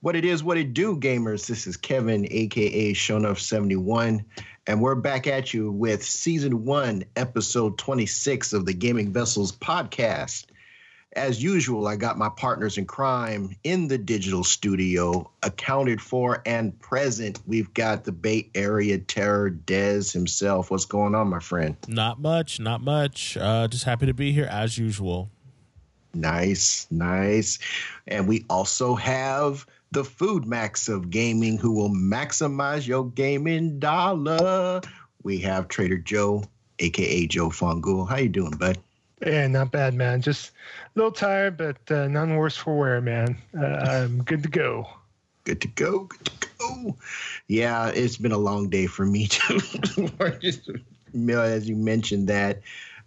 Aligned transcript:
What 0.00 0.14
it 0.14 0.24
is, 0.24 0.44
what 0.44 0.56
it 0.56 0.74
do, 0.74 0.96
gamers. 0.96 1.48
This 1.48 1.66
is 1.66 1.76
Kevin, 1.76 2.28
aka 2.30 2.94
Shonuff71, 2.94 4.24
and 4.68 4.80
we're 4.80 4.94
back 4.94 5.26
at 5.26 5.52
you 5.52 5.72
with 5.72 6.04
season 6.04 6.64
one, 6.64 7.02
episode 7.16 7.78
26 7.78 8.52
of 8.52 8.64
the 8.64 8.74
Gaming 8.74 9.12
Vessels 9.12 9.50
podcast. 9.50 10.44
As 11.14 11.42
usual, 11.42 11.88
I 11.88 11.96
got 11.96 12.16
my 12.16 12.28
partners 12.28 12.78
in 12.78 12.84
crime 12.84 13.56
in 13.64 13.88
the 13.88 13.98
digital 13.98 14.44
studio, 14.44 15.32
accounted 15.42 16.00
for 16.00 16.42
and 16.46 16.78
present. 16.78 17.40
We've 17.44 17.74
got 17.74 18.04
the 18.04 18.12
Bay 18.12 18.50
Area 18.54 18.98
terror, 18.98 19.50
Dez 19.50 20.12
himself. 20.12 20.70
What's 20.70 20.84
going 20.84 21.16
on, 21.16 21.28
my 21.28 21.40
friend? 21.40 21.76
Not 21.88 22.20
much, 22.20 22.60
not 22.60 22.82
much. 22.82 23.36
Uh, 23.36 23.66
just 23.66 23.82
happy 23.82 24.06
to 24.06 24.14
be 24.14 24.30
here 24.30 24.48
as 24.48 24.78
usual. 24.78 25.28
Nice, 26.14 26.86
nice. 26.90 27.58
And 28.06 28.28
we 28.28 28.44
also 28.48 28.94
have 28.94 29.66
the 29.90 30.04
food 30.04 30.46
max 30.46 30.88
of 30.88 31.10
gaming 31.10 31.58
who 31.58 31.72
will 31.72 31.90
maximize 31.90 32.86
your 32.86 33.08
gaming 33.10 33.78
dollar. 33.78 34.80
We 35.22 35.38
have 35.38 35.68
Trader 35.68 35.98
Joe, 35.98 36.44
aka 36.78 37.26
Joe 37.26 37.48
Fongul. 37.48 38.08
How 38.08 38.16
you 38.16 38.28
doing, 38.28 38.52
bud? 38.52 38.78
Yeah, 39.24 39.46
not 39.48 39.72
bad, 39.72 39.94
man. 39.94 40.22
Just 40.22 40.50
a 40.50 40.98
little 40.98 41.12
tired, 41.12 41.56
but 41.56 41.78
uh, 41.90 42.06
none 42.08 42.36
worse 42.36 42.56
for 42.56 42.76
wear, 42.76 43.00
man. 43.00 43.36
Uh, 43.58 43.66
I'm 43.66 44.22
good 44.22 44.42
to 44.44 44.48
go. 44.48 44.86
Good 45.44 45.60
to 45.62 45.68
go. 45.68 46.04
Good 46.04 46.26
to 46.26 46.48
go. 46.58 46.96
Yeah, 47.48 47.88
it's 47.88 48.16
been 48.16 48.32
a 48.32 48.38
long 48.38 48.68
day 48.68 48.86
for 48.86 49.04
me 49.04 49.26
too. 49.30 49.60
As 51.30 51.68
you 51.68 51.76
mentioned 51.76 52.28
that, 52.28 52.60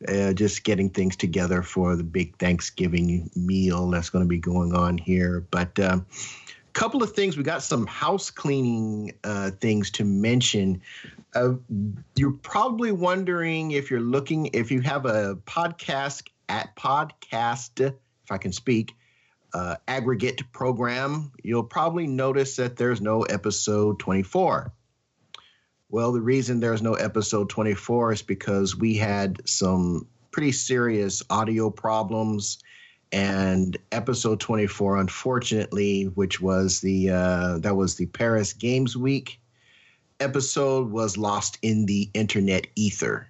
uh, 0.07 0.34
just 0.34 0.63
getting 0.63 0.90
things 0.90 1.16
together 1.16 1.62
for 1.62 1.95
the 1.95 2.04
big 2.04 2.35
Thanksgiving 2.38 3.29
meal 3.35 3.90
that's 3.90 4.09
going 4.09 4.26
to 4.26 4.29
be 4.29 4.40
going 4.40 4.73
on 4.73 4.98
here. 4.98 5.45
But 5.52 5.79
um, 5.79 6.05
couple 6.73 7.03
of 7.03 7.13
things. 7.13 7.38
We 7.38 7.43
got 7.43 7.63
some 7.63 7.85
house 7.88 8.31
cleaning 8.31 9.13
uh, 9.23 9.52
things 9.52 9.91
to 9.91 10.05
mention. 10.05 10.82
Uh, 11.34 11.54
you're 12.15 12.32
probably 12.32 12.91
wondering 12.91 13.71
if 13.71 13.91
you're 13.91 14.01
looking, 14.01 14.48
if 14.54 14.71
you 14.71 14.81
have 14.81 15.05
a 15.05 15.35
podcast 15.46 16.23
at 16.49 16.76
podcast, 16.76 17.79
if 17.79 18.31
I 18.31 18.37
can 18.37 18.51
speak, 18.51 18.93
uh, 19.54 19.76
aggregate 19.87 20.51
program, 20.51 21.31
you'll 21.43 21.63
probably 21.63 22.07
notice 22.07 22.57
that 22.57 22.77
there's 22.77 23.01
no 23.01 23.24
episode 23.24 23.99
24. 23.99 24.74
Well, 25.90 26.13
the 26.13 26.21
reason 26.21 26.59
there's 26.59 26.81
no 26.81 26.93
episode 26.93 27.49
24 27.49 28.13
is 28.13 28.21
because 28.21 28.77
we 28.77 28.96
had 28.96 29.48
some 29.48 30.07
pretty 30.31 30.53
serious 30.53 31.21
audio 31.29 31.70
problems 31.70 32.59
and 33.12 33.77
episode 33.91 34.40
24 34.40 34.98
unfortunately 34.98 36.05
which 36.05 36.40
was 36.40 36.79
the 36.81 37.09
uh, 37.09 37.57
that 37.59 37.76
was 37.76 37.95
the 37.95 38.05
paris 38.07 38.53
games 38.53 38.95
week 38.95 39.41
episode 40.21 40.91
was 40.91 41.18
lost 41.18 41.57
in 41.62 41.85
the 41.87 42.09
internet 42.13 42.68
ether. 42.76 43.27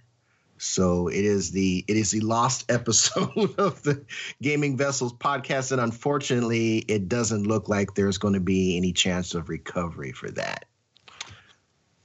So 0.57 1.07
it 1.07 1.25
is 1.25 1.51
the 1.51 1.83
it 1.88 1.97
is 1.97 2.11
the 2.11 2.19
lost 2.19 2.69
episode 2.69 3.55
of 3.57 3.81
the 3.81 4.05
gaming 4.41 4.77
vessels 4.77 5.13
podcast 5.13 5.71
and 5.71 5.81
unfortunately 5.81 6.79
it 6.79 7.09
doesn't 7.09 7.47
look 7.47 7.67
like 7.67 7.95
there's 7.95 8.19
going 8.19 8.35
to 8.35 8.39
be 8.39 8.77
any 8.77 8.93
chance 8.93 9.33
of 9.33 9.49
recovery 9.49 10.11
for 10.11 10.29
that. 10.31 10.66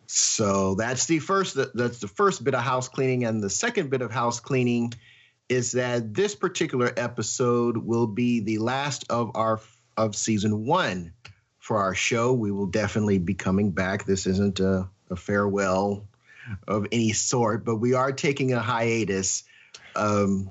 So 0.07 0.77
that's 0.77 1.05
the 1.07 1.19
first 1.19 1.59
that's 1.75 1.99
the 1.99 2.09
first 2.09 2.45
bit 2.45 2.55
of 2.55 2.63
house 2.63 2.89
cleaning 2.89 3.25
and 3.25 3.43
the 3.43 3.51
second 3.51 3.91
bit 3.91 4.01
of 4.01 4.11
house 4.11 4.41
cleaning 4.41 4.95
is 5.49 5.73
that 5.73 6.15
this 6.15 6.35
particular 6.35 6.93
episode 6.97 7.77
will 7.77 8.07
be 8.07 8.41
the 8.41 8.59
last 8.59 9.05
of 9.11 9.31
our 9.35 9.61
of 9.97 10.15
season 10.15 10.67
one 10.67 11.13
for 11.59 11.79
our 11.79 11.95
show. 11.95 12.33
We 12.33 12.53
will 12.53 12.67
definitely 12.67 13.19
be 13.19 13.35
coming 13.35 13.71
back. 13.71 14.05
This 14.05 14.27
isn't 14.27 14.61
a, 14.61 14.89
a 15.11 15.17
farewell 15.17 16.07
of 16.69 16.87
any 16.93 17.13
sort, 17.13 17.65
but 17.65 17.77
we 17.77 17.95
are 17.95 18.13
taking 18.13 18.53
a 18.53 18.61
hiatus. 18.61 19.45
Um, 19.95 20.51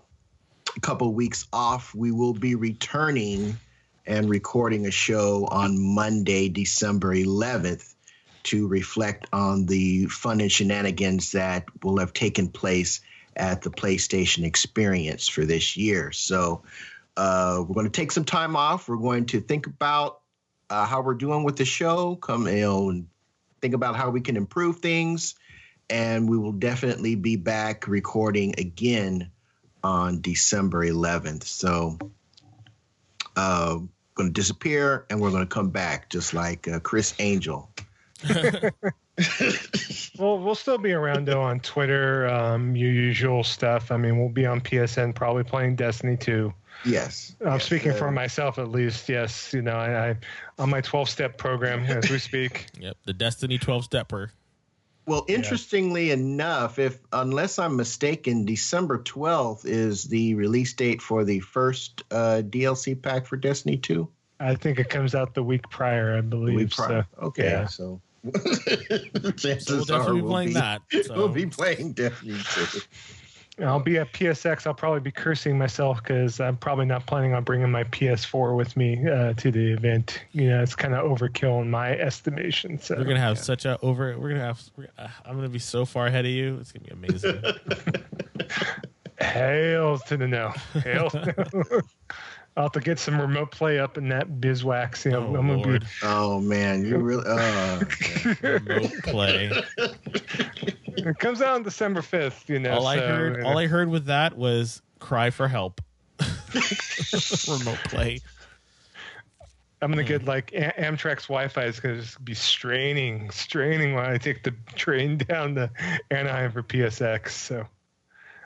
a 0.76 0.80
couple 0.80 1.14
weeks 1.14 1.48
off. 1.54 1.94
We 1.96 2.12
will 2.12 2.34
be 2.34 2.56
returning 2.56 3.58
and 4.06 4.30
recording 4.30 4.86
a 4.86 4.92
show 4.92 5.48
on 5.50 5.82
Monday, 5.82 6.50
December 6.50 7.16
11th, 7.16 7.94
to 8.44 8.68
reflect 8.68 9.28
on 9.34 9.66
the 9.66 10.06
fun 10.08 10.42
and 10.42 10.52
shenanigans 10.52 11.32
that 11.32 11.66
will 11.84 11.98
have 12.00 12.14
taken 12.14 12.50
place 12.50 13.02
at 13.36 13.62
the 13.62 13.70
PlayStation 13.70 14.44
experience 14.44 15.28
for 15.28 15.46
this 15.46 15.76
year. 15.76 16.12
So 16.12 16.64
uh, 17.18 17.64
we're 17.68 17.74
going 17.74 17.86
to 17.86 17.92
take 17.92 18.12
some 18.12 18.26
time 18.26 18.56
off. 18.56 18.88
We're 18.88 18.98
going 18.98 19.26
to 19.28 19.42
think 19.42 19.68
about 19.68 20.22
uh, 20.70 20.86
how 20.86 21.02
we're 21.02 21.16
doing 21.16 21.44
with 21.44 21.58
the 21.58 21.66
show, 21.66 22.16
come 22.16 22.48
you 22.48 22.62
know, 22.62 22.90
and 22.90 23.08
think 23.62 23.74
about 23.74 23.96
how 23.96 24.10
we 24.10 24.22
can 24.22 24.38
improve 24.38 24.80
things. 24.80 25.36
And 25.90 26.30
we 26.30 26.38
will 26.38 26.52
definitely 26.52 27.16
be 27.16 27.36
back 27.36 27.88
recording 27.88 28.56
again 28.58 29.32
on 29.84 30.22
December 30.22 30.84
11th. 30.86 31.44
So 31.44 32.00
uh, 33.36 33.78
going 34.16 34.30
to 34.30 34.34
disappear 34.34 35.06
and 35.10 35.22
we're 35.22 35.30
going 35.30 35.44
to 35.48 35.54
come 35.54 35.70
back 35.70 36.10
just 36.10 36.34
like 36.34 36.68
uh, 36.68 36.80
Criss 36.80 37.14
Angel. 37.20 37.70
well, 40.18 40.40
we'll 40.40 40.56
still 40.56 40.78
be 40.78 40.94
around 40.94 41.28
though 41.28 41.42
on 41.42 41.60
Twitter, 41.60 42.28
um, 42.28 42.76
your 42.76 42.92
usual 42.92 43.44
stuff. 43.44 43.92
I 43.92 43.98
mean, 43.98 44.18
we'll 44.18 44.30
be 44.30 44.46
on 44.46 44.62
PSN, 44.62 45.16
probably 45.16 45.44
playing 45.44 45.76
Destiny 45.76 46.18
2. 46.18 46.54
Yes. 46.86 47.36
I'm 47.42 47.54
yes, 47.54 47.64
speaking 47.66 47.92
uh, 47.92 47.96
for 47.96 48.12
myself 48.12 48.60
at 48.60 48.70
least. 48.70 49.10
Yes, 49.10 49.54
you 49.54 49.62
know, 49.62 49.76
I, 49.76 50.10
I 50.10 50.18
on 50.60 50.70
my 50.70 50.82
12 50.82 51.10
step 51.10 51.38
program 51.38 51.86
as 51.86 52.10
we 52.10 52.20
speak. 52.20 52.68
yep, 52.80 52.98
the 53.06 53.14
Destiny 53.14 53.58
12 53.58 53.86
stepper. 53.86 54.32
Well, 55.08 55.26
interestingly 55.28 56.08
yeah. 56.08 56.16
enough, 56.16 56.80
if 56.80 56.98
unless 57.12 57.60
I'm 57.60 57.76
mistaken, 57.76 58.46
December 58.46 58.98
12th 58.98 59.66
is 59.66 60.06
the 60.06 60.34
release 60.34 60.74
date 60.74 61.02
for 61.02 61.24
the 61.24 61.42
first 61.42 62.04
uh, 62.10 62.42
DLC 62.44 63.00
pack 63.00 63.28
for 63.28 63.38
Destiny 63.38 63.78
2. 63.78 64.10
I 64.40 64.56
think 64.56 64.80
it 64.80 64.90
comes 64.90 65.16
out 65.16 65.34
the 65.34 65.44
week 65.44 65.70
prior, 65.70 66.18
I 66.18 66.22
believe. 66.22 66.56
Week 66.56 66.72
prior. 66.72 67.08
So, 67.16 67.26
okay, 67.28 67.50
yeah. 67.50 67.68
so 67.68 68.02
Chances 69.38 69.66
so 69.66 69.76
we'll 69.76 69.86
definitely 69.86 70.22
be 70.22 70.28
playing 70.28 70.50
be, 70.50 70.54
that. 70.56 70.82
So. 71.04 71.16
We'll 71.16 71.30
be 71.30 71.46
playing 71.46 71.92
Destiny 71.94 72.40
2. 72.54 72.80
I'll 73.64 73.80
be 73.80 73.98
at 73.98 74.12
PSX. 74.12 74.68
I'll 74.68 74.74
probably 74.74 75.00
be 75.00 75.12
cursing 75.12 75.58
myself 75.58 76.04
because 76.04 76.42
I'm 76.42 76.58
probably 76.58 76.86
not 76.86 77.06
planning 77.06 77.34
on 77.34 77.44
bringing 77.44 77.72
my 77.72 77.86
PS4 77.86 78.56
with 78.56 78.76
me 78.76 79.08
uh, 79.08 79.34
to 79.34 79.52
the 79.52 79.72
event. 79.72 80.22
You 80.34 80.50
know, 80.50 80.62
it's 80.62 80.76
kind 80.76 80.94
of 80.94 81.10
overkill 81.10 81.62
in 81.62 81.70
my 81.70 81.92
estimation. 81.92 82.80
So 82.80 82.96
we're 82.98 83.06
gonna 83.06 83.20
have 83.20 83.38
yeah. 83.38 83.44
such 83.44 83.64
a 83.64 83.80
over. 83.82 84.18
We're 84.20 84.30
gonna 84.30 84.42
have. 84.42 84.62
We're, 84.76 84.90
uh, 84.98 85.08
I'm 85.24 85.36
gonna 85.36 85.48
be 85.48 85.60
so 85.60 85.86
far 85.86 86.08
ahead 86.08 86.26
of 86.26 86.32
you. 86.32 86.58
It's 86.60 86.74
gonna 86.74 86.86
be 86.86 87.08
amazing. 87.08 87.42
Hail 89.22 90.00
to 90.00 90.18
the 90.18 90.28
no. 90.28 90.52
Hail. 90.84 91.10
I'll 92.58 92.66
have 92.66 92.72
to 92.74 92.80
get 92.80 93.00
some 93.00 93.20
remote 93.20 93.52
play 93.52 93.80
up 93.80 93.98
in 93.98 94.08
that 94.10 94.40
bizwax. 94.40 95.04
You 95.04 95.12
know, 95.12 95.28
oh, 95.28 95.36
I'm 95.36 95.48
gonna 95.48 95.80
be. 95.80 95.86
Oh, 96.04 96.34
oh 96.36 96.40
man, 96.40 96.86
you 96.86 96.98
really. 96.98 97.24
Oh, 97.28 97.82
remote 98.42 98.94
play. 99.04 99.52
it 99.78 101.20
comes 101.20 101.42
out 101.42 101.56
on 101.56 101.64
December 101.64 102.02
fifth. 102.02 102.50
You 102.50 102.60
know. 102.60 102.76
All 102.76 102.84
so, 102.84 102.88
I 102.88 102.98
heard, 102.98 103.36
you 103.36 103.44
know. 103.44 103.50
all 103.50 103.58
I 103.58 103.68
heard 103.68 103.90
with 103.90 104.06
that 104.06 104.38
was 104.38 104.82
cry 105.00 105.32
for 105.32 105.50
help. 105.50 105.82
remote 106.20 107.80
play. 107.86 108.22
I'm 109.82 109.92
gonna 109.92 110.04
hmm. 110.04 110.08
get 110.08 110.26
like 110.26 110.52
Amtrak's 110.52 111.28
Wi-Fi 111.28 111.66
is 111.66 111.82
gonna 111.82 111.98
just 111.98 112.24
be 112.24 112.34
straining, 112.34 113.32
straining 113.32 113.96
when 113.96 114.06
I 114.06 114.18
take 114.18 114.44
the 114.44 114.56
train 114.76 115.18
down 115.18 115.56
to 115.56 115.70
Anaheim 116.10 116.54
for 116.54 116.64
PSX. 116.64 117.30
So 117.32 117.68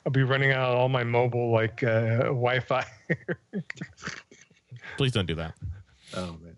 I'll 0.09 0.11
be 0.11 0.23
running 0.23 0.51
out 0.51 0.73
all 0.73 0.89
my 0.89 1.03
mobile 1.03 1.51
like 1.51 1.83
uh, 1.83 2.17
Wi-Fi. 2.23 2.83
Please 4.97 5.11
don't 5.11 5.27
do 5.27 5.35
that. 5.35 5.53
Oh 6.15 6.35
man. 6.41 6.55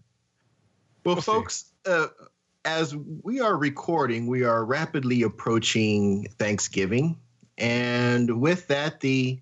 Well, 1.04 1.16
we'll 1.16 1.22
folks, 1.22 1.66
uh, 1.86 2.08
as 2.64 2.96
we 2.96 3.42
are 3.42 3.58
recording, 3.58 4.28
we 4.28 4.46
are 4.46 4.64
rapidly 4.64 5.24
approaching 5.24 6.30
Thanksgiving, 6.40 7.18
and 7.58 8.40
with 8.40 8.68
that, 8.68 9.02
the 9.02 9.42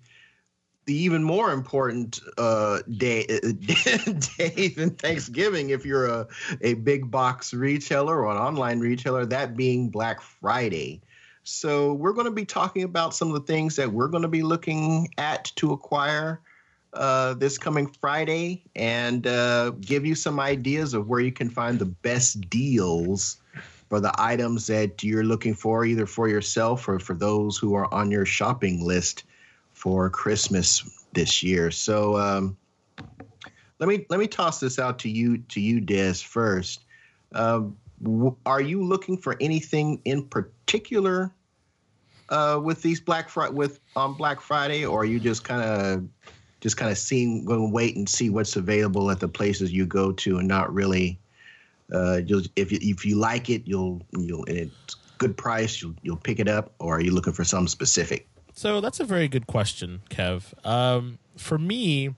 the 0.86 0.94
even 0.96 1.22
more 1.22 1.52
important 1.52 2.18
uh, 2.36 2.80
day 2.96 3.26
day 3.28 4.74
than 4.76 4.90
Thanksgiving, 4.90 5.70
if 5.70 5.86
you're 5.86 6.06
a 6.08 6.26
a 6.62 6.74
big 6.74 7.12
box 7.12 7.54
retailer 7.54 8.24
or 8.24 8.32
an 8.32 8.38
online 8.38 8.80
retailer, 8.80 9.24
that 9.26 9.56
being 9.56 9.88
Black 9.88 10.20
Friday. 10.20 11.00
So 11.42 11.94
we're 11.94 12.12
going 12.12 12.26
to 12.26 12.32
be 12.32 12.44
talking 12.44 12.82
about 12.82 13.14
some 13.14 13.28
of 13.28 13.34
the 13.34 13.52
things 13.52 13.76
that 13.76 13.90
we're 13.90 14.08
going 14.08 14.22
to 14.22 14.28
be 14.28 14.42
looking 14.42 15.08
at 15.18 15.44
to 15.56 15.72
acquire 15.72 16.40
uh, 16.92 17.34
this 17.34 17.56
coming 17.56 17.86
Friday 17.86 18.64
and 18.76 19.26
uh, 19.26 19.70
give 19.80 20.04
you 20.04 20.14
some 20.14 20.40
ideas 20.40 20.94
of 20.94 21.08
where 21.08 21.20
you 21.20 21.32
can 21.32 21.48
find 21.48 21.78
the 21.78 21.86
best 21.86 22.48
deals 22.50 23.38
for 23.88 24.00
the 24.00 24.12
items 24.18 24.66
that 24.66 25.02
you're 25.02 25.24
looking 25.24 25.54
for, 25.54 25.84
either 25.84 26.06
for 26.06 26.28
yourself 26.28 26.88
or 26.88 26.98
for 26.98 27.14
those 27.14 27.56
who 27.56 27.74
are 27.74 27.92
on 27.92 28.10
your 28.10 28.26
shopping 28.26 28.84
list 28.84 29.24
for 29.72 30.10
Christmas 30.10 30.88
this 31.12 31.42
year. 31.42 31.70
So, 31.70 32.16
um, 32.16 32.56
let 33.78 33.88
me 33.88 34.06
let 34.10 34.20
me 34.20 34.26
toss 34.26 34.60
this 34.60 34.78
out 34.78 34.98
to 35.00 35.08
you 35.08 35.38
to 35.38 35.60
you, 35.60 35.80
Des, 35.80 36.14
first. 36.14 36.84
Um, 37.32 37.76
are 38.46 38.60
you 38.60 38.82
looking 38.82 39.16
for 39.18 39.36
anything 39.40 40.00
in 40.04 40.26
particular 40.26 41.32
uh, 42.30 42.60
with 42.62 42.82
these 42.82 43.00
Black 43.00 43.28
Friday 43.28 43.52
with 43.52 43.80
on 43.96 44.14
Black 44.14 44.40
Friday, 44.40 44.84
or 44.86 45.02
are 45.02 45.04
you 45.04 45.20
just 45.20 45.44
kind 45.44 45.62
of 45.62 46.08
just 46.60 46.76
kind 46.76 46.90
of 46.90 46.98
seeing 46.98 47.44
going 47.44 47.60
to 47.60 47.72
wait 47.72 47.96
and 47.96 48.08
see 48.08 48.30
what's 48.30 48.56
available 48.56 49.10
at 49.10 49.20
the 49.20 49.28
places 49.28 49.72
you 49.72 49.86
go 49.86 50.12
to, 50.12 50.38
and 50.38 50.48
not 50.48 50.72
really. 50.72 51.18
Uh, 51.92 52.20
you'll, 52.24 52.42
if 52.54 52.70
you, 52.70 52.78
if 52.80 53.04
you 53.04 53.16
like 53.16 53.50
it, 53.50 53.62
you'll 53.64 54.00
you'll 54.16 54.44
and 54.44 54.56
it's 54.56 54.94
good 55.18 55.36
price, 55.36 55.82
you'll 55.82 55.94
you'll 56.02 56.16
pick 56.16 56.38
it 56.38 56.48
up, 56.48 56.72
or 56.78 56.96
are 56.96 57.00
you 57.00 57.10
looking 57.10 57.32
for 57.32 57.44
some 57.44 57.66
specific? 57.66 58.28
So 58.54 58.80
that's 58.80 59.00
a 59.00 59.04
very 59.04 59.28
good 59.28 59.46
question, 59.46 60.02
Kev. 60.10 60.54
Um, 60.66 61.18
for 61.36 61.58
me, 61.58 62.14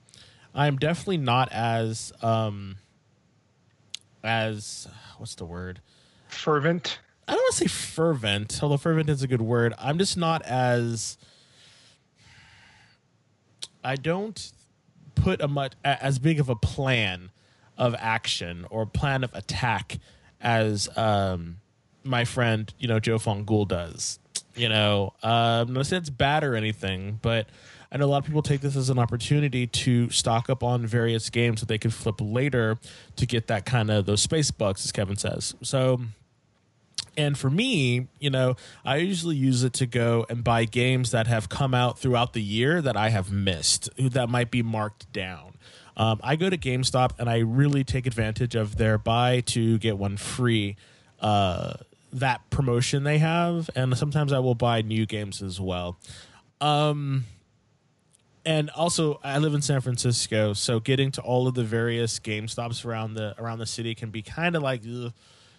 I'm 0.54 0.76
definitely 0.76 1.18
not 1.18 1.50
as 1.52 2.12
um, 2.20 2.76
as 4.22 4.88
what's 5.18 5.34
the 5.34 5.44
word? 5.44 5.80
Fervent. 6.28 6.98
I 7.28 7.32
don't 7.32 7.40
want 7.40 7.54
to 7.54 7.58
say 7.58 7.66
fervent, 7.66 8.62
although 8.62 8.76
fervent 8.76 9.08
is 9.08 9.22
a 9.22 9.28
good 9.28 9.42
word. 9.42 9.74
I'm 9.78 9.98
just 9.98 10.16
not 10.16 10.42
as 10.42 11.16
I 13.84 13.96
don't 13.96 14.52
put 15.14 15.40
a 15.40 15.48
much 15.48 15.72
as 15.84 16.18
big 16.18 16.40
of 16.40 16.48
a 16.48 16.56
plan 16.56 17.30
of 17.78 17.94
action 17.98 18.66
or 18.70 18.86
plan 18.86 19.24
of 19.24 19.34
attack 19.34 19.98
as 20.40 20.88
um, 20.96 21.58
my 22.04 22.24
friend, 22.24 22.72
you 22.78 22.88
know, 22.88 23.00
Joe 23.00 23.18
Fongul 23.18 23.66
does. 23.66 24.18
You 24.54 24.68
know, 24.68 25.14
um, 25.22 25.72
not 25.72 25.86
say 25.86 25.96
it's 25.96 26.10
bad 26.10 26.44
or 26.44 26.54
anything, 26.54 27.18
but 27.22 27.46
Know 27.98 28.04
a 28.04 28.06
lot 28.06 28.18
of 28.18 28.24
people 28.24 28.42
take 28.42 28.60
this 28.60 28.76
as 28.76 28.90
an 28.90 28.98
opportunity 28.98 29.66
to 29.66 30.10
stock 30.10 30.48
up 30.48 30.62
on 30.62 30.86
various 30.86 31.30
games 31.30 31.60
that 31.60 31.66
they 31.66 31.78
can 31.78 31.90
flip 31.90 32.16
later 32.20 32.78
to 33.16 33.26
get 33.26 33.48
that 33.48 33.66
kind 33.66 33.90
of 33.90 34.06
those 34.06 34.22
space 34.22 34.50
bucks, 34.50 34.84
as 34.84 34.92
Kevin 34.92 35.16
says. 35.16 35.54
So 35.62 36.00
and 37.16 37.36
for 37.36 37.50
me, 37.50 38.08
you 38.18 38.30
know, 38.30 38.56
I 38.84 38.96
usually 38.96 39.36
use 39.36 39.64
it 39.64 39.74
to 39.74 39.86
go 39.86 40.24
and 40.28 40.42
buy 40.42 40.64
games 40.64 41.10
that 41.10 41.26
have 41.26 41.48
come 41.48 41.74
out 41.74 41.98
throughout 41.98 42.32
the 42.32 42.42
year 42.42 42.80
that 42.80 42.96
I 42.96 43.10
have 43.10 43.30
missed, 43.30 43.90
that 43.98 44.28
might 44.28 44.50
be 44.50 44.62
marked 44.62 45.12
down. 45.12 45.54
Um, 45.96 46.20
I 46.22 46.36
go 46.36 46.48
to 46.48 46.56
GameStop 46.56 47.18
and 47.18 47.28
I 47.28 47.38
really 47.38 47.84
take 47.84 48.06
advantage 48.06 48.54
of 48.54 48.76
their 48.76 48.96
buy 48.96 49.40
to 49.46 49.78
get 49.78 49.98
one 49.98 50.16
free. 50.16 50.76
Uh, 51.20 51.74
that 52.14 52.48
promotion 52.50 53.04
they 53.04 53.18
have, 53.18 53.70
and 53.74 53.96
sometimes 53.96 54.32
I 54.32 54.38
will 54.38 54.54
buy 54.54 54.82
new 54.82 55.06
games 55.06 55.42
as 55.42 55.58
well. 55.60 55.96
Um, 56.60 57.24
and 58.44 58.70
also, 58.70 59.20
I 59.22 59.38
live 59.38 59.54
in 59.54 59.62
San 59.62 59.80
Francisco, 59.80 60.52
so 60.52 60.80
getting 60.80 61.10
to 61.12 61.22
all 61.22 61.48
of 61.48 61.54
the 61.54 61.64
various 61.64 62.18
GameStops 62.18 62.84
around 62.84 63.14
the 63.14 63.34
around 63.38 63.58
the 63.58 63.66
city 63.66 63.94
can 63.94 64.10
be 64.10 64.22
kind 64.22 64.56
of 64.56 64.62
like. 64.62 64.82
Ugh, 64.86 65.12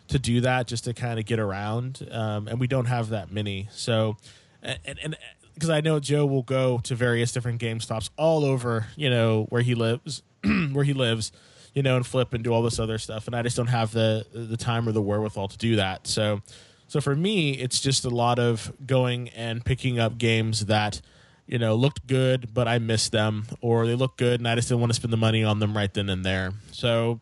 to 0.10 0.20
do 0.20 0.42
that 0.42 0.68
just 0.68 0.86
to 0.86 0.94
kind 0.94 1.20
of 1.20 1.26
get 1.26 1.40
around, 1.40 2.08
um, 2.12 2.48
and 2.48 2.60
we 2.60 2.68
don't 2.68 2.86
have 2.86 3.10
that 3.10 3.32
many. 3.32 3.68
So, 3.72 4.18
and 4.62 5.00
and 5.02 5.18
because 5.54 5.70
I 5.70 5.82
know 5.82 6.00
Joe 6.00 6.26
will 6.26 6.44
go 6.44 6.80
to 6.80 6.96
various 6.96 7.32
different 7.32 7.60
Game 7.60 7.80
Stops 7.80 8.10
all 8.18 8.44
over, 8.44 8.88
you 8.96 9.10
know, 9.10 9.46
where 9.50 9.62
he 9.62 9.76
lives, 9.76 10.24
where 10.72 10.84
he 10.84 10.94
lives, 10.94 11.32
you 11.74 11.84
know, 11.84 11.96
and 11.96 12.06
flip 12.06 12.34
and 12.34 12.44
do 12.44 12.54
all 12.54 12.62
this 12.62 12.80
other 12.80 12.98
stuff, 12.98 13.28
and 13.28 13.36
I 13.36 13.42
just 13.42 13.58
don't 13.58 13.68
have 13.68 13.92
the 13.92 14.26
the 14.34 14.58
time 14.58 14.88
or 14.88 14.92
the 14.92 15.02
wherewithal 15.02 15.48
to 15.50 15.58
do 15.58 15.78
that. 15.78 16.08
So, 16.08 16.42
so 16.88 17.02
for 17.02 17.16
me, 17.16 17.52
it's 17.52 17.80
just 17.80 18.06
a 18.06 18.10
lot 18.10 18.40
of 18.40 18.72
going 18.86 19.30
and 19.30 19.64
picking 19.64 20.00
up 20.00 20.18
games 20.18 20.66
that 20.66 21.02
you 21.48 21.58
know 21.60 21.76
looked 21.76 22.08
good 22.08 22.54
but 22.54 22.68
i 22.68 22.80
missed 22.80 23.12
them 23.12 23.46
or 23.62 23.86
they 23.86 23.96
look 23.96 24.18
good 24.18 24.40
and 24.40 24.48
i 24.48 24.56
just 24.56 24.70
didn't 24.70 24.80
want 24.80 24.90
to 24.90 24.96
spend 24.96 25.12
the 25.12 25.18
money 25.18 25.44
on 25.44 25.60
them 25.60 25.76
right 25.76 25.94
then 25.94 26.10
and 26.10 26.26
there 26.26 26.52
so 26.72 27.20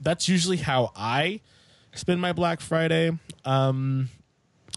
that's 0.00 0.28
usually 0.28 0.58
how 0.58 0.92
i 0.94 1.40
spend 1.94 2.20
my 2.20 2.32
Black 2.32 2.60
Friday. 2.60 3.12
Um, 3.44 4.08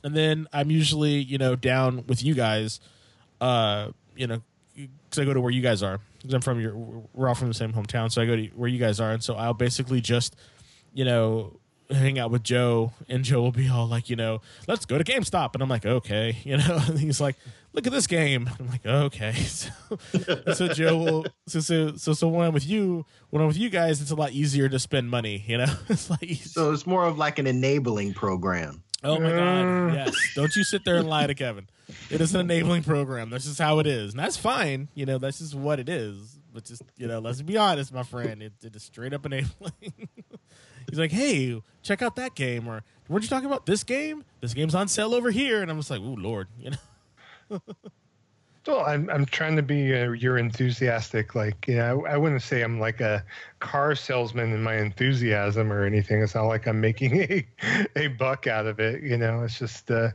and 0.03 0.15
then 0.15 0.47
I'm 0.53 0.71
usually, 0.71 1.15
you 1.15 1.37
know, 1.37 1.55
down 1.55 2.05
with 2.07 2.23
you 2.23 2.33
guys, 2.33 2.79
uh, 3.41 3.89
you 4.15 4.27
know, 4.27 4.41
because 4.75 5.19
I 5.19 5.25
go 5.25 5.33
to 5.33 5.41
where 5.41 5.51
you 5.51 5.61
guys 5.61 5.83
are. 5.83 5.99
Because 6.19 6.33
I'm 6.33 6.41
from 6.41 6.59
your, 6.59 6.75
we're 7.13 7.27
all 7.27 7.35
from 7.35 7.47
the 7.47 7.53
same 7.53 7.73
hometown, 7.73 8.11
so 8.11 8.21
I 8.21 8.25
go 8.25 8.35
to 8.35 8.47
where 8.47 8.69
you 8.69 8.79
guys 8.79 8.99
are, 8.99 9.11
and 9.11 9.23
so 9.23 9.35
I'll 9.35 9.53
basically 9.53 10.01
just, 10.01 10.35
you 10.93 11.05
know, 11.05 11.59
hang 11.89 12.19
out 12.19 12.31
with 12.31 12.43
Joe, 12.43 12.91
and 13.07 13.23
Joe 13.23 13.41
will 13.41 13.51
be 13.51 13.69
all 13.69 13.87
like, 13.87 14.09
you 14.09 14.15
know, 14.15 14.41
let's 14.67 14.85
go 14.85 14.97
to 14.97 15.03
GameStop, 15.03 15.53
and 15.53 15.63
I'm 15.63 15.69
like, 15.69 15.85
okay, 15.85 16.37
you 16.43 16.57
know, 16.57 16.81
and 16.87 16.99
he's 16.99 17.21
like, 17.21 17.35
look 17.73 17.85
at 17.87 17.93
this 17.93 18.07
game. 18.07 18.49
I'm 18.59 18.67
like, 18.67 18.85
okay. 18.85 19.33
So, 19.47 20.53
so 20.53 20.67
Joe 20.69 20.97
will, 20.97 21.25
so, 21.47 21.59
so 21.59 21.95
so 21.95 22.13
so 22.13 22.27
when 22.27 22.47
I'm 22.47 22.53
with 22.53 22.67
you, 22.67 23.05
when 23.29 23.41
I'm 23.41 23.47
with 23.47 23.57
you 23.57 23.69
guys, 23.69 24.01
it's 24.01 24.11
a 24.11 24.15
lot 24.15 24.31
easier 24.31 24.67
to 24.69 24.79
spend 24.79 25.09
money. 25.09 25.43
You 25.47 25.59
know, 25.59 25.73
it's 25.89 26.09
like 26.09 26.39
so 26.43 26.71
it's 26.71 26.85
more 26.85 27.05
of 27.05 27.17
like 27.17 27.39
an 27.39 27.47
enabling 27.47 28.13
program. 28.13 28.83
Oh 29.03 29.19
my 29.19 29.31
god, 29.31 29.93
yes! 29.93 30.15
Don't 30.35 30.55
you 30.55 30.63
sit 30.63 30.83
there 30.85 30.95
and 30.95 31.07
lie 31.07 31.27
to 31.27 31.35
Kevin. 31.35 31.67
It 32.09 32.19
is 32.19 32.33
an 32.33 32.41
enabling 32.41 32.83
program. 32.83 33.29
That's 33.29 33.45
just 33.45 33.59
how 33.59 33.79
it 33.79 33.87
is, 33.87 34.11
and 34.13 34.19
that's 34.19 34.37
fine. 34.37 34.89
You 34.95 35.05
know, 35.05 35.17
that's 35.17 35.39
just 35.39 35.55
what 35.55 35.79
it 35.79 35.87
is. 35.87 36.39
But 36.53 36.65
just 36.65 36.81
you 36.97 37.07
know, 37.07 37.19
let's 37.19 37.41
be 37.41 37.57
honest, 37.57 37.93
my 37.93 38.03
friend. 38.03 38.41
It, 38.41 38.53
it 38.63 38.75
is 38.75 38.83
straight 38.83 39.13
up 39.13 39.25
enabling. 39.25 40.09
He's 40.89 40.99
like, 40.99 41.11
"Hey, 41.11 41.61
check 41.83 42.01
out 42.01 42.15
that 42.15 42.35
game," 42.35 42.67
or 42.67 42.83
"Weren't 43.09 43.23
you 43.23 43.29
talking 43.29 43.47
about 43.47 43.65
this 43.65 43.83
game? 43.83 44.23
This 44.41 44.53
game's 44.53 44.75
on 44.75 44.87
sale 44.87 45.13
over 45.13 45.31
here." 45.31 45.61
And 45.61 45.69
I'm 45.69 45.77
just 45.77 45.89
like, 45.89 46.01
oh 46.01 46.15
Lord," 46.17 46.47
you 46.59 46.71
know. 46.71 47.61
well, 48.67 48.85
I'm 48.85 49.09
I'm 49.09 49.25
trying 49.25 49.55
to 49.55 49.61
be 49.61 49.93
uh, 49.93 50.11
your 50.11 50.37
enthusiastic. 50.37 51.35
Like, 51.35 51.67
you 51.67 51.75
know, 51.75 52.05
I, 52.05 52.13
I, 52.13 52.17
wouldn't 52.17 52.41
say 52.41 52.61
I'm 52.61 52.79
like 52.79 53.01
a 53.01 53.23
car 53.59 53.95
salesman 53.95 54.53
in 54.53 54.61
my 54.61 54.75
enthusiasm 54.75 55.71
or 55.71 55.85
anything. 55.85 56.21
It's 56.21 56.35
not 56.35 56.43
like 56.43 56.67
I'm 56.67 56.81
making 56.81 57.21
a 57.21 57.45
a 57.95 58.07
buck 58.07 58.47
out 58.47 58.65
of 58.65 58.79
it. 58.79 59.03
You 59.03 59.17
know, 59.17 59.43
it's 59.43 59.59
just, 59.59 59.89
uh, 59.89 60.09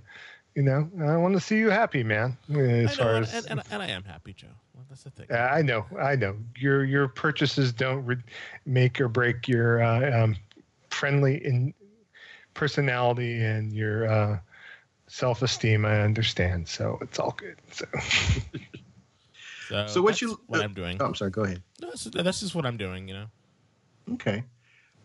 you 0.54 0.62
know, 0.62 0.88
I 1.00 1.16
want 1.16 1.34
to 1.34 1.40
see 1.40 1.58
you 1.58 1.70
happy, 1.70 2.02
man. 2.02 2.36
As 2.48 2.56
know, 2.56 2.88
far 3.04 3.16
as 3.16 3.34
and, 3.34 3.50
and, 3.50 3.62
and 3.70 3.82
I 3.82 3.88
am 3.88 4.04
happy, 4.04 4.34
Joe. 4.34 4.48
That's 4.88 5.04
the 5.04 5.10
thing. 5.10 5.26
I 5.32 5.62
know, 5.62 5.86
I 5.98 6.16
know. 6.16 6.36
Your 6.58 6.84
your 6.84 7.08
purchases 7.08 7.72
don't 7.72 8.04
re- 8.04 8.22
make 8.66 9.00
or 9.00 9.08
break 9.08 9.48
your 9.48 9.82
uh, 9.82 10.24
um, 10.24 10.36
friendly 10.92 11.44
in 11.44 11.74
personality 12.54 13.42
and 13.42 13.72
your 13.72 14.06
uh, 14.06 14.38
self 15.08 15.42
esteem. 15.42 15.84
I 15.84 16.00
understand, 16.02 16.68
so 16.68 16.98
it's 17.00 17.18
all 17.18 17.34
good. 17.36 17.58
So, 17.70 17.84
so, 19.68 19.86
so 19.86 20.02
what 20.02 20.20
you 20.22 20.40
what 20.46 20.60
uh, 20.60 20.64
I'm 20.64 20.74
doing? 20.74 20.98
Oh, 21.00 21.06
I'm 21.06 21.14
sorry. 21.14 21.30
Go 21.30 21.44
ahead. 21.44 21.62
No, 21.80 21.88
that's, 21.88 22.04
that's 22.04 22.40
just 22.40 22.54
what 22.54 22.66
I'm 22.66 22.76
doing. 22.76 23.08
You 23.08 23.14
know. 23.14 23.26
Okay. 24.14 24.44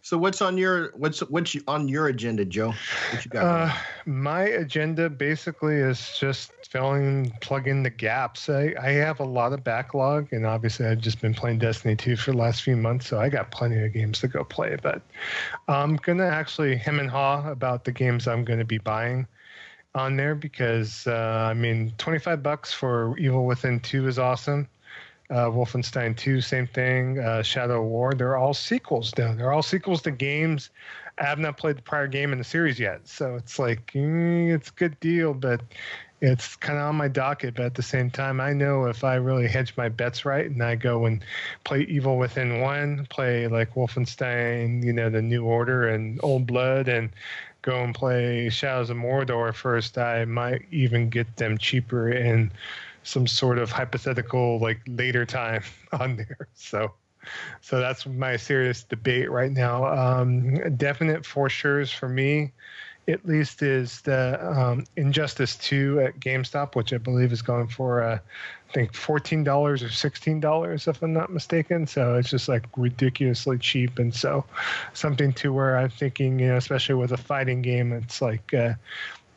So 0.07 0.17
what's 0.17 0.41
on 0.41 0.57
your 0.57 0.93
what's 0.95 1.19
what's 1.19 1.53
on 1.67 1.89
your 1.89 2.07
agenda, 2.07 2.45
Joe? 2.45 2.73
What 3.11 3.25
you 3.25 3.29
got? 3.29 3.43
Uh, 3.43 3.73
my 4.05 4.43
agenda 4.43 5.09
basically 5.09 5.75
is 5.75 6.17
just 6.17 6.53
filling 6.65 7.29
plug 7.41 7.67
in 7.67 7.83
the 7.83 7.89
gaps. 7.89 8.47
I, 8.47 8.73
I 8.81 8.91
have 8.91 9.19
a 9.19 9.25
lot 9.25 9.51
of 9.51 9.65
backlog, 9.65 10.31
and 10.31 10.45
obviously 10.45 10.85
I've 10.85 11.01
just 11.01 11.19
been 11.19 11.33
playing 11.33 11.59
Destiny 11.59 11.97
2 11.97 12.15
for 12.15 12.31
the 12.31 12.37
last 12.37 12.61
few 12.61 12.77
months, 12.77 13.05
so 13.09 13.19
I 13.19 13.27
got 13.27 13.51
plenty 13.51 13.83
of 13.83 13.91
games 13.91 14.21
to 14.21 14.29
go 14.29 14.45
play. 14.45 14.77
But 14.81 15.01
I'm 15.67 15.97
gonna 15.97 16.27
actually 16.27 16.77
hem 16.77 17.01
and 17.01 17.09
haw 17.09 17.51
about 17.51 17.83
the 17.83 17.91
games 17.91 18.29
I'm 18.29 18.45
gonna 18.45 18.63
be 18.63 18.77
buying 18.77 19.27
on 19.93 20.15
there 20.15 20.35
because 20.35 21.05
uh, 21.05 21.49
I 21.51 21.53
mean, 21.53 21.91
25 21.97 22.41
bucks 22.41 22.71
for 22.71 23.17
Evil 23.17 23.45
Within 23.45 23.81
2 23.81 24.07
is 24.07 24.17
awesome. 24.17 24.69
Uh, 25.29 25.47
Wolfenstein 25.47 26.15
2, 26.15 26.39
same 26.39 26.67
thing. 26.67 27.19
Uh, 27.19 27.43
Shadow 27.43 27.83
War, 27.83 28.13
they're 28.13 28.37
all 28.37 28.53
sequels, 28.53 29.11
though. 29.15 29.35
They're 29.35 29.51
all 29.51 29.63
sequels 29.63 30.01
to 30.03 30.11
games. 30.11 30.69
I 31.19 31.25
have 31.25 31.39
not 31.39 31.57
played 31.57 31.77
the 31.77 31.81
prior 31.81 32.07
game 32.07 32.31
in 32.31 32.37
the 32.37 32.43
series 32.43 32.79
yet, 32.79 33.07
so 33.07 33.35
it's 33.35 33.57
like 33.57 33.91
mm, 33.93 34.53
it's 34.53 34.69
a 34.69 34.73
good 34.73 34.99
deal, 34.99 35.33
but 35.33 35.61
it's 36.21 36.55
kind 36.55 36.77
of 36.77 36.85
on 36.85 36.95
my 36.95 37.07
docket. 37.07 37.55
But 37.55 37.65
at 37.65 37.75
the 37.75 37.83
same 37.83 38.09
time, 38.09 38.39
I 38.39 38.53
know 38.53 38.85
if 38.85 39.03
I 39.03 39.15
really 39.15 39.47
hedge 39.47 39.73
my 39.77 39.89
bets 39.89 40.25
right 40.25 40.45
and 40.45 40.61
I 40.63 40.75
go 40.75 41.05
and 41.05 41.23
play 41.63 41.81
Evil 41.81 42.17
Within 42.17 42.61
One, 42.61 43.07
play 43.09 43.47
like 43.47 43.73
Wolfenstein, 43.73 44.83
you 44.83 44.93
know, 44.93 45.09
the 45.09 45.21
New 45.21 45.43
Order 45.43 45.89
and 45.89 46.19
Old 46.23 46.45
Blood, 46.45 46.87
and 46.87 47.09
go 47.67 47.83
and 47.83 47.93
play 47.93 48.49
Shadows 48.49 48.89
of 48.89 48.97
Mordor 48.97 49.53
first, 49.53 49.97
I 49.97 50.25
might 50.25 50.65
even 50.71 51.09
get 51.09 51.35
them 51.35 51.57
cheaper 51.57 52.09
in 52.09 52.51
some 53.07 53.25
sort 53.25 53.57
of 53.57 53.71
hypothetical 53.71 54.59
like 54.59 54.81
later 54.87 55.25
time 55.25 55.63
on 55.93 56.17
there. 56.17 56.47
So 56.53 56.91
so 57.61 57.79
that's 57.79 58.05
my 58.05 58.37
serious 58.37 58.83
debate 58.83 59.31
right 59.31 59.51
now. 59.51 59.85
Um, 59.85 60.77
definite 60.77 61.25
for 61.25 61.49
sure's 61.49 61.91
for 61.91 62.07
me, 62.07 62.53
at 63.07 63.25
least, 63.25 63.61
is 63.61 64.01
the 64.01 64.39
um, 64.45 64.85
Injustice 64.95 65.55
2 65.57 66.01
at 66.01 66.19
GameStop, 66.19 66.75
which 66.75 66.93
I 66.93 66.97
believe 66.97 67.31
is 67.31 67.41
going 67.41 67.67
for, 67.67 68.01
uh, 68.01 68.19
I 68.69 68.73
think, 68.73 68.93
$14 68.93 69.47
or 69.47 69.75
$16, 69.75 70.87
if 70.87 71.01
I'm 71.01 71.13
not 71.13 71.31
mistaken. 71.31 71.87
So 71.87 72.15
it's 72.15 72.29
just 72.29 72.47
like 72.47 72.65
ridiculously 72.75 73.57
cheap. 73.57 73.99
And 73.99 74.13
so 74.13 74.45
something 74.93 75.33
to 75.33 75.53
where 75.53 75.77
I'm 75.77 75.89
thinking, 75.89 76.39
you 76.39 76.47
know, 76.47 76.57
especially 76.57 76.95
with 76.95 77.11
a 77.11 77.17
fighting 77.17 77.61
game, 77.61 77.93
it's 77.93 78.21
like, 78.21 78.53
uh, 78.53 78.73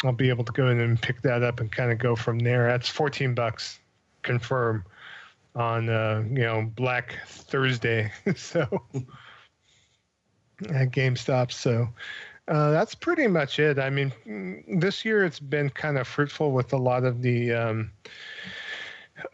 I'll 0.04 0.12
be 0.12 0.30
able 0.30 0.44
to 0.44 0.52
go 0.52 0.68
in 0.68 0.80
and 0.80 1.00
pick 1.00 1.22
that 1.22 1.42
up 1.42 1.60
and 1.60 1.70
kind 1.70 1.92
of 1.92 1.98
go 1.98 2.16
from 2.16 2.38
there. 2.38 2.66
That's 2.68 2.88
14 2.88 3.34
bucks, 3.34 3.78
confirm. 4.22 4.84
on 5.54 5.88
uh, 5.88 6.24
you 6.28 6.42
know 6.42 6.70
Black 6.74 7.18
Thursday. 7.26 8.10
so 8.36 8.62
at 10.68 10.90
GameStop. 10.90 11.52
So 11.52 11.88
uh, 12.48 12.70
that's 12.70 12.94
pretty 12.94 13.26
much 13.26 13.58
it. 13.58 13.78
I 13.78 13.90
mean, 13.90 14.64
this 14.80 15.04
year 15.04 15.24
it's 15.24 15.40
been 15.40 15.70
kind 15.70 15.98
of 15.98 16.08
fruitful 16.08 16.52
with 16.52 16.72
a 16.72 16.76
lot 16.76 17.04
of 17.04 17.22
the 17.22 17.52
um, 17.52 17.90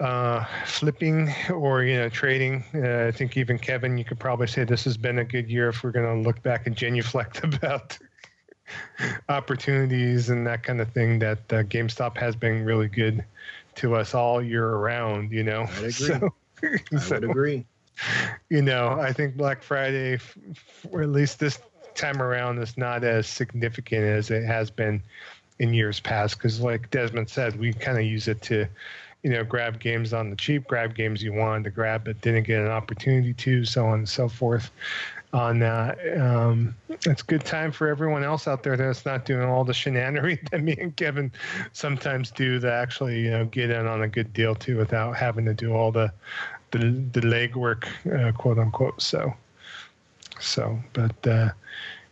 uh, 0.00 0.44
flipping 0.64 1.32
or 1.50 1.82
you 1.84 1.96
know 1.96 2.08
trading. 2.08 2.64
Uh, 2.74 3.06
I 3.06 3.12
think 3.12 3.36
even 3.36 3.58
Kevin, 3.58 3.96
you 3.96 4.04
could 4.04 4.18
probably 4.18 4.46
say 4.46 4.64
this 4.64 4.84
has 4.84 4.96
been 4.96 5.18
a 5.18 5.24
good 5.24 5.48
year 5.48 5.68
if 5.68 5.82
we're 5.82 5.92
going 5.92 6.22
to 6.22 6.28
look 6.28 6.42
back 6.42 6.66
and 6.66 6.76
genuflect 6.76 7.42
about 7.44 7.98
opportunities 9.28 10.30
and 10.30 10.46
that 10.46 10.62
kind 10.62 10.80
of 10.80 10.90
thing. 10.92 11.18
That 11.18 11.38
uh, 11.50 11.62
GameStop 11.62 12.16
has 12.16 12.36
been 12.36 12.64
really 12.64 12.88
good 12.88 13.24
to 13.76 13.94
us 13.94 14.14
all 14.14 14.42
year 14.42 14.66
around. 14.66 15.32
You 15.32 15.44
know, 15.44 15.62
I 15.62 15.86
agree. 15.86 16.30
So, 16.98 17.16
I 17.16 17.18
would 17.18 17.24
agree. 17.30 17.66
You 18.48 18.62
know, 18.62 18.98
I 18.98 19.12
think 19.12 19.36
Black 19.36 19.62
Friday, 19.62 20.18
or 20.90 21.02
at 21.02 21.10
least 21.10 21.38
this 21.38 21.58
time 21.94 22.22
around, 22.22 22.58
is 22.58 22.78
not 22.78 23.04
as 23.04 23.26
significant 23.26 24.04
as 24.04 24.30
it 24.30 24.42
has 24.44 24.70
been 24.70 25.02
in 25.58 25.74
years 25.74 26.00
past. 26.00 26.38
Because, 26.38 26.60
like 26.60 26.90
Desmond 26.90 27.28
said, 27.28 27.60
we 27.60 27.74
kind 27.74 27.98
of 27.98 28.04
use 28.04 28.26
it 28.26 28.40
to 28.42 28.66
you 29.26 29.32
know, 29.32 29.42
grab 29.42 29.80
games 29.80 30.12
on 30.12 30.30
the 30.30 30.36
cheap, 30.36 30.68
grab 30.68 30.94
games 30.94 31.20
you 31.20 31.32
wanted 31.32 31.64
to 31.64 31.70
grab 31.70 32.04
but 32.04 32.20
didn't 32.20 32.44
get 32.44 32.60
an 32.60 32.68
opportunity 32.68 33.34
to, 33.34 33.64
so 33.64 33.84
on 33.86 33.98
and 33.98 34.08
so 34.08 34.28
forth. 34.28 34.70
On 35.32 35.58
that, 35.58 35.98
um, 36.18 36.74
it's 36.88 37.20
good 37.20 37.44
time 37.44 37.72
for 37.72 37.88
everyone 37.88 38.24
else 38.24 38.46
out 38.46 38.62
there 38.62 38.76
that's 38.76 39.04
not 39.04 39.24
doing 39.24 39.46
all 39.46 39.64
the 39.64 39.72
shenanery 39.72 40.38
that 40.50 40.62
me 40.62 40.76
and 40.78 40.96
Kevin 40.96 41.32
sometimes 41.72 42.30
do. 42.30 42.58
To 42.60 42.72
actually, 42.72 43.20
you 43.20 43.30
know, 43.30 43.44
get 43.44 43.70
in 43.70 43.86
on 43.86 44.02
a 44.02 44.08
good 44.08 44.32
deal 44.32 44.54
too, 44.54 44.78
without 44.78 45.16
having 45.16 45.44
to 45.46 45.54
do 45.54 45.74
all 45.74 45.90
the 45.90 46.12
the, 46.70 46.78
the 46.78 47.20
legwork, 47.20 47.86
uh, 48.12 48.32
quote 48.32 48.58
unquote. 48.58 49.02
So, 49.02 49.34
so, 50.40 50.78
but 50.92 51.26
uh, 51.26 51.50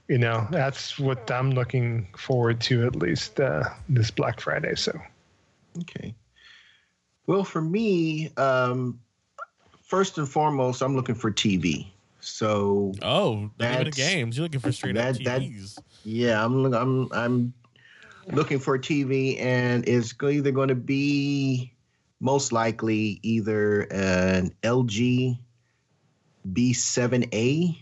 you 0.09 0.18
know, 0.18 0.47
that's 0.50 0.99
what 0.99 1.30
I'm 1.30 1.52
looking 1.52 2.09
forward 2.16 2.61
to 2.62 2.87
at 2.87 2.97
least 2.97 3.40
uh, 3.40 3.64
this 3.88 4.11
Black 4.11 4.40
Friday. 4.40 4.75
So, 4.75 4.99
okay. 5.80 6.14
Well, 7.26 7.44
for 7.44 7.62
me, 7.62 8.30
um, 8.37 9.00
first 9.83 10.18
and 10.18 10.28
foremost, 10.28 10.83
I'm 10.83 10.94
looking 10.94 11.14
for 11.14 11.30
TV. 11.30 11.87
So 12.25 12.93
oh, 13.02 13.50
not 13.59 13.81
even 13.81 13.90
games. 13.90 14.37
You're 14.37 14.45
looking 14.45 14.61
for 14.61 14.73
straight 14.73 14.95
that, 14.97 15.16
up 15.16 15.21
TVs. 15.21 15.75
That, 15.75 15.85
yeah, 16.04 16.45
I'm 16.45 16.73
I'm 16.73 17.12
I'm 17.12 17.54
looking 18.33 18.59
for 18.59 18.76
a 18.76 18.78
TV, 18.78 19.40
and 19.40 19.87
it's 19.88 20.14
either 20.23 20.50
going 20.50 20.69
to 20.69 20.75
be 20.75 21.73
most 22.21 22.52
likely 22.52 23.21
either 23.23 23.83
an 23.83 24.54
LG 24.62 25.38
B7A 26.50 27.76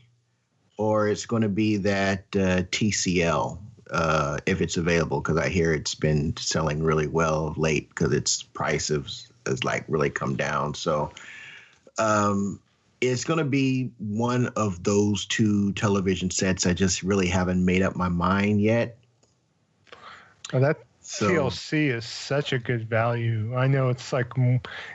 or 0.76 1.08
it's 1.08 1.26
going 1.26 1.42
to 1.42 1.48
be 1.48 1.78
that 1.78 2.24
uh, 2.34 2.62
TCL 2.70 3.58
uh, 3.90 4.38
if 4.46 4.60
it's 4.60 4.76
available 4.76 5.20
because 5.20 5.36
I 5.36 5.48
hear 5.48 5.72
it's 5.72 5.94
been 5.94 6.36
selling 6.36 6.82
really 6.82 7.06
well 7.06 7.54
late 7.56 7.88
because 7.88 8.12
its 8.12 8.42
price 8.42 8.90
is 8.90 9.28
has 9.46 9.64
like 9.64 9.84
really 9.88 10.10
come 10.10 10.36
down. 10.36 10.74
So 10.74 11.12
um, 11.98 12.60
it's 13.02 13.24
going 13.24 13.38
to 13.38 13.44
be 13.44 13.90
one 13.98 14.46
of 14.56 14.82
those 14.84 15.26
two 15.26 15.72
television 15.72 16.30
sets. 16.30 16.66
I 16.66 16.72
just 16.72 17.02
really 17.02 17.26
haven't 17.26 17.64
made 17.64 17.82
up 17.82 17.96
my 17.96 18.08
mind 18.08 18.62
yet. 18.62 18.96
Oh, 20.52 20.60
that 20.60 20.78
so, 21.00 21.28
TLC 21.28 21.92
is 21.92 22.04
such 22.04 22.52
a 22.52 22.58
good 22.58 22.88
value. 22.88 23.56
I 23.56 23.66
know 23.66 23.88
it's 23.88 24.12
like 24.12 24.32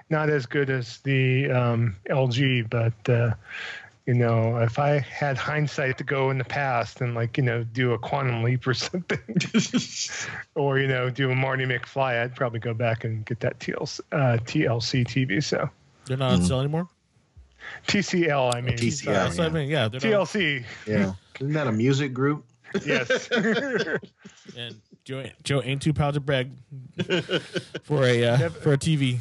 not 0.10 0.30
as 0.30 0.46
good 0.46 0.70
as 0.70 1.00
the 1.00 1.52
um, 1.52 1.98
LG, 2.10 2.70
but 2.70 3.10
uh, 3.10 3.34
you 4.06 4.14
know, 4.14 4.58
if 4.60 4.80
I 4.80 5.00
had 5.00 5.38
hindsight 5.38 5.98
to 5.98 6.06
go 6.06 6.30
in 6.30 6.38
the 6.38 6.46
past 6.46 7.02
and 7.02 7.14
like, 7.14 7.38
you 7.38 7.44
know, 7.44 7.66
do 7.66 7.92
a 7.92 8.00
quantum 8.00 8.42
leap 8.42 8.66
or 8.66 8.74
something, 8.74 9.20
or, 10.56 10.80
you 10.80 10.88
know, 10.88 11.10
do 11.10 11.30
a 11.30 11.36
Marty 11.36 11.66
McFly, 11.66 12.24
I'd 12.24 12.36
probably 12.36 12.62
go 12.62 12.74
back 12.74 13.04
and 13.04 13.26
get 13.26 13.42
that 13.42 13.60
TLC, 13.60 14.00
uh, 14.14 14.38
TLC 14.38 15.06
TV. 15.06 15.44
So 15.44 15.70
they're 16.06 16.16
not 16.16 16.32
on 16.32 16.38
mm-hmm. 16.38 16.48
sale 16.48 16.62
anymore? 16.62 16.88
TCL, 17.88 18.56
I 18.56 18.62
mean. 18.62 18.78
TCL. 18.78 19.06
That's 19.06 19.38
yeah. 19.38 19.46
I 19.46 19.50
mean. 19.50 19.70
Yeah. 19.70 19.90
TLC. 19.90 20.62
Not... 20.62 20.68
Yeah. 20.88 21.14
Isn't 21.40 21.54
that 21.54 21.68
a 21.68 21.72
music 21.72 22.14
group? 22.14 22.44
yes. 22.86 23.28
and 24.58 24.76
Joe, 25.04 25.24
Joe 25.44 25.62
ain't 25.64 25.82
too 25.82 25.94
proud 25.94 26.16
to 26.16 26.20
brag 26.20 26.52
for 27.84 28.04
a 28.04 28.24
uh, 28.26 28.50
for 28.50 28.74
a 28.74 28.78
TV. 28.78 29.20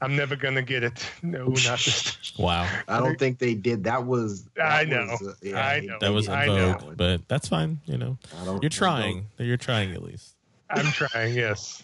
I'm 0.00 0.14
never 0.14 0.36
gonna 0.36 0.62
get 0.62 0.84
it. 0.84 1.04
No, 1.22 1.46
not 1.46 1.80
this. 1.80 2.32
wow. 2.38 2.68
I 2.86 3.00
don't 3.00 3.18
think 3.18 3.38
they 3.38 3.54
did. 3.54 3.82
That 3.84 4.04
was. 4.04 4.44
That 4.54 4.70
I 4.70 4.84
know. 4.84 5.06
Was, 5.20 5.28
uh, 5.28 5.34
yeah, 5.42 5.66
I 5.66 5.80
know. 5.80 5.98
That 6.00 6.12
was 6.12 6.28
a 6.28 6.46
vogue, 6.46 6.96
but 6.96 7.26
that's 7.26 7.48
fine. 7.48 7.80
You 7.86 7.98
know, 7.98 8.18
you're 8.62 8.70
trying. 8.70 9.26
You're 9.38 9.56
trying 9.56 9.92
at 9.92 10.02
least. 10.02 10.34
I'm 10.70 10.86
trying. 10.86 11.34
Yes. 11.34 11.82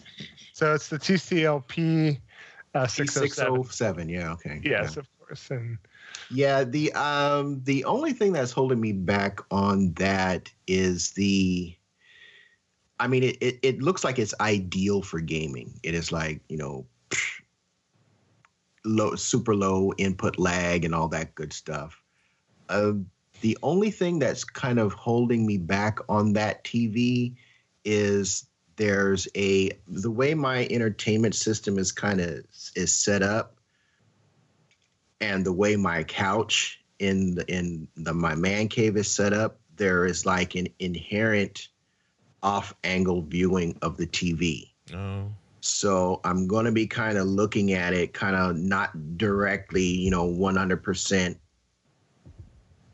So 0.53 0.73
it's 0.73 0.87
the 0.87 0.97
TCLP 0.97 2.19
uh, 2.75 2.87
607. 2.87 4.09
Yeah. 4.09 4.33
Okay. 4.33 4.61
Yes, 4.63 4.95
yeah. 4.95 4.99
of 4.99 5.07
course. 5.19 5.49
And 5.49 5.77
yeah, 6.29 6.63
the 6.63 6.93
um 6.93 7.61
the 7.63 7.83
only 7.85 8.13
thing 8.13 8.33
that's 8.33 8.51
holding 8.51 8.79
me 8.79 8.91
back 8.91 9.39
on 9.51 9.93
that 9.93 10.51
is 10.67 11.11
the. 11.11 11.75
I 12.97 13.07
mean, 13.07 13.23
it, 13.23 13.37
it, 13.41 13.59
it 13.61 13.81
looks 13.81 14.05
like 14.05 14.19
it's 14.19 14.33
ideal 14.39 15.01
for 15.01 15.19
gaming. 15.19 15.77
It 15.83 15.93
is 15.93 16.11
like 16.11 16.41
you 16.47 16.57
know 16.57 16.85
low, 18.85 19.15
super 19.15 19.55
low 19.55 19.91
input 19.97 20.39
lag 20.39 20.85
and 20.85 20.95
all 20.95 21.07
that 21.09 21.35
good 21.35 21.51
stuff. 21.51 22.01
Uh, 22.69 22.93
the 23.41 23.57
only 23.63 23.91
thing 23.91 24.19
that's 24.19 24.43
kind 24.43 24.79
of 24.79 24.93
holding 24.93 25.45
me 25.45 25.57
back 25.57 25.99
on 26.07 26.33
that 26.33 26.63
TV 26.63 27.35
is 27.83 28.47
there's 28.77 29.27
a 29.35 29.71
the 29.87 30.11
way 30.11 30.33
my 30.33 30.67
entertainment 30.69 31.35
system 31.35 31.77
is 31.77 31.91
kind 31.91 32.19
of 32.19 32.45
is 32.75 32.95
set 32.95 33.23
up 33.23 33.57
and 35.21 35.45
the 35.45 35.53
way 35.53 35.75
my 35.75 36.03
couch 36.03 36.81
in 36.99 37.35
the 37.35 37.45
in 37.51 37.87
the 37.95 38.13
my 38.13 38.35
man 38.35 38.67
cave 38.67 38.97
is 38.97 39.09
set 39.09 39.33
up 39.33 39.59
there 39.77 40.05
is 40.05 40.25
like 40.25 40.55
an 40.55 40.67
inherent 40.79 41.67
off 42.41 42.75
angle 42.83 43.21
viewing 43.23 43.77
of 43.81 43.97
the 43.97 44.07
TV. 44.07 44.69
Oh. 44.93 45.31
So 45.61 46.21
I'm 46.23 46.47
going 46.47 46.65
to 46.65 46.71
be 46.71 46.85
kind 46.85 47.17
of 47.17 47.25
looking 47.25 47.73
at 47.73 47.93
it 47.93 48.13
kind 48.13 48.35
of 48.35 48.55
not 48.55 49.17
directly, 49.17 49.83
you 49.83 50.11
know, 50.11 50.27
100% 50.27 51.37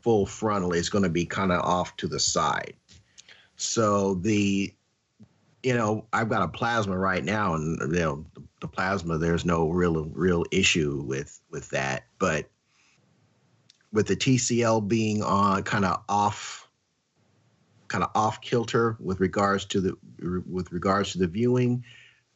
full 0.00 0.26
frontal. 0.26 0.72
It's 0.72 0.88
going 0.88 1.04
to 1.04 1.10
be 1.10 1.26
kind 1.26 1.52
of 1.52 1.60
off 1.60 1.94
to 1.98 2.08
the 2.08 2.18
side. 2.18 2.74
So 3.56 4.14
the, 4.14 4.72
you 5.62 5.74
know, 5.74 6.06
I've 6.12 6.28
got 6.28 6.42
a 6.42 6.48
plasma 6.48 6.96
right 6.98 7.24
now, 7.24 7.54
and 7.54 7.78
you 7.80 8.00
know, 8.00 8.26
the 8.60 8.68
plasma. 8.68 9.18
There's 9.18 9.44
no 9.44 9.68
real 9.68 10.04
real 10.06 10.44
issue 10.50 11.02
with 11.06 11.40
with 11.50 11.68
that, 11.70 12.04
but 12.18 12.48
with 13.92 14.06
the 14.06 14.16
TCL 14.16 14.88
being 14.88 15.22
on 15.22 15.62
kind 15.62 15.84
of 15.84 16.02
off 16.08 16.68
kind 17.88 18.02
of 18.02 18.10
off 18.14 18.40
kilter 18.40 18.96
with 19.00 19.20
regards 19.20 19.64
to 19.66 19.80
the 19.80 19.96
with 20.48 20.72
regards 20.72 21.12
to 21.12 21.18
the 21.18 21.26
viewing 21.26 21.84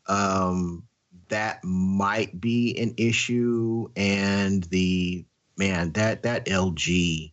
um, 0.07 0.83
that 1.29 1.65
might 1.65 2.41
be 2.41 2.77
an 2.79 2.95
issue. 2.97 3.89
And 3.97 4.65
the 4.65 5.25
man, 5.57 5.93
that 5.93 6.23
that 6.23 6.47
LG, 6.47 7.33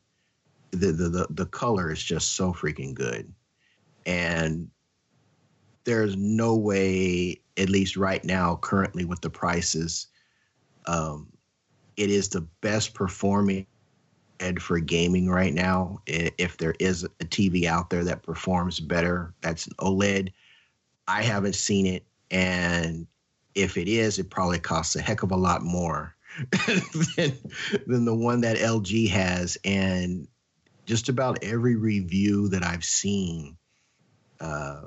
the 0.71 0.91
the 0.91 1.09
the, 1.09 1.27
the 1.29 1.45
color 1.45 1.91
is 1.91 2.01
just 2.01 2.35
so 2.35 2.53
freaking 2.53 2.93
good, 2.93 3.31
and 4.05 4.69
there's 5.83 6.15
no 6.15 6.55
way, 6.55 7.41
at 7.57 7.69
least 7.69 7.97
right 7.97 8.23
now, 8.23 8.57
currently 8.61 9.05
with 9.05 9.21
the 9.21 9.29
prices, 9.29 10.07
um, 10.85 11.31
it 11.97 12.09
is 12.09 12.29
the 12.29 12.41
best 12.61 12.93
performing 12.93 13.67
ed 14.39 14.61
for 14.61 14.79
gaming 14.79 15.29
right 15.29 15.53
now. 15.53 16.01
If 16.05 16.57
there 16.57 16.75
is 16.79 17.03
a 17.03 17.25
TV 17.25 17.65
out 17.65 17.89
there 17.89 18.03
that 18.05 18.23
performs 18.23 18.79
better, 18.79 19.33
that's 19.41 19.67
an 19.67 19.73
OLED. 19.79 20.31
I 21.07 21.23
haven't 21.23 21.55
seen 21.55 21.85
it. 21.85 22.05
And 22.31 23.07
if 23.55 23.77
it 23.77 23.87
is, 23.87 24.19
it 24.19 24.29
probably 24.29 24.59
costs 24.59 24.95
a 24.95 25.01
heck 25.01 25.23
of 25.23 25.31
a 25.31 25.37
lot 25.37 25.61
more 25.61 26.15
than, 27.15 27.37
than 27.85 28.05
the 28.05 28.15
one 28.15 28.41
that 28.41 28.57
LG 28.57 29.09
has. 29.09 29.57
And 29.63 30.27
just 30.85 31.09
about 31.09 31.43
every 31.43 31.75
review 31.75 32.49
that 32.49 32.63
I've 32.63 32.83
seen 32.83 33.57
uh, 34.39 34.81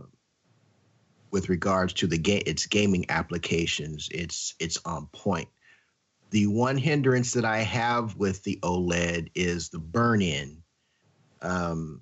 with 1.37 1.51
regards 1.51 1.93
to 1.93 2.07
the 2.07 2.17
game, 2.17 2.43
its 2.47 2.65
gaming 2.65 3.05
applications, 3.11 4.09
it's 4.11 4.55
it's 4.59 4.79
on 4.87 5.07
point. 5.13 5.49
The 6.31 6.47
one 6.47 6.79
hindrance 6.79 7.35
that 7.35 7.45
I 7.45 7.59
have 7.59 8.17
with 8.17 8.43
the 8.43 8.59
OLED 8.63 9.29
is 9.35 9.69
the 9.69 9.79
burn-in. 9.79 10.63
Um, 11.43 12.01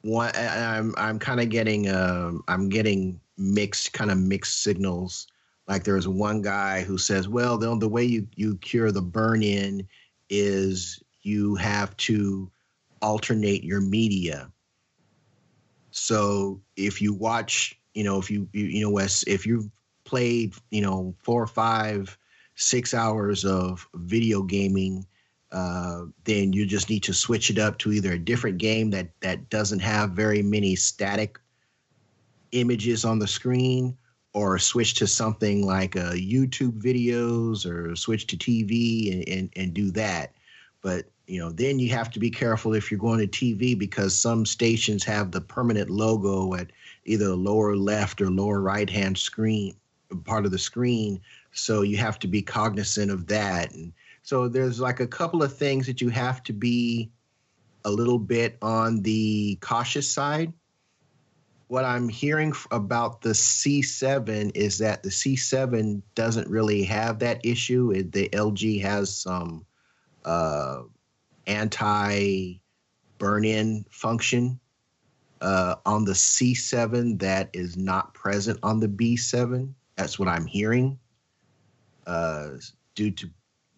one 0.00 0.32
I'm 0.34 0.94
I'm 0.96 1.18
kind 1.18 1.38
of 1.38 1.50
getting 1.50 1.90
um 1.90 2.44
I'm 2.48 2.70
getting 2.70 3.20
mixed 3.36 3.92
kind 3.92 4.10
of 4.10 4.16
mixed 4.16 4.62
signals. 4.62 5.26
Like 5.68 5.84
there's 5.84 6.08
one 6.08 6.40
guy 6.40 6.80
who 6.82 6.96
says, 6.96 7.28
well, 7.28 7.58
the, 7.58 7.76
the 7.76 7.88
way 7.90 8.04
you, 8.04 8.26
you 8.36 8.56
cure 8.56 8.90
the 8.90 9.02
burn 9.02 9.42
in 9.42 9.86
is 10.30 11.02
you 11.20 11.56
have 11.56 11.94
to 11.98 12.50
alternate 13.02 13.64
your 13.64 13.82
media. 13.82 14.51
So 15.92 16.60
if 16.76 17.00
you 17.00 17.12
watch, 17.12 17.78
you 17.94 18.04
know, 18.04 18.18
if 18.18 18.30
you, 18.30 18.48
you, 18.52 18.64
you 18.64 18.82
know, 18.82 18.90
Wes, 18.90 19.22
if 19.26 19.46
you've 19.46 19.68
played, 20.04 20.54
you 20.70 20.80
know, 20.80 21.14
four 21.22 21.42
or 21.42 21.46
five, 21.46 22.18
six 22.54 22.94
hours 22.94 23.44
of 23.44 23.86
video 23.94 24.42
gaming, 24.42 25.06
uh, 25.52 26.04
then 26.24 26.52
you 26.52 26.64
just 26.64 26.88
need 26.88 27.02
to 27.02 27.12
switch 27.12 27.50
it 27.50 27.58
up 27.58 27.78
to 27.78 27.92
either 27.92 28.12
a 28.12 28.18
different 28.18 28.58
game 28.58 28.90
that 28.90 29.08
that 29.20 29.50
doesn't 29.50 29.80
have 29.80 30.10
very 30.12 30.42
many 30.42 30.74
static 30.74 31.38
images 32.52 33.04
on 33.04 33.18
the 33.18 33.26
screen 33.26 33.96
or 34.34 34.58
switch 34.58 34.94
to 34.94 35.06
something 35.06 35.66
like 35.66 35.94
uh, 35.96 36.12
YouTube 36.12 36.80
videos 36.80 37.66
or 37.66 37.94
switch 37.94 38.26
to 38.28 38.36
TV 38.36 39.12
and, 39.12 39.28
and, 39.28 39.52
and 39.56 39.74
do 39.74 39.90
that. 39.90 40.32
But 40.80 41.04
you 41.32 41.40
know, 41.40 41.50
then 41.50 41.78
you 41.78 41.88
have 41.88 42.10
to 42.10 42.20
be 42.20 42.30
careful 42.30 42.74
if 42.74 42.90
you're 42.90 43.00
going 43.00 43.18
to 43.18 43.26
TV 43.26 43.78
because 43.78 44.14
some 44.14 44.44
stations 44.44 45.02
have 45.04 45.30
the 45.30 45.40
permanent 45.40 45.88
logo 45.88 46.52
at 46.52 46.70
either 47.06 47.28
the 47.28 47.36
lower 47.36 47.74
left 47.74 48.20
or 48.20 48.30
lower 48.30 48.60
right 48.60 48.90
hand 48.90 49.16
screen 49.16 49.74
part 50.24 50.44
of 50.44 50.50
the 50.50 50.58
screen. 50.58 51.22
So 51.52 51.80
you 51.80 51.96
have 51.96 52.18
to 52.18 52.28
be 52.28 52.42
cognizant 52.42 53.10
of 53.10 53.28
that. 53.28 53.72
And 53.72 53.94
so 54.22 54.46
there's 54.46 54.78
like 54.78 55.00
a 55.00 55.06
couple 55.06 55.42
of 55.42 55.56
things 55.56 55.86
that 55.86 56.02
you 56.02 56.10
have 56.10 56.42
to 56.42 56.52
be 56.52 57.10
a 57.82 57.90
little 57.90 58.18
bit 58.18 58.58
on 58.60 59.00
the 59.00 59.56
cautious 59.62 60.10
side 60.10 60.52
what 61.68 61.86
I'm 61.86 62.10
hearing 62.10 62.52
about 62.70 63.22
the 63.22 63.30
C7 63.30 64.54
is 64.54 64.76
that 64.78 65.02
the 65.02 65.08
C7 65.08 66.02
doesn't 66.14 66.48
really 66.48 66.82
have 66.82 67.20
that 67.20 67.46
issue. 67.46 68.02
The 68.02 68.28
LG 68.28 68.82
has 68.82 69.16
some 69.16 69.64
uh, 70.22 70.82
anti 71.46 72.54
burn 73.18 73.44
in 73.44 73.84
function 73.90 74.58
uh, 75.40 75.76
on 75.84 76.04
the 76.04 76.12
C7 76.12 77.18
that 77.18 77.50
is 77.52 77.76
not 77.76 78.14
present 78.14 78.58
on 78.62 78.80
the 78.80 78.88
B7. 78.88 79.72
That's 79.96 80.18
what 80.18 80.28
I'm 80.28 80.46
hearing. 80.46 80.98
Uh, 82.06 82.50
due 82.94 83.10
to, 83.10 83.30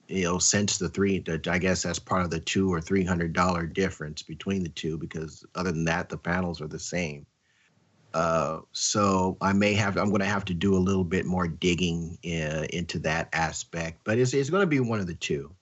you 0.09 0.25
know, 0.25 0.38
since 0.38 0.78
the 0.78 0.88
three, 0.88 1.23
I 1.47 1.59
guess 1.59 1.83
that's 1.83 1.99
part 1.99 2.23
of 2.23 2.30
the 2.30 2.40
two 2.40 2.73
or 2.73 2.80
three 2.80 3.04
hundred 3.04 3.33
dollar 3.33 3.66
difference 3.66 4.23
between 4.23 4.62
the 4.62 4.68
two, 4.71 4.99
because 4.99 5.44
other 5.54 5.73
than 5.73 5.85
that, 5.87 6.09
the 6.09 6.18
panels 6.18 6.61
are 6.61 6.68
the 6.68 6.78
same. 6.78 7.26
Uh, 8.12 8.61
so 8.73 9.37
I 9.40 9.52
may 9.52 9.75
have 9.75 9.97
I'm 9.97 10.11
going 10.11 10.21
to 10.21 10.26
have 10.26 10.44
to 10.47 10.54
do 10.54 10.76
a 10.76 10.78
little 10.78 11.04
bit 11.04 11.26
more 11.26 11.49
digging 11.49 12.18
uh, 12.25 12.66
into 12.71 12.99
that 13.00 13.28
aspect, 13.33 14.00
but 14.04 14.18
it's 14.18 14.35
it's 14.35 14.50
going 14.50 14.62
to 14.62 14.66
be 14.66 14.80
one 14.80 15.00
of 15.00 15.06
the 15.06 15.14
two. 15.14 15.54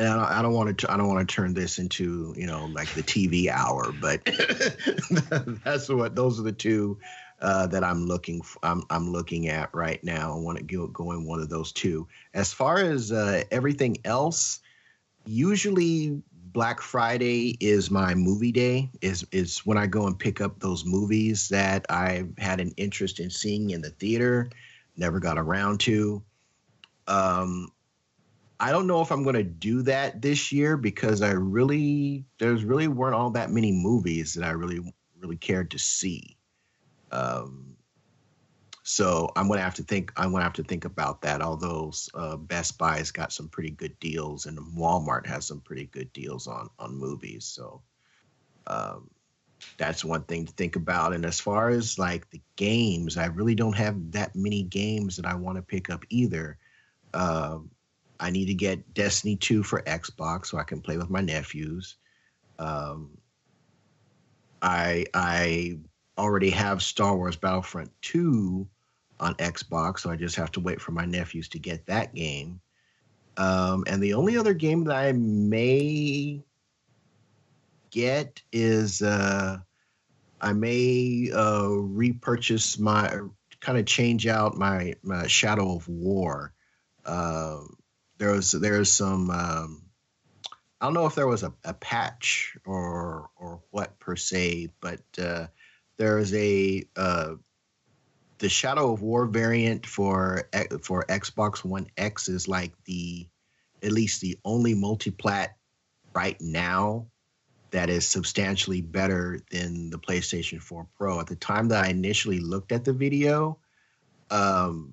And 0.00 0.08
I 0.08 0.40
don't, 0.40 0.54
want 0.54 0.78
to 0.78 0.90
I 0.90 0.96
don't 0.96 1.08
want 1.08 1.28
to 1.28 1.34
turn 1.34 1.52
this 1.52 1.78
into 1.78 2.32
you 2.34 2.46
know 2.46 2.64
like 2.64 2.94
the 2.94 3.02
TV 3.02 3.48
hour, 3.48 3.92
but 3.92 4.24
that's 5.64 5.90
what 5.90 6.16
those 6.16 6.40
are 6.40 6.42
the 6.42 6.52
two 6.52 6.98
uh, 7.40 7.66
that 7.66 7.84
I'm 7.84 8.06
looking 8.06 8.42
for, 8.42 8.58
I'm 8.62 8.82
I'm 8.90 9.12
looking 9.12 9.48
at 9.48 9.74
right 9.74 10.02
now. 10.02 10.32
I 10.32 10.38
want 10.38 10.58
to 10.58 10.64
go 10.64 10.86
go 10.86 11.12
in 11.12 11.26
one 11.26 11.40
of 11.40 11.48
those 11.48 11.72
two. 11.72 12.08
As 12.34 12.52
far 12.52 12.78
as 12.78 13.12
uh, 13.12 13.44
everything 13.50 13.98
else, 14.04 14.60
usually 15.26 16.22
Black 16.32 16.80
Friday 16.80 17.56
is 17.60 17.90
my 17.90 18.14
movie 18.14 18.52
day. 18.52 18.90
Is 19.00 19.26
is 19.32 19.58
when 19.66 19.78
I 19.78 19.86
go 19.86 20.06
and 20.06 20.18
pick 20.18 20.40
up 20.40 20.60
those 20.60 20.84
movies 20.84 21.48
that 21.48 21.86
I've 21.88 22.32
had 22.38 22.60
an 22.60 22.72
interest 22.76 23.20
in 23.20 23.30
seeing 23.30 23.70
in 23.70 23.82
the 23.82 23.90
theater, 23.90 24.50
never 24.96 25.20
got 25.20 25.38
around 25.38 25.80
to. 25.80 26.22
Um, 27.06 27.72
I 28.60 28.70
don't 28.72 28.86
know 28.86 29.00
if 29.00 29.10
I'm 29.10 29.22
going 29.22 29.36
to 29.36 29.42
do 29.42 29.82
that 29.82 30.20
this 30.20 30.52
year 30.52 30.76
because 30.76 31.22
I 31.22 31.30
really 31.30 32.24
there's 32.38 32.64
really 32.64 32.88
weren't 32.88 33.14
all 33.14 33.30
that 33.30 33.50
many 33.50 33.72
movies 33.72 34.34
that 34.34 34.44
I 34.44 34.50
really 34.50 34.80
really 35.20 35.36
cared 35.36 35.70
to 35.72 35.78
see. 35.78 36.36
Um, 37.10 37.76
so 38.82 39.30
I'm 39.36 39.46
gonna 39.46 39.60
have 39.60 39.76
to 39.76 39.82
think. 39.82 40.12
I'm 40.16 40.32
gonna 40.32 40.42
have 40.42 40.52
to 40.54 40.64
think 40.64 40.84
about 40.84 41.22
that. 41.22 41.42
Although 41.42 41.92
uh, 42.14 42.36
Best 42.36 42.76
Buy's 42.76 43.10
got 43.10 43.32
some 43.32 43.48
pretty 43.48 43.70
good 43.70 43.98
deals, 44.00 44.46
and 44.46 44.58
Walmart 44.76 45.26
has 45.26 45.46
some 45.46 45.60
pretty 45.60 45.86
good 45.86 46.12
deals 46.12 46.46
on 46.46 46.68
on 46.78 46.96
movies. 46.96 47.44
So 47.44 47.82
um, 48.66 49.08
that's 49.76 50.04
one 50.04 50.24
thing 50.24 50.46
to 50.46 50.52
think 50.54 50.76
about. 50.76 51.12
And 51.12 51.24
as 51.24 51.38
far 51.38 51.68
as 51.68 51.98
like 51.98 52.28
the 52.30 52.40
games, 52.56 53.16
I 53.16 53.26
really 53.26 53.54
don't 53.54 53.76
have 53.76 54.12
that 54.12 54.34
many 54.34 54.64
games 54.64 55.16
that 55.16 55.26
I 55.26 55.34
want 55.34 55.56
to 55.56 55.62
pick 55.62 55.90
up 55.90 56.04
either. 56.08 56.58
Um, 57.14 57.70
I 58.20 58.30
need 58.30 58.46
to 58.46 58.54
get 58.54 58.94
Destiny 58.94 59.36
2 59.36 59.62
for 59.62 59.82
Xbox 59.82 60.46
so 60.46 60.58
I 60.58 60.62
can 60.62 60.80
play 60.80 60.98
with 60.98 61.10
my 61.10 61.22
nephews. 61.22 61.96
Um, 62.58 63.16
I 64.60 65.06
I 65.14 65.78
already 66.18 66.50
have 66.50 66.82
Star 66.82 67.16
Wars 67.16 67.36
Battlefront 67.36 67.90
2 68.02 68.68
on 69.18 69.34
Xbox, 69.36 70.00
so 70.00 70.10
I 70.10 70.16
just 70.16 70.36
have 70.36 70.52
to 70.52 70.60
wait 70.60 70.80
for 70.80 70.92
my 70.92 71.06
nephews 71.06 71.48
to 71.48 71.58
get 71.58 71.86
that 71.86 72.14
game. 72.14 72.60
Um, 73.36 73.84
and 73.86 74.02
the 74.02 74.14
only 74.14 74.36
other 74.36 74.52
game 74.52 74.84
that 74.84 74.96
I 74.96 75.12
may 75.12 76.44
get 77.90 78.42
is 78.52 79.00
uh, 79.00 79.58
I 80.40 80.52
may 80.52 81.30
uh, 81.34 81.68
repurchase 81.68 82.78
my 82.78 83.20
kind 83.60 83.78
of 83.78 83.86
change 83.86 84.26
out 84.26 84.56
my, 84.56 84.94
my 85.02 85.26
Shadow 85.26 85.74
of 85.74 85.88
War. 85.88 86.52
Uh, 87.04 87.60
there 88.20 88.32
was 88.32 88.52
there's 88.52 88.92
some 88.92 89.30
um, 89.30 89.82
I 90.80 90.84
don't 90.84 90.94
know 90.94 91.06
if 91.06 91.14
there 91.14 91.26
was 91.26 91.42
a, 91.42 91.52
a 91.64 91.74
patch 91.74 92.56
or 92.66 93.30
or 93.36 93.62
what 93.70 93.98
per 93.98 94.14
se, 94.14 94.68
but 94.80 95.00
uh, 95.18 95.46
there 95.96 96.18
is 96.18 96.32
a 96.34 96.84
uh, 96.94 97.34
the 98.38 98.48
Shadow 98.50 98.92
of 98.92 99.00
War 99.00 99.26
variant 99.26 99.86
for 99.86 100.48
for 100.82 101.04
Xbox 101.08 101.64
One 101.64 101.86
X 101.96 102.28
is 102.28 102.46
like 102.46 102.72
the 102.84 103.26
at 103.82 103.92
least 103.92 104.20
the 104.20 104.38
only 104.44 104.74
multiplat 104.74 105.48
right 106.14 106.38
now 106.42 107.06
that 107.70 107.88
is 107.88 108.06
substantially 108.06 108.82
better 108.82 109.40
than 109.50 109.88
the 109.88 109.98
PlayStation 109.98 110.60
4 110.60 110.86
Pro. 110.98 111.20
At 111.20 111.28
the 111.28 111.36
time 111.36 111.68
that 111.68 111.84
I 111.84 111.88
initially 111.88 112.40
looked 112.40 112.72
at 112.72 112.84
the 112.84 112.92
video, 112.92 113.58
um, 114.30 114.92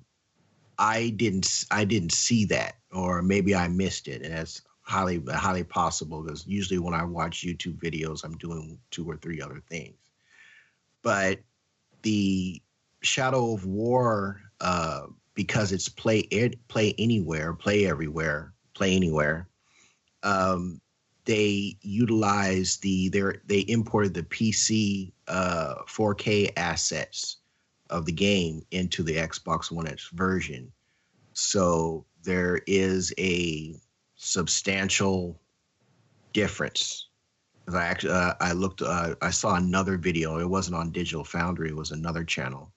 I 0.78 1.10
didn't 1.10 1.64
I 1.70 1.84
didn't 1.84 2.12
see 2.12 2.46
that, 2.46 2.77
or 2.92 3.22
maybe 3.22 3.54
I 3.54 3.68
missed 3.68 4.08
it, 4.08 4.22
and 4.22 4.32
that's 4.34 4.62
highly 4.82 5.22
highly 5.28 5.64
possible 5.64 6.22
because 6.22 6.46
usually 6.46 6.78
when 6.78 6.94
I 6.94 7.04
watch 7.04 7.44
YouTube 7.46 7.78
videos, 7.78 8.24
I'm 8.24 8.36
doing 8.38 8.78
two 8.90 9.08
or 9.08 9.16
three 9.16 9.40
other 9.40 9.62
things. 9.68 9.96
But 11.02 11.40
the 12.02 12.62
Shadow 13.02 13.52
of 13.52 13.66
War, 13.66 14.40
uh, 14.60 15.06
because 15.34 15.72
it's 15.72 15.88
play 15.88 16.20
it 16.30 16.66
play 16.68 16.94
anywhere, 16.98 17.52
play 17.52 17.86
everywhere, 17.86 18.52
play 18.74 18.94
anywhere. 18.96 19.48
Um, 20.22 20.80
they 21.24 21.76
utilized 21.82 22.82
the 22.82 23.10
they 23.10 23.22
they 23.46 23.64
imported 23.70 24.14
the 24.14 24.22
PC 24.22 25.12
uh, 25.28 25.74
4K 25.86 26.50
assets 26.56 27.36
of 27.90 28.06
the 28.06 28.12
game 28.12 28.62
into 28.70 29.02
the 29.02 29.16
Xbox 29.16 29.70
One 29.70 29.86
X 29.86 30.08
version. 30.08 30.72
So 31.34 32.06
there 32.28 32.60
is 32.66 33.12
a 33.18 33.74
substantial 34.16 35.40
difference. 36.32 37.08
I 37.72 37.84
actually 37.84 38.12
uh, 38.12 38.34
I 38.40 38.52
looked 38.52 38.82
uh, 38.82 39.14
I 39.20 39.30
saw 39.30 39.56
another 39.56 39.96
video. 39.96 40.38
It 40.38 40.48
wasn't 40.48 40.76
on 40.76 40.90
Digital 40.90 41.24
Foundry. 41.24 41.68
It 41.68 41.76
was 41.76 41.90
another 41.90 42.24
channel 42.24 42.72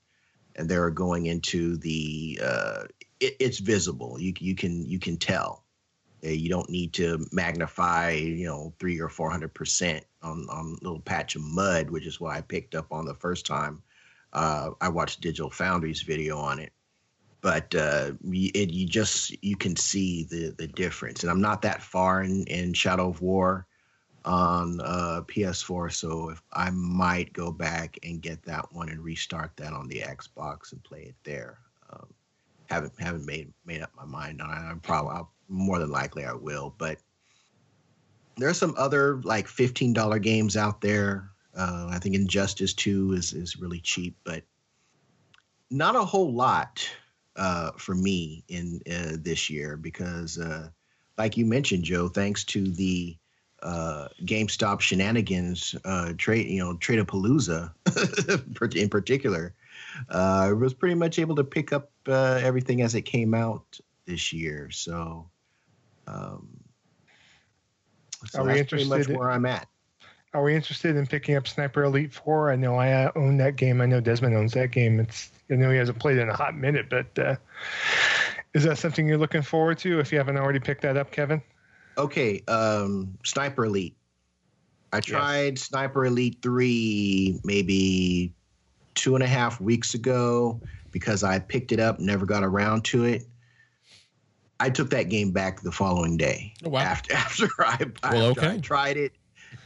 and 0.55 0.69
they're 0.69 0.89
going 0.89 1.27
into 1.27 1.77
the 1.77 2.39
uh, 2.43 2.83
it, 3.19 3.35
it's 3.39 3.59
visible 3.59 4.19
you 4.19 4.33
you 4.39 4.55
can 4.55 4.85
you 4.85 4.99
can 4.99 5.17
tell 5.17 5.65
uh, 6.25 6.29
you 6.29 6.49
don't 6.49 6.69
need 6.69 6.93
to 6.93 7.25
magnify 7.31 8.11
you 8.11 8.45
know 8.45 8.73
three 8.79 8.99
or 8.99 9.09
four 9.09 9.29
hundred 9.29 9.53
percent 9.53 10.05
on 10.21 10.47
on 10.49 10.77
little 10.81 10.99
patch 10.99 11.35
of 11.35 11.41
mud 11.41 11.89
which 11.89 12.05
is 12.05 12.19
what 12.19 12.35
i 12.35 12.41
picked 12.41 12.75
up 12.75 12.91
on 12.91 13.05
the 13.05 13.15
first 13.15 13.45
time 13.45 13.81
uh, 14.33 14.71
i 14.81 14.89
watched 14.89 15.21
digital 15.21 15.49
foundry's 15.49 16.01
video 16.01 16.37
on 16.37 16.59
it 16.59 16.71
but 17.41 17.73
uh, 17.75 18.12
it, 18.32 18.71
you 18.71 18.86
just 18.86 19.36
you 19.43 19.56
can 19.56 19.75
see 19.75 20.23
the 20.23 20.54
the 20.58 20.67
difference 20.67 21.23
and 21.23 21.32
i'm 21.32 21.41
not 21.41 21.62
that 21.62 21.82
far 21.82 22.23
in 22.23 22.45
in 22.45 22.73
shadow 22.73 23.10
of 23.10 23.21
war 23.21 23.67
on 24.25 24.80
uh, 24.82 25.21
PS4, 25.27 25.91
so 25.91 26.30
if 26.30 26.41
I 26.54 26.69
might 26.69 27.34
go 27.34 27.51
back 27.51 27.97
and 28.04 28.21
get 28.21 28.43
that 28.43 28.71
one 28.71 28.89
and 28.89 29.04
restart 29.04 29.51
that 29.58 29.73
on 29.73 29.88
the 29.88 30.01
Xbox 30.01 30.71
and 30.71 30.84
play 30.84 31.01
it 31.04 31.15
there. 31.23 31.60
Um, 31.91 32.08
haven't 32.69 32.93
haven't 32.99 33.25
made 33.25 33.51
made 33.65 33.82
up 33.82 33.91
my 33.95 34.06
mind 34.06 34.41
on 34.41 34.49
it. 34.49 34.54
I'm 34.54 34.80
probably 34.80 35.15
I'll, 35.15 35.32
more 35.49 35.80
than 35.80 35.91
likely 35.91 36.23
I 36.23 36.34
will, 36.34 36.73
but 36.77 36.99
there 38.38 38.47
are 38.47 38.54
some 38.54 38.75
other 38.77 39.21
like 39.23 39.47
fifteen 39.47 39.91
dollar 39.91 40.19
games 40.19 40.56
out 40.56 40.82
there. 40.82 41.32
Uh, 41.56 41.88
I 41.89 41.99
think 41.99 42.15
Injustice 42.15 42.73
Two 42.73 43.13
is 43.13 43.34
is 43.34 43.58
really 43.58 43.82
cheap, 43.82 44.15
but 44.23 44.43
not 45.69 45.95
a 45.95 46.06
whole 46.06 46.34
lot 46.34 46.88
uh, 47.35 47.71
for 47.77 47.95
me 47.95 48.43
in 48.47 48.81
uh, 48.91 49.17
this 49.19 49.49
year 49.49 49.77
because, 49.77 50.37
uh, 50.37 50.69
like 51.17 51.37
you 51.37 51.45
mentioned, 51.45 51.83
Joe, 51.83 52.07
thanks 52.07 52.43
to 52.45 52.67
the 52.67 53.17
uh, 53.61 54.07
GameStop 54.23 54.81
shenanigans, 54.81 55.75
uh, 55.85 56.13
trade 56.17 56.47
you 56.47 56.59
know 56.59 56.75
Tradeapalooza 56.75 57.71
in 58.75 58.89
particular, 58.89 59.53
uh, 60.09 60.45
I 60.47 60.53
was 60.53 60.73
pretty 60.73 60.95
much 60.95 61.19
able 61.19 61.35
to 61.35 61.43
pick 61.43 61.71
up 61.71 61.91
uh, 62.07 62.39
everything 62.43 62.81
as 62.81 62.95
it 62.95 63.03
came 63.03 63.33
out 63.33 63.79
this 64.05 64.33
year. 64.33 64.71
So, 64.71 65.29
um, 66.07 66.47
so 68.27 68.41
Are 68.41 68.45
we 68.45 68.53
that's 68.55 68.69
pretty 68.69 68.85
much 68.85 68.99
interested 68.99 69.13
in- 69.13 69.19
where 69.19 69.31
I'm 69.31 69.45
at. 69.45 69.67
Are 70.33 70.43
we 70.43 70.55
interested 70.55 70.95
in 70.95 71.05
picking 71.07 71.35
up 71.35 71.45
Sniper 71.45 71.83
Elite 71.83 72.13
Four? 72.13 72.51
I 72.51 72.55
know 72.55 72.79
I 72.79 73.11
own 73.17 73.35
that 73.37 73.57
game. 73.57 73.81
I 73.81 73.85
know 73.85 73.99
Desmond 73.99 74.33
owns 74.33 74.53
that 74.53 74.71
game. 74.71 75.01
It's 75.01 75.29
I 75.51 75.55
know 75.55 75.69
he 75.69 75.77
hasn't 75.77 75.99
played 75.99 76.17
in 76.17 76.29
a 76.29 76.35
hot 76.35 76.55
minute, 76.55 76.87
but 76.89 77.19
uh, 77.19 77.35
is 78.53 78.63
that 78.63 78.77
something 78.77 79.07
you're 79.07 79.17
looking 79.17 79.41
forward 79.41 79.77
to? 79.79 79.99
If 79.99 80.11
you 80.11 80.17
haven't 80.17 80.37
already 80.37 80.59
picked 80.59 80.81
that 80.83 80.97
up, 80.97 81.11
Kevin. 81.11 81.41
Okay, 81.97 82.41
um, 82.47 83.17
Sniper 83.25 83.65
Elite. 83.65 83.95
I 84.93 84.99
tried 84.99 85.59
Sniper 85.59 86.05
Elite 86.05 86.37
3 86.41 87.41
maybe 87.43 88.33
two 88.95 89.15
and 89.15 89.23
a 89.23 89.27
half 89.27 89.61
weeks 89.61 89.93
ago 89.93 90.59
because 90.91 91.23
I 91.23 91.39
picked 91.39 91.71
it 91.71 91.79
up, 91.79 91.99
never 91.99 92.25
got 92.25 92.43
around 92.43 92.83
to 92.85 93.05
it. 93.05 93.23
I 94.59 94.69
took 94.69 94.89
that 94.91 95.03
game 95.09 95.31
back 95.31 95.61
the 95.61 95.71
following 95.71 96.17
day 96.17 96.53
Oh, 96.63 96.69
wow. 96.69 96.81
after 96.81 97.13
after 97.15 97.47
I, 97.59 97.85
Well, 98.11 98.31
after 98.31 98.41
I 98.41 98.57
tried 98.57 98.97
it, 98.97 99.13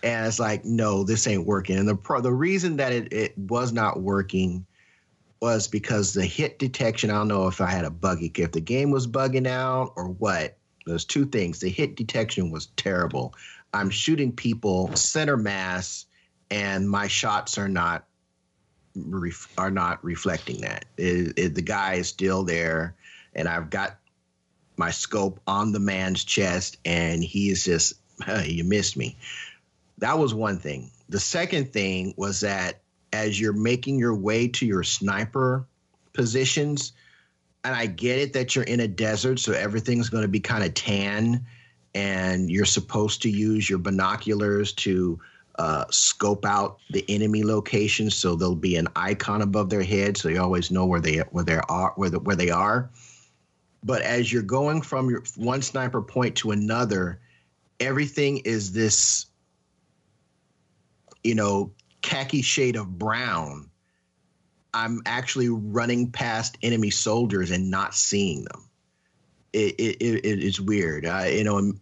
and 0.04 0.26
it's 0.28 0.40
like, 0.40 0.64
no, 0.64 1.04
this 1.04 1.28
ain't 1.28 1.46
working. 1.46 1.78
And 1.78 1.88
the 1.88 1.96
pro- 1.96 2.22
the 2.22 2.34
reason 2.34 2.78
that 2.78 2.92
it, 2.92 3.12
it 3.12 3.38
was 3.38 3.74
not 3.74 4.02
working 4.02 4.66
was 5.42 5.68
because 5.68 6.14
the 6.14 6.26
hit 6.26 6.60
detection. 6.60 7.10
I 7.10 7.16
don't 7.16 7.28
know 7.28 7.48
if 7.48 7.62
I 7.62 7.70
had 7.70 7.86
a 7.86 7.90
buggy, 7.90 8.32
if 8.36 8.52
the 8.52 8.62
game 8.62 8.92
was 8.92 9.08
bugging 9.08 9.48
out 9.48 9.94
or 9.96 10.08
what. 10.10 10.58
There's 10.86 11.06
two 11.06 11.26
things. 11.26 11.60
The 11.60 11.70
hit 11.70 11.96
detection 11.96 12.52
was 12.52 12.68
terrible. 12.78 13.34
I'm 13.74 13.90
shooting 13.90 14.32
people 14.32 14.96
center 14.96 15.36
mass, 15.36 16.06
and 16.52 16.90
my 16.90 17.08
shots 17.08 17.58
are 17.58 17.68
not 17.68 18.06
are 19.58 19.72
not 19.72 20.04
reflecting 20.06 20.62
that. 20.62 20.86
It- 20.96 21.34
it- 21.38 21.56
the 21.56 21.62
guy 21.62 21.96
is 21.96 22.08
still 22.08 22.44
there, 22.44 22.96
and 23.34 23.48
I've 23.48 23.70
got 23.70 24.00
my 24.78 24.92
scope 24.92 25.42
on 25.48 25.72
the 25.74 25.80
man's 25.80 26.24
chest, 26.24 26.78
and 26.86 27.24
he 27.24 27.50
is 27.50 27.64
just, 27.66 27.96
you 28.46 28.64
missed 28.64 28.96
me. 28.96 29.18
That 29.98 30.18
was 30.18 30.34
one 30.34 30.60
thing. 30.60 30.92
The 31.10 31.20
second 31.20 31.74
thing 31.74 32.14
was 32.16 32.42
that 32.42 32.82
as 33.16 33.40
you're 33.40 33.54
making 33.54 33.98
your 33.98 34.16
way 34.16 34.48
to 34.50 34.66
your 34.66 34.84
sniper 34.84 35.66
positions, 36.14 36.92
and 37.64 37.74
I 37.74 37.86
get 37.88 38.20
it 38.20 38.34
that 38.34 38.56
you're 38.56 38.66
in 38.66 38.82
a 38.82 38.88
desert, 38.88 39.40
so 39.40 39.54
everything's 39.54 40.10
going 40.10 40.24
to 40.24 40.28
be 40.28 40.40
kind 40.40 40.64
of 40.64 40.74
tan, 40.74 41.46
and 41.94 42.52
you're 42.52 42.66
supposed 42.66 43.22
to 43.22 43.30
use 43.30 43.70
your 43.70 43.80
binoculars 43.80 44.74
to 44.74 45.20
uh, 45.58 45.86
scope 45.90 46.46
out 46.46 46.80
the 46.90 47.06
enemy 47.08 47.44
locations, 47.44 48.14
so 48.16 48.36
there'll 48.36 48.56
be 48.56 48.76
an 48.76 48.90
icon 48.96 49.42
above 49.42 49.70
their 49.70 49.84
head, 49.84 50.18
so 50.18 50.28
you 50.28 50.42
always 50.42 50.70
know 50.70 50.86
where 50.86 51.00
they 51.00 51.20
where 51.32 51.46
they 51.46 51.60
are 51.70 51.94
where, 51.96 52.10
the, 52.10 52.20
where 52.20 52.36
they 52.36 52.50
are. 52.50 52.90
But 53.82 54.02
as 54.02 54.34
you're 54.34 54.42
going 54.42 54.82
from 54.82 55.10
your 55.10 55.24
one 55.38 55.62
sniper 55.62 56.02
point 56.02 56.36
to 56.38 56.52
another, 56.52 57.20
everything 57.80 58.40
is 58.40 58.74
this, 58.74 59.28
you 61.24 61.36
know, 61.36 61.72
khaki 62.06 62.42
shade 62.44 62.76
of 62.76 62.98
brown. 63.00 63.70
I'm 64.74 65.02
actually 65.06 65.50
running 65.50 66.12
past 66.12 66.58
enemy 66.62 66.92
soldiers 66.92 67.50
and 67.52 67.72
not 67.72 67.96
seeing 67.96 68.44
them. 68.44 68.70
It 69.54 69.76
it, 69.80 69.98
it 70.02 70.26
it 70.26 70.44
is 70.44 70.62
weird. 70.62 71.06
I, 71.06 71.30
you 71.30 71.44
know, 71.44 71.58
and 71.58 71.80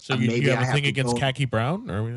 So 0.00 0.14
you, 0.14 0.26
maybe 0.28 0.46
you 0.46 0.52
I 0.52 0.56
have 0.56 0.68
a 0.68 0.72
thing 0.72 0.82
to 0.82 0.88
against 0.90 1.14
go- 1.14 1.20
khaki 1.20 1.46
brown? 1.46 1.90
Or 1.90 2.10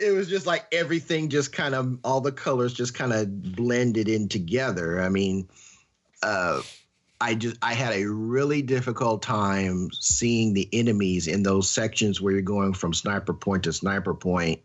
it 0.00 0.14
was 0.14 0.28
just 0.28 0.46
like 0.46 0.66
everything 0.72 1.30
just 1.30 1.52
kind 1.52 1.74
of 1.74 1.98
all 2.04 2.20
the 2.20 2.32
colors 2.32 2.74
just 2.74 2.94
kind 2.94 3.12
of 3.12 3.56
blended 3.56 4.08
in 4.08 4.28
together. 4.28 5.00
I 5.00 5.08
mean, 5.08 5.48
uh, 6.22 6.60
I 7.20 7.34
just 7.34 7.56
I 7.62 7.74
had 7.74 7.94
a 7.94 8.04
really 8.06 8.62
difficult 8.62 9.22
time 9.22 9.90
seeing 9.92 10.54
the 10.54 10.68
enemies 10.72 11.26
in 11.26 11.42
those 11.42 11.68
sections 11.68 12.20
where 12.20 12.32
you're 12.32 12.42
going 12.42 12.74
from 12.74 12.94
sniper 12.94 13.34
point 13.34 13.64
to 13.64 13.72
sniper 13.72 14.14
point, 14.14 14.60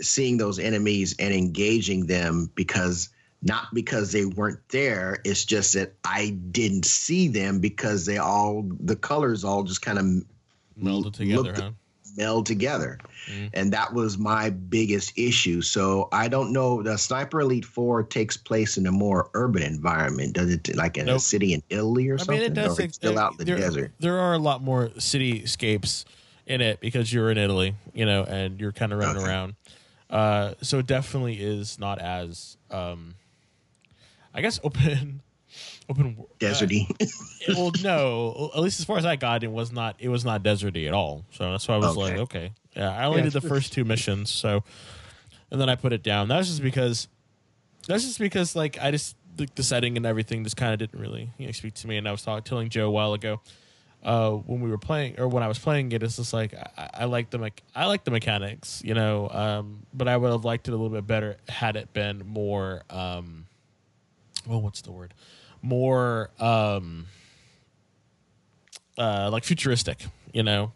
seeing 0.00 0.36
those 0.36 0.58
enemies 0.58 1.16
and 1.18 1.34
engaging 1.34 2.06
them 2.06 2.50
because 2.54 3.08
not 3.42 3.74
because 3.74 4.12
they 4.12 4.24
weren't 4.24 4.60
there. 4.68 5.18
It's 5.24 5.44
just 5.44 5.74
that 5.74 5.94
I 6.04 6.30
didn't 6.30 6.84
see 6.84 7.26
them 7.28 7.58
because 7.58 8.06
they 8.06 8.18
all 8.18 8.64
the 8.78 8.96
colors 8.96 9.42
all 9.42 9.64
just 9.64 9.82
kind 9.82 9.98
of 9.98 10.04
melded 10.80 11.14
together, 11.14 11.42
looked- 11.42 11.58
huh? 11.58 11.70
meld 12.16 12.46
together. 12.46 12.98
Mm. 13.30 13.50
And 13.52 13.72
that 13.72 13.92
was 13.92 14.18
my 14.18 14.50
biggest 14.50 15.16
issue. 15.16 15.60
So 15.62 16.08
I 16.12 16.28
don't 16.28 16.52
know. 16.52 16.82
The 16.82 16.96
Sniper 16.96 17.40
Elite 17.40 17.64
4 17.64 18.02
takes 18.04 18.36
place 18.36 18.76
in 18.76 18.86
a 18.86 18.92
more 18.92 19.30
urban 19.34 19.62
environment. 19.62 20.32
Does 20.34 20.50
it 20.52 20.74
like 20.76 20.96
in 20.98 21.08
a 21.08 21.18
city 21.18 21.52
in 21.54 21.62
Italy 21.70 22.08
or 22.08 22.14
I 22.14 22.18
something? 22.18 22.36
mean, 22.40 22.52
it 22.52 22.54
does. 22.54 22.78
it's 22.78 22.96
still 22.96 23.18
out 23.18 23.32
in 23.32 23.38
the 23.38 23.44
there, 23.44 23.56
desert. 23.56 23.92
There 24.00 24.18
are 24.18 24.34
a 24.34 24.38
lot 24.38 24.62
more 24.62 24.88
cityscapes 24.98 26.04
in 26.46 26.60
it 26.60 26.80
because 26.80 27.12
you're 27.12 27.30
in 27.30 27.38
Italy, 27.38 27.74
you 27.94 28.04
know, 28.04 28.24
and 28.24 28.60
you're 28.60 28.72
kind 28.72 28.92
of 28.92 28.98
running 28.98 29.22
Okay. 29.22 29.26
around. 29.28 29.54
Uh, 30.10 30.54
so 30.60 30.80
it 30.80 30.86
definitely 30.86 31.34
is 31.40 31.78
not 31.78 31.98
as, 32.00 32.56
um, 32.70 33.14
I 34.34 34.40
guess, 34.42 34.58
open, 34.64 35.22
open 35.92 36.16
uh, 36.18 36.22
Deserty. 36.38 36.86
it- 37.00 37.56
well, 37.56 37.72
no, 37.82 38.50
at 38.54 38.60
least 38.60 38.80
as 38.80 38.86
far 38.86 38.98
as 38.98 39.04
I 39.04 39.16
got, 39.16 39.44
it 39.44 39.50
was 39.52 39.72
not. 39.72 39.96
It 39.98 40.08
was 40.08 40.24
not 40.24 40.42
deserty 40.42 40.86
at 40.86 40.94
all. 40.94 41.24
So 41.32 41.50
that's 41.50 41.66
why 41.68 41.74
I 41.74 41.78
was 41.78 41.96
like, 41.96 42.12
Okay. 42.14 42.20
okay, 42.22 42.52
yeah. 42.76 42.90
I 42.96 43.04
only 43.04 43.18
Yeah, 43.18 43.24
did 43.30 43.32
the 43.34 43.48
first 43.48 43.72
two 43.72 43.84
missions, 43.84 44.30
so 44.30 44.64
and 45.50 45.60
then 45.60 45.68
I 45.68 45.74
put 45.76 45.92
it 45.92 46.02
down. 46.02 46.28
That's 46.28 46.48
just 46.48 46.62
because. 46.62 47.08
That's 47.88 48.04
just 48.04 48.20
because, 48.20 48.54
like, 48.54 48.78
I 48.80 48.92
just 48.92 49.16
the, 49.34 49.48
the 49.56 49.62
setting 49.64 49.96
and 49.96 50.06
everything 50.06 50.44
just 50.44 50.56
kind 50.56 50.72
of 50.72 50.78
didn't 50.78 51.00
really 51.00 51.30
you 51.36 51.46
know, 51.46 51.52
speak 51.52 51.74
to 51.74 51.88
me. 51.88 51.96
And 51.96 52.06
I 52.06 52.12
was 52.12 52.22
talking, 52.22 52.44
telling 52.44 52.68
Joe 52.68 52.86
a 52.86 52.90
while 52.92 53.12
ago 53.12 53.40
uh, 54.04 54.30
when 54.30 54.60
we 54.60 54.70
were 54.70 54.78
playing 54.78 55.18
or 55.18 55.26
when 55.26 55.42
I 55.42 55.48
was 55.48 55.58
playing 55.58 55.90
it, 55.90 56.00
it's 56.04 56.14
just 56.16 56.32
like 56.32 56.54
I, 56.78 56.90
I 56.94 57.04
like 57.06 57.30
the 57.30 57.38
me- 57.38 57.50
I 57.74 57.86
like 57.86 58.04
the 58.04 58.12
mechanics, 58.12 58.82
you 58.84 58.94
know, 58.94 59.28
um, 59.30 59.82
but 59.92 60.06
I 60.06 60.16
would 60.16 60.30
have 60.30 60.44
liked 60.44 60.68
it 60.68 60.70
a 60.70 60.76
little 60.76 60.90
bit 60.90 61.08
better 61.08 61.38
had 61.48 61.74
it 61.74 61.92
been 61.92 62.22
more. 62.24 62.82
Um, 62.88 63.46
well, 64.46 64.60
what's 64.62 64.82
the 64.82 64.92
word? 64.92 65.12
More 65.62 66.30
um, 66.40 67.06
uh, 68.98 69.30
like 69.30 69.44
futuristic, 69.44 70.04
you 70.32 70.42
know. 70.42 70.72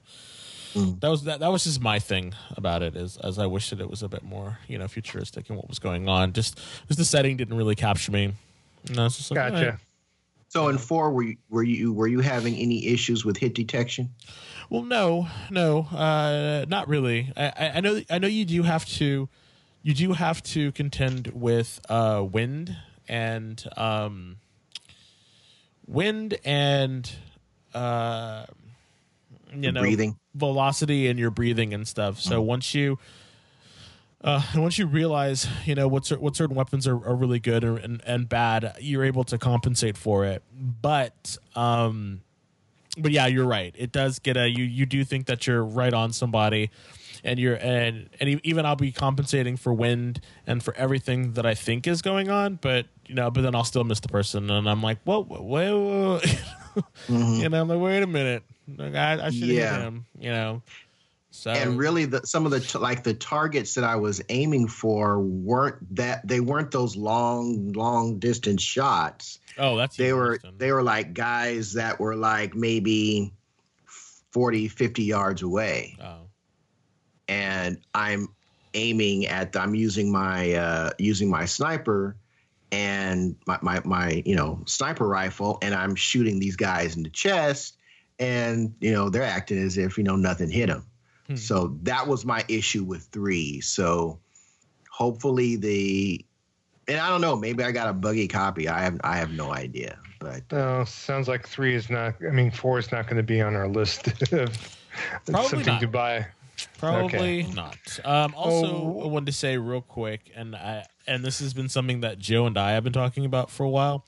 Mm. 0.74 1.00
That 1.00 1.08
was 1.08 1.24
that. 1.24 1.40
That 1.40 1.50
was 1.50 1.64
just 1.64 1.80
my 1.80 1.98
thing 1.98 2.34
about 2.56 2.82
it. 2.82 2.96
Is 2.96 3.16
as 3.16 3.38
I 3.38 3.46
wish 3.46 3.70
that 3.70 3.80
it 3.80 3.90
was 3.90 4.02
a 4.02 4.08
bit 4.08 4.22
more, 4.22 4.58
you 4.68 4.78
know, 4.78 4.86
futuristic 4.88 5.48
and 5.48 5.56
what 5.56 5.68
was 5.68 5.78
going 5.78 6.08
on. 6.08 6.32
Just, 6.32 6.60
just 6.86 6.98
the 6.98 7.04
setting 7.04 7.36
didn't 7.36 7.56
really 7.56 7.74
capture 7.74 8.12
me. 8.12 8.34
No, 8.94 9.06
it's 9.06 9.16
just 9.16 9.30
like, 9.30 9.52
Gotcha. 9.52 9.72
eh. 9.72 9.76
so 10.48 10.68
in 10.68 10.78
4 10.78 11.10
were 11.10 11.22
you 11.22 11.36
were 11.48 11.62
you 11.62 11.92
were 11.92 12.06
you 12.06 12.20
having 12.20 12.54
any 12.54 12.86
issues 12.86 13.24
with 13.24 13.36
hit 13.36 13.54
detection? 13.54 14.10
Well, 14.68 14.82
no, 14.82 15.28
no, 15.50 15.80
uh, 15.92 16.66
not 16.68 16.88
really. 16.88 17.32
I, 17.36 17.46
I, 17.46 17.72
I 17.76 17.80
know, 17.80 18.00
I 18.10 18.18
know 18.18 18.28
you 18.28 18.44
do 18.44 18.62
have 18.64 18.84
to, 18.96 19.28
you 19.82 19.94
do 19.94 20.12
have 20.12 20.42
to 20.44 20.72
contend 20.72 21.28
with 21.28 21.80
uh, 21.88 22.24
wind 22.28 22.76
and 23.08 23.64
um, 23.76 24.36
wind 25.86 26.38
and 26.44 27.10
uh, 27.74 28.46
you 29.54 29.72
know 29.72 29.80
Breathing. 29.80 30.16
velocity 30.34 31.08
and 31.08 31.18
your 31.18 31.30
breathing 31.30 31.74
and 31.74 31.86
stuff. 31.86 32.20
So 32.20 32.40
once 32.40 32.74
you 32.74 32.98
uh, 34.24 34.42
and 34.52 34.62
once 34.62 34.78
you 34.78 34.86
realize, 34.86 35.46
you 35.66 35.74
know, 35.74 35.86
what 35.86 36.08
what 36.08 36.34
certain 36.34 36.56
weapons 36.56 36.86
are, 36.86 36.96
are 37.06 37.14
really 37.14 37.38
good 37.38 37.62
and, 37.62 37.78
and, 37.78 38.02
and 38.06 38.28
bad, 38.28 38.74
you're 38.80 39.04
able 39.04 39.24
to 39.24 39.38
compensate 39.38 39.96
for 39.96 40.24
it. 40.24 40.42
But 40.52 41.36
um, 41.54 42.22
but 42.98 43.12
yeah, 43.12 43.26
you're 43.26 43.46
right. 43.46 43.74
It 43.78 43.92
does 43.92 44.18
get 44.18 44.36
a 44.36 44.48
you. 44.48 44.64
You 44.64 44.86
do 44.86 45.04
think 45.04 45.26
that 45.26 45.46
you're 45.46 45.64
right 45.64 45.92
on 45.92 46.12
somebody, 46.12 46.70
and 47.26 47.38
you're 47.38 47.56
and 47.56 48.08
and 48.20 48.40
even 48.44 48.64
I'll 48.64 48.76
be 48.76 48.92
compensating 48.92 49.56
for 49.58 49.74
wind 49.74 50.20
and 50.46 50.62
for 50.62 50.74
everything 50.76 51.32
that 51.32 51.44
I 51.44 51.54
think 51.54 51.86
is 51.86 52.00
going 52.00 52.30
on. 52.30 52.58
But 52.62 52.86
you 53.06 53.14
know, 53.14 53.30
but 53.30 53.42
then 53.42 53.54
I'll 53.54 53.64
still 53.64 53.84
miss 53.84 54.00
the 54.00 54.08
person, 54.08 54.48
and 54.50 54.66
I'm 54.68 54.82
like, 54.82 54.98
whoa, 55.04 55.22
whoa, 55.24 55.42
whoa. 55.42 56.20
Mhm. 57.08 57.40
you 57.40 57.48
know, 57.48 57.62
I'm 57.62 57.68
like, 57.68 57.80
wait 57.80 58.02
a 58.02 58.06
minute, 58.06 58.42
like, 58.76 58.94
I, 58.94 59.26
I 59.28 59.30
should 59.30 59.48
Yeah. 59.48 59.76
hit 59.76 59.80
him. 59.80 60.04
You 60.20 60.30
know, 60.30 60.62
so 61.30 61.50
and 61.50 61.78
really 61.78 62.04
the 62.04 62.20
some 62.26 62.44
of 62.44 62.50
the 62.52 62.60
t- 62.60 62.78
like 62.78 63.02
the 63.02 63.14
targets 63.14 63.72
that 63.74 63.84
I 63.84 63.96
was 63.96 64.20
aiming 64.28 64.68
for 64.68 65.18
weren't 65.18 65.76
that 65.96 66.26
they 66.28 66.40
weren't 66.40 66.70
those 66.70 66.94
long 66.94 67.72
long 67.72 68.18
distance 68.18 68.62
shots. 68.62 69.38
oh, 69.56 69.76
that's 69.78 69.96
they 69.96 70.12
were 70.12 70.38
they 70.58 70.70
were 70.70 70.82
like 70.82 71.14
guys 71.14 71.72
that 71.72 71.98
were 71.98 72.14
like 72.14 72.54
maybe 72.54 73.32
40 74.32 74.68
50 74.68 75.02
yards 75.02 75.42
away 75.42 75.96
oh. 76.02 76.25
And 77.28 77.78
i'm 77.94 78.28
aiming 78.74 79.26
at 79.26 79.56
i'm 79.56 79.74
using 79.74 80.10
my 80.10 80.52
uh 80.54 80.90
using 80.98 81.30
my 81.30 81.44
sniper 81.44 82.16
and 82.72 83.36
my, 83.46 83.58
my 83.62 83.80
my 83.84 84.22
you 84.24 84.34
know 84.34 84.62
sniper 84.66 85.06
rifle, 85.06 85.58
and 85.62 85.74
I'm 85.74 85.94
shooting 85.94 86.38
these 86.38 86.56
guys 86.56 86.96
in 86.96 87.02
the 87.02 87.10
chest, 87.10 87.76
and 88.18 88.74
you 88.80 88.92
know 88.92 89.08
they're 89.08 89.22
acting 89.22 89.58
as 89.58 89.78
if 89.78 89.98
you 89.98 90.04
know 90.04 90.16
nothing 90.16 90.50
hit 90.50 90.68
them. 90.68 90.84
Hmm. 91.28 91.36
So 91.36 91.78
that 91.82 92.06
was 92.06 92.24
my 92.24 92.44
issue 92.48 92.84
with 92.84 93.02
three. 93.04 93.60
So 93.60 94.18
hopefully 94.90 95.56
the 95.56 96.24
and 96.88 96.98
I 96.98 97.08
don't 97.08 97.20
know, 97.20 97.36
maybe 97.36 97.64
I 97.64 97.72
got 97.72 97.88
a 97.88 97.92
buggy 97.92 98.28
copy. 98.28 98.68
I 98.68 98.82
have 98.82 99.00
I 99.04 99.16
have 99.16 99.30
no 99.32 99.52
idea. 99.52 99.98
But 100.18 100.42
no, 100.50 100.84
sounds 100.84 101.28
like 101.28 101.46
three 101.46 101.74
is 101.74 101.90
not. 101.90 102.14
I 102.26 102.30
mean, 102.30 102.50
four 102.50 102.78
is 102.78 102.90
not 102.90 103.04
going 103.04 103.18
to 103.18 103.22
be 103.22 103.40
on 103.40 103.54
our 103.54 103.68
list 103.68 104.08
of 104.32 104.78
Probably 105.26 105.48
something 105.48 105.74
not. 105.74 105.80
to 105.82 105.88
buy. 105.88 106.26
Probably 106.78 107.42
okay. 107.42 107.52
not. 107.52 107.78
Um, 108.04 108.34
also, 108.36 108.66
oh. 108.66 109.02
I 109.04 109.06
wanted 109.06 109.26
to 109.26 109.32
say 109.32 109.56
real 109.56 109.80
quick, 109.80 110.30
and 110.34 110.54
I 110.54 110.86
and 111.06 111.24
this 111.24 111.40
has 111.40 111.54
been 111.54 111.68
something 111.68 112.00
that 112.00 112.18
Joe 112.18 112.46
and 112.46 112.56
I 112.58 112.72
have 112.72 112.84
been 112.84 112.92
talking 112.92 113.24
about 113.24 113.50
for 113.50 113.64
a 113.64 113.68
while. 113.68 114.04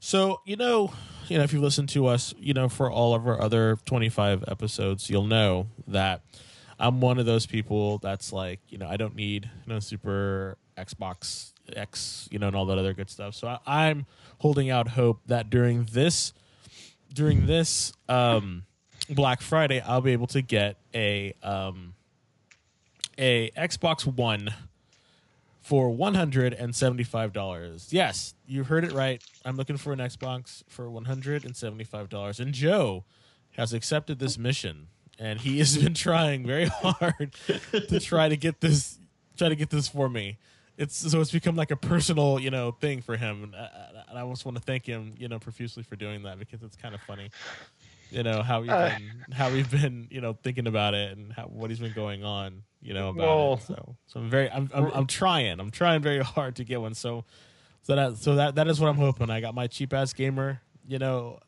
So 0.00 0.40
you 0.44 0.56
know, 0.56 0.92
you 1.28 1.38
know, 1.38 1.44
if 1.44 1.52
you 1.52 1.60
listen 1.60 1.86
to 1.88 2.06
us, 2.06 2.34
you 2.38 2.54
know, 2.54 2.68
for 2.68 2.90
all 2.90 3.14
of 3.14 3.26
our 3.26 3.40
other 3.40 3.78
twenty 3.84 4.08
five 4.08 4.44
episodes, 4.48 5.10
you'll 5.10 5.26
know 5.26 5.68
that 5.86 6.22
I'm 6.78 7.00
one 7.00 7.18
of 7.18 7.26
those 7.26 7.46
people 7.46 7.98
that's 7.98 8.32
like, 8.32 8.60
you 8.68 8.78
know, 8.78 8.88
I 8.88 8.96
don't 8.96 9.14
need 9.14 9.50
you 9.66 9.72
know 9.72 9.80
super 9.80 10.56
Xbox 10.76 11.52
X, 11.76 12.28
you 12.30 12.38
know, 12.38 12.48
and 12.48 12.56
all 12.56 12.66
that 12.66 12.78
other 12.78 12.94
good 12.94 13.10
stuff. 13.10 13.34
So 13.34 13.48
I, 13.48 13.58
I'm 13.66 14.06
holding 14.38 14.70
out 14.70 14.88
hope 14.88 15.20
that 15.26 15.50
during 15.50 15.84
this 15.84 16.32
during 17.12 17.46
this 17.46 17.92
um, 18.08 18.64
Black 19.10 19.40
Friday, 19.40 19.80
I'll 19.80 20.00
be 20.00 20.12
able 20.12 20.26
to 20.28 20.42
get 20.42 20.76
a 20.94 21.34
um, 21.42 21.94
a 23.18 23.50
Xbox 23.50 24.06
One 24.06 24.54
for 25.60 25.90
one 25.90 26.14
hundred 26.14 26.54
and 26.54 26.74
seventy 26.74 27.04
five 27.04 27.32
dollars. 27.32 27.88
Yes, 27.90 28.34
you 28.46 28.64
heard 28.64 28.84
it 28.84 28.92
right. 28.92 29.22
I'm 29.44 29.56
looking 29.56 29.76
for 29.76 29.92
an 29.92 29.98
Xbox 29.98 30.62
for 30.68 30.90
one 30.90 31.04
hundred 31.04 31.44
and 31.44 31.56
seventy 31.56 31.84
five 31.84 32.08
dollars, 32.08 32.40
and 32.40 32.52
Joe 32.52 33.04
has 33.52 33.72
accepted 33.72 34.18
this 34.18 34.38
mission, 34.38 34.88
and 35.18 35.40
he 35.40 35.58
has 35.58 35.76
been 35.76 35.94
trying 35.94 36.46
very 36.46 36.66
hard 36.66 37.34
to 37.72 38.00
try 38.00 38.28
to 38.28 38.36
get 38.36 38.60
this 38.60 38.98
try 39.36 39.48
to 39.48 39.56
get 39.56 39.70
this 39.70 39.88
for 39.88 40.08
me 40.08 40.38
it's 40.80 40.96
so 41.10 41.20
it's 41.20 41.30
become 41.30 41.56
like 41.56 41.70
a 41.70 41.76
personal 41.76 42.40
you 42.40 42.50
know 42.50 42.72
thing 42.72 43.02
for 43.02 43.16
him 43.16 43.44
and 43.44 43.54
I, 43.54 43.68
and 44.08 44.18
I 44.18 44.28
just 44.30 44.46
want 44.46 44.56
to 44.56 44.62
thank 44.62 44.86
him 44.86 45.12
you 45.18 45.28
know 45.28 45.38
profusely 45.38 45.82
for 45.82 45.94
doing 45.94 46.22
that 46.22 46.38
because 46.38 46.62
it's 46.62 46.74
kind 46.74 46.94
of 46.94 47.02
funny 47.02 47.30
you 48.10 48.22
know 48.22 48.42
how 48.42 48.60
we've 48.60 48.70
uh, 48.70 48.90
been 48.90 49.32
how 49.32 49.50
we've 49.50 49.70
been 49.70 50.08
you 50.10 50.20
know 50.20 50.32
thinking 50.42 50.66
about 50.66 50.94
it 50.94 51.16
and 51.16 51.32
how, 51.32 51.44
what 51.44 51.70
he's 51.70 51.78
been 51.78 51.92
going 51.92 52.24
on 52.24 52.62
you 52.80 52.94
know 52.94 53.10
about 53.10 53.26
well, 53.26 53.52
it 53.54 53.62
so 53.62 53.96
so 54.06 54.20
I'm 54.20 54.30
very 54.30 54.50
I'm, 54.50 54.70
I'm, 54.74 54.90
I'm 54.92 55.06
trying 55.06 55.60
I'm 55.60 55.70
trying 55.70 56.02
very 56.02 56.22
hard 56.22 56.56
to 56.56 56.64
get 56.64 56.80
one 56.80 56.94
so 56.94 57.24
so 57.82 57.96
that 57.96 58.16
so 58.16 58.36
that 58.36 58.56
that 58.56 58.68
is 58.68 58.80
what 58.80 58.88
I'm 58.88 58.96
hoping 58.96 59.30
I 59.30 59.40
got 59.40 59.54
my 59.54 59.66
cheap 59.66 59.92
ass 59.92 60.12
gamer 60.12 60.60
you 60.86 60.98
know 60.98 61.40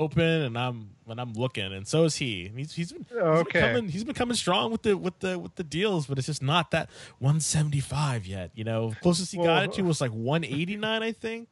open 0.00 0.24
and 0.24 0.58
I'm 0.58 0.90
when 1.04 1.18
I'm 1.18 1.34
looking, 1.34 1.72
and 1.72 1.86
so 1.86 2.04
is 2.04 2.16
he. 2.16 2.50
He's 2.56 2.72
he's 2.72 2.92
been, 2.92 3.06
okay. 3.12 3.36
he's 3.36 3.44
been 3.44 3.62
coming 3.62 3.88
he's 3.88 4.04
been 4.04 4.14
coming 4.14 4.36
strong 4.36 4.72
with 4.72 4.82
the 4.82 4.96
with 4.96 5.18
the 5.20 5.38
with 5.38 5.54
the 5.54 5.62
deals, 5.62 6.06
but 6.06 6.18
it's 6.18 6.26
just 6.26 6.42
not 6.42 6.72
that 6.72 6.88
175 7.18 8.26
yet. 8.26 8.50
You 8.54 8.64
know, 8.64 8.94
closest 9.02 9.32
he 9.32 9.38
well, 9.38 9.46
got 9.46 9.64
it 9.64 9.72
to 9.74 9.82
was 9.82 10.00
like 10.00 10.10
189, 10.10 11.02
I 11.02 11.12
think. 11.12 11.48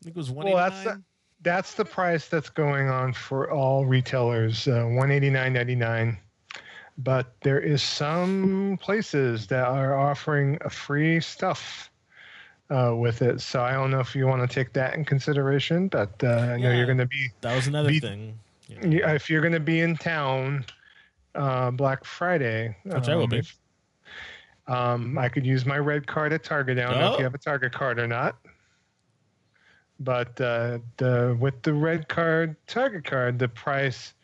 I 0.00 0.04
think 0.04 0.16
it 0.16 0.18
was 0.18 0.30
189. 0.30 0.84
Well, 0.84 1.02
that's 1.42 1.74
the, 1.74 1.84
price 1.84 2.28
that's 2.28 2.48
going 2.48 2.88
on 2.88 3.12
for 3.12 3.50
all 3.50 3.84
retailers, 3.84 4.68
uh, 4.68 4.84
189.99. 4.84 6.16
But 6.98 7.32
there 7.42 7.60
is 7.60 7.82
some 7.82 8.78
places 8.80 9.46
that 9.48 9.66
are 9.66 9.98
offering 9.98 10.58
free 10.70 11.20
stuff 11.20 11.90
uh, 12.70 12.94
with 12.94 13.22
it. 13.22 13.40
So 13.40 13.62
I 13.62 13.72
don't 13.72 13.90
know 13.90 14.00
if 14.00 14.14
you 14.14 14.26
want 14.26 14.48
to 14.48 14.52
take 14.52 14.72
that 14.74 14.94
in 14.94 15.04
consideration, 15.04 15.88
but 15.88 16.12
uh, 16.22 16.28
I 16.28 16.56
know 16.58 16.72
you're 16.72 16.86
going 16.86 16.98
to 16.98 17.06
be. 17.06 17.30
That 17.40 17.56
was 17.56 17.66
another 17.66 17.88
be, 17.88 18.00
thing. 18.00 18.38
Yeah. 18.68 19.12
If 19.12 19.28
you're 19.28 19.40
going 19.40 19.52
to 19.52 19.60
be 19.60 19.80
in 19.80 19.96
town 19.96 20.64
uh, 21.34 21.70
Black 21.70 22.04
Friday, 22.04 22.76
which 22.84 23.08
um, 23.08 23.10
I 23.10 23.16
will 23.16 23.26
be. 23.26 23.38
If, 23.38 23.58
um, 24.68 25.18
I 25.18 25.28
could 25.28 25.44
use 25.44 25.66
my 25.66 25.78
red 25.78 26.06
card 26.06 26.32
at 26.32 26.44
Target. 26.44 26.78
I 26.78 26.82
don't 26.82 26.94
oh. 26.94 27.00
know 27.00 27.06
if 27.06 27.18
you 27.18 27.24
oh. 27.24 27.24
have 27.24 27.34
a 27.34 27.38
Target 27.38 27.72
card 27.72 27.98
or 27.98 28.06
not. 28.06 28.36
But 30.02 30.40
uh, 30.40 30.78
the 30.96 31.36
with 31.38 31.60
the 31.62 31.74
red 31.74 32.08
card 32.08 32.56
Target 32.66 33.04
card, 33.04 33.38
the 33.38 33.48
price 33.48 34.14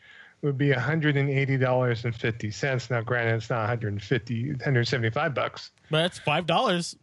would 0.42 0.56
be 0.56 0.68
$180.50. 0.68 2.90
Now, 2.90 3.00
granted, 3.00 3.34
it's 3.34 3.50
not 3.50 3.62
150, 3.62 4.50
175 4.50 5.34
bucks. 5.34 5.72
But 5.90 6.04
it's 6.04 6.20
$5 6.20 6.96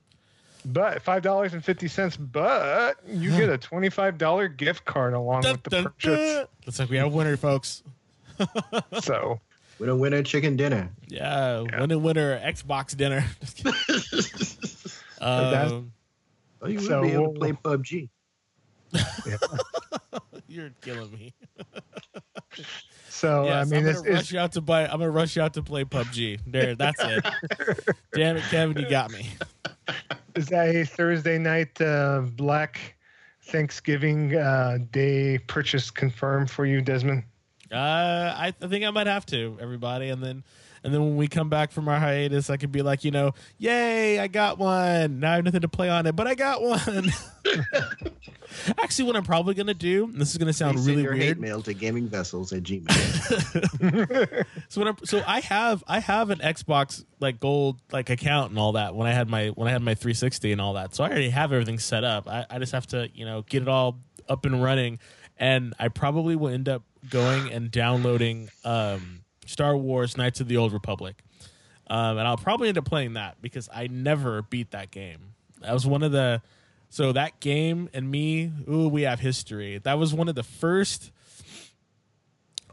but 0.65 1.01
five 1.03 1.21
dollars 1.21 1.53
and 1.53 1.63
fifty 1.63 1.87
cents. 1.87 2.17
But 2.17 2.97
you 3.07 3.29
get 3.31 3.49
a 3.49 3.57
twenty-five 3.57 4.17
dollar 4.17 4.47
gift 4.47 4.85
card 4.85 5.13
along 5.13 5.41
dun, 5.41 5.53
with 5.53 5.63
the 5.63 5.69
dun, 5.69 5.83
purchase. 5.83 6.33
Dun. 6.33 6.47
Looks 6.65 6.79
like 6.79 6.89
we 6.89 6.97
have 6.97 7.07
a 7.07 7.09
winner, 7.09 7.37
folks. 7.37 7.83
so 9.01 9.39
winner, 9.79 9.95
winner, 9.95 10.23
chicken 10.23 10.55
dinner. 10.55 10.89
Yeah, 11.07 11.63
yeah. 11.69 11.81
winner, 11.81 11.99
winner, 11.99 12.39
Xbox 12.39 12.97
dinner. 12.97 13.21
um, 15.25 15.91
oh, 16.61 16.67
you 16.67 16.79
would 16.79 16.87
so 16.87 17.03
be 17.03 17.11
able 17.11 17.33
to 17.33 17.39
play 17.39 17.51
PUBG. 17.51 18.09
You're 20.47 20.71
killing 20.81 21.11
me. 21.11 21.33
So 23.09 23.45
yes, 23.45 23.53
I 23.53 23.69
mean, 23.69 23.87
I'm 23.87 23.93
gonna 23.95 24.11
rush 24.11 24.31
you 24.33 24.39
out 24.39 24.51
to 24.53 24.61
buy. 24.61 24.83
I'm 24.85 24.99
gonna 24.99 25.09
rush 25.09 25.37
you 25.37 25.41
out 25.41 25.53
to 25.53 25.63
play 25.63 25.85
PUBG. 25.85 26.41
There, 26.45 26.75
that's 26.75 27.01
it. 27.01 27.25
Damn 28.13 28.35
it, 28.35 28.43
Kevin, 28.49 28.77
you 28.77 28.89
got 28.89 29.09
me. 29.09 29.29
Is 30.35 30.47
that 30.47 30.75
a 30.75 30.83
Thursday 30.83 31.37
night 31.37 31.79
uh, 31.79 32.23
Black 32.33 32.97
Thanksgiving 33.43 34.35
uh, 34.35 34.79
Day 34.91 35.37
purchase 35.37 35.89
confirmed 35.89 36.51
for 36.51 36.65
you, 36.65 36.81
Desmond? 36.81 37.23
Uh, 37.71 37.75
I, 38.37 38.53
I 38.61 38.67
think 38.67 38.83
I 38.83 38.91
might 38.91 39.07
have 39.07 39.25
to, 39.27 39.57
everybody, 39.61 40.09
and 40.09 40.21
then 40.21 40.43
and 40.85 40.93
then 40.93 41.01
when 41.01 41.15
we 41.15 41.27
come 41.27 41.49
back 41.49 41.71
from 41.71 41.87
our 41.87 41.99
hiatus, 41.99 42.51
I 42.51 42.57
could 42.57 42.71
be 42.71 42.83
like, 42.83 43.03
you 43.03 43.09
know, 43.09 43.31
yay, 43.57 44.19
I 44.19 44.27
got 44.27 44.59
one. 44.59 45.19
Now 45.19 45.31
I 45.31 45.35
have 45.37 45.43
nothing 45.43 45.61
to 45.61 45.67
play 45.67 45.89
on 45.89 46.05
it, 46.05 46.15
but 46.15 46.27
I 46.27 46.35
got 46.35 46.61
one. 46.61 47.11
Actually, 48.77 49.05
what 49.05 49.15
I'm 49.15 49.23
probably 49.23 49.55
gonna 49.55 49.73
do, 49.73 50.11
this 50.13 50.29
is 50.29 50.37
gonna 50.37 50.53
sound 50.53 50.77
really 50.85 51.01
your 51.01 51.13
weird. 51.13 51.23
Hate 51.23 51.39
mail 51.39 51.63
to 51.63 51.73
gaming 51.73 52.07
vessels 52.07 52.53
at 52.53 52.61
Gmail. 52.61 54.45
so 54.69 54.81
what 54.81 54.87
I'm, 54.87 55.05
so 55.05 55.23
I 55.25 55.39
have 55.39 55.83
I 55.87 55.99
have 56.01 56.29
an 56.29 56.37
Xbox 56.37 57.03
like 57.19 57.39
gold 57.39 57.81
like 57.91 58.11
account 58.11 58.51
and 58.51 58.59
all 58.59 58.73
that 58.73 58.93
when 58.93 59.07
I 59.07 59.11
had 59.11 59.27
my 59.27 59.47
when 59.47 59.67
I 59.67 59.71
had 59.71 59.81
my 59.81 59.95
360 59.95 60.51
and 60.51 60.61
all 60.61 60.73
that. 60.73 60.93
So 60.93 61.03
I 61.03 61.09
already 61.09 61.31
have 61.31 61.51
everything 61.51 61.79
set 61.79 62.03
up. 62.03 62.27
I, 62.27 62.45
I 62.47 62.59
just 62.59 62.73
have 62.73 62.85
to 62.87 63.09
you 63.11 63.25
know 63.25 63.41
get 63.41 63.63
it 63.63 63.67
all 63.67 63.97
up 64.29 64.45
and 64.45 64.61
running, 64.61 64.99
and 65.39 65.73
I 65.79 65.87
probably 65.87 66.35
will 66.35 66.49
end 66.49 66.69
up 66.69 66.83
going 67.09 67.51
and 67.51 67.71
downloading 67.71 68.49
um 68.63 69.24
Star 69.45 69.77
Wars: 69.77 70.17
Knights 70.17 70.41
of 70.41 70.47
the 70.47 70.57
Old 70.57 70.73
Republic, 70.73 71.23
um, 71.87 72.17
and 72.17 72.27
I'll 72.27 72.37
probably 72.37 72.67
end 72.67 72.77
up 72.77 72.85
playing 72.85 73.13
that 73.13 73.41
because 73.41 73.69
I 73.73 73.87
never 73.87 74.41
beat 74.41 74.71
that 74.71 74.91
game. 74.91 75.33
That 75.61 75.73
was 75.73 75.85
one 75.85 76.03
of 76.03 76.11
the 76.11 76.41
so 76.89 77.11
that 77.11 77.39
game 77.39 77.89
and 77.93 78.09
me, 78.09 78.51
ooh, 78.69 78.87
we 78.87 79.01
have 79.01 79.19
history. 79.19 79.79
That 79.79 79.97
was 79.97 80.13
one 80.13 80.29
of 80.29 80.35
the 80.35 80.43
first 80.43 81.11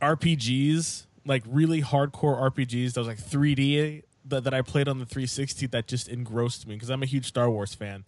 RPGs, 0.01 1.07
like 1.27 1.43
really 1.47 1.83
hardcore 1.83 2.41
RPGs. 2.53 2.93
That 2.93 3.01
was 3.01 3.09
like 3.09 3.19
3D 3.19 4.03
that, 4.27 4.45
that 4.45 4.55
I 4.55 4.63
played 4.63 4.89
on 4.89 4.99
the 4.99 5.07
360 5.07 5.67
that 5.67 5.89
just 5.89 6.09
engrossed 6.09 6.67
me 6.67 6.75
because 6.75 6.91
I'm 6.91 7.03
a 7.03 7.07
huge 7.07 7.27
Star 7.27 7.51
Wars 7.51 7.75
fan. 7.75 8.05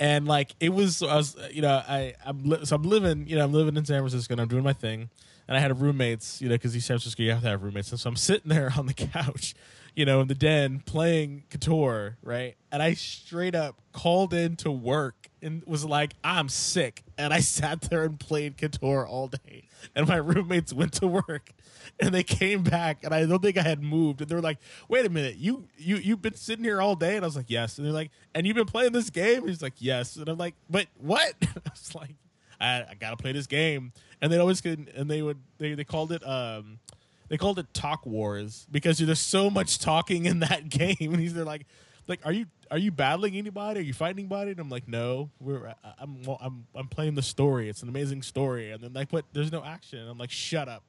And 0.00 0.26
like 0.26 0.54
it 0.60 0.68
was, 0.68 1.02
I 1.02 1.16
was, 1.16 1.36
you 1.52 1.62
know, 1.62 1.82
I 1.86 2.14
I'm 2.24 2.44
li- 2.44 2.64
so 2.64 2.76
I'm 2.76 2.82
living, 2.82 3.26
you 3.26 3.36
know, 3.36 3.44
I'm 3.44 3.52
living 3.52 3.76
in 3.76 3.84
San 3.84 4.00
Francisco 4.00 4.34
and 4.34 4.40
I'm 4.40 4.48
doing 4.48 4.62
my 4.64 4.72
thing 4.72 5.10
and 5.48 5.56
I 5.56 5.60
had 5.60 5.80
roommates, 5.80 6.40
you 6.42 6.48
know, 6.48 6.54
because 6.54 6.74
these 6.74 6.84
San 6.84 6.98
Francisco 6.98 7.22
you 7.22 7.30
have 7.30 7.40
to 7.42 7.48
have 7.48 7.62
roommates, 7.62 7.90
and 7.90 7.98
so 7.98 8.08
I'm 8.10 8.16
sitting 8.16 8.50
there 8.50 8.72
on 8.78 8.86
the 8.86 8.94
couch, 8.94 9.54
you 9.96 10.04
know, 10.04 10.20
in 10.20 10.28
the 10.28 10.34
den 10.34 10.80
playing 10.80 11.44
KOTOR, 11.50 12.16
right? 12.22 12.54
And 12.70 12.82
I 12.82 12.94
straight 12.94 13.54
up 13.54 13.76
called 13.92 14.34
in 14.34 14.56
to 14.56 14.70
work 14.70 15.28
and 15.42 15.64
was 15.66 15.84
like, 15.84 16.12
"I'm 16.22 16.48
sick," 16.48 17.02
and 17.16 17.32
I 17.32 17.40
sat 17.40 17.80
there 17.82 18.04
and 18.04 18.20
played 18.20 18.58
KOTOR 18.58 19.08
all 19.08 19.28
day. 19.28 19.64
And 19.94 20.08
my 20.08 20.16
roommates 20.16 20.72
went 20.72 20.92
to 20.94 21.06
work, 21.06 21.52
and 22.00 22.14
they 22.14 22.22
came 22.22 22.62
back, 22.62 23.04
and 23.04 23.14
I 23.14 23.26
don't 23.26 23.42
think 23.42 23.56
I 23.58 23.62
had 23.62 23.82
moved, 23.82 24.20
and 24.20 24.30
they 24.30 24.34
were 24.34 24.40
like, 24.40 24.58
"Wait 24.88 25.06
a 25.06 25.10
minute, 25.10 25.36
you 25.36 25.68
you 25.76 25.96
you've 25.96 26.22
been 26.22 26.34
sitting 26.34 26.64
here 26.64 26.80
all 26.80 26.96
day?" 26.96 27.16
And 27.16 27.24
I 27.24 27.28
was 27.28 27.36
like, 27.36 27.48
"Yes," 27.50 27.78
and 27.78 27.86
they're 27.86 27.92
like, 27.92 28.10
"And 28.34 28.46
you've 28.46 28.56
been 28.56 28.66
playing 28.66 28.92
this 28.92 29.10
game?" 29.10 29.40
And 29.40 29.48
he's 29.48 29.62
like, 29.62 29.74
"Yes," 29.78 30.16
and 30.16 30.28
I'm 30.28 30.38
like, 30.38 30.54
"But 30.68 30.86
what?" 30.98 31.34
I 31.42 31.70
was 31.70 31.94
like, 31.94 32.14
I, 32.60 32.84
I 32.90 32.94
gotta 32.98 33.16
play 33.16 33.32
this 33.32 33.46
game. 33.46 33.92
And 34.20 34.32
they 34.32 34.38
always 34.38 34.60
could, 34.60 34.90
and 34.96 35.10
they 35.10 35.22
would, 35.22 35.38
they, 35.58 35.74
they 35.74 35.84
called 35.84 36.12
it, 36.12 36.26
um, 36.26 36.80
they 37.28 37.36
called 37.36 37.58
it 37.58 37.72
Talk 37.72 38.04
Wars 38.06 38.66
because 38.70 38.98
there's 38.98 39.20
so 39.20 39.50
much 39.50 39.78
talking 39.78 40.26
in 40.26 40.40
that 40.40 40.68
game. 40.68 40.96
And 41.00 41.20
he's 41.20 41.34
there 41.34 41.44
like, 41.44 41.66
like, 42.08 42.20
are 42.24 42.32
you 42.32 42.46
are 42.70 42.78
you 42.78 42.90
battling 42.90 43.36
anybody? 43.36 43.80
Are 43.80 43.82
you 43.82 43.92
fighting 43.92 44.18
anybody? 44.20 44.52
And 44.52 44.60
I'm 44.60 44.70
like, 44.70 44.88
no, 44.88 45.30
we're 45.40 45.74
I'm 45.98 46.18
I'm 46.40 46.66
I'm 46.74 46.88
playing 46.88 47.14
the 47.14 47.22
story. 47.22 47.68
It's 47.68 47.82
an 47.82 47.88
amazing 47.88 48.22
story. 48.22 48.72
And 48.72 48.82
then 48.82 48.92
like, 48.92 49.10
but 49.10 49.24
there's 49.32 49.52
no 49.52 49.64
action. 49.64 50.00
And 50.00 50.10
I'm 50.10 50.18
like, 50.18 50.30
shut 50.30 50.68
up. 50.68 50.84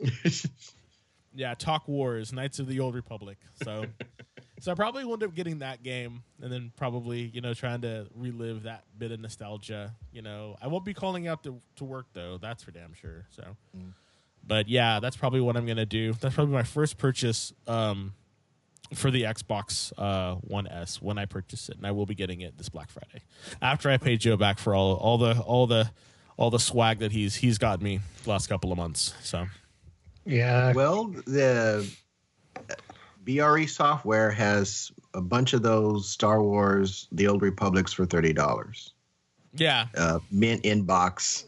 yeah, 1.34 1.54
Talk 1.54 1.88
Wars, 1.88 2.32
Knights 2.32 2.58
of 2.58 2.66
the 2.66 2.80
Old 2.80 2.94
Republic. 2.94 3.38
So 3.62 3.86
So 4.60 4.70
I 4.70 4.74
probably 4.74 5.06
will 5.06 5.14
end 5.14 5.22
up 5.22 5.34
getting 5.34 5.60
that 5.60 5.82
game, 5.82 6.22
and 6.42 6.52
then 6.52 6.70
probably 6.76 7.30
you 7.32 7.40
know 7.40 7.54
trying 7.54 7.80
to 7.80 8.06
relive 8.14 8.64
that 8.64 8.84
bit 8.98 9.10
of 9.10 9.18
nostalgia. 9.18 9.94
You 10.12 10.20
know, 10.20 10.56
I 10.60 10.66
won't 10.66 10.84
be 10.84 10.92
calling 10.92 11.26
out 11.26 11.42
to 11.44 11.60
to 11.76 11.84
work 11.84 12.06
though. 12.12 12.36
That's 12.36 12.62
for 12.62 12.70
damn 12.70 12.92
sure. 12.92 13.26
So, 13.30 13.56
but 14.46 14.68
yeah, 14.68 15.00
that's 15.00 15.16
probably 15.16 15.40
what 15.40 15.56
I'm 15.56 15.66
gonna 15.66 15.86
do. 15.86 16.12
That's 16.12 16.34
probably 16.34 16.52
my 16.52 16.62
first 16.62 16.98
purchase 16.98 17.54
um, 17.66 18.12
for 18.94 19.10
the 19.10 19.22
Xbox 19.22 19.92
uh, 19.98 20.36
One 20.36 20.66
S 20.66 21.00
when 21.00 21.18
I 21.18 21.26
purchase 21.26 21.68
it, 21.68 21.76
and 21.76 21.86
I 21.86 21.92
will 21.92 22.06
be 22.06 22.14
getting 22.14 22.40
it 22.40 22.58
this 22.58 22.68
Black 22.68 22.90
Friday 22.90 23.22
after 23.62 23.90
I 23.90 23.96
pay 23.96 24.16
Joe 24.16 24.36
back 24.36 24.58
for 24.58 24.74
all 24.74 24.94
all 24.94 25.18
the 25.18 25.38
all 25.40 25.66
the 25.66 25.90
all 26.36 26.50
the 26.50 26.58
swag 26.58 26.98
that 27.00 27.12
he's 27.12 27.36
he's 27.36 27.58
got 27.58 27.80
me 27.80 28.00
the 28.24 28.30
last 28.30 28.48
couple 28.48 28.72
of 28.72 28.78
months. 28.78 29.14
So 29.22 29.46
Yeah. 30.24 30.72
Well, 30.72 31.14
the 31.26 31.88
BRE 33.24 33.66
software 33.66 34.30
has 34.30 34.90
a 35.14 35.20
bunch 35.20 35.52
of 35.52 35.62
those 35.62 36.08
Star 36.08 36.42
Wars: 36.42 37.08
The 37.12 37.26
Old 37.28 37.42
Republics 37.42 37.92
for 37.92 38.06
thirty 38.06 38.32
dollars. 38.32 38.92
yeah, 39.54 39.86
Uh, 39.96 40.20
mint 40.30 40.62
inbox, 40.62 41.44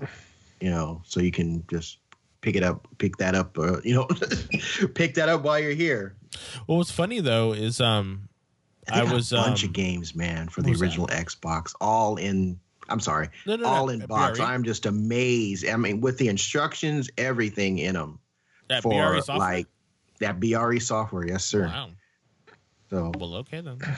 you 0.61 0.71
know, 0.71 1.03
so 1.05 1.21
you 1.21 1.31
can 1.31 1.65
just 1.69 1.99
pick 2.41 2.57
it 2.57 2.63
up, 2.65 2.87
pick 2.99 3.17
that 3.19 3.35
up, 3.35 3.57
uh, 3.57 3.81
you 3.85 3.95
know, 3.95 4.07
pick 4.95 5.15
that 5.15 5.29
up 5.29 5.43
while 5.43 5.59
you're 5.61 5.73
here. 5.73 6.15
What 6.67 6.77
was 6.77 6.91
funny 6.91 7.21
though 7.21 7.53
is 7.53 7.81
um 7.81 8.29
I 8.91 9.05
was 9.05 9.33
a 9.33 9.37
bunch 9.37 9.63
um, 9.63 9.69
of 9.71 9.75
games, 9.75 10.15
man, 10.15 10.49
for 10.49 10.63
the 10.63 10.71
was 10.71 10.81
that? 10.81 10.87
original 10.87 11.07
Xbox, 11.09 11.75
all 11.81 12.17
in. 12.17 12.59
I'm 12.89 13.01
sorry, 13.01 13.29
no, 13.47 13.57
no, 13.57 13.67
all 13.67 13.87
no, 13.87 13.93
in 13.93 14.07
box. 14.07 14.39
BRE? 14.39 14.45
I'm 14.45 14.65
just 14.65 14.87
amazed. 14.87 15.67
I 15.67 15.77
mean, 15.77 16.01
with 16.01 16.19
the 16.19 16.29
instructions, 16.29 17.09
everything 17.17 17.79
in 17.79 17.95
them 17.95 18.19
At 18.69 18.83
for 18.83 19.13
BRE 19.13 19.21
software? 19.21 19.39
like 19.39 19.67
that 20.19 20.41
BRE 20.41 20.79
software. 20.79 21.27
Yes, 21.27 21.45
sir. 21.45 21.67
Wow. 21.69 21.91
So 22.91 23.13
Well, 23.17 23.37
okay 23.37 23.61
then. 23.61 23.79
Damn. 23.79 23.97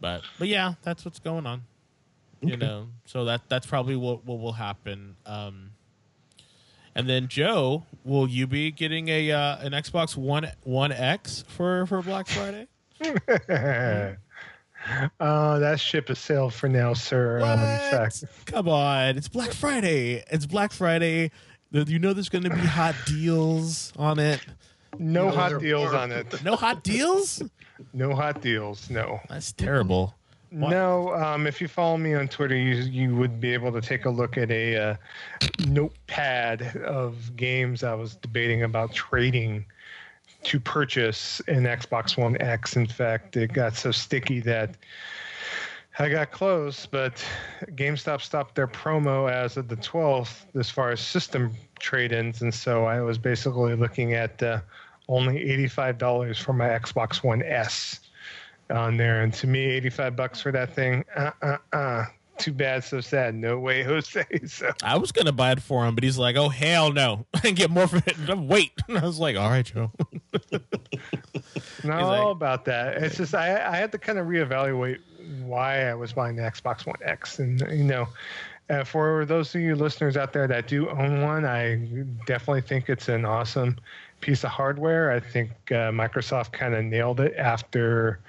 But 0.00 0.22
but 0.38 0.48
yeah, 0.48 0.74
that's 0.82 1.04
what's 1.04 1.18
going 1.18 1.46
on. 1.46 1.64
You 2.40 2.54
Okay. 2.54 2.56
know, 2.66 2.88
so 3.06 3.24
that 3.24 3.42
that's 3.48 3.66
probably 3.66 3.96
what 3.96 4.24
what 4.24 4.38
will 4.38 4.52
happen. 4.52 5.16
Um, 5.26 5.70
and 6.96 7.08
then 7.08 7.28
Joe, 7.28 7.84
will 8.04 8.26
you 8.28 8.46
be 8.48 8.72
getting 8.72 9.08
a 9.08 9.30
uh, 9.30 9.58
an 9.60 9.70
Xbox 9.72 10.16
One 10.16 10.50
One 10.64 10.90
X 10.90 11.44
for 11.46 11.86
for 11.86 12.02
Black 12.02 12.26
Friday? 12.26 12.66
uh, 15.20 15.58
that 15.58 15.78
ship 15.80 16.08
has 16.08 16.18
sailed 16.18 16.54
for 16.54 16.68
now, 16.68 16.94
sir. 16.94 17.40
Um, 17.40 17.52
in 17.52 17.58
What? 17.60 17.80
fact, 17.90 18.24
Come 18.46 18.68
on, 18.68 19.16
it's 19.16 19.28
Black 19.28 19.52
Friday. 19.52 20.24
It's 20.30 20.46
Black 20.46 20.72
Friday. 20.72 21.30
You 21.72 21.98
know 21.98 22.12
there's 22.12 22.28
going 22.28 22.44
to 22.44 22.50
be 22.50 22.56
hot 22.60 22.94
deals 23.06 23.92
on 23.96 24.18
it. 24.18 24.40
no 24.98 25.26
No, 25.26 25.30
hot 25.30 25.60
deals 25.60 25.90
poor. 25.90 25.98
on 25.98 26.12
it. 26.12 26.42
No 26.44 26.56
hot 26.56 26.82
deals? 26.82 27.42
No 27.92 28.14
hot 28.14 28.40
deals. 28.40 28.88
No. 28.88 29.20
That's 29.28 29.52
terrible. 29.52 30.14
What? 30.50 30.70
No, 30.70 31.14
um, 31.14 31.46
if 31.46 31.60
you 31.60 31.66
follow 31.66 31.96
me 31.96 32.14
on 32.14 32.28
Twitter, 32.28 32.56
you 32.56 32.76
you 32.76 33.16
would 33.16 33.40
be 33.40 33.52
able 33.52 33.72
to 33.72 33.80
take 33.80 34.04
a 34.04 34.10
look 34.10 34.38
at 34.38 34.50
a 34.50 34.76
uh, 34.76 34.96
notepad 35.66 36.76
of 36.84 37.34
games 37.36 37.82
I 37.82 37.94
was 37.94 38.14
debating 38.16 38.62
about 38.62 38.94
trading 38.94 39.64
to 40.44 40.60
purchase 40.60 41.40
an 41.48 41.64
Xbox 41.64 42.16
One 42.16 42.40
X. 42.40 42.76
In 42.76 42.86
fact, 42.86 43.36
it 43.36 43.52
got 43.52 43.74
so 43.74 43.90
sticky 43.90 44.38
that 44.40 44.76
I 45.98 46.08
got 46.08 46.30
close, 46.30 46.86
but 46.86 47.24
GameStop 47.70 48.20
stopped 48.20 48.54
their 48.54 48.68
promo 48.68 49.30
as 49.30 49.56
of 49.56 49.68
the 49.68 49.76
12th 49.76 50.44
as 50.54 50.70
far 50.70 50.90
as 50.90 51.00
system 51.00 51.52
trade-ins, 51.80 52.42
and 52.42 52.52
so 52.52 52.84
I 52.84 53.00
was 53.00 53.16
basically 53.16 53.74
looking 53.74 54.12
at 54.12 54.42
uh, 54.42 54.60
only 55.08 55.38
$85 55.68 56.42
for 56.42 56.52
my 56.52 56.68
Xbox 56.68 57.24
One 57.24 57.42
S 57.42 58.00
on 58.70 58.96
there. 58.96 59.22
And 59.22 59.32
to 59.34 59.46
me, 59.46 59.64
85 59.64 60.16
bucks 60.16 60.40
for 60.40 60.52
that 60.52 60.74
thing, 60.74 61.04
uh, 61.14 61.30
uh, 61.42 61.56
uh. 61.72 62.04
Too 62.38 62.52
bad, 62.52 62.84
so 62.84 63.00
sad. 63.00 63.34
No 63.34 63.58
way, 63.58 63.82
Jose. 63.82 64.24
So 64.46 64.70
I 64.82 64.98
was 64.98 65.10
gonna 65.10 65.32
buy 65.32 65.52
it 65.52 65.62
for 65.62 65.86
him, 65.86 65.94
but 65.94 66.04
he's 66.04 66.18
like, 66.18 66.36
"Oh 66.36 66.50
hell 66.50 66.92
no!" 66.92 67.24
and 67.44 67.56
get 67.56 67.70
more 67.70 67.86
for 67.86 67.96
it. 67.96 68.28
Wait, 68.38 68.72
and 68.88 68.98
I 68.98 69.04
was 69.04 69.18
like, 69.18 69.36
"All 69.36 69.48
right, 69.48 69.64
Joe." 69.64 69.90
not 71.82 72.02
all 72.02 72.32
about 72.32 72.66
that. 72.66 73.02
It's 73.02 73.16
just 73.16 73.34
I, 73.34 73.54
I 73.66 73.76
had 73.76 73.90
to 73.92 73.98
kind 73.98 74.18
of 74.18 74.26
reevaluate 74.26 74.98
why 75.44 75.88
I 75.88 75.94
was 75.94 76.12
buying 76.12 76.36
the 76.36 76.42
Xbox 76.42 76.86
One 76.86 76.96
X, 77.02 77.38
and 77.38 77.60
you 77.70 77.84
know, 77.84 78.06
uh, 78.68 78.84
for 78.84 79.24
those 79.24 79.54
of 79.54 79.60
you 79.60 79.74
listeners 79.74 80.16
out 80.16 80.32
there 80.32 80.46
that 80.46 80.68
do 80.68 80.88
own 80.90 81.22
one, 81.22 81.44
I 81.44 81.76
definitely 82.26 82.62
think 82.62 82.88
it's 82.88 83.08
an 83.08 83.24
awesome 83.24 83.76
piece 84.20 84.44
of 84.44 84.50
hardware. 84.50 85.12
I 85.12 85.20
think 85.20 85.50
uh, 85.70 85.90
Microsoft 85.92 86.52
kind 86.52 86.74
of 86.74 86.84
nailed 86.84 87.20
it 87.20 87.34
after, 87.36 88.20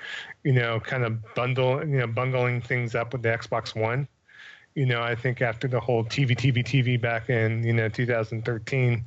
you 0.44 0.54
know, 0.54 0.80
kind 0.80 1.04
of 1.04 1.34
bundle, 1.36 1.80
you 1.80 1.98
know, 2.00 2.08
bungling 2.08 2.62
things 2.62 2.96
up 2.96 3.14
with 3.14 3.24
the 3.24 3.30
Xbox 3.30 3.76
One. 3.76 4.08
You 4.76 4.86
know, 4.86 5.02
I 5.02 5.16
think 5.16 5.42
after 5.42 5.68
the 5.68 5.80
whole 5.80 6.04
TV, 6.04 6.32
TV, 6.32 6.64
TV 6.64 7.02
back 7.02 7.30
in 7.30 7.64
you 7.64 7.74
know 7.74 7.90
2013, 7.90 9.04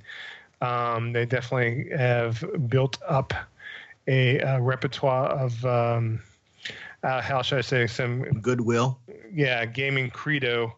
um, 0.61 1.12
they 1.12 1.25
definitely 1.25 1.90
have 1.97 2.45
built 2.69 2.99
up 3.07 3.33
a, 4.09 4.40
uh 4.40 4.59
repertoire 4.59 5.29
of 5.29 5.64
um, 5.64 6.21
uh, 7.03 7.21
how 7.21 7.43
should 7.43 7.59
I 7.59 7.62
say 7.62 7.87
some 7.87 8.23
Goodwill. 8.40 8.99
yeah 9.33 9.64
gaming 9.64 10.11
credo 10.11 10.75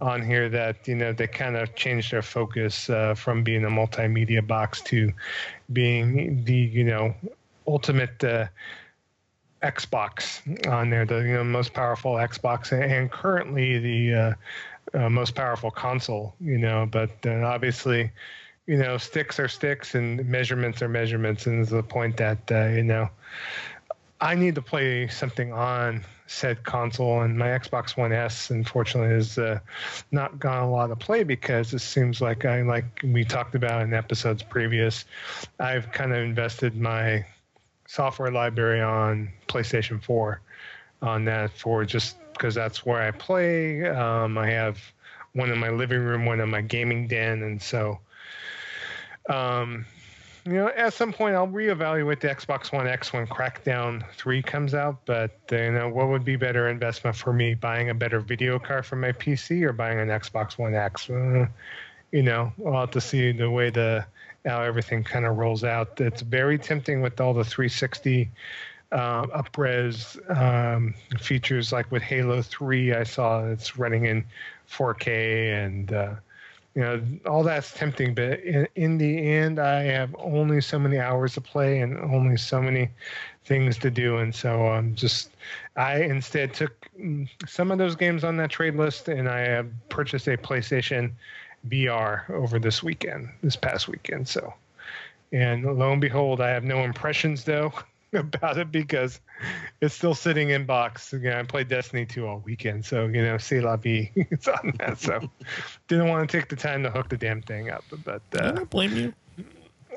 on 0.00 0.22
here 0.22 0.48
that 0.48 0.86
you 0.88 0.94
know 0.94 1.12
they 1.12 1.26
kind 1.26 1.56
of 1.56 1.74
changed 1.74 2.12
their 2.12 2.22
focus 2.22 2.88
uh, 2.90 3.14
from 3.14 3.42
being 3.42 3.64
a 3.64 3.68
multimedia 3.68 4.46
box 4.46 4.80
to 4.82 5.12
being 5.72 6.44
the 6.44 6.54
you 6.54 6.84
know 6.84 7.14
ultimate 7.66 8.22
uh, 8.24 8.46
Xbox 9.62 10.40
on 10.68 10.90
there, 10.90 11.04
the 11.04 11.18
you 11.18 11.34
know, 11.34 11.44
most 11.44 11.74
powerful 11.74 12.14
Xbox, 12.14 12.72
and 12.72 13.10
currently 13.10 13.78
the 13.78 14.14
uh, 14.94 14.98
uh, 14.98 15.10
most 15.10 15.34
powerful 15.34 15.70
console. 15.70 16.34
You 16.40 16.58
know, 16.58 16.88
but 16.90 17.10
uh, 17.26 17.44
obviously, 17.44 18.10
you 18.66 18.78
know, 18.78 18.96
sticks 18.96 19.38
are 19.38 19.48
sticks 19.48 19.94
and 19.94 20.24
measurements 20.26 20.80
are 20.82 20.88
measurements, 20.88 21.46
and 21.46 21.60
it's 21.60 21.70
the 21.70 21.82
point 21.82 22.16
that 22.16 22.50
uh, 22.50 22.68
you 22.68 22.82
know. 22.82 23.08
I 24.22 24.34
need 24.34 24.54
to 24.56 24.62
play 24.62 25.08
something 25.08 25.50
on 25.50 26.04
said 26.30 26.62
console, 26.62 27.22
and 27.22 27.36
my 27.36 27.48
Xbox 27.48 27.96
One 27.96 28.12
S, 28.12 28.50
unfortunately, 28.50 29.12
has 29.14 29.36
uh, 29.36 29.58
not 30.12 30.38
gotten 30.38 30.62
a 30.62 30.70
lot 30.70 30.92
of 30.92 30.98
play 31.00 31.24
because 31.24 31.74
it 31.74 31.80
seems 31.80 32.20
like 32.20 32.44
I, 32.44 32.62
like 32.62 33.00
we 33.02 33.24
talked 33.24 33.56
about 33.56 33.82
in 33.82 33.92
episodes 33.92 34.40
previous, 34.44 35.06
I've 35.58 35.90
kind 35.90 36.12
of 36.12 36.18
invested 36.18 36.76
my 36.76 37.26
software 37.88 38.30
library 38.30 38.80
on 38.80 39.30
PlayStation 39.48 40.00
4 40.00 40.40
on 41.02 41.24
that 41.24 41.50
for 41.50 41.84
just 41.84 42.16
because 42.32 42.54
that's 42.54 42.86
where 42.86 43.02
I 43.02 43.10
play. 43.10 43.84
Um, 43.86 44.38
I 44.38 44.50
have 44.50 44.78
one 45.32 45.50
in 45.50 45.58
my 45.58 45.70
living 45.70 45.98
room, 46.00 46.26
one 46.26 46.40
in 46.40 46.48
my 46.48 46.62
gaming 46.62 47.08
den, 47.08 47.42
and 47.42 47.60
so. 47.60 47.98
Um, 49.28 49.84
you 50.44 50.54
know, 50.54 50.68
at 50.68 50.94
some 50.94 51.12
point 51.12 51.34
I'll 51.34 51.48
reevaluate 51.48 52.20
the 52.20 52.28
Xbox 52.28 52.72
One 52.72 52.86
X 52.86 53.12
when 53.12 53.26
Crackdown 53.26 54.08
3 54.12 54.42
comes 54.42 54.74
out. 54.74 54.98
But 55.04 55.38
uh, 55.52 55.56
you 55.56 55.72
know, 55.72 55.88
what 55.88 56.08
would 56.08 56.24
be 56.24 56.36
better 56.36 56.68
investment 56.68 57.16
for 57.16 57.32
me? 57.32 57.54
Buying 57.54 57.90
a 57.90 57.94
better 57.94 58.20
video 58.20 58.58
card 58.58 58.86
for 58.86 58.96
my 58.96 59.12
PC 59.12 59.62
or 59.62 59.72
buying 59.72 59.98
an 59.98 60.08
Xbox 60.08 60.58
One 60.58 60.74
X? 60.74 61.10
Uh, 61.10 61.46
you 62.12 62.22
know, 62.22 62.52
I'll 62.66 62.80
have 62.80 62.90
to 62.92 63.00
see 63.00 63.32
the 63.32 63.50
way 63.50 63.70
the 63.70 64.04
how 64.46 64.62
everything 64.62 65.04
kind 65.04 65.26
of 65.26 65.36
rolls 65.36 65.64
out. 65.64 66.00
It's 66.00 66.22
very 66.22 66.58
tempting 66.58 67.02
with 67.02 67.20
all 67.20 67.34
the 67.34 67.44
360 67.44 68.30
uh, 68.90 69.26
upres 69.26 70.18
um, 70.34 70.94
features, 71.18 71.72
like 71.72 71.90
with 71.90 72.02
Halo 72.02 72.40
3. 72.40 72.94
I 72.94 73.04
saw 73.04 73.46
it's 73.46 73.76
running 73.76 74.06
in 74.06 74.24
4K 74.70 75.64
and. 75.64 75.92
Uh, 75.92 76.14
you 76.80 76.86
know 76.86 77.02
all 77.26 77.42
that's 77.42 77.74
tempting 77.74 78.14
but 78.14 78.40
in, 78.40 78.66
in 78.74 78.96
the 78.96 79.18
end 79.18 79.58
i 79.58 79.82
have 79.82 80.16
only 80.18 80.62
so 80.62 80.78
many 80.78 80.98
hours 80.98 81.34
to 81.34 81.40
play 81.40 81.80
and 81.80 81.98
only 81.98 82.38
so 82.38 82.60
many 82.60 82.88
things 83.44 83.76
to 83.78 83.90
do. 83.90 84.18
And 84.18 84.34
so 84.34 84.68
i'm 84.68 84.94
just 84.94 85.30
i 85.76 86.00
instead 86.00 86.54
took 86.54 86.88
mm, 86.98 87.28
some 87.46 87.70
of 87.70 87.76
those 87.76 87.96
games 87.96 88.24
on 88.24 88.38
that 88.38 88.48
trade 88.48 88.76
list 88.76 89.08
and 89.08 89.28
i 89.28 89.40
have 89.40 89.66
purchased 89.90 90.26
a 90.26 90.38
playstation 90.38 91.12
vr 91.68 92.30
over 92.30 92.58
this 92.58 92.82
weekend 92.82 93.28
this 93.42 93.56
past 93.56 93.86
weekend. 93.86 94.26
So 94.26 94.54
and 95.32 95.64
lo 95.78 95.92
and 95.92 96.00
behold 96.00 96.40
i 96.40 96.48
have 96.48 96.64
no 96.64 96.78
impressions 96.78 97.44
though 97.44 97.74
about 98.14 98.58
it 98.58 98.72
because 98.72 99.20
it's 99.80 99.94
still 99.94 100.14
sitting 100.14 100.50
in 100.50 100.66
box. 100.66 101.12
You 101.12 101.20
know, 101.20 101.38
I 101.38 101.42
played 101.42 101.68
Destiny 101.68 102.06
2 102.06 102.26
all 102.26 102.38
weekend, 102.44 102.84
so 102.84 103.06
you 103.06 103.22
know, 103.22 103.38
c'est 103.38 103.60
la 103.60 103.76
vie. 103.76 104.10
it's 104.14 104.48
on 104.48 104.74
that. 104.78 104.98
So 104.98 105.20
didn't 105.88 106.08
want 106.08 106.28
to 106.28 106.38
take 106.38 106.48
the 106.48 106.56
time 106.56 106.82
to 106.82 106.90
hook 106.90 107.08
the 107.08 107.16
damn 107.16 107.42
thing 107.42 107.70
up. 107.70 107.84
But 108.04 108.22
I 108.34 108.38
uh, 108.38 108.50
don't 108.52 108.70
blame 108.70 108.96
you. 108.96 109.14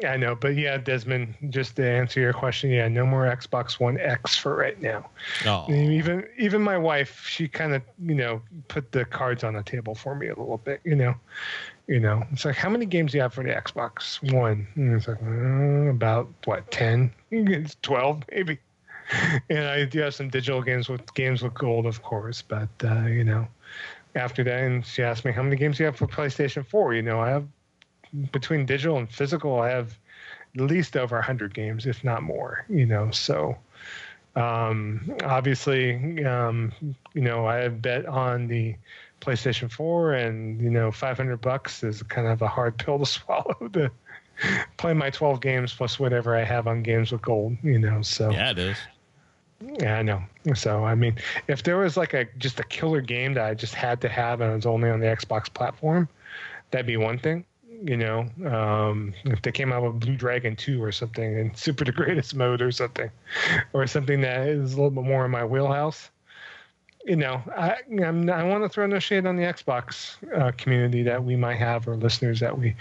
I 0.05 0.17
know. 0.17 0.35
But 0.35 0.55
yeah, 0.55 0.77
Desmond, 0.77 1.35
just 1.49 1.75
to 1.77 1.87
answer 1.87 2.19
your 2.19 2.33
question, 2.33 2.71
yeah, 2.71 2.87
no 2.87 3.05
more 3.05 3.25
Xbox 3.25 3.79
One 3.79 3.99
X 3.99 4.37
for 4.37 4.55
right 4.55 4.79
now. 4.81 5.09
Oh, 5.45 5.71
even 5.71 6.27
even 6.37 6.61
my 6.61 6.77
wife, 6.77 7.25
she 7.27 7.47
kind 7.47 7.73
of 7.73 7.81
you 8.03 8.15
know 8.15 8.41
put 8.67 8.91
the 8.91 9.05
cards 9.05 9.43
on 9.43 9.53
the 9.53 9.63
table 9.63 9.95
for 9.95 10.15
me 10.15 10.27
a 10.27 10.35
little 10.35 10.57
bit. 10.57 10.81
You 10.83 10.95
know, 10.95 11.15
You 11.87 11.99
know, 11.99 12.23
it's 12.31 12.45
like 12.45 12.55
how 12.55 12.69
many 12.69 12.85
games 12.85 13.11
do 13.11 13.17
you 13.17 13.21
have 13.21 13.33
for 13.33 13.43
the 13.43 13.51
Xbox 13.51 14.21
One? 14.33 14.67
And 14.75 14.93
it's 14.95 15.07
like 15.07 15.21
uh, 15.21 15.89
about 15.89 16.29
what 16.45 16.69
ten? 16.71 17.11
It's 17.33 17.75
twelve 17.81 18.23
maybe. 18.31 18.59
And 19.49 19.65
I 19.65 19.85
do 19.85 19.99
have 19.99 20.15
some 20.15 20.29
digital 20.29 20.61
games 20.61 20.87
with 20.87 21.13
games 21.13 21.43
with 21.43 21.53
gold, 21.53 21.85
of 21.85 22.01
course. 22.01 22.41
But 22.41 22.69
uh, 22.83 23.05
you 23.05 23.23
know, 23.23 23.47
after 24.15 24.43
that, 24.43 24.63
and 24.63 24.85
she 24.85 25.03
asked 25.03 25.25
me 25.25 25.31
how 25.31 25.43
many 25.43 25.55
games 25.55 25.77
do 25.77 25.83
you 25.83 25.85
have 25.87 25.97
for 25.97 26.07
PlayStation 26.07 26.65
Four. 26.65 26.93
You 26.93 27.01
know, 27.01 27.19
I 27.19 27.29
have 27.29 27.47
between 28.31 28.65
digital 28.65 28.97
and 28.97 29.09
physical, 29.09 29.59
I 29.59 29.69
have 29.69 29.97
at 30.55 30.61
least 30.61 30.95
over 30.95 31.21
hundred 31.21 31.53
games, 31.53 31.85
if 31.85 32.03
not 32.03 32.23
more. 32.23 32.65
You 32.69 32.85
know, 32.85 33.11
so 33.11 33.57
um, 34.35 35.15
obviously, 35.23 36.23
um, 36.25 36.71
you 37.13 37.21
know, 37.21 37.45
I 37.45 37.67
bet 37.67 38.05
on 38.05 38.47
the 38.47 38.75
PlayStation 39.21 39.71
4, 39.71 40.13
and 40.13 40.61
you 40.61 40.69
know, 40.69 40.91
500 40.91 41.37
bucks 41.37 41.83
is 41.83 42.03
kind 42.03 42.27
of 42.27 42.41
a 42.41 42.47
hard 42.47 42.77
pill 42.83 42.99
to 42.99 43.05
swallow 43.05 43.69
to 43.73 43.91
play 44.77 44.93
my 44.93 45.09
12 45.09 45.41
games 45.41 45.73
plus 45.73 45.99
whatever 45.99 46.35
I 46.35 46.43
have 46.43 46.67
on 46.67 46.83
games 46.83 47.11
with 47.11 47.21
gold. 47.21 47.57
You 47.63 47.79
know, 47.79 48.01
so 48.01 48.31
Yeah, 48.31 48.51
it 48.51 48.59
is. 48.59 48.77
yeah, 49.79 49.99
I 49.99 50.01
know. 50.01 50.21
So 50.55 50.83
I 50.83 50.95
mean, 50.95 51.15
if 51.47 51.63
there 51.63 51.77
was 51.77 51.97
like 51.97 52.13
a 52.13 52.25
just 52.37 52.59
a 52.59 52.63
killer 52.63 53.01
game 53.01 53.33
that 53.35 53.45
I 53.45 53.53
just 53.53 53.75
had 53.75 54.01
to 54.01 54.09
have 54.09 54.41
and 54.41 54.51
it 54.51 54.55
was 54.55 54.65
only 54.65 54.89
on 54.89 54.99
the 54.99 55.07
Xbox 55.07 55.53
platform, 55.53 56.07
that'd 56.71 56.85
be 56.87 56.97
one 56.97 57.17
thing. 57.19 57.45
You 57.85 57.97
know, 57.97 58.19
um, 58.45 59.13
if 59.25 59.41
they 59.41 59.51
came 59.51 59.73
out 59.73 59.83
with 59.83 59.99
Blue 59.99 60.15
Dragon 60.15 60.55
2 60.55 60.81
or 60.81 60.91
something 60.93 61.37
in 61.37 61.53
Super 61.55 61.83
the 61.83 61.91
Greatest 61.91 62.33
mode 62.33 62.61
or 62.61 62.71
something, 62.71 63.09
or 63.73 63.87
something 63.87 64.21
that 64.21 64.47
is 64.47 64.73
a 64.73 64.75
little 64.75 64.91
bit 64.91 65.03
more 65.03 65.25
in 65.25 65.31
my 65.31 65.43
wheelhouse. 65.43 66.09
You 67.05 67.17
know, 67.17 67.41
I 67.57 67.75
I'm, 68.01 68.29
I 68.29 68.43
want 68.43 68.63
to 68.63 68.69
throw 68.69 68.85
no 68.85 68.99
shade 68.99 69.25
on 69.25 69.35
the 69.35 69.43
Xbox 69.43 70.15
uh, 70.33 70.51
community 70.57 71.03
that 71.03 71.21
we 71.21 71.35
might 71.35 71.57
have 71.57 71.85
or 71.85 71.97
listeners 71.97 72.39
that 72.39 72.57
we 72.57 72.75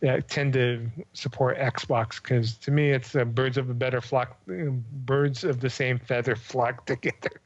that 0.00 0.28
tend 0.28 0.52
to 0.54 0.90
support 1.12 1.58
Xbox 1.58 2.22
because 2.22 2.54
to 2.58 2.70
me 2.70 2.90
it's 2.90 3.16
uh, 3.16 3.24
birds 3.24 3.56
of 3.56 3.70
a 3.70 3.74
better 3.74 4.00
flock, 4.00 4.36
birds 4.46 5.44
of 5.44 5.60
the 5.60 5.70
same 5.70 5.98
feather 5.98 6.36
flock 6.36 6.86
together. 6.86 7.40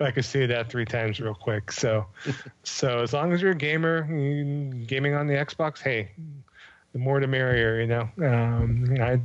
I 0.00 0.12
could 0.12 0.24
say 0.24 0.46
that 0.46 0.70
three 0.70 0.86
times 0.86 1.20
real 1.20 1.34
quick. 1.34 1.72
So, 1.72 2.06
so 2.62 3.00
as 3.00 3.12
long 3.12 3.32
as 3.32 3.42
you're 3.42 3.52
a 3.52 3.56
gamer, 3.56 4.02
gaming 4.86 5.14
on 5.14 5.26
the 5.26 5.34
Xbox, 5.34 5.82
hey, 5.82 6.10
the 6.92 6.98
more 6.98 7.20
the 7.20 7.26
merrier. 7.26 7.80
You 7.80 7.86
know, 7.86 8.08
um, 8.26 8.96
I 9.00 9.20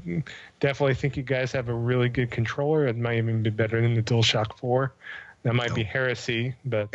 definitely 0.59 0.95
think 0.95 1.15
you 1.15 1.23
guys 1.23 1.51
have 1.53 1.69
a 1.69 1.73
really 1.73 2.09
good 2.09 2.31
controller. 2.31 2.87
It 2.87 2.97
might 2.97 3.17
even 3.17 3.41
be 3.41 3.49
better 3.49 3.81
than 3.81 3.93
the 3.93 4.03
DualShock 4.03 4.57
Four. 4.57 4.93
That 5.43 5.55
might 5.55 5.75
be 5.75 5.83
heresy, 5.83 6.55
but 6.65 6.83
uh, 6.83 6.89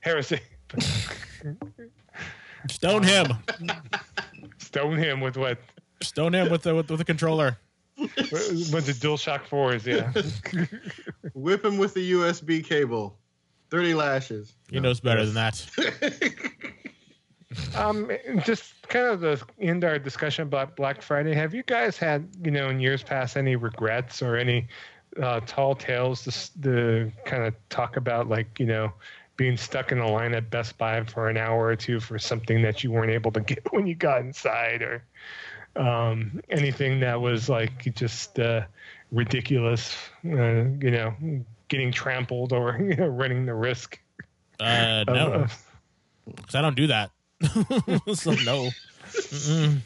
Heresy. 0.00 0.40
heresy. 2.56 2.74
Stone 2.74 3.02
him. 3.02 3.26
Stone 4.58 4.98
him 4.98 5.20
with 5.20 5.36
what? 5.36 5.58
Stone 6.02 6.34
him 6.34 6.50
with 6.50 6.62
the 6.62 6.74
with, 6.74 6.90
with 6.90 6.98
the 6.98 7.04
controller. 7.04 7.58
With 7.98 8.14
the 8.14 8.92
DualShock 8.92 9.46
Fours, 9.46 9.86
yeah. 9.86 10.12
Whip 11.34 11.64
him 11.64 11.78
with 11.78 11.94
the 11.94 12.12
USB 12.12 12.62
cable. 12.62 13.18
30 13.70 13.94
lashes. 13.94 14.54
He 14.70 14.80
knows 14.80 15.00
better 15.00 15.24
than 15.24 15.34
that. 15.34 15.66
Um, 17.74 18.10
just 18.44 18.74
kind 18.88 19.06
of 19.06 19.20
the 19.20 19.42
end 19.60 19.84
our 19.84 19.98
discussion 19.98 20.42
about 20.42 20.76
Black 20.76 21.00
Friday. 21.00 21.34
Have 21.34 21.54
you 21.54 21.62
guys 21.62 21.96
had, 21.96 22.28
you 22.42 22.50
know, 22.50 22.68
in 22.68 22.80
years 22.80 23.02
past, 23.02 23.36
any 23.36 23.56
regrets 23.56 24.20
or 24.20 24.36
any 24.36 24.68
uh, 25.22 25.40
tall 25.46 25.74
tales 25.74 26.24
to, 26.24 26.62
to 26.62 27.12
kind 27.24 27.44
of 27.44 27.54
talk 27.68 27.96
about, 27.96 28.28
like, 28.28 28.58
you 28.58 28.66
know, 28.66 28.92
being 29.36 29.56
stuck 29.56 29.92
in 29.92 29.98
a 29.98 30.10
line 30.10 30.34
at 30.34 30.50
Best 30.50 30.78
Buy 30.78 31.02
for 31.04 31.28
an 31.28 31.36
hour 31.36 31.66
or 31.66 31.76
two 31.76 32.00
for 32.00 32.18
something 32.18 32.62
that 32.62 32.82
you 32.82 32.90
weren't 32.90 33.12
able 33.12 33.32
to 33.32 33.40
get 33.40 33.60
when 33.72 33.86
you 33.86 33.94
got 33.94 34.20
inside, 34.20 34.82
or 34.82 35.02
um, 35.76 36.40
anything 36.48 37.00
that 37.00 37.20
was 37.20 37.48
like 37.48 37.94
just 37.94 38.38
uh, 38.38 38.62
ridiculous, 39.12 39.96
uh, 40.24 40.64
you 40.80 40.90
know, 40.90 41.14
getting 41.68 41.92
trampled 41.92 42.52
or 42.52 42.78
you 42.80 42.96
know, 42.96 43.06
running 43.06 43.46
the 43.46 43.54
risk. 43.54 43.98
Uh, 44.58 45.04
of- 45.06 45.14
no, 45.14 45.46
because 46.34 46.54
I 46.54 46.62
don't 46.62 46.76
do 46.76 46.86
that. 46.88 47.10
so 48.14 48.32
no. 48.32 48.70
Mm-mm. 49.12 49.78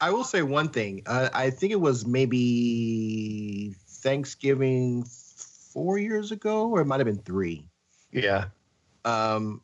I 0.00 0.10
will 0.10 0.24
say 0.24 0.42
one 0.42 0.70
thing. 0.70 1.02
Uh, 1.06 1.28
I 1.32 1.50
think 1.50 1.72
it 1.72 1.80
was 1.80 2.06
maybe 2.06 3.74
Thanksgiving 3.86 5.04
four 5.72 5.98
years 5.98 6.32
ago, 6.32 6.68
or 6.68 6.80
it 6.80 6.86
might 6.86 7.00
have 7.00 7.06
been 7.06 7.22
three. 7.22 7.66
yeah. 8.12 8.46
Um, 9.04 9.62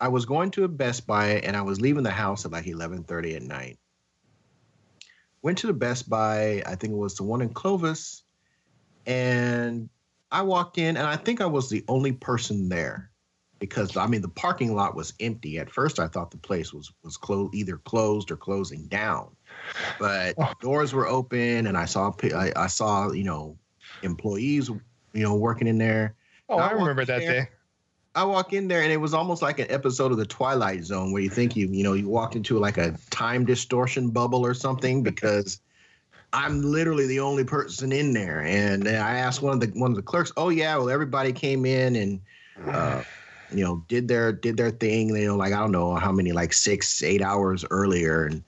I 0.00 0.08
was 0.08 0.24
going 0.24 0.50
to 0.52 0.64
a 0.64 0.68
Best 0.68 1.06
Buy 1.06 1.32
and 1.44 1.56
I 1.56 1.62
was 1.62 1.80
leaving 1.80 2.02
the 2.02 2.10
house 2.10 2.44
at 2.44 2.52
like 2.52 2.66
eleven 2.66 3.04
thirty 3.04 3.34
at 3.36 3.42
night. 3.42 3.78
Went 5.42 5.58
to 5.58 5.66
the 5.66 5.72
Best 5.72 6.08
Buy. 6.08 6.62
I 6.66 6.74
think 6.74 6.92
it 6.92 6.96
was 6.96 7.16
the 7.16 7.22
one 7.22 7.40
in 7.42 7.50
Clovis, 7.50 8.22
and 9.06 9.88
I 10.30 10.42
walked 10.42 10.78
in 10.78 10.96
and 10.96 11.06
I 11.06 11.16
think 11.16 11.40
I 11.40 11.46
was 11.46 11.68
the 11.68 11.84
only 11.88 12.12
person 12.12 12.68
there 12.68 13.10
because 13.58 13.96
I 13.96 14.06
mean 14.06 14.22
the 14.22 14.28
parking 14.28 14.74
lot 14.74 14.94
was 14.94 15.12
empty. 15.20 15.58
At 15.58 15.70
first, 15.70 15.98
I 15.98 16.08
thought 16.08 16.30
the 16.30 16.38
place 16.38 16.72
was 16.72 16.92
was 17.02 17.16
closed, 17.16 17.54
either 17.54 17.78
closed 17.78 18.30
or 18.30 18.36
closing 18.36 18.86
down, 18.88 19.36
but 19.98 20.34
Oh. 20.38 20.52
doors 20.60 20.92
were 20.92 21.08
open 21.08 21.66
and 21.66 21.76
I 21.76 21.84
saw 21.86 22.12
I, 22.34 22.52
I 22.56 22.66
saw 22.66 23.12
you 23.12 23.24
know 23.24 23.56
employees 24.02 24.68
you 24.68 25.22
know 25.22 25.34
working 25.34 25.66
in 25.66 25.78
there. 25.78 26.14
Oh, 26.48 26.58
I 26.58 26.68
I 26.68 26.72
remember 26.72 27.04
that 27.04 27.20
there. 27.20 27.42
day. 27.44 27.48
I 28.14 28.24
walk 28.24 28.52
in 28.52 28.66
there 28.66 28.82
and 28.82 28.90
it 28.90 28.96
was 28.96 29.14
almost 29.14 29.40
like 29.40 29.60
an 29.60 29.70
episode 29.70 30.10
of 30.10 30.18
the 30.18 30.26
Twilight 30.26 30.82
Zone 30.84 31.12
where 31.12 31.22
you 31.22 31.30
think 31.30 31.54
you 31.54 31.68
you 31.68 31.84
know 31.84 31.92
you 31.92 32.08
walked 32.08 32.34
into 32.34 32.58
like 32.58 32.76
a 32.76 32.96
time 33.10 33.44
distortion 33.44 34.10
bubble 34.10 34.44
or 34.44 34.54
something 34.54 35.02
because 35.04 35.60
I'm 36.32 36.62
literally 36.62 37.06
the 37.06 37.20
only 37.20 37.44
person 37.44 37.92
in 37.92 38.12
there 38.12 38.40
and 38.40 38.86
I 38.88 39.14
asked 39.14 39.42
one 39.42 39.54
of 39.54 39.60
the 39.60 39.78
one 39.78 39.90
of 39.90 39.96
the 39.96 40.02
clerks 40.02 40.32
oh 40.36 40.48
yeah 40.48 40.76
well 40.76 40.90
everybody 40.90 41.32
came 41.32 41.64
in 41.64 41.96
and 41.96 42.20
uh, 42.72 43.02
you 43.48 43.64
know 43.64 43.84
did 43.88 44.08
their 44.08 44.32
did 44.32 44.56
their 44.56 44.70
thing 44.70 45.14
you 45.14 45.26
know 45.26 45.36
like 45.36 45.52
I 45.52 45.58
don't 45.58 45.72
know 45.72 45.94
how 45.94 46.10
many 46.12 46.32
like 46.32 46.52
six 46.52 47.02
eight 47.02 47.22
hours 47.22 47.64
earlier 47.70 48.24
and 48.24 48.42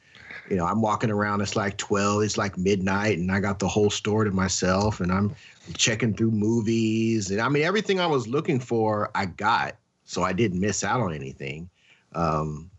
you 0.52 0.58
know 0.58 0.66
I'm 0.66 0.82
walking 0.82 1.10
around 1.10 1.40
it's 1.40 1.56
like 1.56 1.78
12 1.78 2.24
it's 2.24 2.36
like 2.36 2.58
midnight 2.58 3.16
and 3.16 3.32
I 3.32 3.40
got 3.40 3.58
the 3.58 3.66
whole 3.66 3.88
store 3.88 4.24
to 4.24 4.30
myself 4.30 5.00
and 5.00 5.10
I'm 5.10 5.34
checking 5.72 6.12
through 6.14 6.32
movies 6.32 7.30
and 7.30 7.40
I 7.40 7.48
mean 7.48 7.62
everything 7.62 7.98
I 8.00 8.06
was 8.06 8.28
looking 8.28 8.60
for 8.60 9.10
I 9.14 9.24
got 9.24 9.76
so 10.04 10.22
I 10.22 10.34
didn't 10.34 10.60
miss 10.60 10.84
out 10.84 11.00
on 11.00 11.14
anything. 11.14 11.70
Um, 12.14 12.70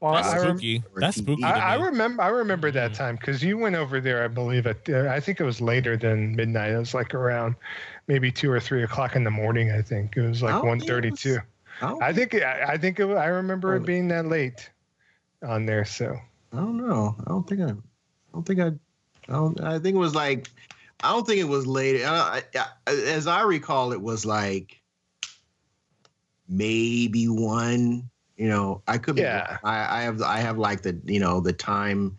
Well, 0.00 0.14
That's 0.14 0.28
I, 0.30 0.38
rem- 0.38 0.58
spooky. 0.58 0.82
That's 0.96 1.16
spooky. 1.18 1.44
I, 1.44 1.74
I 1.76 1.84
remember. 1.84 2.22
I 2.24 2.28
remember 2.28 2.72
that 2.72 2.90
Mhm. 2.90 2.96
time 2.96 3.16
because 3.16 3.40
you 3.44 3.56
went 3.56 3.76
over 3.76 4.00
there. 4.00 4.24
I 4.24 4.28
believe 4.28 4.66
at. 4.66 4.88
Uh, 4.88 5.06
I 5.08 5.20
think 5.20 5.38
it 5.40 5.44
was 5.44 5.60
later 5.60 5.96
than 5.96 6.34
midnight. 6.34 6.72
It 6.72 6.78
was 6.78 6.92
like 6.92 7.14
around 7.14 7.54
maybe 8.08 8.32
two 8.32 8.50
or 8.50 8.58
three 8.58 8.82
o'clock 8.82 9.14
in 9.16 9.22
the 9.22 9.30
morning. 9.30 9.70
I 9.70 9.80
think 9.80 10.16
it 10.16 10.22
was 10.22 10.42
like 10.42 10.54
Oh, 10.54 10.62
yeah, 10.62 10.68
one 10.68 10.78
it 10.82 10.86
thirty-two. 10.88 11.38
was- 11.80 11.98
I 12.02 12.08
I 12.08 12.12
think. 12.12 12.34
I, 12.34 12.64
I 12.74 12.76
think. 12.78 12.98
It, 12.98 13.06
I 13.06 13.26
remember 13.26 13.72
Oh. 13.74 13.76
it 13.76 13.86
being 13.86 14.08
that 14.08 14.26
late 14.26 14.68
on 15.46 15.64
there. 15.66 15.84
So 15.84 16.18
I 16.52 16.56
don't 16.56 16.76
know. 16.76 17.16
I 17.20 17.28
don't 17.28 17.48
think 17.48 17.60
I. 17.60 17.70
I 17.70 17.74
don't 18.32 18.46
think 18.46 18.60
I. 18.60 18.66
I 18.66 19.32
don't. 19.32 19.60
I 19.60 19.78
think 19.78 19.94
it 19.96 19.98
was 19.98 20.14
like. 20.14 20.50
I 21.02 21.12
don't 21.12 21.26
think 21.26 21.40
it 21.40 21.48
was 21.48 21.66
late. 21.66 22.02
I, 22.04 22.42
I, 22.54 22.66
as 22.86 23.26
I 23.26 23.42
recall, 23.42 23.92
it 23.92 24.00
was 24.00 24.24
like 24.24 24.80
maybe 26.48 27.28
one. 27.28 28.08
You 28.36 28.48
know, 28.48 28.82
I 28.86 28.98
could 28.98 29.16
be. 29.16 29.22
Yeah. 29.22 29.58
I, 29.64 29.98
I 29.98 30.02
have. 30.02 30.22
I 30.22 30.38
have 30.38 30.58
like 30.58 30.82
the. 30.82 30.98
You 31.04 31.20
know, 31.20 31.40
the 31.40 31.52
time, 31.52 32.18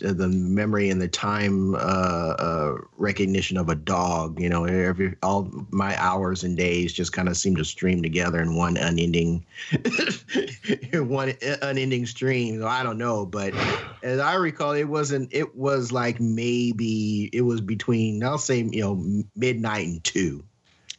the 0.00 0.28
memory 0.28 0.90
and 0.90 1.00
the 1.00 1.08
time 1.08 1.74
uh, 1.74 1.78
uh, 1.78 2.76
recognition 2.96 3.56
of 3.56 3.68
a 3.68 3.74
dog. 3.74 4.40
You 4.40 4.48
know, 4.48 4.64
every 4.64 5.16
all 5.22 5.50
my 5.70 6.00
hours 6.00 6.44
and 6.44 6.56
days 6.56 6.92
just 6.92 7.12
kind 7.12 7.28
of 7.28 7.36
seem 7.36 7.56
to 7.56 7.64
stream 7.64 8.02
together 8.02 8.40
in 8.40 8.56
one 8.56 8.76
unending, 8.76 9.44
one 10.92 11.34
unending 11.62 12.06
stream. 12.06 12.64
I 12.64 12.82
don't 12.82 12.98
know, 12.98 13.26
but 13.26 13.54
as 14.02 14.20
I 14.20 14.34
recall, 14.34 14.72
it 14.72 14.84
wasn't. 14.84 15.32
It 15.32 15.56
was 15.56 15.92
like 15.92 16.20
maybe 16.20 17.30
it 17.32 17.42
was 17.42 17.60
between. 17.60 18.22
I'll 18.22 18.38
say 18.38 18.58
you 18.58 18.80
know 18.80 19.24
midnight 19.36 19.86
and 19.86 20.04
two, 20.04 20.44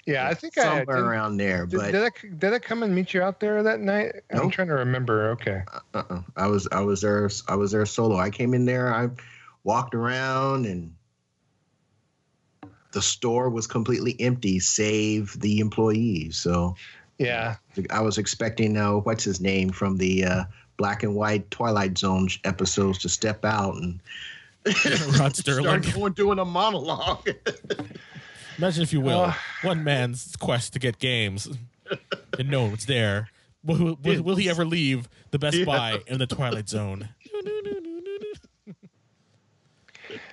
yeah, 0.05 0.27
I 0.27 0.33
think 0.33 0.57
I 0.57 0.63
somewhere 0.63 0.97
did, 0.97 1.05
around 1.05 1.37
there. 1.37 1.65
did, 1.65 1.77
But 1.79 1.91
did 1.91 2.03
I 2.03 2.09
did 2.37 2.53
I 2.53 2.59
come 2.59 2.83
and 2.83 2.93
meet 2.95 3.13
you 3.13 3.21
out 3.21 3.39
there 3.39 3.61
that 3.63 3.79
night? 3.79 4.15
I'm 4.31 4.49
trying 4.49 4.67
to 4.69 4.75
remember. 4.75 5.29
Okay. 5.31 5.63
uh-uh. 5.93 6.21
I 6.35 6.47
was 6.47 6.67
I 6.71 6.81
was 6.81 7.01
there. 7.01 7.29
I 7.47 7.55
was 7.55 7.71
there 7.71 7.85
solo. 7.85 8.17
I 8.17 8.29
came 8.29 8.53
in 8.53 8.65
there. 8.65 8.93
I 8.93 9.09
walked 9.63 9.93
around 9.95 10.65
and. 10.65 10.93
The 12.91 13.01
store 13.03 13.51
was 13.51 13.67
completely 13.67 14.15
empty, 14.19 14.59
save 14.59 15.39
the 15.39 15.59
employees. 15.59 16.37
So 16.37 16.75
Yeah. 17.19 17.57
I 17.91 18.01
was 18.01 18.17
expecting 18.17 18.77
uh, 18.77 18.93
what's 18.93 19.23
his 19.23 19.39
name 19.39 19.69
from 19.69 19.97
the 19.97 20.25
uh, 20.25 20.43
black 20.77 21.03
and 21.03 21.13
white 21.13 21.51
Twilight 21.51 21.99
Zone 21.99 22.29
episodes 22.45 22.97
to 22.99 23.09
step 23.09 23.45
out 23.45 23.75
and 23.75 23.99
Rod 25.19 25.35
Sterling. 25.35 25.83
start 25.83 25.93
going 25.93 26.13
doing 26.13 26.39
a 26.39 26.45
monologue. 26.45 27.29
Imagine, 28.59 28.83
if 28.83 28.91
you 28.91 28.99
will, 28.99 29.21
Uh. 29.21 29.33
one 29.61 29.85
man's 29.85 30.35
quest 30.35 30.73
to 30.73 30.79
get 30.79 30.99
games, 30.99 31.47
and 32.37 32.49
no 32.49 32.65
one's 32.65 32.85
there. 32.85 33.29
Will, 33.63 33.97
will, 34.03 34.21
will 34.21 34.35
he 34.35 34.49
ever 34.49 34.65
leave 34.65 35.07
the 35.31 35.39
Best 35.39 35.55
Yeah. 35.55 35.63
Buy 35.65 35.99
in 36.07 36.19
the 36.19 36.27
Twilight 36.27 36.67
Zone? 36.67 37.07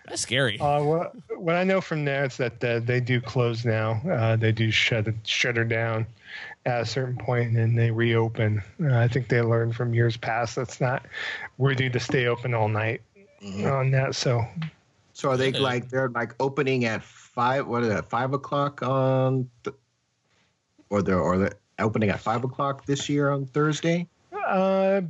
That's 0.07 0.23
scary. 0.23 0.59
Uh, 0.59 0.83
what, 0.83 1.15
what 1.39 1.55
I 1.55 1.63
know 1.65 1.81
from 1.81 2.05
there 2.05 2.25
is 2.25 2.37
that 2.39 2.63
uh, 2.65 2.81
they 2.81 2.99
do 3.01 3.21
close 3.21 3.65
now. 3.65 4.01
Uh, 4.09 4.35
they 4.37 4.51
do 4.53 4.71
shut 4.73 5.07
it, 5.07 5.15
shut 5.25 5.57
her 5.57 5.65
down 5.65 6.07
at 6.65 6.81
a 6.81 6.87
certain 6.87 7.17
point, 7.17 7.49
and 7.49 7.57
then 7.57 7.75
they 7.77 7.91
reopen. 7.93 8.63
Uh, 8.83 8.97
I 8.99 9.07
think 9.09 9.29
they 9.29 9.41
learned 9.41 9.75
from 9.77 9.95
years 9.95 10.17
past 10.17 10.57
that's 10.57 10.81
not 10.81 11.07
worthy 11.59 11.89
to 11.91 12.01
stay 12.01 12.27
open 12.27 12.55
all 12.55 12.69
night 12.69 13.03
on 13.65 13.91
that. 13.93 14.15
So 14.17 14.45
So 15.13 15.31
are 15.31 15.37
they 15.37 15.53
like 15.53 15.89
they're 15.91 16.09
like 16.11 16.35
opening 16.41 16.85
at 16.85 17.03
five? 17.37 17.69
What 17.69 17.85
is 17.85 17.91
that? 17.91 18.11
Five 18.11 18.33
o'clock 18.33 18.83
on, 18.83 19.49
th- 19.63 19.77
or 20.91 21.03
they're 21.03 21.21
or 21.21 21.39
they're 21.39 21.55
opening 21.79 22.11
at 22.11 22.19
five 22.19 22.43
o'clock 22.43 22.87
this 22.87 23.09
year 23.09 23.31
on 23.31 23.47
Thursday. 23.47 24.09
I 24.49 25.01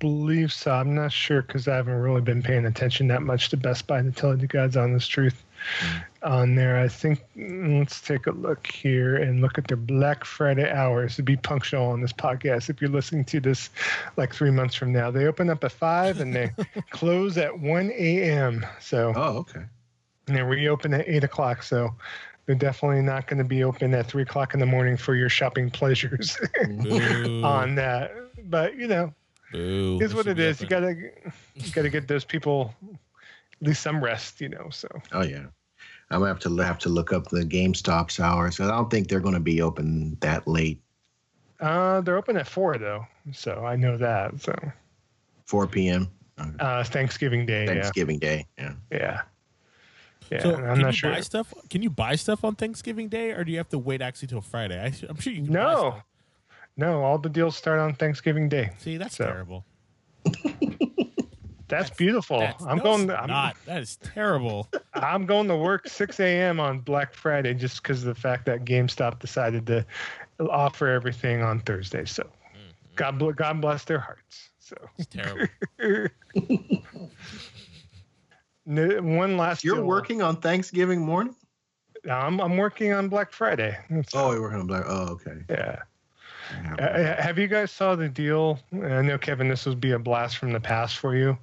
believe 0.00 0.52
so. 0.52 0.72
I'm 0.72 0.94
not 0.94 1.12
sure 1.12 1.42
because 1.42 1.68
I 1.68 1.76
haven't 1.76 1.94
really 1.94 2.20
been 2.20 2.42
paying 2.42 2.66
attention 2.66 3.06
that 3.08 3.22
much 3.22 3.48
to 3.50 3.56
Best 3.56 3.86
Buy 3.86 4.02
to 4.02 4.10
tell 4.10 4.36
you 4.36 4.48
guys 4.48 4.76
honest 4.76 5.08
truth 5.08 5.44
on 6.24 6.56
there. 6.56 6.76
I 6.80 6.88
think 6.88 7.24
mm, 7.36 7.78
let's 7.78 8.00
take 8.00 8.26
a 8.26 8.32
look 8.32 8.66
here 8.66 9.16
and 9.16 9.40
look 9.40 9.58
at 9.58 9.68
their 9.68 9.76
Black 9.76 10.24
Friday 10.24 10.68
hours 10.68 11.14
to 11.16 11.22
be 11.22 11.36
punctual 11.36 11.84
on 11.86 12.00
this 12.00 12.12
podcast. 12.12 12.68
If 12.68 12.80
you're 12.80 12.90
listening 12.90 13.24
to 13.26 13.38
this 13.40 13.70
like 14.16 14.34
three 14.34 14.50
months 14.50 14.74
from 14.74 14.92
now, 14.92 15.10
they 15.12 15.26
open 15.26 15.50
up 15.50 15.62
at 15.62 15.72
five 15.72 16.20
and 16.20 16.34
they 16.34 16.50
close 16.90 17.38
at 17.38 17.60
1 17.60 17.92
a.m. 17.96 18.66
So 18.80 19.12
Oh, 19.14 19.38
okay. 19.38 19.62
And 20.30 20.38
they 20.38 20.42
reopen 20.42 20.94
at 20.94 21.08
eight 21.08 21.24
o'clock. 21.24 21.62
So 21.62 21.90
they're 22.46 22.54
definitely 22.54 23.02
not 23.02 23.26
going 23.26 23.38
to 23.38 23.44
be 23.44 23.64
open 23.64 23.92
at 23.94 24.06
three 24.06 24.22
o'clock 24.22 24.54
in 24.54 24.60
the 24.60 24.66
morning 24.66 24.96
for 24.96 25.14
your 25.16 25.28
shopping 25.28 25.70
pleasures 25.70 26.38
on 27.42 27.74
that. 27.74 28.12
But 28.44 28.76
you 28.76 28.86
know, 28.86 29.12
Boo. 29.52 29.98
Here's 29.98 30.12
They 30.12 30.16
what 30.16 30.26
it 30.28 30.38
is. 30.38 30.60
it. 30.60 30.62
You 30.64 30.68
gotta 30.68 30.94
you 31.56 31.70
gotta 31.72 31.90
get 31.90 32.06
those 32.06 32.24
people 32.24 32.72
at 33.60 33.66
least 33.66 33.82
some 33.82 34.02
rest, 34.02 34.40
you 34.40 34.48
know. 34.48 34.68
So 34.70 34.88
Oh 35.12 35.22
yeah. 35.22 35.46
I'm 36.12 36.20
gonna 36.20 36.28
have 36.28 36.38
to 36.40 36.56
have 36.58 36.78
to 36.80 36.88
look 36.88 37.12
up 37.12 37.28
the 37.28 37.40
GameStop's 37.44 38.20
hours. 38.20 38.56
'cause 38.58 38.68
I 38.70 38.76
don't 38.76 38.90
think 38.90 39.08
they're 39.08 39.20
going 39.20 39.34
to 39.34 39.40
be 39.40 39.60
open 39.62 40.16
that 40.20 40.46
late. 40.46 40.80
uh 41.60 42.00
they're 42.02 42.16
open 42.16 42.36
at 42.36 42.46
four 42.46 42.78
though. 42.78 43.04
So 43.32 43.64
I 43.66 43.74
know 43.76 43.96
that. 43.98 44.40
So 44.40 44.54
4 45.46 45.66
p.m. 45.66 46.08
uh 46.60 46.84
Thanksgiving 46.84 47.44
Day, 47.46 47.66
Thanksgiving 47.66 48.18
Day. 48.18 48.46
Yeah. 48.58 48.74
yeah. 48.92 49.22
Yeah. 50.30 50.42
So 50.42 50.54
I'm 50.54 50.60
can 50.74 50.78
not 50.82 50.86
you 50.86 50.92
sure. 50.92 51.12
buy 51.12 51.20
stuff? 51.20 51.52
Can 51.70 51.82
you 51.82 51.90
buy 51.90 52.14
stuff 52.16 52.44
on 52.44 52.54
Thanksgiving 52.54 53.08
Day, 53.08 53.32
or 53.32 53.44
do 53.44 53.50
you 53.50 53.58
have 53.58 53.68
to 53.70 53.78
wait 53.78 54.00
actually 54.00 54.28
till 54.28 54.40
Friday? 54.40 54.78
I, 54.80 54.86
am 55.08 55.16
sure 55.18 55.32
you 55.32 55.42
can. 55.44 55.52
No. 55.52 56.02
No, 56.76 57.02
all 57.02 57.18
the 57.18 57.28
deals 57.28 57.56
start 57.56 57.78
on 57.80 57.94
Thanksgiving 57.94 58.48
Day. 58.48 58.70
See, 58.78 58.96
that's 58.96 59.16
So, 59.16 59.24
terrible. 59.26 59.64
That's, 61.68 61.90
beautiful. 61.90 62.40
That's- 62.40 62.62
I'm 62.66 62.78
no, 62.78 62.82
going 62.82 63.10
I'm, 63.10 63.28
not. 63.28 63.56
That 63.66 63.82
is 63.82 63.96
terrible. 63.96 64.68
I'm 64.94 65.24
going 65.24 65.46
to 65.48 65.56
work 65.56 65.88
6 65.88 66.18
a.m. 66.18 66.58
on 66.58 66.80
Black 66.80 67.14
Friday 67.14 67.54
just 67.54 67.82
because 67.82 68.00
of 68.04 68.12
the 68.14 68.20
fact 68.20 68.44
that 68.46 68.64
GameStop 68.64 69.20
decided 69.20 69.66
to 69.68 69.86
offer 70.48 70.88
everything 70.88 71.42
on 71.42 71.60
Thursday. 71.60 72.04
So 72.06 72.24
Mm-hmm. 72.24 73.18
God, 73.18 73.36
God 73.36 73.60
bless 73.60 73.84
their 73.84 74.00
hearts. 74.00 74.50
So 74.58 74.76
It's 74.98 75.06
terrible. 75.06 75.46
N- 78.70 79.16
one 79.16 79.36
last. 79.36 79.64
You're 79.64 79.76
deal. 79.76 79.84
working 79.84 80.22
on 80.22 80.36
Thanksgiving 80.36 81.00
morning. 81.00 81.34
I'm 82.10 82.40
I'm 82.40 82.56
working 82.56 82.92
on 82.92 83.08
Black 83.08 83.32
Friday. 83.32 83.76
So, 84.08 84.18
Oh, 84.18 84.32
you're 84.32 84.40
working 84.42 84.60
on 84.60 84.66
Black. 84.66 84.84
Oh, 84.86 85.08
okay. 85.12 85.42
yeah. 85.50 85.76
Yeah. 86.64 86.74
Uh, 86.76 87.22
have 87.22 87.38
you 87.38 87.46
guys 87.46 87.70
saw 87.70 87.94
the 87.94 88.08
deal? 88.08 88.58
I 88.72 89.02
know 89.02 89.18
Kevin, 89.18 89.48
this 89.48 89.66
would 89.66 89.80
be 89.80 89.92
a 89.92 89.98
blast 89.98 90.36
from 90.38 90.52
the 90.52 90.58
past 90.60 90.96
for 90.98 91.14
you. 91.14 91.36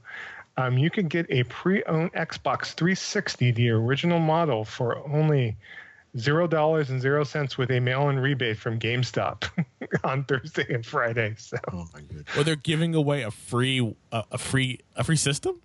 Um, 0.58 0.78
you 0.78 0.90
could 0.90 1.08
get 1.08 1.28
a 1.30 1.44
pre-owned 1.44 2.12
Xbox 2.14 2.74
360, 2.74 3.52
the 3.52 3.70
original 3.70 4.20
model, 4.20 4.66
for 4.66 4.98
only 5.08 5.56
zero 6.18 6.46
dollars 6.48 6.90
and 6.90 7.00
zero 7.00 7.24
cents 7.24 7.58
with 7.58 7.70
a 7.72 7.80
mail-in 7.80 8.20
rebate 8.20 8.58
from 8.58 8.80
GameStop 8.80 9.44
on 10.04 10.24
Thursday 10.26 10.66
and 10.74 10.84
Friday. 10.86 11.36
So 11.38 11.58
Oh 11.72 11.86
my 11.94 12.02
goodness. 12.02 12.26
or 12.38 12.44
they're 12.44 12.56
giving 12.56 12.96
away 12.96 13.22
a 13.22 13.32
free, 13.32 13.96
uh, 14.12 14.24
a 14.32 14.38
free, 14.38 14.80
a 14.96 15.04
free 15.06 15.16
system. 15.16 15.62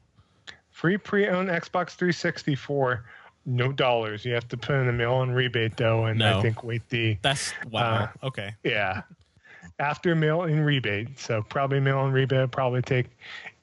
Free 0.73 0.97
pre-owned 0.99 1.49
Xbox 1.49 1.91
360 1.91 2.55
for 2.57 3.05
no 3.47 3.73
dollars. 3.73 4.25
You 4.25 4.35
have 4.35 4.49
to 4.49 4.57
put 4.57 4.75
in 4.77 4.89
a 4.89 4.93
mail-in 4.93 5.31
rebate 5.33 5.77
though, 5.77 6.07
and 6.07 6.19
No. 6.19 6.39
I 6.39 6.43
think 6.43 6.65
wait 6.65 6.89
the 6.89 7.19
That's 7.23 7.53
wow. 7.71 8.11
Uh, 8.23 8.27
okay. 8.27 8.55
Yeah. 8.65 9.03
After 9.79 10.15
mail 10.15 10.43
in 10.45 10.61
rebate. 10.61 11.19
So 11.19 11.43
probably 11.43 11.81
mail 11.81 12.05
in 12.07 12.13
rebate 12.13 12.51
probably 12.51 12.83
take 12.83 13.07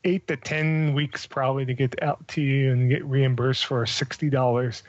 eight 0.06 0.28
to 0.28 0.38
ten 0.38 0.94
weeks 0.94 1.26
probably 1.28 1.66
to 1.66 1.74
get 1.74 2.02
out 2.02 2.26
to 2.30 2.42
you 2.42 2.72
and 2.72 2.90
get 2.90 3.04
reimbursed 3.06 3.66
for 3.66 3.86
sixty 3.86 4.30
dollars. 4.30 4.84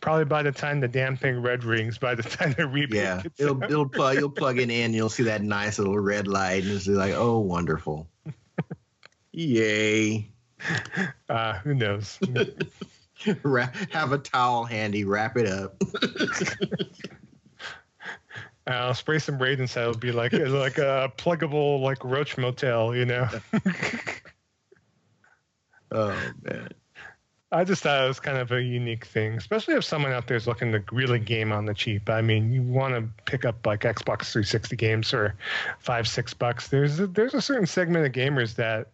Probably 0.00 0.24
by 0.24 0.42
the 0.42 0.52
time 0.52 0.80
the 0.80 0.88
damn 0.88 1.16
thing 1.16 1.40
red 1.42 1.64
rings, 1.64 1.96
by 1.98 2.14
the 2.14 2.22
time 2.36 2.54
the 2.56 2.66
rebate 2.66 2.96
Yeah, 2.96 3.22
gets 3.22 3.40
it'll 3.40 3.62
out. 3.62 3.70
it'll 3.70 3.88
plug 3.88 4.16
you'll 4.16 4.30
plug 4.30 4.58
it 4.58 4.70
in. 4.70 4.92
You'll 4.94 5.08
see 5.10 5.24
that 5.24 5.42
nice 5.42 5.78
little 5.78 5.98
red 5.98 6.26
light, 6.26 6.64
and 6.64 6.72
it's 6.72 6.86
like, 6.86 7.14
oh, 7.14 7.38
wonderful. 7.38 8.08
Yay! 9.32 10.30
uh, 11.28 11.54
who 11.58 11.74
knows? 11.74 12.18
Have 13.90 14.12
a 14.12 14.18
towel 14.18 14.64
handy. 14.64 15.04
Wrap 15.04 15.36
it 15.36 15.48
up. 15.48 15.80
I'll 18.66 18.94
spray 18.94 19.18
some 19.18 19.36
braid 19.36 19.60
inside. 19.60 19.82
It'll 19.82 19.98
be 19.98 20.12
like 20.12 20.32
like 20.32 20.78
a 20.78 21.12
pluggable 21.16 21.80
like 21.80 22.02
roach 22.02 22.38
motel, 22.38 22.94
you 22.94 23.04
know. 23.04 23.28
Oh 25.94 26.16
man. 26.42 26.68
I 27.52 27.62
just 27.62 27.84
thought 27.84 28.04
it 28.04 28.08
was 28.08 28.18
kind 28.18 28.36
of 28.36 28.50
a 28.50 28.60
unique 28.60 29.04
thing, 29.06 29.34
especially 29.34 29.74
if 29.74 29.84
someone 29.84 30.10
out 30.10 30.26
there 30.26 30.36
is 30.36 30.48
looking 30.48 30.72
to 30.72 30.82
really 30.90 31.20
game 31.20 31.52
on 31.52 31.66
the 31.66 31.74
cheap. 31.74 32.10
I 32.10 32.20
mean, 32.20 32.52
you 32.52 32.62
want 32.62 32.94
to 32.94 33.08
pick 33.26 33.44
up 33.44 33.64
like 33.64 33.82
Xbox 33.82 34.32
360 34.32 34.74
games 34.74 35.10
for 35.10 35.36
five, 35.78 36.08
six 36.08 36.34
bucks. 36.34 36.66
There's 36.66 36.98
a, 36.98 37.06
there's 37.06 37.32
a 37.32 37.40
certain 37.40 37.66
segment 37.66 38.06
of 38.06 38.12
gamers 38.12 38.56
that, 38.56 38.88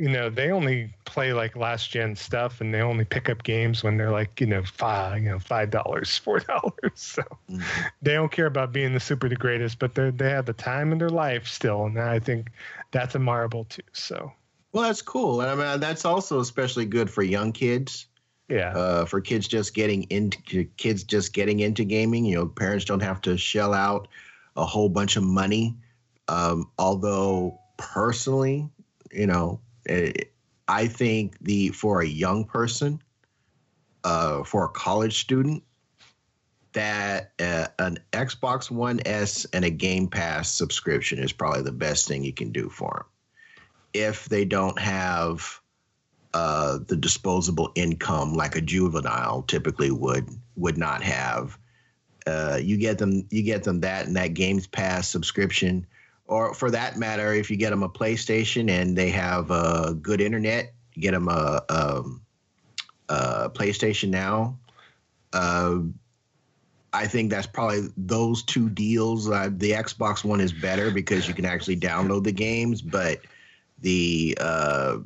you 0.00 0.08
know, 0.08 0.30
they 0.30 0.50
only 0.50 0.94
play 1.04 1.32
like 1.32 1.56
last 1.56 1.90
gen 1.90 2.16
stuff, 2.16 2.60
and 2.60 2.72
they 2.74 2.80
only 2.80 3.04
pick 3.04 3.28
up 3.28 3.42
games 3.42 3.82
when 3.84 3.96
they're 3.98 4.10
like, 4.10 4.40
you 4.40 4.46
know, 4.46 4.62
five, 4.64 5.22
you 5.22 5.28
know, 5.30 5.38
five 5.38 5.70
dollars, 5.70 6.16
four 6.18 6.40
dollars. 6.40 6.72
So 6.94 7.22
Mhm. 7.48 7.90
they 8.02 8.14
don't 8.14 8.32
care 8.32 8.46
about 8.46 8.72
being 8.72 8.94
the 8.94 9.00
super 9.00 9.28
the 9.28 9.36
greatest, 9.36 9.78
but 9.78 9.94
they 9.94 10.10
they 10.10 10.30
have 10.30 10.46
the 10.46 10.52
time 10.54 10.92
in 10.92 10.98
their 10.98 11.10
life 11.10 11.46
still, 11.46 11.84
and 11.86 11.98
I 12.00 12.18
think 12.20 12.50
that's 12.92 13.14
admirable 13.14 13.64
too. 13.64 13.82
So 13.92 14.32
Well, 14.72 14.84
that's 14.84 15.02
cool, 15.02 15.40
and 15.40 15.50
I 15.50 15.54
mean 15.72 15.80
that's 15.80 16.04
also 16.04 16.40
especially 16.40 16.86
good 16.86 17.10
for 17.10 17.22
young 17.22 17.52
kids. 17.52 18.06
yeah, 18.48 18.76
Uh, 18.76 19.04
for 19.04 19.20
kids 19.20 19.48
just 19.48 19.74
getting 19.74 20.04
into 20.04 20.64
kids 20.76 21.04
just 21.04 21.32
getting 21.32 21.60
into 21.60 21.84
gaming. 21.84 22.24
You 22.24 22.36
know, 22.36 22.46
parents 22.48 22.84
don't 22.84 23.00
have 23.02 23.20
to 23.22 23.36
shell 23.36 23.74
out 23.74 24.08
a 24.56 24.64
whole 24.64 24.88
bunch 24.88 25.16
of 25.16 25.24
money. 25.24 25.76
Um, 26.28 26.70
although 26.78 27.60
personally, 27.78 28.70
you 29.12 29.26
know, 29.26 29.60
I 29.88 30.86
think 30.86 31.38
the 31.40 31.70
for 31.70 32.00
a 32.00 32.06
young 32.06 32.44
person, 32.44 33.02
uh, 34.04 34.44
for 34.44 34.64
a 34.64 34.68
college 34.68 35.20
student, 35.20 35.62
that 36.72 37.32
uh, 37.40 37.66
an 37.78 37.98
Xbox 38.12 38.70
One 38.70 39.00
S 39.04 39.46
and 39.52 39.64
a 39.64 39.70
Game 39.70 40.08
Pass 40.08 40.50
subscription 40.50 41.18
is 41.18 41.32
probably 41.32 41.62
the 41.62 41.72
best 41.72 42.06
thing 42.06 42.24
you 42.24 42.32
can 42.32 42.52
do 42.52 42.68
for 42.68 42.90
them. 42.90 43.06
If 43.92 44.26
they 44.26 44.44
don't 44.44 44.78
have 44.78 45.60
uh, 46.32 46.78
the 46.86 46.96
disposable 46.96 47.72
income 47.74 48.34
like 48.34 48.54
a 48.54 48.60
juvenile 48.60 49.42
typically 49.42 49.90
would 49.90 50.28
would 50.56 50.78
not 50.78 51.02
have. 51.02 51.58
Uh, 52.26 52.58
you 52.62 52.76
get 52.76 52.98
them 52.98 53.26
you 53.30 53.42
get 53.42 53.64
them 53.64 53.80
that 53.80 54.06
and 54.06 54.16
that 54.16 54.34
Games 54.34 54.66
Pass 54.66 55.08
subscription, 55.08 55.86
or 56.30 56.54
for 56.54 56.70
that 56.70 56.96
matter, 56.96 57.34
if 57.34 57.50
you 57.50 57.56
get 57.56 57.70
them 57.70 57.82
a 57.82 57.88
PlayStation 57.88 58.70
and 58.70 58.96
they 58.96 59.10
have 59.10 59.50
uh, 59.50 59.92
good 59.94 60.20
internet, 60.20 60.72
get 60.94 61.10
them 61.10 61.28
a, 61.28 61.60
um 61.68 62.22
a 63.08 63.50
PlayStation 63.50 64.10
Now. 64.10 64.56
Uh, 65.32 65.80
I 66.92 67.06
think 67.08 67.30
that's 67.30 67.46
probably 67.48 67.88
those 67.96 68.44
two 68.44 68.70
deals. 68.70 69.28
Uh, 69.28 69.50
the 69.52 69.72
Xbox 69.72 70.24
One 70.24 70.40
is 70.40 70.52
better 70.52 70.92
because 70.92 71.26
you 71.26 71.34
can 71.34 71.44
actually 71.44 71.76
download 71.76 72.22
the 72.22 72.32
games, 72.32 72.80
but 72.80 73.20
the 73.80 74.38
uh, 74.40 74.98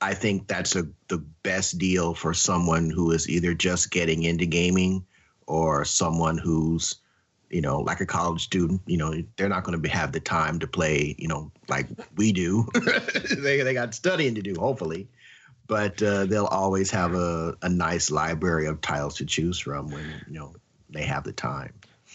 I 0.00 0.14
think 0.14 0.46
that's 0.46 0.76
a 0.76 0.86
the 1.08 1.18
best 1.42 1.78
deal 1.78 2.14
for 2.14 2.32
someone 2.34 2.90
who 2.90 3.10
is 3.10 3.28
either 3.28 3.52
just 3.52 3.90
getting 3.90 4.22
into 4.22 4.46
gaming 4.46 5.04
or 5.46 5.84
someone 5.84 6.38
who's 6.38 6.96
you 7.50 7.60
know 7.60 7.80
like 7.80 8.00
a 8.00 8.06
college 8.06 8.42
student. 8.42 8.80
You 8.86 8.96
know 8.96 9.14
they're 9.36 9.48
not 9.48 9.64
going 9.64 9.80
to 9.80 9.88
have 9.88 10.12
the 10.12 10.20
time 10.20 10.58
to 10.60 10.66
play. 10.66 11.14
You 11.18 11.28
know 11.28 11.50
like 11.68 11.86
we 12.16 12.32
do. 12.32 12.68
they 13.38 13.62
they 13.62 13.74
got 13.74 13.94
studying 13.94 14.34
to 14.34 14.42
do. 14.42 14.54
Hopefully. 14.58 15.08
But 15.66 16.02
uh, 16.02 16.24
they'll 16.24 16.46
always 16.46 16.90
have 16.92 17.14
a, 17.14 17.54
a 17.60 17.68
nice 17.68 18.10
library 18.10 18.66
of 18.66 18.80
titles 18.80 19.16
to 19.16 19.26
choose 19.26 19.58
from 19.58 19.90
when 19.90 20.04
you 20.26 20.34
know 20.34 20.54
they 20.90 21.04
have 21.04 21.24
the 21.24 21.32
time. 21.32 21.72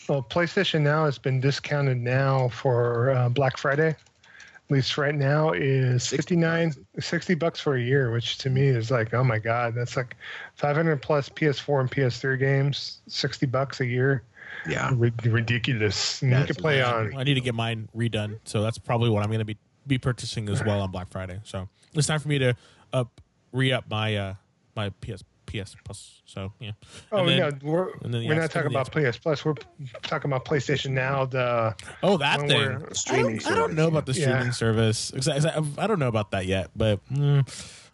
Well, 0.09 0.23
PlayStation 0.23 0.81
Now 0.81 1.05
has 1.05 1.17
been 1.17 1.39
discounted 1.39 1.97
now 1.97 2.49
for 2.49 3.11
uh, 3.11 3.29
Black 3.29 3.57
Friday. 3.57 3.89
At 3.89 4.71
least 4.71 4.97
right 4.97 5.15
now 5.15 5.51
is 5.51 6.07
59 6.07 6.73
60 6.99 7.35
bucks 7.35 7.59
for 7.59 7.75
a 7.75 7.81
year, 7.81 8.11
which 8.11 8.37
to 8.39 8.49
me 8.49 8.63
is 8.63 8.89
like, 8.89 9.13
oh 9.13 9.23
my 9.23 9.37
god, 9.37 9.75
that's 9.75 9.95
like 9.95 10.15
500 10.55 11.01
plus 11.01 11.29
PS4 11.29 11.81
and 11.81 11.91
PS3 11.91 12.39
games, 12.39 13.01
60 13.07 13.45
bucks 13.45 13.81
a 13.81 13.85
year. 13.85 14.23
Yeah. 14.67 14.87
R- 14.89 15.11
ridiculous. 15.31 16.21
And 16.21 16.31
you 16.31 16.45
can 16.45 16.55
play 16.55 16.81
on 16.81 17.15
I 17.17 17.23
need 17.23 17.33
to 17.35 17.41
get 17.41 17.55
mine 17.55 17.89
redone, 17.95 18.39
so 18.45 18.61
that's 18.61 18.77
probably 18.77 19.09
what 19.09 19.23
I'm 19.23 19.29
going 19.29 19.39
to 19.39 19.45
be 19.45 19.57
be 19.85 19.97
purchasing 19.97 20.47
as 20.49 20.63
well 20.63 20.79
on 20.81 20.91
Black 20.91 21.09
Friday. 21.11 21.39
So 21.43 21.67
it's 21.93 22.07
time 22.07 22.19
for 22.19 22.29
me 22.29 22.39
to 22.39 22.55
up 22.93 23.19
re 23.51 23.71
up 23.73 23.89
my 23.89 24.15
uh 24.15 24.33
my 24.75 24.89
PS 25.01 25.23
PS 25.45 25.75
Plus. 25.83 26.21
So 26.25 26.53
yeah. 26.59 26.71
Oh 27.11 27.25
then- 27.25 27.37
no, 27.39 27.51
we're, 27.61 27.89
and 28.01 28.13
then 28.13 28.21
the 28.21 28.27
we're 28.27 28.35
not 28.35 28.49
talking 28.49 28.71
about 28.71 28.91
PS 28.91 29.17
Plus. 29.17 29.43
We're 29.43 29.55
talking 30.03 30.31
about 30.31 30.45
PlayStation 30.45 30.91
Now. 30.91 31.25
The 31.25 31.75
Oh, 32.01 32.15
that 32.17 32.39
thing. 32.39 32.49
we're- 32.49 32.77
I 33.09 33.21
don't, 33.21 33.47
I 33.51 33.55
don't 33.55 33.73
know 33.75 33.87
about 33.87 34.05
the 34.05 34.13
Yeah. 34.13 34.29
streaming 34.29 34.51
service. 34.53 35.11
Exa- 35.11 35.37
exa- 35.39 35.77
I 35.77 35.85
don't 35.87 35.99
know 35.99 36.07
about 36.07 36.31
that 36.31 36.45
yet, 36.45 36.69
but 36.75 37.01
mm, 37.11 37.45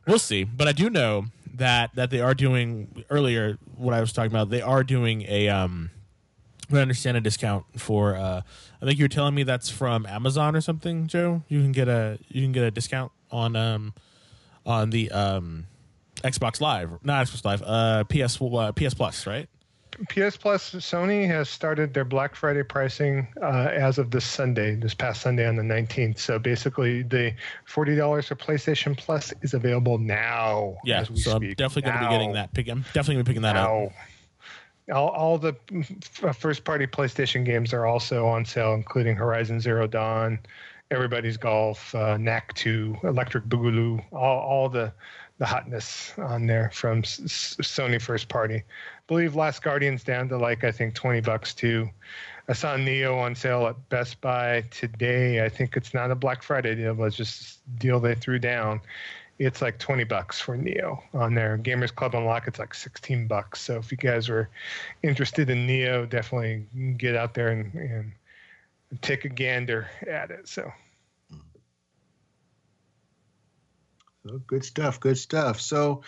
we'll 0.06 0.20
see. 0.20 0.44
But 0.44 0.68
I 0.68 0.72
do 0.74 0.90
know 0.92 1.26
that 1.56 1.96
that 1.96 2.12
they 2.12 2.22
are 2.22 2.36
doing 2.36 3.04
earlier. 3.10 3.58
What 3.76 3.94
I 3.96 4.00
was 4.00 4.14
talking 4.14 4.32
about, 4.32 4.50
they 4.52 4.62
are 4.62 4.84
doing 4.84 5.24
a 5.28 5.50
um. 5.50 5.90
I 6.72 6.78
understand 6.78 7.18
a 7.18 7.22
discount 7.22 7.66
for. 7.78 8.16
uh 8.16 8.42
I 8.82 8.86
think 8.86 8.98
you 8.98 9.06
were 9.06 9.10
telling 9.10 9.36
me 9.36 9.44
that's 9.44 9.70
from 9.70 10.06
Amazon 10.06 10.56
or 10.56 10.62
something, 10.62 11.08
Joe. 11.08 11.44
You 11.48 11.62
can 11.62 11.72
get 11.72 11.88
a 11.88 12.20
you 12.30 12.42
can 12.42 12.52
get 12.52 12.64
a 12.64 12.72
discount 12.72 13.12
on 13.32 13.56
um 13.56 13.94
on 14.66 14.90
the 14.90 15.12
um 15.12 15.66
Xbox 16.18 16.62
Live, 16.62 16.92
not 17.04 17.26
Xbox 17.28 17.46
Live, 17.46 17.64
uh 17.64 18.04
PS 18.06 18.42
uh, 18.42 18.72
PS 18.72 18.94
Plus, 18.94 19.26
right? 19.26 19.48
PS 20.08 20.38
Plus, 20.38 20.72
Sony 20.76 21.28
has 21.28 21.50
started 21.50 21.94
their 21.94 22.06
Black 22.06 22.36
Friday 22.36 22.64
pricing 22.64 23.28
uh, 23.42 23.70
as 23.72 23.98
of 23.98 24.12
this 24.12 24.24
Sunday, 24.24 24.76
this 24.76 24.94
past 24.94 25.22
Sunday 25.22 25.46
on 25.46 25.56
the 25.56 25.64
19th. 25.64 26.20
So 26.20 26.40
basically, 26.40 27.02
the 27.04 27.34
$40 27.68 28.26
for 28.28 28.36
PlayStation 28.36 28.98
Plus 28.98 29.34
is 29.42 29.54
available 29.54 29.98
now. 29.98 30.78
Yeah, 30.86 31.02
as 31.02 31.10
we 31.10 31.18
so 31.18 31.36
I'm 31.36 31.54
definitely 31.54 31.82
going 31.84 32.00
to 32.00 32.06
be 32.06 32.12
getting 32.12 32.34
that. 32.34 32.54
Pick, 32.54 32.70
I'm 32.70 32.82
definitely 32.94 33.16
going 33.16 33.26
to 33.26 33.30
be 33.30 33.34
picking 33.34 33.42
that 33.42 33.56
up. 33.58 33.92
All, 34.92 35.10
all 35.10 35.38
the 35.38 35.56
first 36.38 36.64
party 36.64 36.88
PlayStation 36.88 37.46
games 37.46 37.74
are 37.74 37.86
also 37.86 38.28
on 38.28 38.46
sale, 38.46 38.74
including 38.74 39.16
Horizon 39.16 39.60
Zero 39.60 39.88
Dawn, 39.88 40.40
Everybody's 40.92 41.38
Golf, 41.38 41.94
uh, 41.94 42.18
Knack 42.18 42.54
2, 42.56 42.98
Electric 43.04 43.46
Boogaloo, 43.46 44.04
all, 44.12 44.40
all 44.40 44.70
the, 44.70 44.92
the 45.38 45.46
hotness 45.46 46.14
on 46.18 46.48
there 46.48 46.72
from 46.74 47.00
S- 47.00 47.56
Sony 47.62 48.02
first 48.02 48.28
party. 48.28 48.56
I 48.56 48.64
believe 49.08 49.36
Last 49.36 49.62
Guardian's 49.62 50.04
down 50.04 50.30
to 50.30 50.38
like, 50.38 50.64
I 50.64 50.72
think, 50.72 50.96
20 50.96 51.22
bucks 51.22 51.54
too. 51.54 51.90
I 52.48 52.54
saw 52.54 52.76
Nioh 52.76 53.16
on 53.16 53.36
sale 53.36 53.68
at 53.68 53.90
Best 53.90 54.20
Buy 54.22 54.64
today. 54.72 55.46
I 55.46 55.50
think 55.50 55.78
it's 55.78 55.94
not 55.94 56.10
a 56.10 56.16
Black 56.16 56.42
Friday 56.42 56.74
deal, 56.74 56.96
but 56.96 57.04
it's 57.04 57.16
just 57.16 57.60
a 57.68 57.80
deal 57.80 58.00
they 58.00 58.16
threw 58.16 58.40
down 58.40 58.82
it's 59.40 59.62
like 59.62 59.80
20 59.80 60.04
bucks 60.04 60.40
for 60.40 60.58
Nioh 60.58 61.02
on 61.14 61.34
there. 61.34 61.58
Gamers 61.58 61.96
Club 61.96 62.14
Unlock, 62.14 62.48
it's 62.48 62.60
like 62.60 62.74
16 62.74 63.28
bucks. 63.28 63.62
So 63.62 63.78
if 63.78 63.92
you 63.92 63.98
guys 63.98 64.30
are 64.30 64.50
interested 65.02 65.50
in 65.50 65.66
Nioh, 65.66 66.08
definitely 66.08 66.66
get 66.98 67.16
out 67.16 67.34
there 67.34 67.48
and, 67.50 67.74
and 67.74 68.12
take 69.02 69.26
a 69.26 69.30
gander 69.30 69.88
at 70.06 70.30
it. 70.30 70.48
So 70.48 70.72
So 74.26 74.40
good 74.46 74.66
stuff. 74.66 75.00
Good 75.00 75.18
stuff. 75.18 75.62
So, 75.62 76.04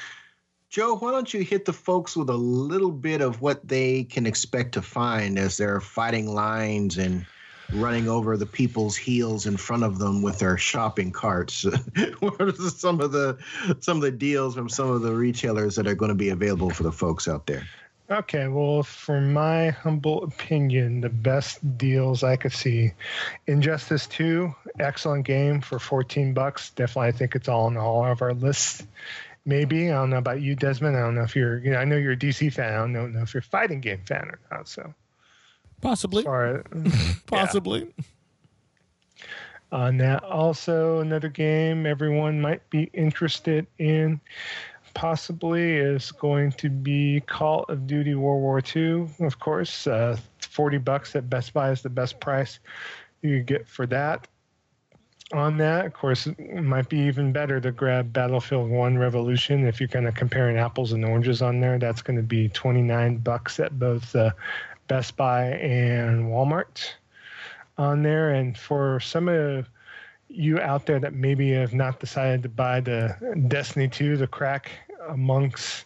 Joe, 0.69 0.95
why 0.95 1.11
don't 1.11 1.33
you 1.33 1.41
hit 1.43 1.65
the 1.65 1.73
folks 1.73 2.15
with 2.15 2.29
a 2.29 2.37
little 2.37 2.91
bit 2.91 3.21
of 3.21 3.41
what 3.41 3.67
they 3.67 4.03
can 4.03 4.25
expect 4.25 4.73
to 4.73 4.81
find 4.81 5.39
as 5.39 5.57
they're 5.57 5.81
fighting 5.81 6.27
lines 6.33 6.97
and 6.97 7.25
running 7.73 8.07
over 8.09 8.37
the 8.37 8.45
people's 8.45 8.95
heels 8.95 9.45
in 9.45 9.57
front 9.57 9.83
of 9.83 9.99
them 9.99 10.21
with 10.21 10.39
their 10.39 10.57
shopping 10.57 11.11
carts? 11.11 11.63
what 12.19 12.41
are 12.41 12.51
some 12.53 13.01
of 13.01 13.11
the 13.11 13.37
some 13.79 13.97
of 13.97 14.03
the 14.03 14.11
deals 14.11 14.55
from 14.55 14.69
some 14.69 14.89
of 14.89 15.01
the 15.01 15.13
retailers 15.13 15.75
that 15.75 15.87
are 15.87 15.95
going 15.95 16.09
to 16.09 16.15
be 16.15 16.29
available 16.29 16.69
for 16.69 16.83
the 16.83 16.91
folks 16.91 17.27
out 17.27 17.45
there? 17.47 17.67
Okay, 18.11 18.49
well, 18.49 18.83
for 18.83 19.21
my 19.21 19.69
humble 19.69 20.25
opinion, 20.25 20.99
the 20.99 21.07
best 21.09 21.77
deals 21.77 22.23
I 22.23 22.35
could 22.35 22.51
see, 22.51 22.91
Injustice 23.47 24.05
Two, 24.05 24.53
excellent 24.77 25.25
game 25.25 25.61
for 25.61 25.79
fourteen 25.79 26.33
bucks. 26.33 26.71
Definitely, 26.71 27.07
I 27.07 27.11
think 27.13 27.35
it's 27.35 27.47
all 27.47 27.67
on 27.67 27.77
all 27.77 28.05
of 28.05 28.21
our 28.21 28.33
lists. 28.33 28.85
Maybe 29.45 29.89
I 29.89 29.93
don't 29.93 30.09
know 30.09 30.17
about 30.17 30.41
you, 30.41 30.55
Desmond. 30.55 30.97
I 30.97 30.99
don't 30.99 31.15
know 31.15 31.23
if 31.23 31.37
you're, 31.37 31.57
you 31.59 31.71
know, 31.71 31.77
I 31.77 31.85
know 31.85 31.95
you're 31.95 32.11
a 32.11 32.17
DC 32.17 32.51
fan. 32.53 32.73
I 32.73 32.77
don't 32.77 32.93
know, 32.93 33.07
know 33.07 33.21
if 33.21 33.33
you're 33.33 33.39
a 33.39 33.43
fighting 33.43 33.79
game 33.79 34.01
fan 34.05 34.29
or 34.29 34.39
not. 34.51 34.67
So, 34.67 34.93
Possibly. 35.81 36.23
far 36.23 36.63
Possibly. 37.25 37.93
on 39.71 39.97
that, 39.97 40.23
also 40.23 40.99
another 40.99 41.29
game 41.29 41.85
everyone 41.85 42.39
might 42.41 42.67
be 42.69 42.89
interested 42.93 43.67
in 43.79 44.19
possibly 44.93 45.77
is 45.77 46.11
going 46.11 46.51
to 46.53 46.69
be 46.69 47.21
Call 47.21 47.63
of 47.69 47.87
Duty 47.87 48.15
World 48.15 48.41
War 48.41 48.61
II. 48.75 49.07
Of 49.19 49.39
course, 49.39 49.87
uh, 49.87 50.17
forty 50.39 50.77
bucks 50.77 51.15
at 51.15 51.29
Best 51.29 51.53
Buy 51.53 51.71
is 51.71 51.81
the 51.81 51.89
best 51.89 52.19
price 52.19 52.59
you 53.21 53.41
get 53.41 53.67
for 53.67 53.85
that. 53.87 54.27
On 55.33 55.57
that, 55.57 55.85
of 55.85 55.93
course, 55.93 56.27
it 56.27 56.61
might 56.61 56.89
be 56.89 56.97
even 56.97 57.31
better 57.31 57.61
to 57.61 57.71
grab 57.71 58.11
Battlefield 58.11 58.69
One 58.69 58.97
Revolution 58.97 59.65
if 59.65 59.79
you're 59.79 59.87
kind 59.87 60.07
of 60.07 60.13
comparing 60.13 60.57
apples 60.57 60.91
and 60.91 61.05
oranges 61.05 61.41
on 61.41 61.61
there. 61.61 61.79
That's 61.79 62.01
going 62.01 62.17
to 62.17 62.23
be 62.23 62.49
twenty 62.49 62.81
nine 62.81 63.17
bucks 63.17 63.59
at 63.59 63.79
both 63.79 64.13
uh, 64.15 64.31
Best 64.91 65.15
Buy 65.15 65.45
and 65.45 66.25
Walmart 66.25 66.95
on 67.77 68.03
there. 68.03 68.31
And 68.31 68.57
for 68.57 68.99
some 68.99 69.29
of 69.29 69.69
you 70.27 70.59
out 70.59 70.85
there 70.85 70.99
that 70.99 71.13
maybe 71.13 71.53
have 71.53 71.73
not 71.73 72.01
decided 72.01 72.43
to 72.43 72.49
buy 72.49 72.81
the 72.81 73.15
Destiny 73.47 73.87
2, 73.87 74.17
the 74.17 74.27
crack 74.27 74.69
amongst 75.07 75.85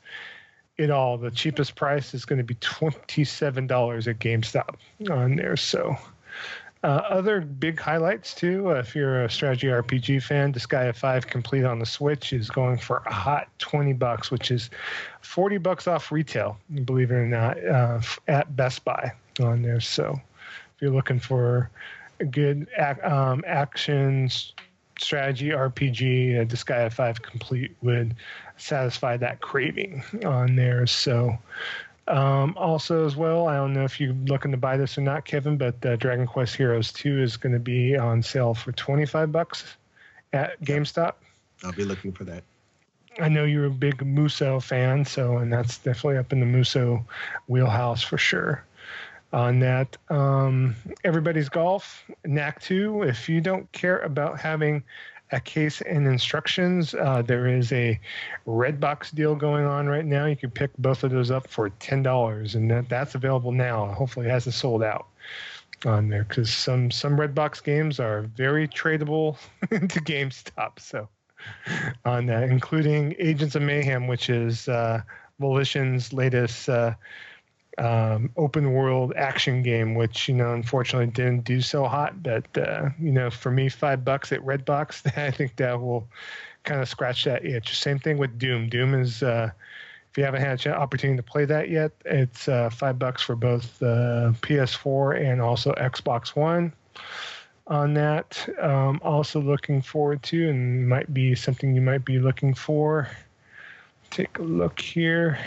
it 0.77 0.89
all, 0.89 1.19
the 1.19 1.29
cheapest 1.29 1.75
price 1.75 2.15
is 2.15 2.25
going 2.25 2.39
to 2.39 2.43
be 2.43 2.55
$27 2.55 4.07
at 4.07 4.17
GameStop 4.17 4.75
on 5.11 5.35
there. 5.35 5.55
So, 5.55 5.95
uh, 6.85 7.01
other 7.09 7.41
big 7.41 7.79
highlights 7.79 8.35
too. 8.35 8.69
Uh, 8.69 8.75
if 8.75 8.95
you're 8.95 9.23
a 9.23 9.29
strategy 9.29 9.67
RPG 9.67 10.21
fan, 10.21 10.53
Disgaea 10.53 10.95
5 10.95 11.25
Complete 11.25 11.63
on 11.63 11.79
the 11.79 11.85
Switch 11.85 12.31
is 12.31 12.51
going 12.51 12.77
for 12.77 13.01
a 13.07 13.13
hot 13.13 13.47
20 13.57 13.93
bucks, 13.93 14.29
which 14.29 14.51
is 14.51 14.69
40 15.21 15.57
bucks 15.57 15.87
off 15.87 16.11
retail, 16.11 16.59
believe 16.85 17.09
it 17.09 17.15
or 17.15 17.25
not, 17.25 17.57
uh, 17.65 17.99
at 18.27 18.55
Best 18.55 18.85
Buy 18.85 19.11
on 19.41 19.63
there. 19.63 19.79
So, 19.79 20.11
if 20.13 20.81
you're 20.81 20.91
looking 20.91 21.19
for 21.19 21.71
a 22.19 22.25
good 22.25 22.67
ac- 22.77 23.01
um, 23.01 23.43
action 23.47 24.29
strategy 24.99 25.49
RPG, 25.49 26.39
uh, 26.39 26.45
Disgaea 26.45 26.93
5 26.93 27.21
Complete 27.23 27.75
would 27.81 28.15
satisfy 28.57 29.17
that 29.17 29.41
craving 29.41 30.03
on 30.23 30.55
there. 30.55 30.85
So, 30.85 31.35
um, 32.07 32.55
also 32.57 33.05
as 33.05 33.15
well, 33.15 33.47
I 33.47 33.55
don't 33.55 33.73
know 33.73 33.83
if 33.83 33.99
you're 33.99 34.13
looking 34.13 34.51
to 34.51 34.57
buy 34.57 34.77
this 34.77 34.97
or 34.97 35.01
not, 35.01 35.25
Kevin, 35.25 35.57
but 35.57 35.83
uh, 35.85 35.95
Dragon 35.95 36.27
Quest 36.27 36.55
Heroes 36.55 36.91
2 36.93 37.21
is 37.21 37.37
going 37.37 37.53
to 37.53 37.59
be 37.59 37.97
on 37.97 38.21
sale 38.21 38.53
for 38.53 38.71
25 38.71 39.31
bucks 39.31 39.75
at 40.31 40.61
GameStop. 40.61 41.13
I'll 41.63 41.71
be 41.71 41.85
looking 41.85 42.11
for 42.11 42.23
that. 42.25 42.43
I 43.19 43.29
know 43.29 43.45
you're 43.45 43.65
a 43.65 43.71
big 43.71 44.05
Muso 44.05 44.59
fan, 44.59 45.05
so 45.05 45.37
and 45.37 45.51
that's 45.51 45.77
definitely 45.77 46.17
up 46.17 46.33
in 46.33 46.41
the 46.41 46.45
Muso 46.45 47.05
wheelhouse 47.47 48.03
for 48.03 48.17
sure. 48.17 48.63
On 49.33 49.59
that, 49.61 49.97
um, 50.09 50.75
everybody's 51.03 51.49
golf, 51.49 52.03
Knack 52.23 52.61
2. 52.61 53.03
If 53.03 53.27
you 53.27 53.41
don't 53.41 53.69
care 53.71 53.99
about 53.99 54.39
having 54.39 54.83
a 55.31 55.39
case 55.39 55.81
and 55.81 56.07
instructions, 56.07 56.93
uh, 56.93 57.21
there 57.21 57.47
is 57.47 57.71
a 57.71 57.99
red 58.45 58.79
box 58.79 59.11
deal 59.11 59.35
going 59.35 59.65
on 59.65 59.87
right 59.87 60.05
now. 60.05 60.25
You 60.25 60.35
can 60.35 60.51
pick 60.51 60.71
both 60.77 61.03
of 61.03 61.11
those 61.11 61.31
up 61.31 61.47
for 61.47 61.69
ten 61.69 62.03
dollars, 62.03 62.55
and 62.55 62.69
that, 62.71 62.89
that's 62.89 63.15
available 63.15 63.51
now. 63.51 63.87
Hopefully, 63.87 64.27
it 64.27 64.29
hasn't 64.29 64.55
sold 64.55 64.83
out 64.83 65.07
on 65.85 66.09
there 66.09 66.23
because 66.23 66.51
some 66.51 66.91
some 66.91 67.19
red 67.19 67.33
box 67.35 67.59
games 67.61 67.99
are 67.99 68.21
very 68.35 68.67
tradable 68.67 69.37
to 69.69 69.77
GameStop. 70.01 70.79
So 70.79 71.09
on 72.05 72.27
that, 72.27 72.43
including 72.43 73.15
Agents 73.19 73.55
of 73.55 73.61
Mayhem, 73.61 74.07
which 74.07 74.29
is 74.29 74.67
uh, 74.67 75.01
Volition's 75.39 76.13
latest 76.13 76.69
uh, 76.69 76.93
um, 77.77 78.31
open 78.37 78.73
world 78.73 79.13
action 79.15 79.61
game, 79.61 79.95
which 79.95 80.27
you 80.27 80.35
know 80.35 80.53
unfortunately 80.53 81.11
didn't 81.11 81.43
do 81.43 81.61
so 81.61 81.85
hot. 81.85 82.21
But 82.23 82.45
uh, 82.57 82.89
you 82.99 83.11
know, 83.11 83.29
for 83.29 83.51
me, 83.51 83.69
five 83.69 84.05
bucks 84.05 84.31
at 84.31 84.41
Redbox, 84.41 85.17
I 85.17 85.31
think 85.31 85.55
that 85.57 85.79
will 85.79 86.07
kind 86.63 86.81
of 86.81 86.89
scratch 86.89 87.23
that 87.25 87.45
itch. 87.45 87.77
Same 87.77 87.99
thing 87.99 88.17
with 88.17 88.37
Doom. 88.37 88.69
Doom 88.69 88.93
is. 88.93 89.23
Uh, 89.23 89.51
if 90.11 90.19
you 90.19 90.23
haven't 90.23 90.43
had 90.43 90.53
a 90.53 90.57
ch- 90.57 90.67
opportunity 90.67 91.17
to 91.17 91.23
play 91.23 91.43
that 91.43 91.69
yet, 91.69 91.91
it's 92.05 92.47
uh, 92.47 92.69
five 92.69 92.97
bucks 92.97 93.21
for 93.21 93.35
both 93.35 93.83
uh, 93.83 94.31
PS4 94.39 95.21
and 95.21 95.41
also 95.41 95.73
Xbox 95.73 96.37
One 96.37 96.71
on 97.67 97.93
that. 97.95 98.47
Um, 98.61 99.01
also 99.03 99.41
looking 99.41 99.81
forward 99.81 100.23
to, 100.23 100.49
and 100.49 100.87
might 100.87 101.13
be 101.13 101.35
something 101.35 101.75
you 101.75 101.81
might 101.81 102.05
be 102.05 102.19
looking 102.19 102.53
for. 102.53 103.09
Take 104.09 104.39
a 104.39 104.43
look 104.43 104.79
here. 104.79 105.37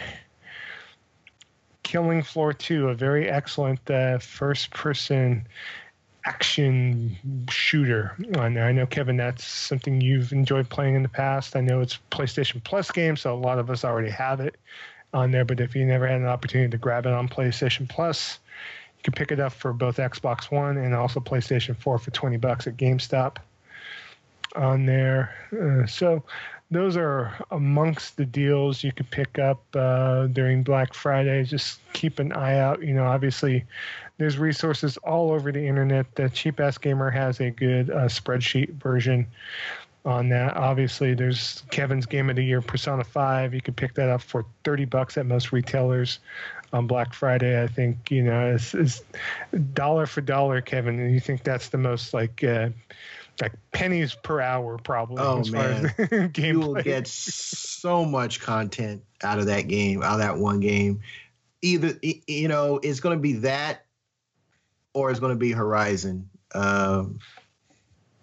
Killing 1.88 2.22
Floor 2.22 2.52
2, 2.52 2.90
a 2.90 2.94
very 2.94 3.30
excellent 3.30 3.90
uh, 3.90 4.18
first 4.18 4.70
person 4.72 5.48
action 6.26 7.16
shooter 7.48 8.14
on 8.36 8.52
there. 8.52 8.66
I 8.66 8.72
know, 8.72 8.84
Kevin, 8.84 9.16
that's 9.16 9.46
something 9.46 9.98
you've 10.02 10.30
enjoyed 10.30 10.68
playing 10.68 10.96
in 10.96 11.02
the 11.02 11.08
past. 11.08 11.56
I 11.56 11.62
know 11.62 11.80
it's 11.80 11.98
PlayStation 12.10 12.62
Plus 12.62 12.90
game, 12.90 13.16
so 13.16 13.32
a 13.32 13.40
lot 13.40 13.58
of 13.58 13.70
us 13.70 13.86
already 13.86 14.10
have 14.10 14.38
it 14.38 14.56
on 15.14 15.30
there. 15.30 15.46
But 15.46 15.60
if 15.60 15.74
you 15.74 15.86
never 15.86 16.06
had 16.06 16.20
an 16.20 16.26
opportunity 16.26 16.70
to 16.72 16.76
grab 16.76 17.06
it 17.06 17.14
on 17.14 17.26
PlayStation 17.26 17.88
Plus, 17.88 18.38
you 18.98 19.02
can 19.04 19.14
pick 19.14 19.32
it 19.32 19.40
up 19.40 19.54
for 19.54 19.72
both 19.72 19.96
Xbox 19.96 20.50
One 20.50 20.76
and 20.76 20.94
also 20.94 21.20
PlayStation 21.20 21.74
4 21.74 21.98
for 21.98 22.10
20 22.10 22.36
bucks 22.36 22.66
at 22.66 22.76
GameStop 22.76 23.38
on 24.54 24.84
there. 24.84 25.34
Uh, 25.58 25.86
so 25.86 26.22
those 26.70 26.96
are 26.96 27.34
amongst 27.50 28.16
the 28.16 28.26
deals 28.26 28.84
you 28.84 28.92
can 28.92 29.06
pick 29.06 29.38
up 29.38 29.64
uh, 29.74 30.26
during 30.26 30.62
Black 30.62 30.92
Friday. 30.92 31.44
Just 31.44 31.80
keep 31.94 32.18
an 32.18 32.32
eye 32.32 32.58
out. 32.58 32.82
You 32.82 32.92
know, 32.92 33.04
obviously, 33.04 33.64
there's 34.18 34.36
resources 34.36 34.98
all 34.98 35.30
over 35.30 35.50
the 35.50 35.66
internet. 35.66 36.14
The 36.14 36.28
Cheap 36.28 36.60
Ass 36.60 36.76
Gamer 36.76 37.10
has 37.10 37.40
a 37.40 37.50
good 37.50 37.90
uh, 37.90 38.06
spreadsheet 38.08 38.74
version 38.82 39.26
on 40.04 40.28
that. 40.28 40.56
Obviously, 40.56 41.14
there's 41.14 41.62
Kevin's 41.70 42.04
Game 42.04 42.28
of 42.28 42.36
the 42.36 42.44
Year 42.44 42.60
Persona 42.60 43.04
5. 43.04 43.54
You 43.54 43.62
can 43.62 43.74
pick 43.74 43.94
that 43.94 44.10
up 44.10 44.20
for 44.20 44.44
30 44.64 44.84
bucks 44.84 45.16
at 45.16 45.24
most 45.24 45.52
retailers 45.52 46.18
on 46.74 46.86
Black 46.86 47.14
Friday. 47.14 47.62
I 47.62 47.66
think, 47.66 48.10
you 48.10 48.22
know, 48.22 48.54
it's, 48.54 48.74
it's 48.74 49.02
dollar 49.72 50.04
for 50.04 50.20
dollar, 50.20 50.60
Kevin. 50.60 50.98
And 50.98 51.14
you 51.14 51.20
think 51.20 51.44
that's 51.44 51.70
the 51.70 51.78
most 51.78 52.12
like. 52.12 52.44
Uh, 52.44 52.70
like 53.40 53.52
pennies 53.72 54.14
per 54.14 54.40
hour, 54.40 54.78
probably. 54.78 55.18
Oh 55.18 55.44
man, 55.50 56.32
you 56.36 56.60
will 56.60 56.74
get 56.74 57.06
so 57.06 58.04
much 58.04 58.40
content 58.40 59.02
out 59.22 59.38
of 59.38 59.46
that 59.46 59.68
game, 59.68 60.02
out 60.02 60.14
of 60.14 60.18
that 60.18 60.38
one 60.38 60.60
game. 60.60 61.00
Either 61.62 61.98
you 62.02 62.48
know, 62.48 62.78
it's 62.82 63.00
going 63.00 63.16
to 63.16 63.20
be 63.20 63.34
that, 63.34 63.84
or 64.92 65.10
it's 65.10 65.20
going 65.20 65.32
to 65.32 65.38
be 65.38 65.52
Horizon. 65.52 66.28
Um, 66.54 67.18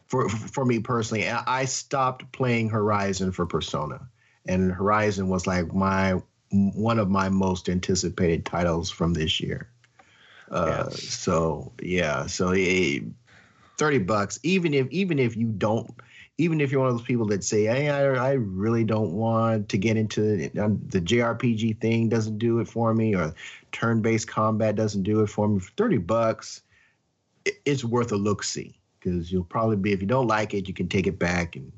for 0.07 0.29
for 0.29 0.65
me 0.65 0.79
personally, 0.79 1.27
I 1.29 1.65
stopped 1.65 2.31
playing 2.31 2.69
Horizon 2.69 3.31
for 3.31 3.45
Persona, 3.45 4.07
and 4.47 4.71
Horizon 4.71 5.29
was 5.29 5.47
like 5.47 5.73
my 5.73 6.21
one 6.51 6.99
of 6.99 7.09
my 7.09 7.29
most 7.29 7.69
anticipated 7.69 8.45
titles 8.45 8.89
from 8.89 9.13
this 9.13 9.39
year. 9.39 9.69
Uh, 10.49 10.85
yes. 10.89 11.03
So 11.03 11.73
yeah, 11.81 12.27
so 12.27 12.51
it, 12.55 13.03
30 13.77 13.99
bucks 13.99 14.39
even 14.43 14.73
if 14.73 14.87
even 14.89 15.19
if 15.19 15.35
you 15.35 15.47
don't 15.47 15.93
even 16.37 16.59
if 16.59 16.71
you're 16.71 16.81
one 16.81 16.89
of 16.89 16.97
those 16.97 17.05
people 17.05 17.25
that 17.25 17.43
say 17.43 17.65
hey 17.65 17.89
i, 17.89 18.03
I 18.03 18.31
really 18.33 18.83
don't 18.83 19.13
want 19.13 19.69
to 19.69 19.77
get 19.77 19.97
into 19.97 20.49
um, 20.59 20.81
the 20.89 21.01
jrpg 21.01 21.79
thing 21.79 22.09
doesn't 22.09 22.39
do 22.39 22.59
it 22.59 22.67
for 22.67 22.93
me 22.93 23.15
or 23.15 23.33
turn-based 23.71 24.27
combat 24.27 24.75
doesn't 24.75 25.03
do 25.03 25.21
it 25.21 25.27
for 25.27 25.47
me 25.47 25.59
for 25.59 25.71
30 25.71 25.97
bucks 25.99 26.61
it's 27.65 27.83
worth 27.83 28.11
a 28.11 28.17
look 28.17 28.43
see. 28.43 28.77
Because 28.99 29.31
you'll 29.31 29.43
probably 29.43 29.75
be 29.75 29.93
if 29.93 30.01
you 30.01 30.07
don't 30.07 30.27
like 30.27 30.53
it 30.53 30.67
you 30.67 30.73
can 30.73 30.87
take 30.87 31.05
it 31.05 31.19
back 31.19 31.55
and 31.55 31.71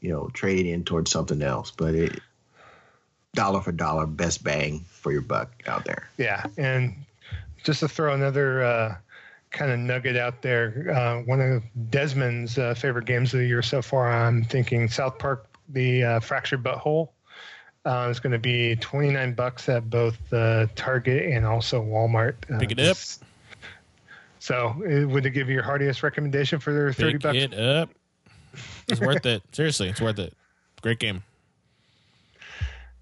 you 0.00 0.10
know 0.10 0.28
trade 0.32 0.64
it 0.64 0.70
in 0.70 0.84
towards 0.84 1.10
something 1.10 1.42
else. 1.42 1.72
But 1.72 1.94
it 1.94 2.20
dollar 3.34 3.60
for 3.60 3.72
dollar 3.72 4.06
best 4.06 4.44
bang 4.44 4.84
for 4.88 5.12
your 5.12 5.20
buck 5.20 5.52
out 5.66 5.84
there. 5.84 6.08
Yeah 6.18 6.46
and 6.56 6.94
just 7.64 7.80
to 7.80 7.88
throw 7.88 8.14
another 8.14 8.62
uh 8.62 8.96
kind 9.50 9.70
of 9.70 9.78
nugget 9.78 10.16
out 10.16 10.42
there. 10.42 10.90
Uh, 10.94 11.22
one 11.22 11.40
of 11.40 11.62
Desmond's 11.90 12.58
uh, 12.58 12.74
favorite 12.74 13.04
games 13.04 13.32
of 13.34 13.40
the 13.40 13.46
year 13.46 13.62
so 13.62 13.82
far, 13.82 14.10
I'm 14.10 14.44
thinking 14.44 14.88
South 14.88 15.18
Park, 15.18 15.46
the 15.68 16.04
uh, 16.04 16.20
Fractured 16.20 16.62
But 16.62 16.78
Whole. 16.78 17.12
Uh, 17.84 18.08
is 18.10 18.20
going 18.20 18.32
to 18.32 18.38
be 18.38 18.76
29 18.76 19.32
bucks 19.32 19.68
at 19.68 19.88
both 19.88 20.18
uh, 20.32 20.66
Target 20.74 21.32
and 21.32 21.46
also 21.46 21.82
Walmart. 21.82 22.34
Uh, 22.52 22.58
Pick 22.58 22.72
it 22.72 22.80
up. 22.80 22.98
So, 24.40 24.68
uh, 24.68 25.08
would 25.08 25.24
it 25.24 25.30
give 25.30 25.48
you 25.48 25.54
your 25.54 25.62
heartiest 25.62 26.02
recommendation 26.02 26.58
for 26.58 26.72
their 26.74 26.92
30 26.92 27.12
Pick 27.12 27.22
bucks? 27.22 27.38
Pick 27.38 27.52
it 27.52 27.58
up. 27.58 27.90
It's 28.88 29.00
worth 29.00 29.24
it. 29.24 29.42
Seriously, 29.52 29.88
it's 29.88 30.00
worth 30.00 30.18
it. 30.18 30.34
Great 30.82 30.98
game. 30.98 31.22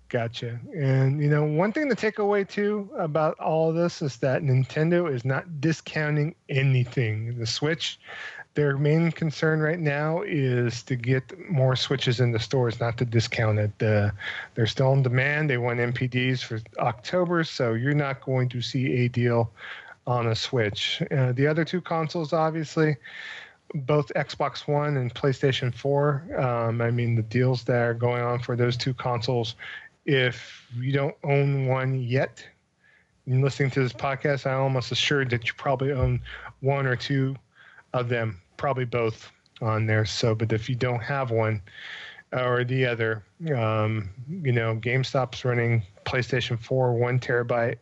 Gotcha. 0.08 0.60
And 0.74 1.20
you 1.20 1.28
know, 1.28 1.44
one 1.44 1.72
thing 1.72 1.88
to 1.88 1.96
take 1.96 2.18
away 2.18 2.44
too 2.44 2.88
about 2.96 3.38
all 3.40 3.70
of 3.70 3.74
this 3.74 4.02
is 4.02 4.18
that 4.18 4.42
Nintendo 4.42 5.12
is 5.12 5.24
not 5.24 5.60
discounting 5.60 6.36
anything. 6.48 7.36
The 7.38 7.46
Switch, 7.46 7.98
their 8.54 8.78
main 8.78 9.10
concern 9.10 9.60
right 9.60 9.80
now 9.80 10.22
is 10.22 10.84
to 10.84 10.94
get 10.94 11.36
more 11.50 11.74
Switches 11.74 12.20
in 12.20 12.30
the 12.30 12.38
stores, 12.38 12.78
not 12.78 12.98
to 12.98 13.04
discount 13.04 13.58
it. 13.58 13.82
Uh, 13.82 14.10
they're 14.54 14.68
still 14.68 14.92
in 14.92 15.02
demand. 15.02 15.50
They 15.50 15.58
want 15.58 15.80
NPDs 15.80 16.42
for 16.42 16.60
October, 16.78 17.42
so 17.42 17.74
you're 17.74 17.92
not 17.92 18.20
going 18.24 18.48
to 18.50 18.62
see 18.62 19.04
a 19.04 19.08
deal 19.08 19.50
on 20.06 20.28
a 20.28 20.36
Switch. 20.36 21.02
Uh, 21.10 21.32
the 21.32 21.48
other 21.48 21.64
two 21.64 21.80
consoles, 21.80 22.32
obviously, 22.32 22.96
both 23.74 24.12
Xbox 24.14 24.68
One 24.68 24.96
and 24.96 25.12
PlayStation 25.12 25.74
4. 25.74 26.38
Um, 26.38 26.80
I 26.80 26.90
mean, 26.90 27.16
the 27.16 27.22
deals 27.22 27.64
that 27.64 27.82
are 27.82 27.94
going 27.94 28.22
on 28.22 28.38
for 28.38 28.56
those 28.56 28.76
two 28.76 28.94
consoles 28.94 29.56
if 30.06 30.66
you 30.76 30.92
don't 30.92 31.16
own 31.24 31.66
one 31.66 32.00
yet, 32.00 32.46
in 33.26 33.42
listening 33.42 33.70
to 33.72 33.82
this 33.82 33.92
podcast, 33.92 34.46
I'm 34.46 34.60
almost 34.60 34.92
assured 34.92 35.30
that 35.30 35.46
you 35.46 35.52
probably 35.56 35.92
own 35.92 36.20
one 36.60 36.86
or 36.86 36.96
two 36.96 37.36
of 37.92 38.08
them, 38.08 38.40
probably 38.56 38.84
both 38.84 39.30
on 39.60 39.86
there. 39.86 40.04
So, 40.04 40.34
but 40.34 40.52
if 40.52 40.68
you 40.68 40.76
don't 40.76 41.02
have 41.02 41.30
one 41.30 41.60
or 42.32 42.64
the 42.64 42.86
other, 42.86 43.24
um, 43.54 44.10
you 44.28 44.52
know, 44.52 44.76
GameStop's 44.76 45.44
running 45.44 45.82
PlayStation 46.04 46.58
4 46.58 46.94
one 46.94 47.18
terabyte 47.18 47.76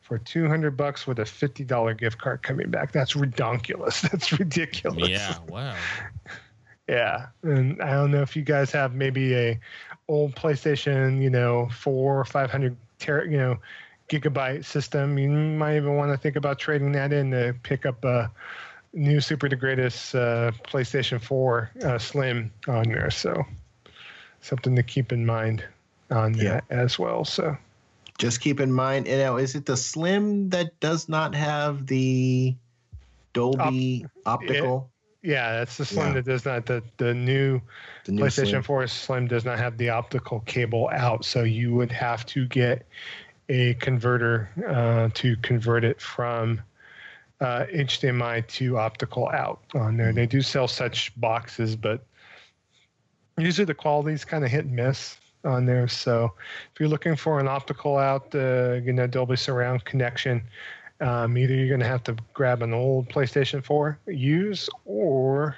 for 0.00 0.18
200 0.18 0.76
bucks 0.76 1.06
with 1.06 1.18
a 1.18 1.24
$50 1.24 1.98
gift 1.98 2.18
card 2.18 2.42
coming 2.42 2.70
back. 2.70 2.92
That's 2.92 3.14
redonkulous. 3.14 4.00
That's 4.10 4.32
ridiculous. 4.38 5.08
Yeah. 5.08 5.38
Wow. 5.48 5.76
yeah. 6.88 7.26
And 7.42 7.80
I 7.82 7.92
don't 7.92 8.10
know 8.10 8.22
if 8.22 8.36
you 8.36 8.42
guys 8.42 8.70
have 8.72 8.94
maybe 8.94 9.34
a 9.34 9.58
old 10.08 10.34
PlayStation, 10.34 11.22
you 11.22 11.30
know, 11.30 11.68
four 11.72 12.18
or 12.18 12.24
five 12.24 12.50
hundred 12.50 12.76
ter- 12.98 13.24
you 13.24 13.36
know, 13.36 13.58
gigabyte 14.08 14.64
system, 14.64 15.18
you 15.18 15.28
might 15.28 15.76
even 15.76 15.96
want 15.96 16.12
to 16.12 16.18
think 16.18 16.36
about 16.36 16.58
trading 16.58 16.92
that 16.92 17.12
in 17.12 17.30
to 17.30 17.54
pick 17.62 17.86
up 17.86 18.04
a 18.04 18.30
new 18.92 19.20
Super 19.20 19.48
Greatest 19.48 20.14
uh, 20.14 20.52
PlayStation 20.64 21.20
4 21.20 21.70
uh, 21.84 21.98
Slim 21.98 22.52
on 22.68 22.84
there. 22.84 23.10
So 23.10 23.44
something 24.40 24.76
to 24.76 24.82
keep 24.82 25.12
in 25.12 25.24
mind 25.24 25.64
on 26.10 26.34
yeah. 26.34 26.60
that 26.60 26.64
as 26.70 26.98
well. 26.98 27.24
So 27.24 27.56
just 28.18 28.40
keep 28.40 28.60
in 28.60 28.72
mind, 28.72 29.06
you 29.06 29.16
know, 29.16 29.36
is 29.36 29.54
it 29.54 29.66
the 29.66 29.76
Slim 29.76 30.50
that 30.50 30.78
does 30.80 31.08
not 31.08 31.34
have 31.34 31.86
the 31.86 32.54
Dolby 33.32 34.06
Op- 34.26 34.40
optical? 34.42 34.90
Yeah, 35.24 35.54
that's 35.54 35.78
the 35.78 35.86
Slim 35.86 36.08
yeah. 36.08 36.12
that 36.14 36.26
does 36.26 36.44
not 36.44 36.66
the 36.66 36.82
the 36.98 37.14
new, 37.14 37.58
the 38.04 38.12
new 38.12 38.22
PlayStation 38.24 38.50
Slim. 38.50 38.62
4 38.62 38.86
Slim 38.88 39.26
does 39.26 39.46
not 39.46 39.58
have 39.58 39.78
the 39.78 39.88
optical 39.88 40.40
cable 40.40 40.90
out, 40.92 41.24
so 41.24 41.44
you 41.44 41.74
would 41.74 41.90
have 41.90 42.26
to 42.26 42.46
get 42.46 42.86
a 43.48 43.72
converter 43.74 44.50
uh, 44.68 45.08
to 45.14 45.36
convert 45.38 45.82
it 45.82 45.98
from 45.98 46.60
uh, 47.40 47.64
HDMI 47.72 48.46
to 48.48 48.76
optical 48.76 49.30
out 49.30 49.62
on 49.74 49.96
there. 49.96 50.12
They 50.12 50.26
do 50.26 50.42
sell 50.42 50.68
such 50.68 51.18
boxes, 51.18 51.74
but 51.74 52.04
usually 53.38 53.64
the 53.64 53.74
quality 53.74 54.12
is 54.12 54.26
kind 54.26 54.44
of 54.44 54.50
hit 54.50 54.66
and 54.66 54.76
miss 54.76 55.16
on 55.42 55.64
there. 55.64 55.88
So 55.88 56.34
if 56.72 56.80
you're 56.80 56.88
looking 56.88 57.16
for 57.16 57.40
an 57.40 57.48
optical 57.48 57.96
out, 57.96 58.34
uh, 58.34 58.74
you 58.74 58.92
know, 58.92 59.06
Dolby 59.06 59.36
Surround 59.36 59.86
connection, 59.86 60.42
um, 61.00 61.36
either 61.36 61.54
you're 61.54 61.68
going 61.68 61.80
to 61.80 61.86
have 61.86 62.04
to 62.04 62.16
grab 62.32 62.62
an 62.62 62.72
old 62.72 63.08
PlayStation 63.08 63.64
4 63.64 63.98
use 64.06 64.68
or 64.84 65.56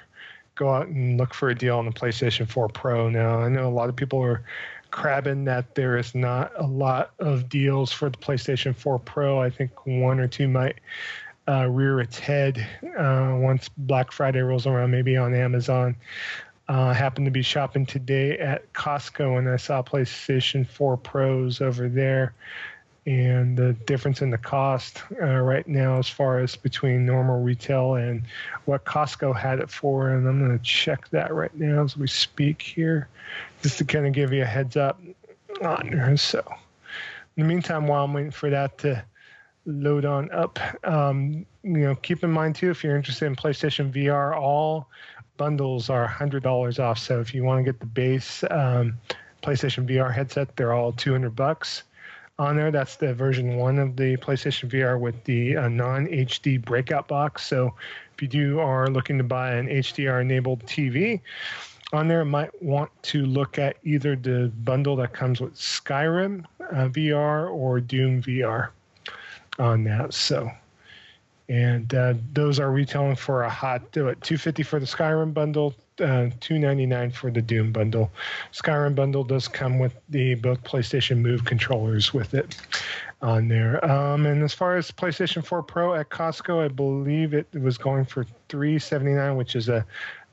go 0.55 0.73
out 0.73 0.87
and 0.87 1.17
look 1.17 1.33
for 1.33 1.49
a 1.49 1.55
deal 1.55 1.77
on 1.77 1.85
the 1.85 1.91
PlayStation 1.91 2.47
4 2.47 2.67
Pro. 2.69 3.09
Now, 3.09 3.39
I 3.39 3.49
know 3.49 3.67
a 3.67 3.69
lot 3.69 3.89
of 3.89 3.95
people 3.95 4.21
are 4.21 4.43
crabbing 4.89 5.45
that 5.45 5.75
there 5.75 5.97
is 5.97 6.15
not 6.15 6.51
a 6.57 6.65
lot 6.65 7.11
of 7.19 7.49
deals 7.49 7.91
for 7.91 8.09
the 8.09 8.17
PlayStation 8.17 8.75
4 8.75 8.99
Pro. 8.99 9.39
I 9.39 9.49
think 9.49 9.85
one 9.85 10.19
or 10.19 10.27
two 10.27 10.47
might 10.47 10.79
uh, 11.47 11.67
rear 11.67 12.01
its 12.01 12.17
head 12.17 12.65
uh, 12.97 13.35
once 13.37 13.69
Black 13.77 14.11
Friday 14.11 14.39
rolls 14.39 14.65
around, 14.65 14.91
maybe 14.91 15.15
on 15.15 15.33
Amazon. 15.33 15.95
Uh, 16.69 16.87
I 16.87 16.93
happened 16.93 17.25
to 17.25 17.31
be 17.31 17.43
shopping 17.43 17.85
today 17.85 18.37
at 18.37 18.73
Costco 18.73 19.37
and 19.37 19.47
I 19.47 19.55
saw 19.55 19.81
PlayStation 19.81 20.67
4 20.67 20.97
Pros 20.97 21.61
over 21.61 21.87
there 21.87 22.33
and 23.07 23.55
the 23.55 23.71
difference 23.85 24.21
in 24.21 24.29
the 24.29 24.37
cost 24.37 25.01
uh, 25.21 25.25
right 25.25 25.65
now 25.65 25.97
as 25.97 26.09
far 26.09 26.39
as 26.39 26.57
between 26.57 27.05
normal 27.05 27.41
retail 27.41 27.95
and 27.95 28.21
what 28.65 28.83
Costco 28.83 29.33
had 29.33 29.59
it 29.59 29.69
for. 29.69 30.09
And 30.09 30.27
I'm 30.27 30.45
going 30.45 30.57
to 30.57 30.63
check 30.63 31.07
that 31.11 31.33
right 31.33 31.55
now 31.55 31.85
as 31.85 31.95
we 31.95 32.05
speak 32.07 32.61
here, 32.61 33.07
just 33.63 33.77
to 33.77 33.85
kind 33.85 34.05
of 34.05 34.11
give 34.11 34.33
you 34.33 34.41
a 34.41 34.45
heads 34.45 34.75
up 34.75 34.99
on. 35.61 36.17
So, 36.17 36.43
in 37.37 37.43
the 37.43 37.47
meantime, 37.47 37.87
while 37.87 38.03
I'm 38.03 38.13
waiting 38.13 38.31
for 38.31 38.49
that 38.49 38.77
to 38.79 39.01
load 39.65 40.03
on 40.03 40.29
up, 40.31 40.59
um, 40.83 41.45
you 41.63 41.79
know, 41.79 41.95
keep 41.95 42.25
in 42.25 42.31
mind 42.31 42.55
too, 42.55 42.71
if 42.71 42.83
you're 42.83 42.97
interested 42.97 43.25
in 43.25 43.37
PlayStation 43.37 43.89
VR, 43.89 44.35
all 44.35 44.89
bundles 45.37 45.89
are 45.89 46.05
$100 46.05 46.79
off. 46.83 46.99
So 46.99 47.21
if 47.21 47.33
you 47.33 47.45
want 47.45 47.63
to 47.65 47.71
get 47.71 47.79
the 47.79 47.85
base 47.85 48.43
um, 48.51 48.97
PlayStation 49.43 49.87
VR 49.87 50.13
headset, 50.13 50.57
they're 50.57 50.73
all 50.73 50.91
200 50.91 51.33
bucks 51.33 51.83
on 52.39 52.55
there. 52.55 52.71
That's 52.71 52.95
the 52.97 53.13
version 53.13 53.57
one 53.57 53.79
of 53.79 53.95
the 53.95 54.17
PlayStation 54.17 54.69
VR 54.69 54.99
with 54.99 55.23
the 55.23 55.57
uh, 55.57 55.69
non 55.69 56.07
HD 56.07 56.63
breakout 56.63 57.07
box. 57.07 57.45
So 57.45 57.73
if 58.13 58.21
you 58.21 58.27
do 58.27 58.59
are 58.59 58.87
looking 58.87 59.17
to 59.17 59.23
buy 59.23 59.53
an 59.53 59.67
HDR 59.67 60.21
enabled 60.21 60.65
TV, 60.65 61.21
on 61.93 62.07
there 62.07 62.25
might 62.25 62.61
want 62.61 62.91
to 63.01 63.25
look 63.25 63.57
at 63.57 63.77
either 63.83 64.15
the 64.15 64.51
bundle 64.63 64.95
that 64.97 65.13
comes 65.13 65.39
with 65.39 65.55
Skyrim 65.55 66.43
uh, 66.59 66.89
VR 66.89 67.49
or 67.49 67.79
Doom 67.79 68.21
VR 68.21 68.69
on 69.57 69.83
that. 69.85 70.13
So, 70.13 70.49
and 71.47 71.93
uh, 71.93 72.15
those 72.33 72.59
are 72.59 72.71
retailing 72.71 73.15
for 73.15 73.43
a 73.43 73.49
hot 73.49 73.81
uh, 73.97 74.15
250 74.21 74.63
for 74.63 74.79
the 74.79 74.85
Skyrim 74.85 75.33
bundle, 75.33 75.73
uh, 76.01 76.29
299 76.39 77.11
for 77.11 77.31
the 77.31 77.41
Doom 77.41 77.71
bundle. 77.71 78.11
Skyrim 78.53 78.95
bundle 78.95 79.23
does 79.23 79.47
come 79.47 79.79
with 79.79 79.95
the 80.09 80.35
both 80.35 80.63
PlayStation 80.63 81.19
Move 81.19 81.45
controllers 81.45 82.13
with 82.13 82.33
it 82.33 82.57
on 83.21 83.47
there. 83.47 83.83
Um, 83.83 84.25
and 84.25 84.43
as 84.43 84.53
far 84.53 84.77
as 84.77 84.91
PlayStation 84.91 85.43
4 85.43 85.63
Pro 85.63 85.95
at 85.95 86.09
Costco, 86.09 86.63
I 86.63 86.67
believe 86.67 87.33
it 87.33 87.47
was 87.53 87.77
going 87.77 88.05
for 88.05 88.25
379, 88.49 89.35
which 89.35 89.55
is 89.55 89.69
a 89.69 89.85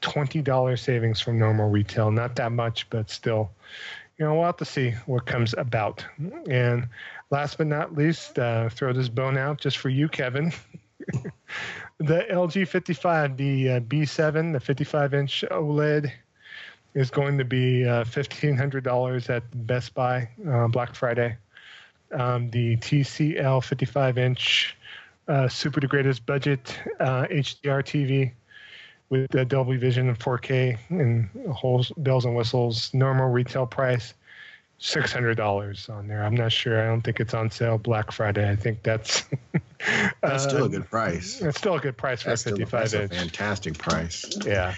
$20 0.02 0.78
savings 0.78 1.20
from 1.20 1.38
normal 1.38 1.70
retail. 1.70 2.10
Not 2.10 2.36
that 2.36 2.52
much, 2.52 2.88
but 2.90 3.10
still, 3.10 3.50
you 4.18 4.24
know, 4.24 4.34
we'll 4.34 4.44
have 4.44 4.58
to 4.58 4.64
see 4.64 4.90
what 5.06 5.26
comes 5.26 5.54
about. 5.56 6.04
And 6.48 6.88
last 7.30 7.58
but 7.58 7.66
not 7.66 7.94
least, 7.94 8.38
uh, 8.38 8.68
throw 8.68 8.92
this 8.92 9.08
bone 9.08 9.38
out 9.38 9.58
just 9.58 9.78
for 9.78 9.88
you, 9.88 10.08
Kevin. 10.08 10.52
the 11.98 12.26
LG 12.30 12.66
55, 12.68 13.36
the 13.36 13.70
uh, 13.70 13.80
B7, 13.80 14.52
the 14.52 14.60
55 14.60 15.14
inch 15.14 15.44
OLED 15.50 16.10
is 16.94 17.10
going 17.10 17.38
to 17.38 17.44
be 17.44 17.84
uh, 17.86 18.04
$1,500 18.04 19.30
at 19.30 19.66
Best 19.66 19.94
Buy 19.94 20.28
uh, 20.48 20.68
Black 20.68 20.94
Friday. 20.94 21.36
Um, 22.12 22.50
the 22.50 22.76
TCL 22.76 23.64
55 23.64 24.18
inch 24.18 24.76
uh, 25.26 25.48
Super 25.48 25.86
Greatest 25.86 26.24
Budget 26.26 26.78
HDR 27.00 27.78
uh, 27.78 27.82
TV 27.82 28.32
with 29.08 29.30
the 29.30 29.44
Dolby 29.44 29.76
Vision 29.76 30.08
and 30.08 30.18
4K 30.18 30.78
and 30.90 31.28
whole 31.52 31.84
bells 31.96 32.24
and 32.24 32.36
whistles. 32.36 32.92
Normal 32.94 33.28
retail 33.28 33.66
price, 33.66 34.14
six 34.84 35.12
hundred 35.12 35.36
dollars 35.36 35.88
on 35.88 36.06
there. 36.06 36.22
I'm 36.22 36.34
not 36.34 36.52
sure. 36.52 36.80
I 36.80 36.86
don't 36.86 37.00
think 37.00 37.18
it's 37.18 37.32
on 37.32 37.50
sale 37.50 37.78
Black 37.78 38.12
Friday. 38.12 38.48
I 38.48 38.54
think 38.54 38.82
that's 38.82 39.24
that's 40.20 40.22
uh, 40.22 40.38
still 40.38 40.64
a 40.66 40.68
good 40.68 40.88
price. 40.88 41.40
It's 41.40 41.58
still 41.58 41.76
a 41.76 41.80
good 41.80 41.96
price 41.96 42.22
for 42.22 42.30
that's 42.30 42.44
55 42.44 42.88
still, 42.88 43.00
that's 43.00 43.12
inch. 43.12 43.12
A 43.12 43.16
fantastic 43.16 43.78
price. 43.78 44.26
Yeah. 44.44 44.74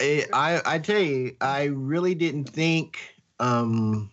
I 0.00 0.62
I 0.64 0.78
tell 0.78 1.00
you, 1.00 1.36
I 1.40 1.64
really 1.64 2.14
didn't 2.14 2.44
think. 2.44 2.98
Um, 3.38 4.10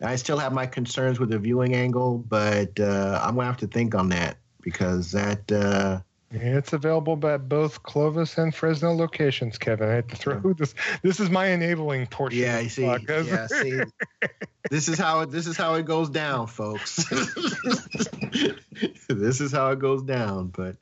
I 0.00 0.16
still 0.16 0.38
have 0.38 0.52
my 0.52 0.66
concerns 0.66 1.18
with 1.18 1.30
the 1.30 1.38
viewing 1.38 1.74
angle, 1.74 2.18
but 2.18 2.78
uh, 2.80 3.20
I'm 3.22 3.34
gonna 3.34 3.46
have 3.46 3.58
to 3.58 3.66
think 3.66 3.94
on 3.94 4.10
that 4.10 4.38
because 4.62 5.10
that. 5.12 5.50
Uh, 5.50 6.00
it's 6.32 6.72
available 6.72 7.26
at 7.26 7.48
both 7.48 7.82
Clovis 7.82 8.38
and 8.38 8.54
Fresno 8.54 8.92
locations, 8.92 9.58
Kevin. 9.58 9.88
I 9.88 9.94
had 9.94 10.08
to 10.10 10.16
throw 10.16 10.52
this. 10.52 10.74
This 11.02 11.18
is 11.18 11.28
my 11.28 11.46
enabling 11.46 12.06
portion. 12.06 12.40
Yeah, 12.40 12.56
I 12.58 12.68
see. 12.68 12.84
Yeah, 12.84 13.46
see. 13.48 13.80
this 14.70 14.88
is 14.88 14.96
how 14.98 15.20
it. 15.20 15.30
This 15.30 15.48
is 15.48 15.56
how 15.56 15.74
it 15.74 15.86
goes 15.86 16.08
down, 16.08 16.46
folks. 16.46 16.96
this 19.08 19.40
is 19.40 19.50
how 19.50 19.70
it 19.72 19.80
goes 19.80 20.04
down. 20.04 20.48
But 20.48 20.76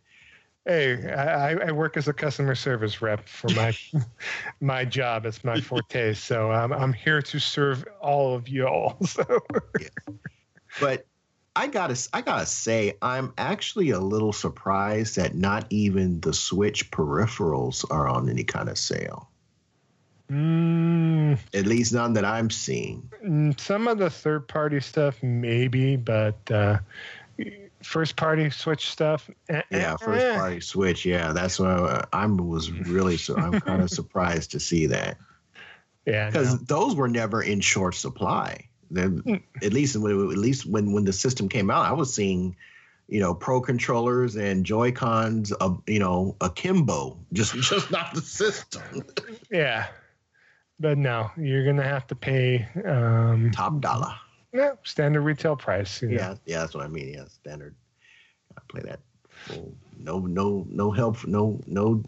hey, 0.67 1.11
I, 1.13 1.55
I, 1.55 1.73
work 1.73 1.97
as 1.97 2.09
a 2.09 2.13
customer 2.13 2.55
service 2.55 3.01
rep 3.01 3.27
for 3.27 3.49
my 3.55 3.75
my 4.61 4.85
job. 4.85 5.25
It's 5.25 5.43
my 5.45 5.63
forte. 5.63 6.13
So 6.13 6.51
I'm 6.51 6.75
I'm 6.75 6.93
here 6.93 7.23
to 7.23 7.39
serve 7.39 7.87
all 8.03 8.35
of 8.35 8.49
you 8.49 8.67
all. 8.67 8.99
So. 9.07 9.25
yeah. 9.81 9.89
But 10.79 11.07
I 11.59 11.67
gotta 11.67 12.09
I 12.13 12.21
gotta 12.21 12.47
say 12.47 12.97
I'm 13.03 13.33
actually 13.37 13.91
a 13.91 13.99
little 13.99 14.33
surprised 14.33 15.17
that 15.17 15.35
not 15.35 15.67
even 15.71 16.21
the 16.21 16.33
Switch 16.33 16.89
peripherals 16.93 17.85
are 17.91 18.07
on 18.07 18.31
any 18.31 18.45
kind 18.45 18.69
of 18.69 18.79
sale. 18.79 19.29
Mm, 20.31 21.37
At 21.53 21.67
least 21.67 21.93
none 21.93 22.13
that 22.13 22.25
I'm 22.25 22.49
seeing. 22.49 23.11
Mm, 23.25 23.59
some 23.59 23.89
of 23.89 23.99
the 23.99 24.09
third 24.09 24.47
party 24.47 24.79
stuff 24.79 25.21
maybe, 25.21 25.97
but 25.97 26.39
uh, 26.49 26.79
first 27.83 28.15
party 28.15 28.51
Switch 28.51 28.89
stuff. 28.89 29.29
Eh, 29.49 29.63
yeah, 29.73 29.97
first 29.97 30.25
eh. 30.25 30.39
party 30.39 30.61
Switch. 30.61 31.05
Yeah, 31.05 31.33
that's 31.33 31.59
what 31.59 31.71
I, 31.71 32.07
I 32.13 32.27
was 32.27 32.71
really 32.71 33.17
so 33.17 33.35
I'm 33.35 33.61
kind 33.61 33.83
of 33.83 33.91
surprised 34.01 34.53
to 34.53 34.61
see 34.61 34.87
that. 34.87 35.17
Yeah, 36.07 36.31
because 36.31 36.53
no. 36.53 36.61
those 36.67 36.95
were 36.95 37.09
never 37.09 37.43
in 37.43 37.61
short 37.61 37.97
supply. 37.97 38.68
Hmm. 38.91 39.35
at 39.63 39.73
least 39.73 39.97
when 39.97 40.13
at 40.13 40.39
least 40.39 40.67
when 40.67 40.93
when 40.93 41.05
the 41.05 41.13
system 41.13 41.49
came 41.49 41.71
out, 41.71 41.85
I 41.85 41.93
was 41.93 42.13
seeing, 42.13 42.57
you 43.09 43.21
know, 43.21 43.35
pro 43.35 43.61
controllers 43.61 44.37
and 44.37 44.65
Joy 44.65 44.93
Cons, 44.93 45.53
uh, 45.61 45.75
you 45.87 45.99
know, 45.99 46.37
akimbo, 46.41 47.19
just 47.33 47.55
just 47.61 47.91
not 47.91 48.15
the 48.15 48.23
system. 48.23 49.05
yeah, 49.51 49.89
but 50.81 50.97
no, 50.99 51.31
you're 51.37 51.65
gonna 51.65 51.85
have 51.85 52.07
to 52.09 52.15
pay 52.15 52.67
um, 52.85 53.51
top 53.53 53.81
dollar. 53.81 54.15
Yeah, 54.53 54.73
standard 54.85 55.23
retail 55.23 55.57
price. 55.57 56.03
Yeah, 56.03 56.09
know. 56.09 56.39
yeah, 56.47 56.59
that's 56.61 56.75
what 56.75 56.85
I 56.85 56.89
mean. 56.89 57.13
Yeah, 57.13 57.27
standard. 57.29 57.75
I 58.57 58.61
play 58.69 58.83
that. 58.83 59.01
No, 59.99 60.21
no, 60.21 60.67
no 60.69 60.91
help. 60.91 61.27
No, 61.27 61.61
no, 61.67 62.03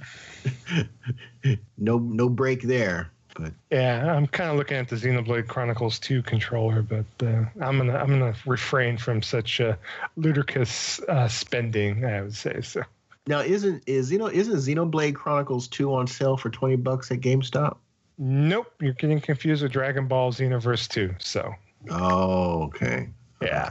no, 1.78 1.99
no 1.99 2.28
break 2.28 2.62
there. 2.62 3.12
But 3.35 3.53
yeah, 3.70 4.14
I'm 4.14 4.26
kind 4.26 4.51
of 4.51 4.57
looking 4.57 4.76
at 4.76 4.89
the 4.89 4.97
Xenoblade 4.97 5.47
Chronicles 5.47 5.99
2 5.99 6.22
controller, 6.22 6.83
but 6.83 7.05
uh, 7.22 7.45
I'm 7.61 7.78
gonna 7.78 7.97
I'm 7.97 8.09
gonna 8.09 8.35
refrain 8.47 8.99
from 8.99 9.22
such 9.22 9.61
uh, 9.61 9.76
ludicrous 10.16 11.01
uh, 11.01 11.28
spending. 11.28 12.05
I 12.05 12.22
would 12.22 12.35
say 12.35 12.61
so. 12.62 12.83
Now, 13.26 13.41
isn't 13.41 13.85
is 13.87 14.11
you 14.11 14.18
know 14.18 14.26
isn't 14.26 14.57
Xenoblade 14.57 15.14
Chronicles 15.14 15.68
2 15.68 15.95
on 15.95 16.07
sale 16.07 16.37
for 16.37 16.51
20 16.51 16.76
bucks 16.76 17.11
at 17.11 17.20
GameStop? 17.20 17.76
Nope, 18.18 18.72
you're 18.81 18.93
getting 18.93 19.20
confused 19.20 19.62
with 19.62 19.72
Dragon 19.72 20.07
Ball 20.07 20.33
Xenoverse 20.33 20.89
2. 20.89 21.14
So. 21.18 21.55
Oh, 21.89 22.64
okay. 22.64 23.09
Yeah. 23.41 23.70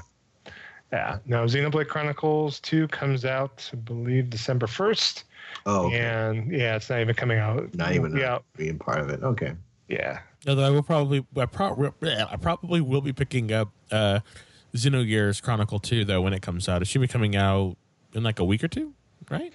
Yeah. 0.91 1.19
No, 1.27 1.43
Xenoblade 1.45 1.87
Chronicles 1.87 2.59
2 2.61 2.87
comes 2.87 3.25
out, 3.25 3.69
I 3.71 3.75
believe, 3.75 4.31
December 4.31 4.65
1st. 4.65 5.23
Oh, 5.65 5.87
okay. 5.87 5.99
and 5.99 6.51
yeah, 6.51 6.75
it's 6.75 6.89
not 6.89 6.99
even 6.99 7.15
coming 7.15 7.39
out. 7.39 7.73
Not 7.75 7.93
even 7.93 8.15
yeah. 8.15 8.39
being 8.55 8.77
part 8.79 8.99
of 8.99 9.09
it. 9.09 9.23
Okay. 9.23 9.53
Yeah. 9.87 10.19
Although 10.47 10.63
I 10.63 10.69
will 10.69 10.83
probably, 10.83 11.25
I, 11.35 11.45
pro- 11.45 11.93
I 12.01 12.37
probably 12.37 12.81
will 12.81 13.01
be 13.01 13.11
picking 13.11 13.51
up 13.51 13.69
uh, 13.91 14.19
Xenogears 14.75 15.41
Chronicle 15.41 15.79
2 15.79 16.05
though 16.05 16.21
when 16.21 16.33
it 16.33 16.41
comes 16.41 16.69
out. 16.69 16.81
It 16.81 16.85
should 16.85 17.01
be 17.01 17.07
coming 17.07 17.35
out 17.35 17.75
in 18.13 18.23
like 18.23 18.39
a 18.39 18.45
week 18.45 18.63
or 18.63 18.67
two, 18.67 18.93
right? 19.29 19.53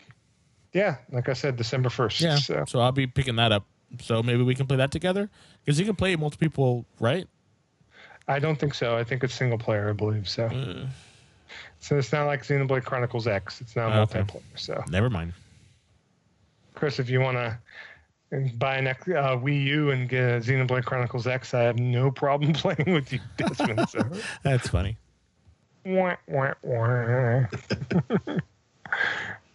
Yeah, 0.73 0.97
like 1.13 1.29
I 1.29 1.35
said, 1.35 1.57
December 1.57 1.89
first. 1.89 2.21
Yeah. 2.21 2.37
So. 2.37 2.65
so 2.67 2.81
I'll 2.81 2.93
be 2.93 3.07
picking 3.07 3.37
that 3.37 3.53
up. 3.53 3.65
So 4.01 4.23
maybe 4.23 4.43
we 4.43 4.57
can 4.57 4.67
play 4.67 4.77
that 4.79 4.91
together 4.91 5.31
because 5.65 5.79
you 5.79 5.87
can 5.87 5.95
play 5.95 6.13
it 6.13 6.19
multiple 6.19 6.45
people, 6.45 6.85
right? 6.99 7.29
I 8.27 8.39
don't 8.41 8.59
think 8.59 8.75
so. 8.75 8.97
I 8.97 9.05
think 9.05 9.23
it's 9.23 9.35
single 9.35 9.59
player. 9.59 9.89
I 9.89 9.93
believe 9.93 10.29
so. 10.29 10.47
Uh, 10.47 10.87
so 11.79 11.97
it's 11.97 12.13
not 12.13 12.27
like 12.27 12.43
Xenoblade 12.43 12.85
Chronicles 12.85 13.27
X. 13.27 13.61
It's 13.61 13.77
not 13.77 13.93
okay. 13.93 14.21
multiplayer. 14.23 14.43
So 14.57 14.83
never 14.89 15.09
mind. 15.09 15.35
Chris, 16.75 16.99
if 16.99 17.09
you 17.09 17.21
want 17.21 17.37
to 17.37 17.59
buy 18.57 18.77
an 18.77 18.87
uh, 18.89 18.95
Wii 19.05 19.65
U 19.65 19.91
and 19.91 20.09
get 20.09 20.23
a 20.23 20.41
Xenoblade 20.41 20.85
Chronicles 20.85 21.27
X, 21.27 21.55
I 21.55 21.63
have 21.63 21.79
no 21.79 22.11
problem 22.11 22.53
playing 22.55 22.93
with 22.93 23.13
you, 23.13 23.21
Desmond. 23.37 23.89
So. 23.89 24.03
That's 24.43 24.69
funny. 24.69 24.97
Wah, 25.85 26.17
wah, 26.29 26.55
wah. 26.63 27.45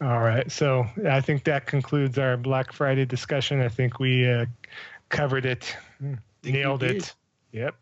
All 0.02 0.20
right. 0.20 0.50
So 0.52 0.86
I 1.08 1.20
think 1.22 1.44
that 1.46 1.66
concludes 1.66 2.18
our 2.18 2.38
Black 2.38 2.72
Friday 2.72 3.06
discussion. 3.06 3.62
I 3.62 3.68
think 3.68 4.00
we 4.00 4.30
uh, 4.30 4.46
covered 5.10 5.46
it, 5.46 5.76
nailed 6.44 6.84
it. 6.84 7.14
Yep. 7.52 7.76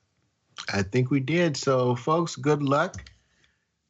I 0.73 0.81
think 0.81 1.11
we 1.11 1.19
did. 1.19 1.55
So, 1.55 1.95
folks, 1.95 2.35
good 2.35 2.63
luck, 2.63 3.09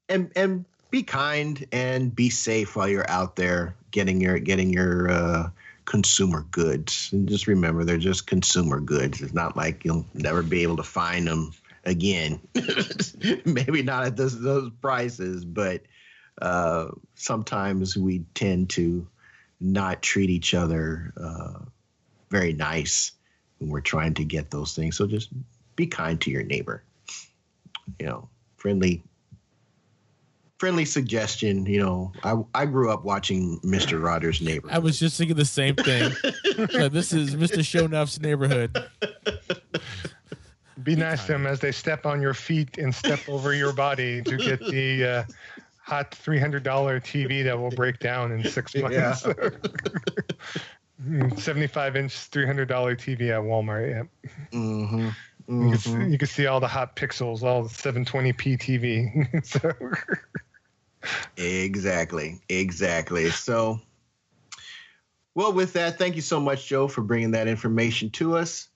and 0.09 0.31
and 0.35 0.65
be 0.89 1.03
kind 1.03 1.65
and 1.71 2.15
be 2.15 2.29
safe 2.29 2.75
while 2.75 2.87
you're 2.87 3.09
out 3.09 3.35
there 3.35 3.75
getting 3.91 4.21
your 4.21 4.39
getting 4.39 4.71
your 4.71 5.09
uh, 5.09 5.49
consumer 5.85 6.45
goods. 6.51 7.09
And 7.11 7.27
just 7.27 7.47
remember, 7.47 7.83
they're 7.83 7.97
just 7.97 8.27
consumer 8.27 8.79
goods. 8.79 9.21
It's 9.21 9.33
not 9.33 9.57
like 9.57 9.83
you'll 9.83 10.05
never 10.13 10.43
be 10.43 10.63
able 10.63 10.77
to 10.77 10.83
find 10.83 11.27
them 11.27 11.51
again. 11.85 12.39
Maybe 13.45 13.81
not 13.81 14.05
at 14.05 14.17
those, 14.17 14.39
those 14.39 14.69
prices, 14.81 15.45
but 15.45 15.81
uh, 16.41 16.89
sometimes 17.15 17.97
we 17.97 18.25
tend 18.35 18.69
to 18.71 19.07
not 19.59 20.01
treat 20.03 20.29
each 20.29 20.53
other 20.53 21.13
uh, 21.19 21.59
very 22.29 22.53
nice 22.53 23.13
when 23.57 23.69
we're 23.69 23.81
trying 23.81 24.13
to 24.15 24.23
get 24.23 24.51
those 24.51 24.75
things. 24.75 24.97
So 24.97 25.07
just 25.07 25.29
be 25.75 25.87
kind 25.87 26.19
to 26.21 26.29
your 26.29 26.43
neighbor. 26.43 26.83
You 27.99 28.05
know, 28.05 28.29
friendly 28.57 29.01
friendly 30.57 30.85
suggestion. 30.85 31.65
You 31.65 31.79
know, 31.79 32.11
I 32.23 32.35
I 32.53 32.65
grew 32.65 32.91
up 32.91 33.03
watching 33.03 33.59
Mister 33.63 33.99
Rogers' 33.99 34.41
Neighborhood. 34.41 34.75
I 34.75 34.79
was 34.79 34.99
just 34.99 35.17
thinking 35.17 35.35
the 35.35 35.45
same 35.45 35.75
thing. 35.75 36.11
this 36.91 37.13
is 37.13 37.35
Mister 37.35 37.63
Shownuff's 37.63 38.19
neighborhood. 38.19 38.77
Be 40.83 40.95
nice 40.95 41.25
to 41.25 41.33
them 41.33 41.47
as 41.47 41.59
they 41.59 41.71
step 41.71 42.05
on 42.05 42.21
your 42.21 42.33
feet 42.33 42.77
and 42.77 42.93
step 42.93 43.19
over 43.27 43.53
your 43.53 43.73
body 43.73 44.21
to 44.21 44.37
get 44.37 44.59
the 44.59 45.05
uh, 45.05 45.23
hot 45.81 46.13
three 46.13 46.39
hundred 46.39 46.63
dollar 46.63 46.99
TV 46.99 47.43
that 47.43 47.57
will 47.57 47.71
break 47.71 47.99
down 47.99 48.31
in 48.31 48.43
six 48.43 48.75
months. 48.75 49.25
Yeah. 51.07 51.29
Seventy 51.37 51.67
five 51.67 51.95
inch 51.95 52.11
three 52.11 52.47
hundred 52.47 52.67
dollar 52.67 52.95
TV 52.95 53.29
at 53.29 53.43
Walmart. 53.43 53.87
Yep. 53.87 54.07
Mm-hmm. 54.51 55.09
Mm-hmm. 55.49 55.63
You, 55.63 55.69
can 55.69 55.79
see, 55.79 56.11
you 56.11 56.17
can 56.17 56.27
see 56.27 56.45
all 56.47 56.59
the 56.59 56.67
hot 56.67 56.95
pixels, 56.95 57.43
all 57.43 57.63
the 57.63 57.69
720p 57.69 58.57
TV. 58.57 59.45
so. 59.45 59.71
Exactly, 61.37 62.41
exactly. 62.49 63.29
So, 63.29 63.79
well, 65.35 65.53
with 65.53 65.73
that, 65.73 65.97
thank 65.97 66.15
you 66.15 66.21
so 66.21 66.39
much, 66.39 66.67
Joe, 66.67 66.87
for 66.87 67.01
bringing 67.01 67.31
that 67.31 67.47
information 67.47 68.09
to 68.11 68.37
us. 68.37 68.69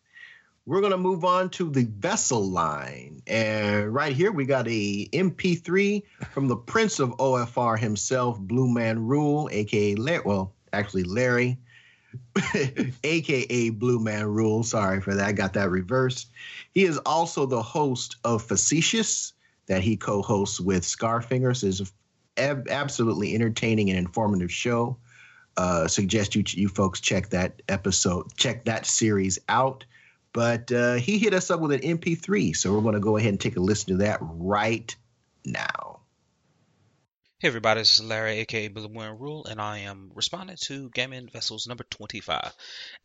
We're 0.68 0.82
going 0.82 0.92
to 0.92 0.98
move 0.98 1.26
on 1.26 1.50
to 1.52 1.70
the 1.72 1.86
vessel 1.86 2.48
line. 2.48 3.24
And 3.26 3.92
right 3.94 4.16
here, 4.16 4.32
we 4.32 4.46
got 4.46 4.68
a 4.68 5.08
MP3 5.08 6.04
from 6.32 6.48
the 6.48 6.56
Prince 6.56 7.00
of 7.00 7.18
OFR 7.18 7.80
himself, 7.80 8.40
Blue 8.40 8.72
Man 8.72 9.08
Rule, 9.08 9.50
aka 9.52 9.96
Larry. 9.96 10.22
Well, 10.24 10.54
actually, 10.72 11.04
Larry, 11.04 11.58
aka 13.04 13.70
Blue 13.72 14.00
Man 14.00 14.28
Rule. 14.28 14.62
Sorry 14.64 15.02
for 15.02 15.16
that. 15.16 15.28
I 15.28 15.32
got 15.32 15.54
that 15.54 15.72
reversed. 15.72 16.30
He 16.76 16.84
is 16.84 17.00
also 17.00 17.48
the 17.48 17.64
host 17.64 18.18
of 18.24 18.44
Facetious, 18.44 19.34
that 19.66 19.82
he 19.82 19.98
co 19.98 20.22
hosts 20.22 20.60
with 20.60 20.84
Scarfingers. 20.84 21.64
is 21.64 21.92
an 22.38 22.66
absolutely 22.70 23.36
entertaining 23.36 23.90
and 23.90 24.00
informative 24.00 24.52
show. 24.52 24.98
Uh, 25.58 25.88
suggest 25.88 26.36
you 26.36 26.44
you 26.48 26.70
folks 26.70 27.02
check 27.02 27.30
that 27.30 27.62
episode, 27.68 28.34
check 28.38 28.66
that 28.66 28.86
series 28.86 29.40
out. 29.50 29.86
But 30.34 30.72
uh, 30.72 30.94
he 30.94 31.18
hit 31.18 31.34
us 31.34 31.52
up 31.52 31.60
with 31.60 31.74
an 31.74 31.82
MP3, 31.82 32.56
so 32.56 32.74
we're 32.74 32.82
going 32.82 32.94
to 32.94 33.02
go 33.02 33.18
ahead 33.18 33.30
and 33.30 33.40
take 33.40 33.58
a 33.58 33.60
listen 33.60 33.90
to 33.90 33.98
that 34.06 34.20
right 34.22 34.96
now. 35.44 36.00
Hey 37.40 37.48
everybody, 37.48 37.82
this 37.82 37.96
is 37.96 38.04
Larry, 38.04 38.38
aka 38.38 38.70
Man 38.70 39.18
Rule, 39.18 39.46
and 39.46 39.60
I 39.60 39.80
am 39.80 40.12
responding 40.14 40.58
to 40.62 40.92
Gaming 40.92 41.28
Vessels 41.28 41.66
number 41.66 41.84
25. 41.90 42.54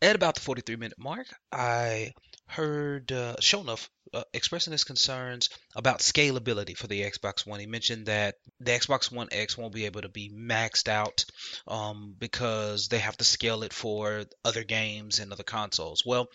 At 0.03 0.15
about 0.15 0.35
the 0.35 0.41
43 0.41 0.75
minute 0.75 0.99
mark, 0.99 1.25
I 1.51 2.13
heard 2.45 3.11
uh, 3.11 3.37
Shonuff 3.41 3.89
uh, 4.13 4.23
expressing 4.33 4.71
his 4.71 4.83
concerns 4.83 5.49
about 5.75 5.99
scalability 5.99 6.75
for 6.75 6.87
the 6.87 7.01
Xbox 7.01 7.45
One. 7.45 7.59
He 7.59 7.65
mentioned 7.65 8.07
that 8.07 8.35
the 8.59 8.71
Xbox 8.71 9.11
One 9.11 9.29
X 9.31 9.57
won't 9.57 9.73
be 9.73 9.85
able 9.85 10.01
to 10.01 10.09
be 10.09 10.29
maxed 10.29 10.87
out 10.87 11.25
um, 11.67 12.15
because 12.17 12.87
they 12.87 12.99
have 12.99 13.17
to 13.17 13.23
scale 13.23 13.63
it 13.63 13.73
for 13.73 14.25
other 14.43 14.63
games 14.63 15.19
and 15.19 15.31
other 15.31 15.43
consoles. 15.43 16.05
Well, 16.05 16.27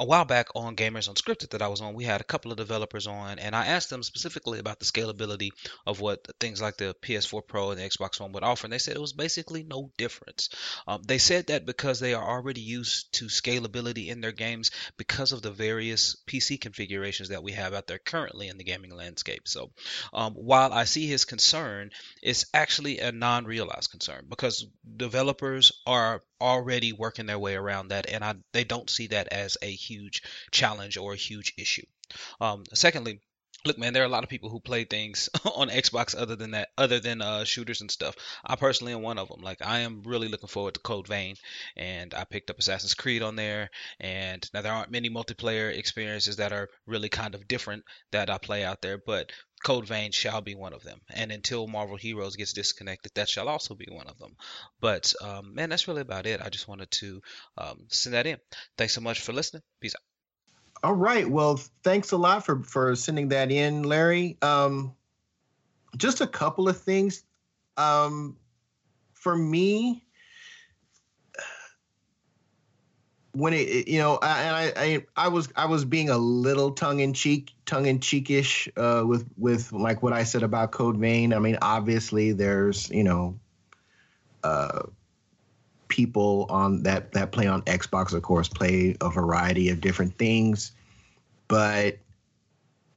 a 0.00 0.04
while 0.04 0.24
back 0.24 0.48
on 0.54 0.76
Gamers 0.76 1.08
Unscripted 1.08 1.50
that 1.50 1.62
I 1.62 1.68
was 1.68 1.80
on, 1.80 1.94
we 1.94 2.04
had 2.04 2.20
a 2.20 2.24
couple 2.24 2.50
of 2.50 2.56
developers 2.56 3.06
on, 3.06 3.38
and 3.38 3.54
I 3.54 3.66
asked 3.66 3.90
them 3.90 4.02
specifically 4.02 4.58
about 4.58 4.78
the 4.78 4.84
scalability 4.84 5.50
of 5.86 6.00
what 6.00 6.26
things 6.38 6.60
like 6.62 6.76
the 6.76 6.94
PS4 7.02 7.46
Pro 7.46 7.70
and 7.70 7.80
the 7.80 7.88
Xbox 7.88 8.20
One 8.20 8.32
would 8.32 8.44
offer, 8.44 8.66
and 8.66 8.72
they 8.72 8.78
said 8.78 8.96
it 8.96 9.00
was 9.00 9.12
basically 9.12 9.62
no 9.62 9.90
difference. 9.96 10.50
Um, 10.86 11.02
they 11.02 11.18
said 11.18 11.48
that 11.48 11.66
because 11.66 12.00
they 12.00 12.14
are 12.14 12.28
already 12.28 12.60
used 12.60 13.12
to 13.14 13.26
scalability 13.26 14.08
in 14.08 14.20
their 14.20 14.32
games 14.32 14.70
because 14.96 15.32
of 15.32 15.42
the 15.42 15.50
various 15.50 16.16
PC 16.26 16.60
configurations 16.60 17.30
that 17.30 17.42
we 17.42 17.52
have 17.52 17.74
out 17.74 17.86
there 17.86 17.98
currently 17.98 18.48
in 18.48 18.58
the 18.58 18.64
gaming 18.64 18.94
landscape. 18.94 19.48
So 19.48 19.70
um, 20.12 20.34
while 20.34 20.72
I 20.72 20.84
see 20.84 21.06
his 21.06 21.24
concern, 21.24 21.90
it's 22.22 22.46
actually 22.54 23.00
a 23.00 23.12
non 23.12 23.44
realized 23.44 23.90
concern 23.90 24.26
because 24.28 24.66
developers 24.96 25.72
are 25.86 26.22
already 26.40 26.92
working 26.92 27.26
their 27.26 27.38
way 27.38 27.54
around 27.54 27.88
that, 27.88 28.08
and 28.08 28.24
I, 28.24 28.34
they 28.52 28.64
don't 28.64 28.90
see 28.90 29.08
that 29.08 29.28
as 29.28 29.56
a 29.62 29.70
huge 29.70 30.22
challenge 30.50 30.96
or 30.96 31.12
a 31.12 31.16
huge 31.16 31.54
issue. 31.56 31.86
Um, 32.40 32.64
secondly, 32.74 33.20
look 33.64 33.78
man 33.78 33.92
there 33.92 34.02
are 34.02 34.06
a 34.06 34.10
lot 34.10 34.22
of 34.22 34.30
people 34.30 34.48
who 34.48 34.60
play 34.60 34.84
things 34.84 35.28
on 35.56 35.68
xbox 35.68 36.16
other 36.16 36.36
than 36.36 36.52
that 36.52 36.68
other 36.78 37.00
than 37.00 37.20
uh, 37.20 37.44
shooters 37.44 37.80
and 37.80 37.90
stuff 37.90 38.14
i 38.44 38.54
personally 38.54 38.92
am 38.92 39.02
one 39.02 39.18
of 39.18 39.28
them 39.28 39.40
like 39.42 39.58
i 39.62 39.80
am 39.80 40.02
really 40.04 40.28
looking 40.28 40.48
forward 40.48 40.74
to 40.74 40.80
code 40.80 41.08
vein 41.08 41.34
and 41.76 42.14
i 42.14 42.24
picked 42.24 42.50
up 42.50 42.58
assassin's 42.58 42.94
creed 42.94 43.22
on 43.22 43.36
there 43.36 43.68
and 43.98 44.48
now 44.54 44.62
there 44.62 44.72
aren't 44.72 44.90
many 44.90 45.10
multiplayer 45.10 45.76
experiences 45.76 46.36
that 46.36 46.52
are 46.52 46.68
really 46.86 47.08
kind 47.08 47.34
of 47.34 47.48
different 47.48 47.84
that 48.12 48.30
i 48.30 48.38
play 48.38 48.64
out 48.64 48.80
there 48.80 48.98
but 48.98 49.32
Code 49.62 49.86
Vein 49.86 50.12
shall 50.12 50.40
be 50.40 50.54
one 50.54 50.72
of 50.72 50.82
them. 50.82 51.00
And 51.10 51.32
until 51.32 51.66
Marvel 51.66 51.96
Heroes 51.96 52.36
gets 52.36 52.52
disconnected, 52.52 53.12
that 53.14 53.28
shall 53.28 53.48
also 53.48 53.74
be 53.74 53.88
one 53.90 54.06
of 54.06 54.18
them. 54.18 54.36
But 54.80 55.14
um, 55.22 55.54
man, 55.54 55.70
that's 55.70 55.88
really 55.88 56.02
about 56.02 56.26
it. 56.26 56.40
I 56.42 56.48
just 56.48 56.68
wanted 56.68 56.90
to 56.92 57.22
um, 57.56 57.86
send 57.88 58.14
that 58.14 58.26
in. 58.26 58.38
Thanks 58.76 58.94
so 58.94 59.00
much 59.00 59.20
for 59.20 59.32
listening. 59.32 59.62
Peace 59.80 59.94
out. 59.94 60.02
All 60.88 60.94
right. 60.94 61.28
Well, 61.28 61.60
thanks 61.82 62.12
a 62.12 62.16
lot 62.16 62.44
for 62.46 62.62
for 62.62 62.94
sending 62.94 63.28
that 63.28 63.50
in, 63.50 63.82
Larry. 63.82 64.38
Um, 64.42 64.94
just 65.96 66.20
a 66.20 66.26
couple 66.26 66.68
of 66.68 66.80
things. 66.80 67.24
Um, 67.76 68.36
for 69.12 69.36
me, 69.36 70.04
when 73.32 73.52
it, 73.52 73.88
you 73.88 73.98
know, 73.98 74.18
I, 74.20 74.42
and 74.42 74.56
I, 74.56 74.72
I, 74.76 75.06
I 75.26 75.28
was, 75.28 75.48
I 75.54 75.66
was 75.66 75.84
being 75.84 76.08
a 76.08 76.18
little 76.18 76.72
tongue 76.72 77.00
in 77.00 77.12
cheek, 77.12 77.52
tongue 77.66 77.86
in 77.86 78.00
cheekish 78.00 78.68
uh, 78.76 79.06
with, 79.06 79.26
with 79.36 79.72
like 79.72 80.02
what 80.02 80.12
I 80.12 80.24
said 80.24 80.42
about 80.42 80.72
Code 80.72 80.96
Vein. 80.96 81.32
I 81.32 81.38
mean, 81.38 81.58
obviously, 81.62 82.32
there's, 82.32 82.90
you 82.90 83.04
know, 83.04 83.38
uh, 84.42 84.82
people 85.88 86.46
on 86.50 86.82
that 86.82 87.12
that 87.12 87.32
play 87.32 87.46
on 87.46 87.62
Xbox, 87.62 88.12
of 88.12 88.22
course, 88.22 88.48
play 88.48 88.96
a 89.00 89.10
variety 89.10 89.70
of 89.70 89.80
different 89.80 90.16
things, 90.18 90.72
but 91.48 91.98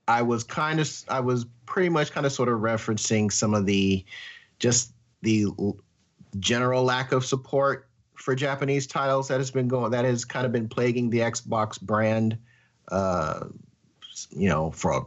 I 0.08 0.22
was 0.24 0.44
kind 0.44 0.80
of, 0.80 0.92
I 1.08 1.22
was 1.22 1.46
pretty 1.66 1.90
much 1.90 2.12
kind 2.12 2.26
of 2.26 2.32
sort 2.32 2.50
of 2.50 2.60
referencing 2.60 3.32
some 3.32 3.54
of 3.54 3.66
the, 3.66 4.04
just 4.60 4.94
the 5.22 5.48
general 6.40 6.84
lack 6.84 7.12
of 7.12 7.26
support 7.26 7.88
for 8.22 8.36
Japanese 8.36 8.88
titles 8.88 9.28
that 9.28 9.40
has 9.40 9.52
been 9.52 9.68
going 9.68 9.92
that 9.92 10.06
has 10.06 10.26
kind 10.26 10.46
of 10.46 10.52
been 10.52 10.68
plaguing 10.68 11.10
the 11.10 11.20
Xbox 11.20 11.82
brand, 11.82 12.38
uh, 12.90 13.46
you 14.30 14.48
know, 14.48 14.72
for 14.72 14.92
a, 14.92 15.02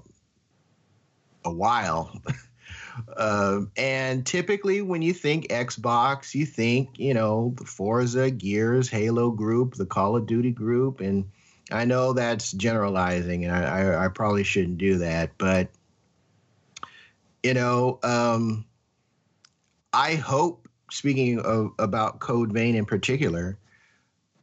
a 1.45 1.53
while. 1.53 2.21
uh, 3.17 3.61
and 3.77 4.27
typically, 4.27 4.83
when 4.83 5.03
you 5.03 5.13
think 5.13 5.49
Xbox, 5.49 6.35
you 6.35 6.45
think 6.45 6.99
you 6.99 7.15
know 7.15 7.55
the 7.57 7.65
Forza, 7.65 8.31
Gears, 8.31 8.89
Halo 8.89 9.31
group, 9.31 9.75
the 9.75 9.87
Call 9.87 10.17
of 10.17 10.27
Duty 10.27 10.51
group, 10.51 11.01
and 11.01 11.31
I 11.71 11.85
know 11.85 12.13
that's 12.13 12.53
generalizing, 12.53 13.45
and 13.45 13.55
I, 13.55 13.63
I, 13.63 14.05
I 14.05 14.09
probably 14.09 14.45
shouldn't 14.45 14.79
do 14.79 14.99
that, 14.99 15.33
but 15.39 15.69
you 17.45 17.55
know, 17.55 17.99
um, 18.03 18.65
I 19.93 20.15
hope 20.15 20.64
speaking 20.95 21.41
of 21.41 21.73
about 21.79 22.21
Code 22.21 22.53
Vein 22.53 22.77
in 22.77 22.87
particular, 22.87 23.59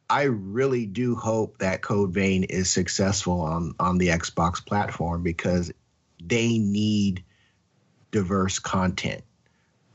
I 0.10 0.24
really 0.24 0.86
do 0.86 1.16
hope 1.16 1.60
that 1.60 1.82
Code 1.82 2.14
Vein 2.14 2.44
is 2.44 2.70
successful 2.70 3.40
on 3.42 3.74
on 3.80 3.98
the 3.98 4.10
Xbox 4.10 4.64
platform 4.64 5.24
because 5.24 5.72
they 6.22 6.58
need 6.58 7.24
diverse 8.12 8.60
content. 8.60 9.24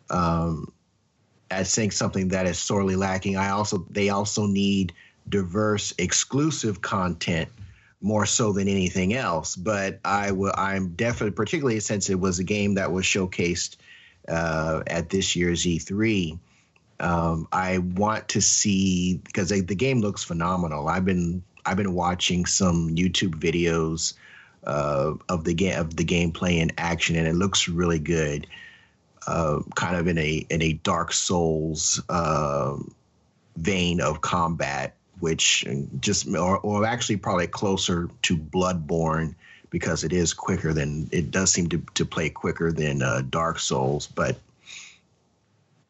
Um, 0.09 0.73
I 1.51 1.65
think 1.65 1.93
something 1.93 2.29
that 2.29 2.47
is 2.47 2.59
sorely 2.59 2.97
lacking. 2.97 3.37
I 3.37 3.51
also 3.51 3.87
they 3.91 4.09
also 4.09 4.47
need 4.47 4.95
diverse 5.29 5.93
exclusive 5.99 6.81
content 6.81 7.51
more 8.01 8.25
so 8.25 8.53
than 8.53 8.69
anything 8.69 9.13
else. 9.13 9.57
But 9.57 10.01
I 10.07 10.33
will 10.33 10.55
I'm 10.57 10.95
definitely 10.95 11.33
particularly 11.33 11.81
since 11.81 12.09
it 12.09 12.19
was 12.19 12.39
a 12.39 12.45
game 12.45 12.75
that 12.75 12.91
was 12.91 13.05
showcased 13.05 13.77
uh, 14.27 14.83
at 14.87 15.11
this 15.11 15.37
year's 15.37 15.65
E3. 15.65 16.39
Um, 16.99 17.47
I 17.53 17.79
want 17.79 18.29
to 18.29 18.41
see 18.41 19.19
because 19.19 19.51
the 19.51 19.75
game 19.75 20.01
looks 20.01 20.25
phenomenal. 20.25 20.89
I've 20.89 21.05
been 21.05 21.43
I've 21.65 21.77
been 21.77 21.95
watching 21.95 22.47
some 22.47 22.95
YouTube 22.95 23.35
videos 23.35 24.15
uh, 24.65 25.15
of 25.29 25.45
the 25.45 25.55
game 25.55 25.79
of 25.79 25.97
the 25.97 26.05
gameplay 26.05 26.59
in 26.59 26.73
action, 26.79 27.17
and 27.17 27.27
it 27.27 27.35
looks 27.35 27.69
really 27.69 27.99
good. 27.99 28.47
Uh, 29.27 29.61
kind 29.75 29.97
of 29.97 30.07
in 30.07 30.19
a 30.19 30.47
in 30.51 30.63
a 30.63 30.75
Dark 30.75 31.13
Souls 31.13 32.01
uh, 32.09 32.77
vein 33.57 34.01
of 34.01 34.21
combat, 34.21 34.95
which 35.19 35.67
just 36.01 36.29
or, 36.29 36.59
or 36.59 36.85
actually 36.87 37.17
probably 37.17 37.49
closer 37.49 38.09
to 38.23 38.37
Bloodborne 38.37 39.35
because 39.71 40.05
it 40.05 40.13
is 40.13 40.33
quicker 40.33 40.73
than 40.73 41.09
it 41.11 41.31
does 41.31 41.53
seem 41.53 41.69
to 41.69 41.83
to 41.95 42.07
play 42.07 42.31
quicker 42.31 42.71
than 42.73 43.03
uh, 43.03 43.23
Dark 43.29 43.59
Souls, 43.59 44.07
but 44.07 44.39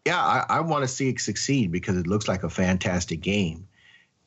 yeah, 0.06 0.22
I, 0.24 0.46
I 0.48 0.60
want 0.60 0.84
to 0.84 0.88
see 0.88 1.08
it 1.08 1.20
succeed 1.20 1.72
because 1.72 1.96
it 1.96 2.06
looks 2.06 2.28
like 2.28 2.44
a 2.44 2.48
fantastic 2.48 3.20
game. 3.20 3.66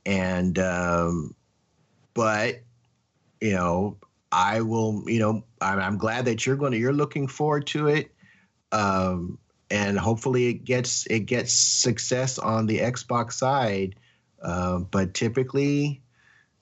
And, 0.06 0.60
um, 0.60 1.34
but, 2.14 2.62
you 3.40 3.54
know, 3.54 3.98
I 4.30 4.62
will, 4.62 5.04
you 5.08 5.20
know, 5.20 5.44
I'm, 5.62 5.80
I'm 5.80 5.98
glad 5.98 6.26
that 6.26 6.46
you're 6.46 6.58
going 6.58 6.74
to, 6.74 6.78
you're 6.78 6.92
looking 6.92 7.28
forward 7.28 7.66
to 7.68 7.88
it. 7.88 8.12
Um, 8.74 9.40
and 9.72 9.98
hopefully 9.98 10.48
it 10.48 10.66
gets, 10.66 11.06
it 11.08 11.22
gets 11.22 11.54
success 11.54 12.38
on 12.38 12.66
the 12.66 12.80
Xbox 12.80 13.34
side. 13.34 13.96
Uh, 14.42 14.80
but 14.80 15.14
typically, 15.14 16.02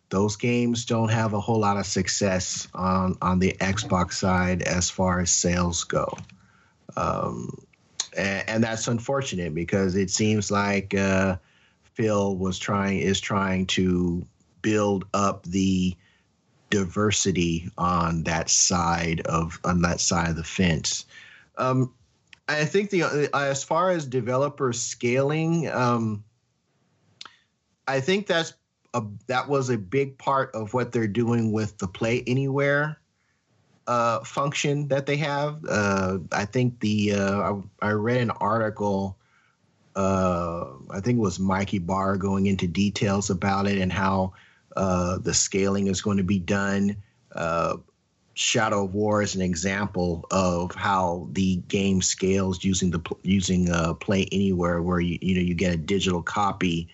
those 0.09 0.35
games 0.35 0.85
don't 0.85 1.09
have 1.09 1.33
a 1.33 1.39
whole 1.39 1.59
lot 1.59 1.77
of 1.77 1.85
success 1.85 2.67
on 2.73 3.17
on 3.21 3.39
the 3.39 3.55
Xbox 3.59 4.13
side 4.13 4.61
as 4.61 4.89
far 4.89 5.19
as 5.19 5.29
sales 5.29 5.83
go. 5.83 6.17
Um, 6.95 7.66
and, 8.17 8.49
and, 8.49 8.63
that's 8.63 8.87
unfortunate 8.87 9.53
because 9.53 9.95
it 9.95 10.09
seems 10.09 10.51
like 10.51 10.93
uh, 10.95 11.37
Phil 11.83 12.35
was 12.35 12.59
trying 12.59 12.99
is 12.99 13.21
trying 13.21 13.65
to 13.67 14.25
build 14.61 15.05
up 15.13 15.43
the 15.43 15.95
diversity 16.69 17.69
on 17.77 18.23
that 18.23 18.49
side 18.49 19.21
of 19.21 19.59
on 19.63 19.81
that 19.83 19.99
side 19.99 20.29
of 20.29 20.35
the 20.35 20.43
fence. 20.43 21.05
Um, 21.57 21.93
I 22.47 22.65
think 22.65 22.89
the 22.89 23.03
uh, 23.03 23.27
as 23.33 23.63
far 23.63 23.91
as 23.91 24.05
developer 24.05 24.73
scaling, 24.73 25.69
um, 25.69 26.23
I 27.87 27.99
think 27.99 28.27
that's 28.27 28.53
a, 28.93 29.03
that 29.27 29.47
was 29.47 29.69
a 29.69 29.77
big 29.77 30.17
part 30.17 30.55
of 30.55 30.73
what 30.73 30.91
they're 30.91 31.07
doing 31.07 31.51
with 31.51 31.77
the 31.77 31.87
Play 31.87 32.23
Anywhere 32.25 32.99
uh, 33.87 34.19
function 34.23 34.87
that 34.89 35.05
they 35.05 35.17
have. 35.17 35.63
Uh, 35.67 36.19
I 36.31 36.45
think 36.45 36.79
the 36.81 37.13
uh, 37.13 37.53
I, 37.81 37.87
I, 37.87 37.91
read 37.91 38.21
an 38.21 38.31
article. 38.31 39.17
Uh, 39.95 40.65
I 40.91 40.99
think 40.99 41.17
it 41.17 41.21
was 41.21 41.39
Mike 41.39 41.73
Ybarra 41.73 42.19
going 42.19 42.47
into 42.47 42.67
details 42.67 43.29
about 43.29 43.65
it 43.67 43.77
and 43.77 43.91
how 43.91 44.33
uh, 44.75 45.17
the 45.19 45.33
scaling 45.33 45.87
is 45.87 46.01
going 46.01 46.17
to 46.17 46.23
be 46.23 46.37
done. 46.37 46.97
Uh, 47.33 47.77
Shadow 48.33 48.83
of 48.83 48.93
War 48.93 49.23
is 49.23 49.33
an 49.33 49.41
example 49.41 50.25
of 50.29 50.75
how 50.75 51.27
the 51.31 51.55
game 51.69 52.01
scales 52.01 52.63
using 52.63 52.91
the 52.91 53.01
using 53.23 53.67
Play 53.95 54.27
Anywhere, 54.31 54.81
where 54.81 54.99
you 54.99 55.17
you 55.21 55.33
know 55.33 55.41
you 55.41 55.55
get 55.55 55.73
a 55.73 55.77
digital 55.77 56.21
copy 56.21 56.89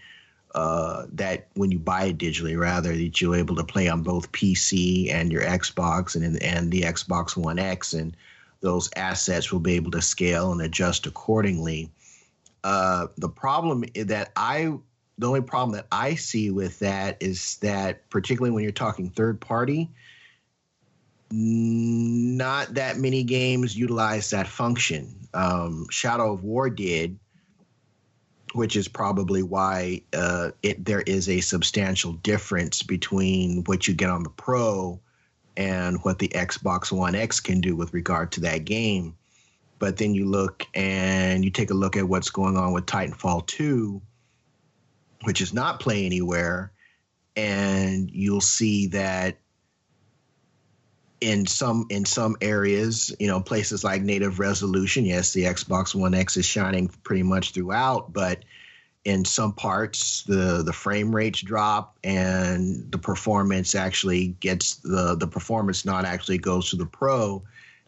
uh, 0.53 1.05
that 1.13 1.47
when 1.55 1.71
you 1.71 1.79
buy 1.79 2.05
it 2.05 2.17
digitally, 2.17 2.57
rather 2.57 2.95
that 2.95 3.21
you're 3.21 3.35
able 3.35 3.55
to 3.55 3.63
play 3.63 3.87
on 3.87 4.03
both 4.03 4.31
PC 4.31 5.11
and 5.11 5.31
your 5.31 5.41
Xbox 5.41 6.15
and 6.15 6.41
and 6.43 6.71
the 6.71 6.81
Xbox 6.81 7.35
One 7.35 7.59
X, 7.59 7.93
and 7.93 8.15
those 8.61 8.89
assets 8.95 9.51
will 9.51 9.59
be 9.59 9.73
able 9.73 9.91
to 9.91 10.01
scale 10.01 10.51
and 10.51 10.61
adjust 10.61 11.05
accordingly. 11.05 11.91
Uh, 12.63 13.07
the 13.17 13.29
problem 13.29 13.83
that 13.95 14.31
I, 14.35 14.73
the 15.17 15.27
only 15.27 15.41
problem 15.41 15.75
that 15.75 15.87
I 15.91 16.15
see 16.15 16.49
with 16.49 16.79
that 16.79 17.17
is 17.19 17.57
that, 17.57 18.09
particularly 18.09 18.51
when 18.51 18.63
you're 18.63 18.71
talking 18.71 19.09
third 19.09 19.41
party, 19.41 19.89
not 21.29 22.75
that 22.75 22.97
many 22.97 23.23
games 23.23 23.75
utilize 23.75 24.29
that 24.29 24.47
function. 24.47 25.27
Um, 25.33 25.87
Shadow 25.89 26.31
of 26.31 26.43
War 26.43 26.69
did, 26.69 27.17
which 28.53 28.75
is 28.75 28.87
probably 28.87 29.43
why 29.43 30.01
uh, 30.13 30.51
it 30.61 30.83
there 30.85 31.01
is 31.01 31.27
a 31.27 31.41
substantial 31.41 32.13
difference 32.13 32.83
between 32.83 33.63
what 33.65 33.87
you 33.87 33.93
get 33.93 34.09
on 34.09 34.23
the 34.23 34.29
Pro 34.29 34.99
and 35.57 35.97
what 36.03 36.19
the 36.19 36.29
Xbox 36.29 36.91
One 36.91 37.15
X 37.15 37.39
can 37.39 37.61
do 37.61 37.75
with 37.75 37.93
regard 37.93 38.31
to 38.33 38.41
that 38.41 38.65
game. 38.65 39.15
But 39.79 39.97
then 39.97 40.13
you 40.13 40.25
look 40.25 40.65
and 40.73 41.43
you 41.43 41.51
take 41.51 41.71
a 41.71 41.75
look 41.75 41.97
at 41.97 42.07
what's 42.07 42.29
going 42.29 42.55
on 42.55 42.71
with 42.71 42.85
Titanfall 42.85 43.47
2, 43.47 44.01
which 45.23 45.41
is 45.41 45.53
not 45.53 45.79
play 45.79 46.05
anywhere, 46.05 46.71
and 47.35 48.09
you'll 48.09 48.41
see 48.41 48.87
that 48.87 49.37
in 51.23 51.45
some 51.45 51.85
in 51.89 52.03
some 52.03 52.35
areas, 52.41 53.15
you 53.17 53.27
know, 53.27 53.39
places 53.39 53.81
like 53.81 54.01
native 54.01 54.39
resolution, 54.39 55.05
yes, 55.05 55.31
the 55.31 55.45
Xbox 55.45 55.95
One 55.95 56.13
X 56.13 56.35
is 56.35 56.45
shining 56.45 56.89
pretty 56.89 57.23
much 57.23 57.51
throughout, 57.51 58.11
but 58.11 58.43
in 59.05 59.23
some 59.23 59.53
parts 59.53 60.23
the 60.23 60.63
the 60.63 60.73
frame 60.73 61.15
rates 61.15 61.41
drop 61.41 61.97
and 62.03 62.91
the 62.91 62.97
performance 62.97 63.73
actually 63.73 64.27
gets 64.41 64.75
the 64.75 65.15
the 65.15 65.27
performance 65.27 65.85
not 65.85 66.03
actually 66.03 66.37
goes 66.37 66.69
to 66.69 66.75
the 66.75 66.85
pro 66.85 67.41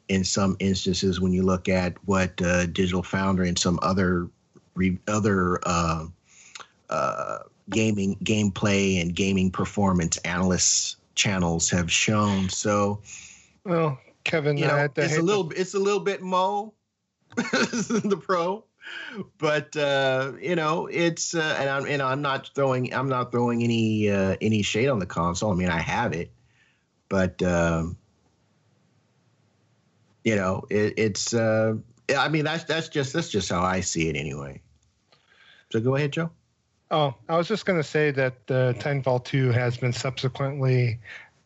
in 0.08 0.24
some 0.24 0.56
instances 0.60 1.20
when 1.20 1.34
you 1.34 1.44
look 1.44 1.68
at 1.68 1.96
what 2.06 2.42
uh, 2.42 2.66
Digital 2.68 3.04
Foundry 3.04 3.50
and 3.50 3.60
some 3.60 3.80
other 3.82 4.30
re, 4.76 4.98
other 5.10 5.60
uh, 5.66 6.06
uh, 6.90 7.40
gaming 7.70 8.16
gameplay 8.24 9.02
and 9.02 9.14
gaming 9.14 9.52
performance 9.52 10.18
analysts 10.18 10.96
channels 11.16 11.70
have 11.70 11.92
shown. 11.92 12.50
So 12.50 13.02
well, 13.64 14.00
Kevin, 14.24 14.58
you 14.58 14.68
know, 14.68 14.88
it's 14.96 15.18
a 15.18 15.22
little 15.22 15.52
it's 15.52 15.74
a 15.74 15.80
little 15.80 16.00
bit 16.00 16.22
mo 16.22 16.74
the 17.36 18.22
pro, 18.22 18.64
but 19.38 19.76
uh, 19.76 20.34
you 20.40 20.56
know, 20.56 20.88
it's 20.88 21.34
uh, 21.34 21.58
and 21.60 21.70
I'm 21.70 21.86
and 21.86 22.02
I'm 22.02 22.22
not 22.22 22.52
throwing 22.56 22.94
I'm 22.94 23.10
not 23.10 23.32
throwing 23.32 23.64
any 23.64 24.10
uh, 24.10 24.36
any 24.42 24.62
shade 24.62 24.88
on 24.88 25.00
the 25.00 25.06
console. 25.06 25.52
I 25.52 25.56
mean, 25.56 25.70
I 25.70 25.80
have 25.80 26.14
it, 26.14 26.32
but 27.10 27.42
um, 27.42 27.98
you 30.24 30.36
know, 30.36 30.66
it, 30.70 30.94
it's 30.98 31.34
uh, 31.34 31.76
I 32.18 32.30
mean, 32.30 32.46
that's 32.46 32.64
that's 32.66 32.90
just 32.90 33.14
that's 33.14 33.30
just 33.30 33.50
how 33.50 33.64
I 33.64 33.82
see 33.82 34.10
it 34.10 34.16
anyway. 34.16 34.62
So 35.72 35.80
go 35.80 35.96
ahead, 35.96 36.14
Joe. 36.14 36.32
Oh, 36.92 37.16
I 37.28 37.38
was 37.38 37.48
just 37.48 37.66
going 37.66 37.80
to 37.80 37.88
say 37.88 38.12
that 38.12 38.46
the 38.48 38.58
uh, 38.58 38.74
Titanfall 38.74 39.26
2 39.26 39.52
has 39.52 39.78
been 39.78 39.94
subsequently 39.94 41.00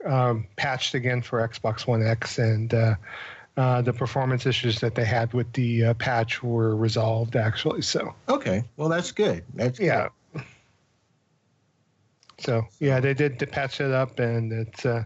um, 0.05 0.47
patched 0.57 0.95
again 0.95 1.21
for 1.21 1.47
Xbox 1.47 1.87
One 1.87 2.05
X, 2.05 2.37
and 2.39 2.73
uh, 2.73 2.95
uh, 3.57 3.81
the 3.81 3.93
performance 3.93 4.45
issues 4.45 4.79
that 4.79 4.95
they 4.95 5.05
had 5.05 5.33
with 5.33 5.51
the 5.53 5.85
uh, 5.85 5.93
patch 5.95 6.41
were 6.41 6.75
resolved 6.75 7.35
actually. 7.35 7.81
So 7.81 8.13
okay, 8.27 8.63
well 8.77 8.89
that's 8.89 9.11
good. 9.11 9.43
That's 9.53 9.79
yeah. 9.79 10.09
Good. 10.33 10.43
So 12.39 12.67
yeah, 12.79 12.99
they 12.99 13.13
did 13.13 13.37
patch 13.51 13.81
it 13.81 13.91
up, 13.91 14.19
and 14.19 14.51
it's 14.53 14.85
uh, 14.85 15.03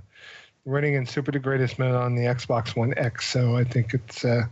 running 0.66 0.94
in 0.94 1.06
super 1.06 1.32
degraded 1.32 1.78
mode 1.80 1.96
on 1.96 2.16
the 2.16 2.24
Xbox 2.24 2.76
One 2.76 2.94
X. 2.96 3.28
So 3.28 3.58
I 3.58 3.64
think 3.64 3.94
it's 3.94 4.24
uh, 4.24 4.44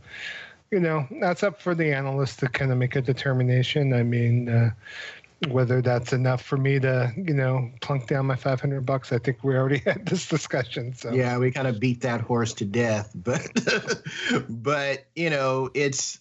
you 0.72 0.80
know 0.80 1.08
that's 1.20 1.44
up 1.44 1.62
for 1.62 1.76
the 1.76 1.94
analyst 1.94 2.40
to 2.40 2.48
kind 2.48 2.72
of 2.72 2.80
make 2.80 2.96
a 2.96 3.02
determination. 3.02 3.94
I 3.94 4.02
mean, 4.02 4.50
uh, 4.50 4.72
whether 5.50 5.82
that's 5.82 6.14
enough 6.14 6.42
for 6.42 6.58
me 6.58 6.80
to 6.80 7.12
you 7.16 7.34
know 7.34 7.72
plunk 7.82 8.08
down 8.08 8.28
my 8.28 8.36
500 8.36 8.86
bucks. 8.86 9.12
I 9.12 9.18
think 9.18 9.44
we 9.44 9.56
already 9.56 9.78
had 9.86 10.06
this 10.06 10.28
discussion 10.28 10.94
so. 10.94 11.12
Yeah 11.12 11.38
we 11.38 11.52
kind 11.52 11.68
of 11.68 11.80
beat 11.80 12.02
that 12.02 12.22
horse 12.22 12.54
to 12.56 12.66
death 12.66 13.12
but 13.16 13.48
but 14.50 15.06
you 15.16 15.30
know 15.30 15.70
it's 15.74 16.20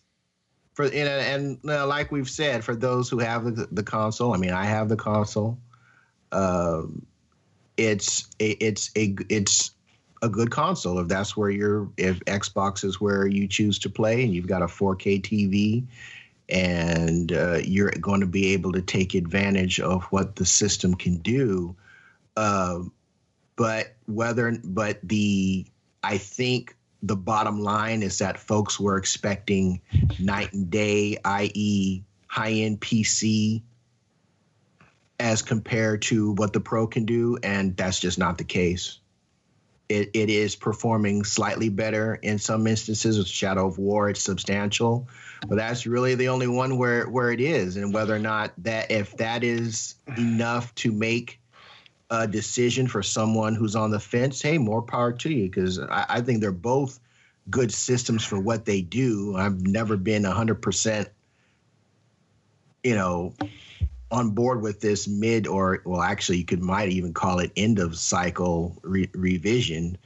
for 0.74 0.86
you 0.86 1.04
know 1.04 1.10
and 1.10 1.58
uh, 1.68 1.86
like 1.86 2.10
we've 2.10 2.30
said 2.30 2.64
for 2.64 2.74
those 2.74 3.08
who 3.10 3.18
have 3.18 3.44
the, 3.56 3.68
the 3.70 3.82
console 3.82 4.32
i 4.32 4.36
mean 4.38 4.52
i 4.52 4.64
have 4.64 4.88
the 4.88 4.96
console 4.96 5.58
um, 6.32 7.06
it's 7.76 8.28
it's 8.38 8.90
a 8.96 9.16
it's 9.28 9.72
a 10.22 10.28
good 10.28 10.50
console. 10.50 10.98
If 10.98 11.08
that's 11.08 11.36
where 11.36 11.50
you're 11.50 11.90
if 11.96 12.20
xbox 12.20 12.84
is 12.84 13.00
where 13.00 13.26
you 13.26 13.48
choose 13.48 13.78
to 13.80 13.90
play 13.90 14.22
and 14.22 14.34
you've 14.34 14.46
got 14.46 14.62
a 14.62 14.66
4k 14.66 15.22
tv 15.22 15.86
and 16.50 17.32
uh, 17.32 17.58
you're 17.62 17.90
going 18.00 18.20
to 18.20 18.26
be 18.26 18.52
able 18.52 18.72
to 18.72 18.82
take 18.82 19.14
advantage 19.14 19.80
of 19.80 20.04
what 20.04 20.36
the 20.36 20.44
system 20.44 20.94
can 20.94 21.18
do. 21.18 21.76
Uh, 22.36 22.80
but 23.56 23.94
whether, 24.06 24.56
but 24.64 24.98
the, 25.02 25.66
I 26.02 26.18
think 26.18 26.76
the 27.02 27.16
bottom 27.16 27.60
line 27.60 28.02
is 28.02 28.18
that 28.18 28.38
folks 28.38 28.78
were 28.78 28.96
expecting 28.96 29.80
night 30.18 30.52
and 30.52 30.70
day, 30.70 31.18
i.e., 31.24 32.02
high 32.26 32.52
end 32.52 32.80
PC, 32.80 33.62
as 35.18 35.42
compared 35.42 36.02
to 36.02 36.32
what 36.32 36.52
the 36.52 36.60
Pro 36.60 36.86
can 36.86 37.04
do, 37.04 37.38
and 37.42 37.76
that's 37.76 38.00
just 38.00 38.18
not 38.18 38.38
the 38.38 38.44
case. 38.44 38.99
It, 39.90 40.10
it 40.14 40.30
is 40.30 40.54
performing 40.54 41.24
slightly 41.24 41.68
better 41.68 42.14
in 42.14 42.38
some 42.38 42.68
instances 42.68 43.18
with 43.18 43.26
Shadow 43.26 43.66
of 43.66 43.76
War. 43.76 44.08
It's 44.08 44.22
substantial, 44.22 45.08
but 45.48 45.56
that's 45.56 45.84
really 45.84 46.14
the 46.14 46.28
only 46.28 46.46
one 46.46 46.78
where 46.78 47.08
where 47.08 47.32
it 47.32 47.40
is, 47.40 47.76
and 47.76 47.92
whether 47.92 48.14
or 48.14 48.20
not 48.20 48.52
that 48.58 48.92
if 48.92 49.16
that 49.16 49.42
is 49.42 49.96
enough 50.16 50.72
to 50.76 50.92
make 50.92 51.40
a 52.08 52.28
decision 52.28 52.86
for 52.86 53.02
someone 53.02 53.56
who's 53.56 53.74
on 53.74 53.90
the 53.90 53.98
fence, 53.98 54.40
hey, 54.40 54.58
more 54.58 54.82
power 54.82 55.12
to 55.12 55.28
you 55.28 55.50
because 55.50 55.80
I, 55.80 56.06
I 56.08 56.20
think 56.20 56.40
they're 56.40 56.52
both 56.52 57.00
good 57.50 57.72
systems 57.72 58.24
for 58.24 58.38
what 58.38 58.64
they 58.64 58.82
do. 58.82 59.34
I've 59.36 59.60
never 59.60 59.96
been 59.96 60.22
hundred 60.22 60.62
percent, 60.62 61.08
you 62.84 62.94
know, 62.94 63.34
on 64.10 64.30
board 64.30 64.62
with 64.62 64.80
this 64.80 65.06
mid 65.06 65.46
or 65.46 65.82
well, 65.84 66.00
actually, 66.00 66.38
you 66.38 66.44
could 66.44 66.62
might 66.62 66.88
even 66.88 67.12
call 67.12 67.38
it 67.38 67.52
end 67.56 67.78
of 67.78 67.96
cycle 67.96 68.76
re- 68.82 69.10
revision. 69.14 69.96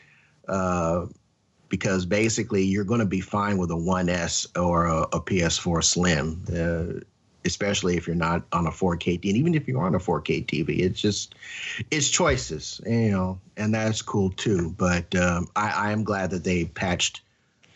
Uh, 0.46 1.06
because 1.68 2.06
basically 2.06 2.62
you're 2.62 2.84
going 2.84 3.00
to 3.00 3.06
be 3.06 3.20
fine 3.20 3.58
with 3.58 3.68
a 3.70 3.74
1S 3.74 4.46
or 4.56 4.86
a, 4.86 5.00
a 5.00 5.20
PS4 5.20 5.82
Slim, 5.82 6.44
uh, 6.54 7.00
especially 7.44 7.96
if 7.96 8.06
you're 8.06 8.14
not 8.14 8.44
on 8.52 8.66
a 8.66 8.70
4K 8.70 9.14
and 9.14 9.36
even 9.36 9.54
if 9.54 9.66
you're 9.66 9.82
on 9.82 9.94
a 9.94 9.98
4K 9.98 10.46
TV. 10.46 10.78
It's 10.80 11.00
just 11.00 11.34
it's 11.90 12.08
choices, 12.08 12.80
you 12.86 13.10
know, 13.10 13.40
and 13.56 13.74
that's 13.74 14.02
cool 14.02 14.30
too. 14.30 14.74
But 14.78 15.14
um, 15.16 15.48
I, 15.56 15.88
I 15.88 15.90
am 15.90 16.04
glad 16.04 16.30
that 16.30 16.44
they 16.44 16.66
patched 16.66 17.22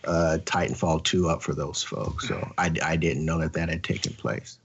uh, 0.05 0.39
Titanfall 0.45 1.03
2 1.03 1.29
up 1.29 1.43
for 1.43 1.55
those 1.55 1.83
folks. 1.83 2.29
So 2.29 2.53
I, 2.57 2.73
I 2.85 2.97
didn't 2.97 3.25
know 3.25 3.39
that 3.39 3.55
that 3.55 3.69
had 3.69 3.83
taken 3.83 4.13
place. 4.13 4.58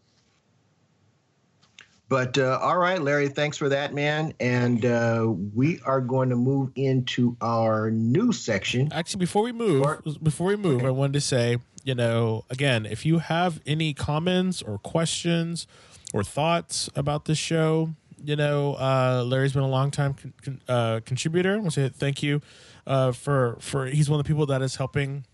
But 2.14 2.38
uh, 2.38 2.60
all 2.62 2.78
right, 2.78 3.02
Larry, 3.02 3.28
thanks 3.28 3.58
for 3.58 3.70
that, 3.70 3.92
man. 3.92 4.36
And 4.40 4.86
uh, 4.86 5.34
we 5.56 5.80
are 5.84 6.00
going 6.00 6.30
to 6.30 6.36
move 6.36 6.70
into 6.76 7.36
our 7.42 7.90
new 7.90 8.32
section. 8.32 8.94
Actually, 8.94 9.22
before 9.22 9.42
we 9.42 9.52
move, 9.52 9.82
Or- 9.82 10.00
before 10.22 10.46
we 10.46 10.56
move, 10.56 10.78
Okay. 10.78 10.86
I 10.86 10.92
wanted 10.92 11.14
to 11.14 11.22
say, 11.22 11.58
you 11.84 11.96
know, 11.96 12.46
again, 12.52 12.86
if 12.86 13.04
you 13.04 13.18
have 13.18 13.60
any 13.66 13.96
comments 13.96 14.62
or 14.62 14.78
questions 14.78 15.66
or 16.14 16.24
thoughts 16.24 16.88
about 16.96 17.26
this 17.26 17.40
show, 17.40 17.96
you 18.24 18.36
know, 18.36 18.76
uh, 18.76 19.24
Larry's 19.26 19.54
been 19.54 19.64
a 19.64 19.68
long 19.68 19.90
time 19.90 20.14
con- 20.14 20.34
con- 20.44 20.62
uh, 20.68 21.00
contributor. 21.06 21.54
I 21.56 21.58
want 21.58 21.72
to 21.74 21.88
say 21.88 21.90
thank 21.90 22.22
you 22.22 22.42
uh, 22.86 23.12
for 23.12 23.58
for 23.60 23.88
he's 23.88 24.08
one 24.08 24.20
of 24.20 24.24
the 24.24 24.28
people 24.32 24.46
that 24.46 24.62
is 24.62 24.76
helping 24.76 25.26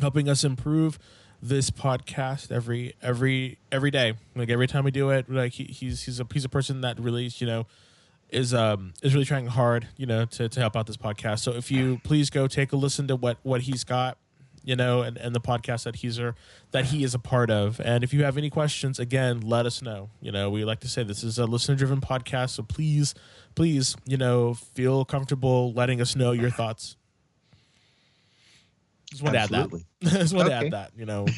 helping 0.00 0.28
us 0.28 0.42
improve 0.42 0.98
this 1.42 1.70
podcast 1.70 2.52
every 2.52 2.94
every 3.02 3.58
every 3.72 3.90
day. 3.90 4.14
Like 4.36 4.48
every 4.48 4.68
time 4.68 4.84
we 4.84 4.92
do 4.92 5.10
it, 5.10 5.28
like 5.28 5.52
he, 5.54 5.64
he's 5.64 6.04
he's 6.04 6.20
a 6.20 6.26
he's 6.32 6.44
a 6.44 6.48
person 6.48 6.80
that 6.82 6.98
really 7.00 7.30
you 7.36 7.46
know 7.46 7.66
is 8.30 8.54
um 8.54 8.94
is 9.02 9.12
really 9.12 9.26
trying 9.26 9.48
hard 9.48 9.88
you 9.96 10.06
know 10.06 10.24
to, 10.24 10.48
to 10.48 10.60
help 10.60 10.76
out 10.76 10.86
this 10.86 10.96
podcast. 10.96 11.40
So 11.40 11.52
if 11.52 11.70
you 11.70 12.00
please 12.04 12.30
go 12.30 12.46
take 12.46 12.72
a 12.72 12.76
listen 12.76 13.08
to 13.08 13.16
what 13.16 13.38
what 13.42 13.62
he's 13.62 13.82
got, 13.82 14.16
you 14.64 14.76
know, 14.76 15.02
and, 15.02 15.16
and 15.18 15.34
the 15.34 15.40
podcast 15.40 15.84
that 15.84 15.96
he's 15.96 16.18
a, 16.18 16.34
that 16.70 16.86
he 16.86 17.04
is 17.04 17.14
a 17.14 17.18
part 17.18 17.50
of. 17.50 17.80
And 17.80 18.04
if 18.04 18.14
you 18.14 18.24
have 18.24 18.38
any 18.38 18.50
questions, 18.50 18.98
again, 18.98 19.40
let 19.40 19.66
us 19.66 19.82
know. 19.82 20.10
You 20.20 20.32
know, 20.32 20.50
we 20.50 20.64
like 20.64 20.80
to 20.80 20.88
say 20.88 21.02
this 21.02 21.24
is 21.24 21.38
a 21.38 21.46
listener 21.46 21.74
driven 21.74 22.00
podcast, 22.00 22.50
so 22.50 22.62
please 22.62 23.14
please 23.54 23.96
you 24.06 24.16
know 24.16 24.54
feel 24.54 25.04
comfortable 25.04 25.72
letting 25.72 26.00
us 26.00 26.14
know 26.16 26.32
your 26.32 26.50
thoughts. 26.50 26.96
Just 29.12 29.22
want 29.22 29.34
to 29.34 29.40
add 29.40 29.50
that. 29.50 29.70
Absolutely. 29.72 29.86
Just 30.02 30.34
want 30.34 30.48
to 30.48 30.54
Okay. 30.56 30.66
add 30.66 30.72
that. 30.72 30.92
You 30.96 31.06
know. 31.06 31.26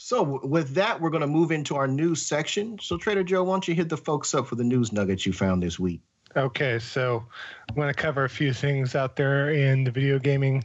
So 0.00 0.40
with 0.44 0.74
that, 0.74 1.00
we're 1.00 1.10
going 1.10 1.22
to 1.22 1.26
move 1.26 1.50
into 1.50 1.74
our 1.76 1.88
news 1.88 2.22
section. 2.24 2.78
So 2.80 2.96
Trader 2.96 3.24
Joe, 3.24 3.42
why 3.44 3.54
don't 3.54 3.68
you 3.68 3.74
hit 3.74 3.88
the 3.88 3.96
folks 3.96 4.32
up 4.32 4.46
for 4.46 4.54
the 4.54 4.64
news 4.64 4.92
nuggets 4.92 5.26
you 5.26 5.32
found 5.32 5.62
this 5.62 5.78
week? 5.78 6.00
Okay, 6.36 6.78
so 6.78 7.24
I'm 7.68 7.74
going 7.74 7.88
to 7.88 7.94
cover 8.00 8.24
a 8.24 8.28
few 8.30 8.52
things 8.54 8.94
out 8.94 9.16
there 9.16 9.50
in 9.50 9.84
the 9.84 9.90
video 9.90 10.18
gaming 10.18 10.64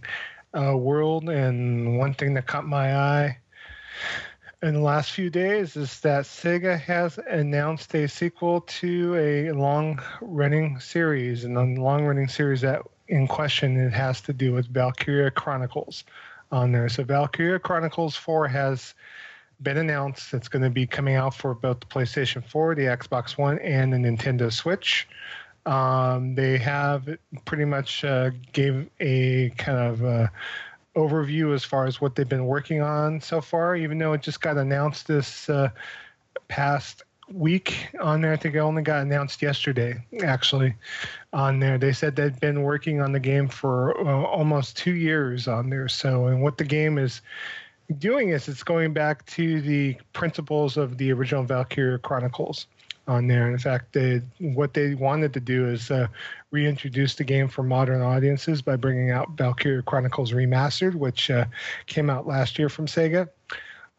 uh, 0.54 0.78
world, 0.78 1.30
and 1.30 1.98
one 1.98 2.14
thing 2.14 2.36
that 2.36 2.46
caught 2.48 2.66
my 2.68 2.96
eye 2.96 3.38
in 4.62 4.76
the 4.76 4.80
last 4.80 5.12
few 5.12 5.30
days 5.30 5.76
is 5.76 6.00
that 6.02 6.24
Sega 6.26 6.80
has 6.80 7.18
announced 7.18 7.94
a 7.96 8.08
sequel 8.08 8.62
to 8.62 9.16
a 9.16 9.52
long-running 9.52 10.80
series, 10.80 11.44
and 11.44 11.58
the 11.58 11.82
long-running 11.82 12.28
series 12.28 12.62
that 12.62 12.82
in 13.14 13.28
question 13.28 13.78
it 13.78 13.94
has 13.94 14.22
to 14.22 14.34
do 14.34 14.54
with 14.54 14.68
Valkyria 14.68 15.30
Chronicles 15.30 16.04
on 16.52 16.72
there. 16.72 16.90
So 16.90 17.04
Valkyria 17.04 17.60
Chronicles 17.60 18.16
4 18.16 18.48
has 18.48 18.96
been 19.62 19.78
announced. 19.78 20.34
It's 20.34 20.48
going 20.48 20.64
to 20.64 20.70
be 20.72 20.88
coming 20.88 21.16
out 21.16 21.36
for 21.36 21.54
both 21.54 21.80
the 21.80 21.86
PlayStation 21.86 22.44
4, 22.44 22.74
the 22.74 22.84
Xbox 22.84 23.38
One, 23.38 23.60
and 23.60 23.94
the 23.94 23.98
Nintendo 23.98 24.52
Switch. 24.52 25.08
Um, 25.68 26.34
they 26.34 26.58
have 26.58 27.08
pretty 27.46 27.66
much 27.66 28.04
uh, 28.04 28.32
gave 28.52 28.90
a 29.00 29.52
kind 29.58 29.78
of 29.78 30.04
uh, 30.04 30.28
overview 30.96 31.54
as 31.54 31.64
far 31.64 31.86
as 31.86 32.02
what 32.02 32.16
they've 32.16 32.28
been 32.28 32.48
working 32.48 32.82
on 32.82 33.22
so 33.22 33.42
far. 33.42 33.76
Even 33.76 34.00
though 34.00 34.14
it 34.14 34.24
just 34.24 34.42
got 34.42 34.58
announced 34.58 35.08
this 35.08 35.50
uh, 35.50 35.70
past 36.48 37.04
week 37.32 37.90
on 38.02 38.22
there, 38.22 38.34
I 38.34 38.36
think 38.36 38.56
it 38.56 38.60
only 38.60 38.82
got 38.82 39.02
announced 39.02 39.42
yesterday. 39.42 40.04
Actually, 40.24 40.76
on 41.32 41.60
there, 41.60 41.78
they 41.78 41.94
said 41.94 42.16
they'd 42.16 42.40
been 42.40 42.64
working 42.64 43.02
on 43.02 43.12
the 43.12 43.20
game 43.20 43.48
for 43.48 44.00
uh, 44.00 44.24
almost 44.26 44.78
two 44.78 44.94
years 44.94 45.48
on 45.48 45.70
there. 45.70 45.88
So, 45.88 46.28
and 46.28 46.42
what 46.42 46.58
the 46.58 46.64
game 46.64 46.98
is 46.98 47.22
doing 47.98 48.30
is 48.30 48.48
it's 48.48 48.64
going 48.64 48.94
back 48.94 49.26
to 49.28 49.62
the 49.62 49.98
principles 50.14 50.78
of 50.78 50.98
the 50.98 51.12
original 51.12 51.44
Valkyria 51.44 51.98
Chronicles 51.98 52.68
on 53.08 53.28
there. 53.28 53.50
In 53.50 53.58
fact, 53.58 53.94
they, 53.94 54.22
what 54.40 54.74
they 54.74 54.96
wanted 54.96 55.34
to 55.34 55.40
do 55.40 55.68
is 55.68 55.92
uh, 55.92 56.08
reintroduce 56.52 57.16
the 57.16 57.24
game 57.24 57.50
for 57.50 57.62
modern 57.62 58.02
audiences 58.02 58.62
by 58.62 58.78
bringing 58.78 59.12
out 59.12 59.32
Valkyria 59.32 59.82
Chronicles 59.82 60.32
Remastered, 60.32 60.96
which 60.96 61.30
uh, 61.30 61.46
came 61.86 62.10
out 62.10 62.26
last 62.26 62.58
year 62.58 62.70
from 62.70 62.88
Sega 62.88 63.28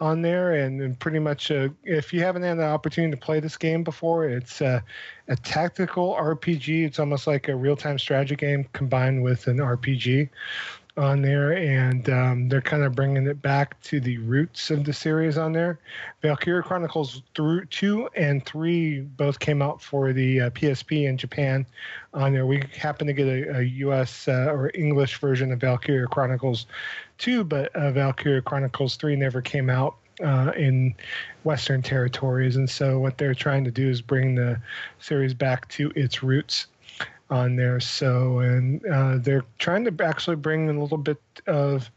on 0.01 0.23
there. 0.23 0.55
And, 0.55 0.81
and 0.81 0.99
pretty 0.99 1.19
much, 1.19 1.51
uh, 1.51 1.69
if 1.85 2.13
you 2.13 2.21
haven't 2.21 2.43
had 2.43 2.59
the 2.59 2.67
opportunity 2.67 3.13
to 3.13 3.17
play 3.17 3.41
this 3.41 3.57
game 3.57 3.85
before, 3.85 4.27
it's 4.29 4.61
uh, 4.61 4.81
a 5.29 5.37
tactical 5.37 6.15
RPG. 6.15 6.85
It's 6.85 6.99
almost 6.99 7.27
like 7.27 7.49
a 7.49 7.57
real 7.57 7.77
time 7.77 7.99
strategy 7.99 8.37
game 8.37 8.67
combined 8.73 9.23
with 9.23 9.47
an 9.47 9.59
RPG 9.59 10.29
on 10.97 11.23
there, 11.23 11.53
and 11.53 12.09
um, 12.09 12.49
they're 12.49 12.61
kind 12.61 12.85
of 12.85 12.95
bringing 12.95 13.27
it 13.27 13.43
back 13.43 13.81
to 13.83 13.99
the 13.99 14.19
roots 14.19 14.71
of 14.71 14.85
the 14.85 14.93
series 14.93 15.37
on 15.37 15.53
there. 15.53 15.81
Valkyria 16.23 16.63
Chronicles 16.63 17.23
through 17.35 17.65
two 17.67 18.09
and 18.15 18.47
three 18.47 19.01
both 19.01 19.41
came 19.41 19.61
out 19.61 19.83
for 19.83 20.13
the 20.13 20.43
uh, 20.43 20.51
PSP 20.51 21.09
in 21.09 21.17
Japan. 21.17 21.67
On 22.13 22.33
there, 22.33 22.47
we 22.47 22.63
happen 22.77 23.09
to 23.09 23.13
get 23.13 23.27
a, 23.27 23.59
a 23.59 23.63
U.S. 23.63 24.29
Uh, 24.29 24.47
or 24.51 24.71
English 24.75 25.19
version 25.19 25.51
of 25.51 25.61
Valkyria 25.61 26.07
Chronicles 26.07 26.67
two, 27.19 27.45
but 27.45 27.75
uh, 27.75 27.91
Valkyria 27.93 28.43
Chronicles 28.43 28.97
three 28.97 29.17
never 29.17 29.41
came 29.41 29.71
out. 29.71 29.97
Uh, 30.23 30.53
in 30.57 30.95
Western 31.43 31.83
territories, 31.83 32.55
and 32.55 32.71
so 32.71 33.01
what 33.01 33.19
they're 33.19 33.35
trying 33.35 33.65
to 33.65 33.73
do 33.73 33.91
is 33.91 34.01
bring 34.01 34.37
the 34.37 34.57
series 35.01 35.35
back 35.35 35.67
to 35.67 35.91
its 35.97 36.23
roots 36.23 36.69
on 37.31 37.57
there. 37.57 37.81
So, 37.81 38.39
and 38.39 38.87
uh, 38.87 39.19
they're 39.19 39.45
trying 39.59 39.85
to 39.85 40.05
actually 40.05 40.37
bring 40.37 40.69
in 40.69 40.77
a 40.77 40.81
little 40.81 40.99
bit 40.99 41.21
of 41.49 41.91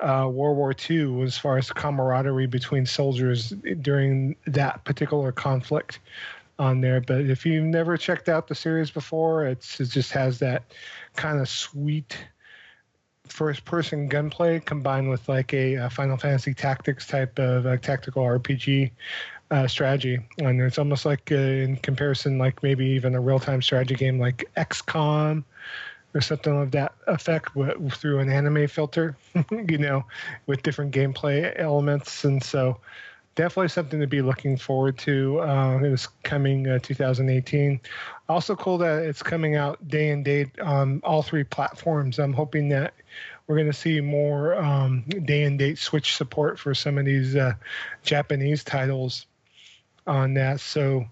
uh, 0.00 0.28
World 0.30 0.56
War 0.56 0.74
II 0.90 1.22
as 1.22 1.38
far 1.38 1.56
as 1.56 1.70
camaraderie 1.70 2.46
between 2.46 2.86
soldiers 2.86 3.50
during 3.80 4.36
that 4.46 4.84
particular 4.84 5.32
conflict 5.32 6.00
on 6.58 6.80
there. 6.80 7.00
But 7.00 7.22
if 7.22 7.46
you've 7.46 7.64
never 7.64 7.96
checked 7.96 8.28
out 8.28 8.48
the 8.48 8.54
series 8.54 8.90
before, 8.90 9.46
it's, 9.46 9.80
it 9.80 9.90
just 9.90 10.12
has 10.12 10.38
that 10.40 10.64
kind 11.16 11.40
of 11.40 11.48
sweet 11.48 12.18
first 13.28 13.64
person 13.64 14.08
gunplay 14.08 14.60
combined 14.60 15.08
with 15.08 15.28
like 15.28 15.52
a, 15.54 15.76
uh 15.76 15.88
Final 15.88 16.16
Fantasy 16.16 16.54
Tactics 16.54 17.06
type 17.06 17.38
of 17.38 17.66
uh, 17.66 17.76
tactical 17.78 18.22
RPG 18.22 18.90
uh, 19.50 19.66
strategy. 19.66 20.18
And 20.38 20.60
it's 20.60 20.78
almost 20.78 21.04
like, 21.04 21.30
uh, 21.30 21.36
in 21.36 21.76
comparison, 21.76 22.38
like 22.38 22.62
maybe 22.62 22.86
even 22.86 23.14
a 23.14 23.20
real 23.20 23.38
time 23.38 23.62
strategy 23.62 23.94
game 23.94 24.18
like 24.18 24.50
XCOM 24.56 25.44
or 26.14 26.20
something 26.20 26.60
of 26.60 26.70
that 26.72 26.94
effect 27.06 27.54
w- 27.54 27.90
through 27.90 28.20
an 28.20 28.30
anime 28.30 28.66
filter, 28.68 29.16
you 29.50 29.78
know, 29.78 30.04
with 30.46 30.62
different 30.62 30.94
gameplay 30.94 31.52
elements. 31.58 32.24
And 32.24 32.42
so, 32.42 32.78
definitely 33.34 33.68
something 33.68 34.00
to 34.00 34.06
be 34.06 34.22
looking 34.22 34.56
forward 34.56 34.96
to. 34.98 35.40
Uh, 35.40 35.78
it 35.78 35.90
was 35.90 36.06
coming 36.22 36.68
uh, 36.68 36.78
2018. 36.78 37.80
Also, 38.28 38.56
cool 38.56 38.78
that 38.78 39.02
it's 39.02 39.22
coming 39.22 39.56
out 39.56 39.86
day 39.88 40.10
and 40.10 40.24
date 40.24 40.58
on 40.60 41.00
all 41.04 41.22
three 41.22 41.44
platforms. 41.44 42.18
I'm 42.18 42.32
hoping 42.32 42.68
that 42.70 42.94
we're 43.46 43.56
going 43.56 43.66
to 43.66 43.72
see 43.72 44.00
more 44.00 44.54
um, 44.56 45.02
day 45.24 45.44
and 45.44 45.58
date 45.58 45.78
Switch 45.78 46.16
support 46.16 46.58
for 46.58 46.74
some 46.74 46.96
of 46.98 47.04
these 47.04 47.36
uh, 47.36 47.52
Japanese 48.02 48.64
titles 48.64 49.26
on 50.06 50.34
that. 50.34 50.60
So, 50.60 51.04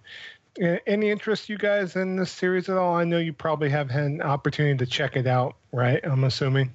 uh, 0.63 0.77
any 0.87 1.11
interest 1.11 1.49
you 1.49 1.59
guys 1.59 1.97
in 1.97 2.17
this 2.17 2.31
series 2.31 2.69
at 2.69 2.77
all? 2.77 2.95
I 2.95 3.05
know 3.05 3.19
you 3.19 3.33
probably 3.33 3.69
have 3.71 3.91
had 3.91 4.05
an 4.05 4.23
opportunity 4.23 4.77
to 4.79 4.87
check 4.91 5.17
it 5.17 5.27
out, 5.27 5.57
right? 5.73 6.01
I'm 6.05 6.25
assuming. 6.25 6.73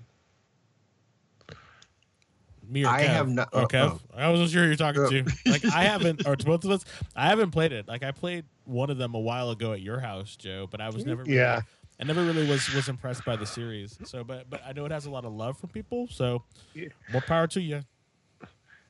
Me 2.69 2.83
or 2.85 2.89
I 2.89 3.03
Kev? 3.03 3.07
have 3.07 3.29
not- 3.29 3.49
Or 3.53 3.61
oh, 3.63 3.67
Kev? 3.67 3.99
I 4.15 4.29
wasn't 4.29 4.49
sure 4.51 4.63
who 4.63 4.67
you're 4.67 4.75
talking 4.75 5.03
Uh, 5.03 5.09
to. 5.09 5.25
Like 5.45 5.63
I 5.65 5.83
haven't, 5.83 6.27
or 6.27 6.35
to 6.35 6.45
both 6.45 6.65
of 6.65 6.71
us, 6.71 6.83
I 7.15 7.27
haven't 7.27 7.51
played 7.51 7.71
it. 7.71 7.87
Like 7.87 8.03
I 8.03 8.11
played 8.11 8.45
one 8.65 8.89
of 8.89 8.97
them 8.97 9.15
a 9.15 9.19
while 9.19 9.51
ago 9.51 9.71
at 9.73 9.81
your 9.81 9.99
house, 10.01 10.35
Joe, 10.35 10.67
but 10.69 10.81
I 10.81 10.89
was 10.89 11.05
never. 11.05 11.23
Really, 11.23 11.35
Yeah. 11.37 11.61
I 11.99 12.03
never 12.03 12.23
really 12.23 12.47
was 12.47 12.71
was 12.73 12.89
impressed 12.89 13.25
by 13.25 13.35
the 13.35 13.45
series. 13.45 13.97
So, 14.03 14.23
but 14.23 14.49
but 14.49 14.61
I 14.65 14.73
know 14.73 14.85
it 14.85 14.91
has 14.91 15.05
a 15.05 15.09
lot 15.09 15.25
of 15.25 15.33
love 15.33 15.57
from 15.57 15.69
people. 15.69 16.07
So, 16.09 16.43
Yeah. 16.73 16.89
more 17.11 17.21
power 17.21 17.47
to 17.47 17.61
you. 17.61 17.81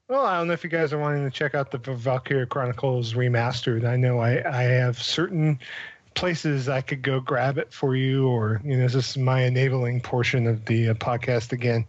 Well, 0.09 0.25
I 0.25 0.37
don't 0.37 0.47
know 0.47 0.53
if 0.53 0.63
you 0.63 0.69
guys 0.69 0.93
are 0.93 0.97
wanting 0.97 1.23
to 1.25 1.31
check 1.31 1.53
out 1.53 1.69
the 1.71 1.77
Valkyria 1.77 2.45
Chronicles 2.45 3.13
remastered. 3.13 3.85
I 3.85 3.97
know 3.97 4.19
I, 4.19 4.41
I 4.49 4.63
have 4.63 5.01
certain 5.01 5.59
places 6.17 6.67
I 6.67 6.81
could 6.81 7.01
go 7.01 7.19
grab 7.21 7.57
it 7.57 7.71
for 7.71 7.95
you, 7.95 8.27
or 8.27 8.59
you 8.63 8.75
know, 8.75 8.87
this 8.87 8.95
is 8.95 9.17
my 9.17 9.43
enabling 9.43 10.01
portion 10.01 10.47
of 10.47 10.65
the 10.65 10.89
uh, 10.89 10.93
podcast 10.95 11.51
again. 11.53 11.85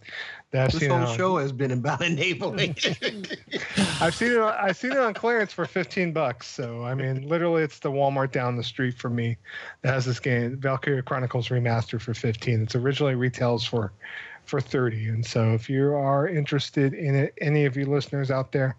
That 0.51 0.73
This 0.73 0.87
whole 0.87 0.97
on- 0.99 1.17
show 1.17 1.37
has 1.39 1.53
been 1.53 1.73
about 1.73 2.01
enabling. 2.13 2.71
I've 4.01 4.15
seen 4.15 4.33
it. 4.33 4.41
I've 4.41 4.77
seen 4.77 4.93
it 4.93 4.99
on 4.99 5.13
clearance 5.15 5.53
for 5.53 5.67
fifteen 5.67 6.13
bucks. 6.13 6.47
So 6.47 6.85
I 6.85 6.95
mean, 6.95 7.29
literally, 7.29 7.63
it's 7.63 7.81
the 7.81 7.91
Walmart 7.91 8.31
down 8.33 8.57
the 8.57 8.63
street 8.63 8.97
from 8.97 9.15
me 9.17 9.37
that 9.83 9.93
has 9.93 10.05
this 10.05 10.21
game, 10.21 10.57
Valkyria 10.57 11.03
Chronicles 11.03 11.49
Remastered, 11.49 12.01
for 12.01 12.15
fifteen. 12.15 12.63
It's 12.63 12.75
originally 12.75 13.15
retails 13.15 13.65
for 13.65 13.93
for 14.45 14.61
thirty. 14.61 15.09
And 15.09 15.25
so, 15.25 15.53
if 15.53 15.69
you 15.69 15.95
are 15.95 16.27
interested 16.29 16.95
in 16.95 17.15
it, 17.15 17.35
any 17.41 17.67
of 17.67 17.77
you 17.77 17.85
listeners 17.85 18.31
out 18.31 18.53
there, 18.53 18.77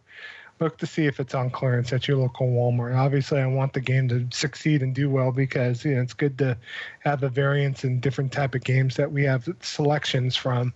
look 0.59 0.77
to 0.77 0.85
see 0.85 1.05
if 1.05 1.19
it's 1.19 1.33
on 1.33 1.49
clearance 1.49 1.93
at 1.93 2.07
your 2.07 2.17
local 2.17 2.47
Walmart. 2.47 2.95
Obviously, 2.95 3.39
I 3.39 3.47
want 3.47 3.73
the 3.73 3.81
game 3.81 4.07
to 4.09 4.27
succeed 4.31 4.81
and 4.81 4.93
do 4.93 5.09
well 5.09 5.31
because 5.31 5.85
you 5.85 5.95
know 5.95 6.01
it's 6.01 6.13
good 6.13 6.37
to 6.39 6.57
have 6.99 7.23
a 7.23 7.29
variance 7.29 7.83
in 7.83 7.99
different 7.99 8.31
type 8.31 8.55
of 8.55 8.63
games 8.63 8.95
that 8.95 9.11
we 9.11 9.23
have 9.23 9.47
selections 9.61 10.35
from 10.35 10.73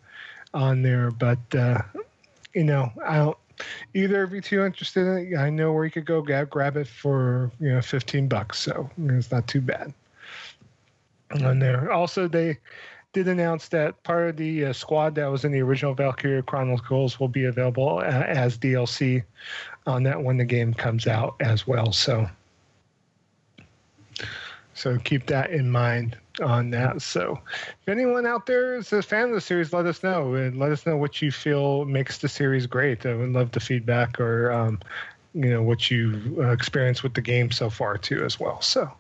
on 0.54 0.82
there. 0.82 1.12
But 1.12 1.40
uh, 1.56 1.82
you 2.54 2.64
know, 2.64 2.92
I 3.06 3.18
don't. 3.18 3.38
either 3.94 4.24
of 4.24 4.34
you 4.34 4.42
two 4.42 4.64
interested 4.64 5.08
in 5.08 5.34
it, 5.34 5.38
I 5.38 5.50
know 5.50 5.74
where 5.74 5.86
you 5.86 5.92
could 5.92 6.06
go 6.06 6.22
grab, 6.22 6.50
grab 6.50 6.78
it 6.78 6.88
for 6.88 7.52
you 7.60 7.70
know 7.70 7.82
15 7.82 8.28
bucks. 8.28 8.60
So 8.60 8.90
it's 8.98 9.32
not 9.32 9.48
too 9.48 9.62
bad. 9.62 9.94
On 11.44 11.58
there, 11.58 11.92
also 11.92 12.28
they 12.28 12.60
did 13.14 13.28
announce 13.28 13.68
that 13.70 14.02
part 14.04 14.30
of 14.30 14.38
the 14.38 14.66
uh, 14.66 14.74
squad 14.74 15.16
that 15.16 15.28
was 15.28 15.46
in 15.46 15.52
the 15.52 15.62
original 15.62 15.94
Valkyria 15.94 16.42
Chronicles 16.42 17.20
will 17.20 17.28
be 17.28 17.46
available 17.46 18.00
uh, 18.00 18.24
as 18.28 18.58
DLC 18.58 19.24
on 19.86 20.04
that 20.04 20.24
when 20.24 20.38
the 20.38 20.46
game 20.46 20.74
comes 20.74 21.08
out 21.08 21.36
as 21.40 21.68
well. 21.68 21.92
So, 21.92 22.30
so 24.74 24.98
keep 25.00 25.28
that 25.28 25.52
in 25.52 25.70
mind 25.70 26.18
on 26.42 26.70
that. 26.72 27.02
So, 27.02 27.40
if 27.82 27.88
anyone 27.88 28.26
out 28.26 28.46
there 28.46 28.76
is 28.76 28.92
a 28.94 29.02
fan 29.02 29.30
of 29.30 29.36
the 29.36 29.42
series, 29.42 29.74
let 29.74 29.86
us 29.86 30.04
know 30.04 30.34
and 30.34 30.58
let 30.58 30.72
us 30.72 30.86
know 30.86 30.98
what 30.98 31.22
you 31.22 31.32
feel 31.32 31.86
makes 31.86 32.18
the 32.18 32.30
series 32.30 32.66
great. 32.66 33.06
I 33.06 33.14
would 33.14 33.34
love 33.34 33.52
the 33.52 33.60
feedback 33.60 34.20
or, 34.20 34.52
um, 34.52 34.80
you 35.34 35.50
know, 35.50 35.64
what 35.64 35.92
you've 35.92 36.40
experienced 36.40 37.04
with 37.04 37.14
the 37.14 37.22
game 37.22 37.52
so 37.52 37.70
far 37.70 37.98
too, 37.98 38.24
as 38.24 38.40
well. 38.40 38.62
So. 38.62 38.92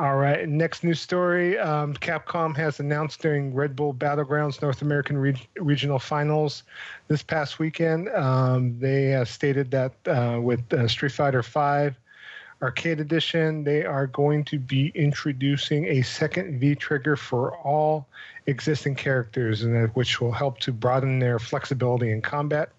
All 0.00 0.16
right. 0.16 0.48
Next 0.48 0.82
news 0.82 0.98
story 0.98 1.58
um, 1.58 1.92
Capcom 1.92 2.56
has 2.56 2.80
announced 2.80 3.20
during 3.20 3.52
Red 3.52 3.76
Bull 3.76 3.92
Battlegrounds 3.92 4.62
North 4.62 4.80
American 4.80 5.18
Re- 5.18 5.46
Regional 5.56 5.98
Finals 5.98 6.62
this 7.08 7.22
past 7.22 7.58
weekend. 7.58 8.08
Um, 8.08 8.78
they 8.78 9.22
stated 9.26 9.70
that 9.72 9.92
uh, 10.06 10.40
with 10.40 10.72
uh, 10.72 10.88
Street 10.88 11.12
Fighter 11.12 11.42
V 11.42 11.94
Arcade 12.62 13.00
Edition, 13.00 13.62
they 13.62 13.84
are 13.84 14.06
going 14.06 14.42
to 14.46 14.58
be 14.58 14.90
introducing 14.94 15.84
a 15.84 16.00
second 16.00 16.58
V 16.58 16.76
trigger 16.76 17.14
for 17.14 17.58
all 17.58 18.06
existing 18.46 18.94
characters, 18.94 19.64
and 19.64 19.90
which 19.90 20.18
will 20.18 20.32
help 20.32 20.60
to 20.60 20.72
broaden 20.72 21.18
their 21.18 21.38
flexibility 21.38 22.10
in 22.10 22.22
combat. 22.22 22.70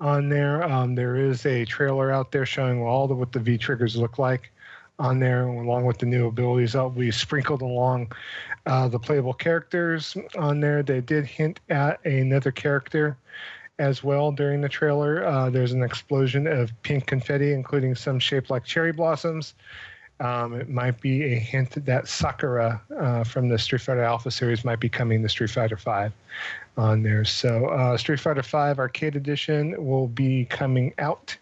On 0.00 0.28
there, 0.28 0.62
um, 0.62 0.94
there 0.94 1.16
is 1.16 1.44
a 1.44 1.64
trailer 1.64 2.12
out 2.12 2.30
there 2.30 2.46
showing 2.46 2.82
all 2.82 3.08
the, 3.08 3.16
what 3.16 3.32
the 3.32 3.40
V 3.40 3.58
triggers 3.58 3.96
look 3.96 4.20
like 4.20 4.52
on 4.98 5.18
there, 5.18 5.46
along 5.46 5.84
with 5.84 5.98
the 5.98 6.06
new 6.06 6.26
abilities 6.26 6.72
that 6.72 6.88
we 6.88 7.10
sprinkled 7.10 7.62
along 7.62 8.12
uh, 8.66 8.88
the 8.88 8.98
playable 8.98 9.34
characters 9.34 10.16
on 10.38 10.60
there. 10.60 10.82
They 10.82 11.00
did 11.00 11.26
hint 11.26 11.60
at 11.68 12.04
another 12.04 12.52
character 12.52 13.16
as 13.78 14.04
well 14.04 14.30
during 14.30 14.60
the 14.60 14.68
trailer. 14.68 15.24
Uh, 15.24 15.50
there's 15.50 15.72
an 15.72 15.82
explosion 15.82 16.46
of 16.46 16.70
pink 16.82 17.06
confetti, 17.06 17.52
including 17.52 17.94
some 17.94 18.18
shaped 18.18 18.50
like 18.50 18.64
cherry 18.64 18.92
blossoms. 18.92 19.54
Um, 20.20 20.54
it 20.54 20.68
might 20.68 21.00
be 21.00 21.24
a 21.32 21.36
hint 21.36 21.84
that 21.84 22.06
Sakura 22.06 22.80
uh, 22.96 23.24
from 23.24 23.48
the 23.48 23.58
Street 23.58 23.80
Fighter 23.80 24.04
Alpha 24.04 24.30
series 24.30 24.64
might 24.64 24.78
be 24.78 24.88
coming 24.88 25.20
to 25.22 25.28
Street 25.28 25.50
Fighter 25.50 25.76
Five 25.76 26.12
on 26.76 27.02
there. 27.02 27.24
So, 27.24 27.66
uh, 27.66 27.96
Street 27.96 28.20
Fighter 28.20 28.44
Five 28.44 28.78
Arcade 28.78 29.16
Edition 29.16 29.74
will 29.84 30.06
be 30.06 30.44
coming 30.44 30.94
out 30.98 31.36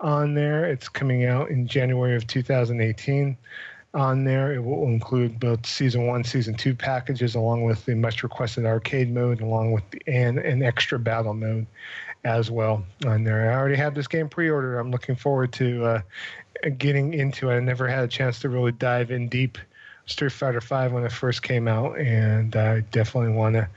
on 0.00 0.34
there. 0.34 0.64
It's 0.66 0.88
coming 0.88 1.24
out 1.24 1.50
in 1.50 1.66
January 1.66 2.16
of 2.16 2.26
2018 2.26 3.36
on 3.94 4.24
there. 4.24 4.52
It 4.52 4.62
will 4.62 4.84
include 4.84 5.40
both 5.40 5.66
season 5.66 6.06
one, 6.06 6.24
season 6.24 6.54
two 6.54 6.74
packages, 6.74 7.34
along 7.34 7.64
with 7.64 7.84
the 7.86 7.94
much 7.94 8.22
requested 8.22 8.66
arcade 8.66 9.12
mode, 9.12 9.40
along 9.40 9.72
with 9.72 9.88
the, 9.90 10.02
and 10.06 10.38
an 10.38 10.62
extra 10.62 10.98
battle 10.98 11.34
mode 11.34 11.66
as 12.24 12.50
well 12.50 12.84
on 13.06 13.24
there. 13.24 13.50
I 13.50 13.54
already 13.54 13.76
have 13.76 13.94
this 13.94 14.08
game 14.08 14.28
pre-ordered. 14.28 14.78
I'm 14.78 14.90
looking 14.90 15.16
forward 15.16 15.52
to 15.54 15.84
uh, 15.84 16.00
getting 16.76 17.14
into 17.14 17.50
it. 17.50 17.56
I 17.56 17.60
never 17.60 17.88
had 17.88 18.04
a 18.04 18.08
chance 18.08 18.40
to 18.40 18.48
really 18.48 18.72
dive 18.72 19.10
in 19.10 19.28
deep 19.28 19.58
Street 20.06 20.32
Fighter 20.32 20.60
V 20.60 20.94
when 20.94 21.04
it 21.04 21.12
first 21.12 21.42
came 21.42 21.66
out, 21.66 21.98
and 21.98 22.54
I 22.54 22.80
definitely 22.80 23.32
want 23.32 23.54
to 23.54 23.68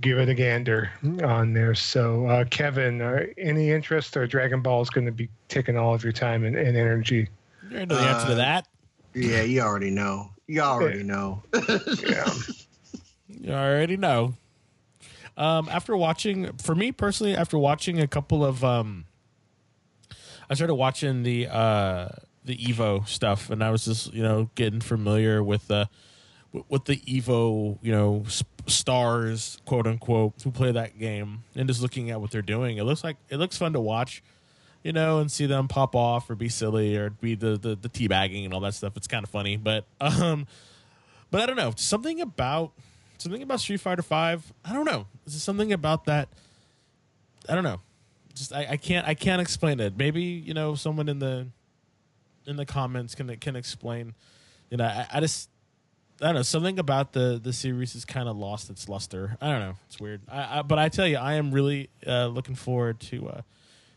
give 0.00 0.18
it 0.18 0.28
a 0.28 0.34
gander 0.34 0.90
on 1.24 1.52
there. 1.52 1.74
So, 1.74 2.26
uh, 2.26 2.44
Kevin, 2.44 3.00
uh, 3.00 3.26
any 3.38 3.70
interest 3.70 4.16
or 4.16 4.26
Dragon 4.26 4.60
Ball 4.62 4.82
is 4.82 4.90
going 4.90 5.06
to 5.06 5.12
be 5.12 5.28
taking 5.48 5.76
all 5.76 5.94
of 5.94 6.02
your 6.02 6.12
time 6.12 6.44
and, 6.44 6.56
and 6.56 6.76
energy? 6.76 7.28
You 7.70 7.86
know 7.86 7.94
the 7.96 8.00
answer 8.00 8.26
to 8.26 8.32
Uh, 8.32 8.36
that. 8.36 8.68
Yeah, 9.14 9.42
you 9.42 9.60
already 9.60 9.90
know. 9.90 10.30
You 10.46 10.60
already 10.60 11.02
know. 11.02 11.42
Yeah. 12.02 12.28
You 13.28 13.52
already 13.52 13.96
know. 13.96 14.34
Um, 15.36 15.68
after 15.70 15.96
watching, 15.96 16.52
for 16.58 16.74
me 16.74 16.90
personally, 16.92 17.36
after 17.36 17.58
watching 17.58 18.00
a 18.00 18.06
couple 18.06 18.44
of, 18.44 18.64
um, 18.64 19.04
I 20.48 20.54
started 20.54 20.74
watching 20.76 21.22
the 21.22 21.48
uh, 21.48 22.08
the 22.44 22.56
Evo 22.56 23.06
stuff, 23.06 23.50
and 23.50 23.62
I 23.62 23.70
was 23.70 23.84
just 23.84 24.14
you 24.14 24.22
know 24.22 24.48
getting 24.54 24.80
familiar 24.80 25.42
with 25.42 25.66
the 25.66 25.88
with 26.68 26.84
the 26.86 26.96
Evo 26.98 27.78
you 27.82 27.92
know 27.92 28.24
sp- 28.30 28.55
stars 28.66 29.58
quote 29.64 29.86
unquote 29.86 30.34
who 30.42 30.50
play 30.50 30.72
that 30.72 30.98
game, 30.98 31.44
and 31.54 31.68
just 31.68 31.82
looking 31.82 32.10
at 32.10 32.20
what 32.20 32.30
they're 32.30 32.42
doing. 32.42 32.78
It 32.78 32.84
looks 32.84 33.04
like 33.04 33.16
it 33.28 33.36
looks 33.36 33.56
fun 33.56 33.72
to 33.72 33.80
watch. 33.80 34.22
You 34.82 34.92
know, 34.92 35.18
and 35.18 35.32
see 35.32 35.46
them 35.46 35.66
pop 35.66 35.96
off 35.96 36.30
or 36.30 36.36
be 36.36 36.48
silly 36.48 36.96
or 36.96 37.10
be 37.10 37.34
the 37.34 37.56
the, 37.56 37.74
the 37.74 37.88
teabagging 37.88 38.44
and 38.44 38.54
all 38.54 38.60
that 38.60 38.74
stuff. 38.74 38.96
It's 38.96 39.08
kind 39.08 39.24
of 39.24 39.30
funny, 39.30 39.56
but 39.56 39.84
um, 40.00 40.46
but 41.30 41.40
I 41.40 41.46
don't 41.46 41.56
know 41.56 41.72
something 41.76 42.20
about 42.20 42.70
something 43.18 43.42
about 43.42 43.60
Street 43.60 43.80
Fighter 43.80 44.02
Five. 44.02 44.52
I 44.64 44.72
don't 44.72 44.84
know. 44.84 45.06
Is 45.26 45.42
something 45.42 45.72
about 45.72 46.04
that? 46.04 46.28
I 47.48 47.54
don't 47.54 47.64
know. 47.64 47.80
Just 48.34 48.52
I, 48.52 48.66
I 48.70 48.76
can't 48.76 49.06
I 49.08 49.14
can't 49.14 49.40
explain 49.40 49.80
it. 49.80 49.96
Maybe 49.96 50.22
you 50.22 50.54
know 50.54 50.74
someone 50.74 51.08
in 51.08 51.18
the 51.18 51.48
in 52.46 52.56
the 52.56 52.66
comments 52.66 53.14
can 53.14 53.34
can 53.36 53.56
explain. 53.56 54.14
You 54.70 54.76
know, 54.76 54.84
I, 54.84 55.06
I 55.14 55.20
just 55.20 55.48
I 56.20 56.26
don't 56.26 56.36
know 56.36 56.42
something 56.42 56.78
about 56.78 57.12
the 57.12 57.38
the 57.42 57.52
series 57.52 57.92
has 57.92 58.06
kind 58.06 58.28
of 58.28 58.36
lost 58.36 58.70
its 58.70 58.88
luster. 58.88 59.36
I 59.40 59.50
don't 59.50 59.60
know. 59.60 59.74
It's 59.86 60.00
weird. 60.00 60.22
I, 60.30 60.58
I, 60.58 60.62
but 60.62 60.78
I 60.78 60.88
tell 60.88 61.06
you, 61.06 61.18
I 61.18 61.34
am 61.34 61.52
really 61.52 61.90
uh, 62.06 62.28
looking 62.28 62.54
forward 62.54 63.00
to 63.00 63.28
uh, 63.28 63.40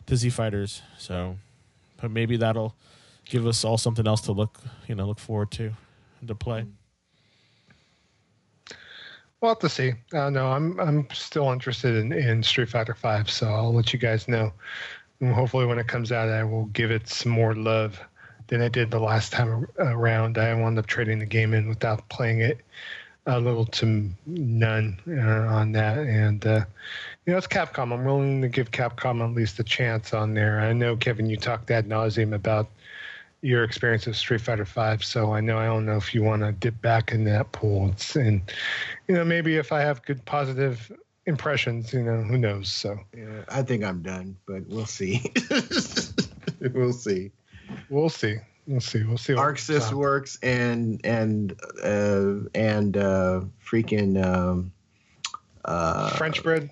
to 0.08 0.18
Z 0.18 0.32
Fighters. 0.32 0.82
So, 0.98 1.38
but 2.02 2.12
maybe 2.12 2.36
that'll 2.36 2.76
give 3.26 3.48
us 3.48 3.64
all 3.64 3.78
something 3.78 4.06
else 4.06 4.22
to 4.22 4.34
look 4.34 4.60
you 4.88 4.96
know 4.96 5.06
look 5.06 5.20
forward 5.20 5.52
to 5.52 5.72
to 6.28 6.36
play. 6.36 6.66
We'll 9.40 9.52
have 9.52 9.60
to 9.60 9.70
see. 9.70 9.94
Uh, 10.14 10.30
no, 10.30 10.52
I'm 10.52 10.78
I'm 10.80 11.08
still 11.14 11.54
interested 11.54 11.96
in, 11.96 12.12
in 12.12 12.44
Street 12.44 12.68
Fighter 12.68 12.96
Five, 12.96 13.30
so 13.30 13.48
I'll 13.48 13.74
let 13.74 13.94
you 13.94 14.00
guys 14.00 14.28
know. 14.28 14.52
And 15.22 15.34
hopefully, 15.34 15.66
when 15.66 15.80
it 15.80 15.88
comes 15.88 16.12
out, 16.12 16.28
I 16.28 16.44
will 16.44 16.66
give 16.66 16.92
it 16.92 17.08
some 17.08 17.32
more 17.32 17.56
love 17.56 18.02
than 18.50 18.62
I 18.62 18.68
did 18.68 18.92
the 18.92 19.00
last 19.00 19.32
time 19.32 19.68
around. 19.78 20.38
I 20.38 20.54
wound 20.54 20.78
up 20.78 20.88
trading 20.88 21.20
the 21.20 21.26
game 21.26 21.54
in 21.54 21.70
without 21.70 22.08
playing 22.10 22.42
it 22.42 22.60
a 23.26 23.40
little 23.40 23.66
to 23.66 24.10
none 24.26 25.00
uh, 25.08 25.54
on 25.54 25.72
that, 25.74 26.00
and 26.00 26.46
uh, 26.46 26.66
you 27.26 27.32
know 27.32 27.38
it's 27.38 27.48
Capcom. 27.48 27.94
I'm 27.94 28.04
willing 28.04 28.42
to 28.42 28.48
give 28.48 28.72
Capcom 28.72 29.24
at 29.24 29.36
least 29.36 29.60
a 29.60 29.64
chance 29.64 30.14
on 30.14 30.34
there. 30.34 30.60
I 30.60 30.74
know 30.74 30.96
Kevin, 30.96 31.30
you 31.30 31.38
talked 31.38 31.70
ad 31.70 31.88
nauseum 31.88 32.34
about 32.34 32.70
your 33.42 33.64
experience 33.64 34.08
of 34.08 34.18
Street 34.18 34.42
Fighter 34.42 34.66
Five, 34.66 35.04
so 35.04 35.32
I 35.32 35.42
know 35.42 35.58
I 35.58 35.66
don't 35.66 35.86
know 35.86 35.98
if 35.98 36.16
you 36.16 36.24
want 36.24 36.42
to 36.42 36.52
dip 36.52 36.82
back 36.82 37.12
in 37.12 37.24
that 37.26 37.52
pool. 37.52 37.90
It's, 37.90 38.16
and 38.16 38.42
you 39.08 39.16
know, 39.16 39.24
maybe 39.24 39.58
if 39.58 39.72
I 39.72 39.82
have 39.82 40.04
good 40.04 40.26
positive 40.26 40.92
impressions, 41.26 41.94
you 41.94 42.04
know, 42.04 42.24
who 42.24 42.38
knows? 42.38 42.70
So 42.70 43.00
Yeah, 43.16 43.44
I 43.48 43.62
think 43.62 43.84
I'm 43.84 44.02
done, 44.02 44.38
but 44.48 44.68
we'll 44.68 44.86
see. 44.86 45.32
we'll 46.74 46.94
see. 46.94 47.32
We'll 47.90 48.10
see. 48.10 48.38
We'll 48.68 48.82
see. 48.82 49.04
We'll 49.04 49.18
see. 49.18 49.34
what 49.34 49.42
Arc 49.42 49.58
comes 49.58 49.70
Sys 49.70 49.88
out. 49.88 49.94
works 49.94 50.38
and 50.44 51.02
and 51.04 51.60
uh, 51.84 52.48
and 52.54 52.96
uh, 52.98 53.42
freaking 53.66 54.24
um, 54.24 54.72
uh, 55.66 56.10
French 56.12 56.44
bread. 56.44 56.70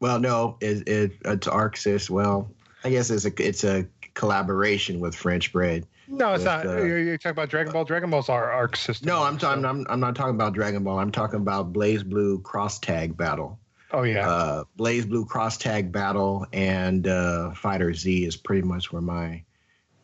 Well, 0.00 0.20
no, 0.20 0.58
it, 0.60 0.88
it 0.88 1.12
it's 1.24 1.48
Arc 1.48 1.76
Sys. 1.76 2.08
Well, 2.10 2.50
I 2.84 2.90
guess 2.90 3.10
it's 3.10 3.24
a 3.24 3.32
it's 3.42 3.64
a 3.64 3.86
collaboration 4.14 5.00
with 5.00 5.14
French 5.14 5.52
Bread. 5.52 5.86
No, 6.08 6.34
it's 6.34 6.40
with, 6.40 6.44
not. 6.46 6.66
uh, 6.66 6.76
you're, 6.82 6.98
you're 6.98 7.18
talking 7.18 7.32
about 7.32 7.48
Dragon 7.48 7.72
Ball. 7.72 7.84
Dragon 7.84 8.10
Ball's 8.10 8.28
our 8.28 8.50
arc 8.52 8.76
system. 8.76 9.08
No, 9.08 9.22
I'm 9.22 9.38
so- 9.40 9.48
talking. 9.48 9.64
I'm, 9.64 9.86
I'm 9.88 9.98
not 10.00 10.14
talking 10.14 10.34
about 10.34 10.52
Dragon 10.52 10.84
Ball. 10.84 10.98
I'm 10.98 11.10
talking 11.10 11.40
about 11.40 11.72
BlazBlue 11.72 12.42
Cross 12.42 12.78
Tag 12.80 13.16
Battle. 13.16 13.58
Oh 13.96 14.02
yeah. 14.02 14.28
uh, 14.28 14.64
BlazBlue 14.78 15.26
Cross 15.26 15.56
Tag 15.56 15.90
Battle 15.90 16.46
and 16.52 17.08
uh, 17.08 17.54
Fighter 17.54 17.94
Z 17.94 18.26
is 18.26 18.36
pretty 18.36 18.60
much 18.60 18.92
where 18.92 19.00
my 19.00 19.42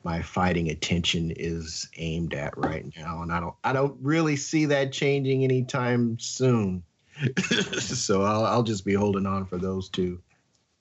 my 0.02 0.22
fighting 0.22 0.70
attention 0.70 1.30
is 1.36 1.90
aimed 1.98 2.32
at 2.32 2.56
right 2.56 2.86
now, 2.96 3.20
and 3.20 3.30
I 3.30 3.38
don't 3.38 3.54
I 3.62 3.74
don't 3.74 3.94
really 4.00 4.36
see 4.36 4.64
that 4.64 4.92
changing 4.92 5.44
anytime 5.44 6.18
soon. 6.18 6.82
so 7.78 8.22
I'll 8.22 8.46
I'll 8.46 8.62
just 8.62 8.86
be 8.86 8.94
holding 8.94 9.26
on 9.26 9.44
for 9.44 9.58
those 9.58 9.90
two. 9.90 10.22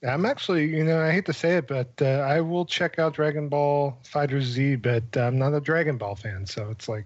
I'm 0.07 0.25
actually, 0.25 0.65
you 0.65 0.85
know, 0.85 1.01
I 1.01 1.11
hate 1.11 1.25
to 1.25 1.33
say 1.33 1.57
it, 1.57 1.67
but 1.67 1.91
uh, 2.01 2.25
I 2.25 2.39
will 2.39 2.65
check 2.65 2.97
out 2.97 3.13
Dragon 3.13 3.49
Ball 3.49 3.99
Fighter 4.05 4.41
Z, 4.41 4.77
but 4.77 5.17
I'm 5.17 5.37
not 5.37 5.53
a 5.53 5.59
Dragon 5.59 5.97
Ball 5.97 6.15
fan, 6.15 6.45
so 6.45 6.69
it's 6.71 6.89
like, 6.89 7.05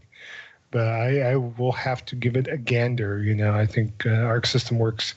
but 0.75 0.89
I, 0.89 1.21
I 1.21 1.35
will 1.37 1.71
have 1.71 2.03
to 2.03 2.17
give 2.17 2.35
it 2.35 2.49
a 2.49 2.57
gander. 2.57 3.23
You 3.23 3.33
know, 3.33 3.53
I 3.53 3.65
think 3.65 4.05
uh, 4.05 4.09
Arc 4.09 4.45
System 4.45 4.77
Works 4.77 5.15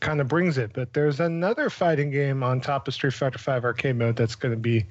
kind 0.00 0.20
of 0.20 0.26
brings 0.26 0.58
it, 0.58 0.72
but 0.72 0.94
there's 0.94 1.20
another 1.20 1.70
fighting 1.70 2.10
game 2.10 2.42
on 2.42 2.60
top 2.60 2.88
of 2.88 2.94
Street 2.94 3.14
Fighter 3.14 3.38
V 3.38 3.64
arcade 3.64 3.94
mode 3.94 4.16
that's 4.16 4.34
going 4.34 4.50
to 4.50 4.58
be 4.58 4.84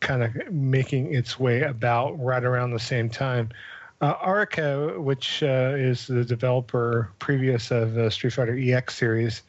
kind 0.00 0.22
of 0.22 0.50
making 0.50 1.12
its 1.12 1.38
way 1.38 1.60
about 1.60 2.18
right 2.18 2.42
around 2.44 2.70
the 2.70 2.78
same 2.78 3.10
time. 3.10 3.50
Uh, 4.00 4.14
Arika, 4.14 4.98
which 4.98 5.42
uh, 5.42 5.74
is 5.76 6.06
the 6.06 6.24
developer 6.24 7.12
previous 7.18 7.70
of 7.70 7.92
the 7.92 8.10
Street 8.10 8.32
Fighter 8.32 8.56
EX 8.58 8.96
series, 8.96 9.42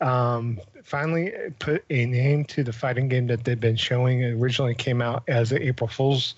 um, 0.00 0.58
finally 0.84 1.32
put 1.58 1.84
a 1.90 2.06
name 2.06 2.44
to 2.46 2.62
the 2.62 2.72
fighting 2.72 3.08
game 3.08 3.26
that 3.28 3.44
they've 3.44 3.58
been 3.58 3.76
showing. 3.76 4.20
It 4.20 4.32
originally 4.32 4.74
came 4.74 5.00
out 5.02 5.24
as 5.28 5.52
an 5.52 5.62
April 5.62 5.88
Fool's 5.88 6.34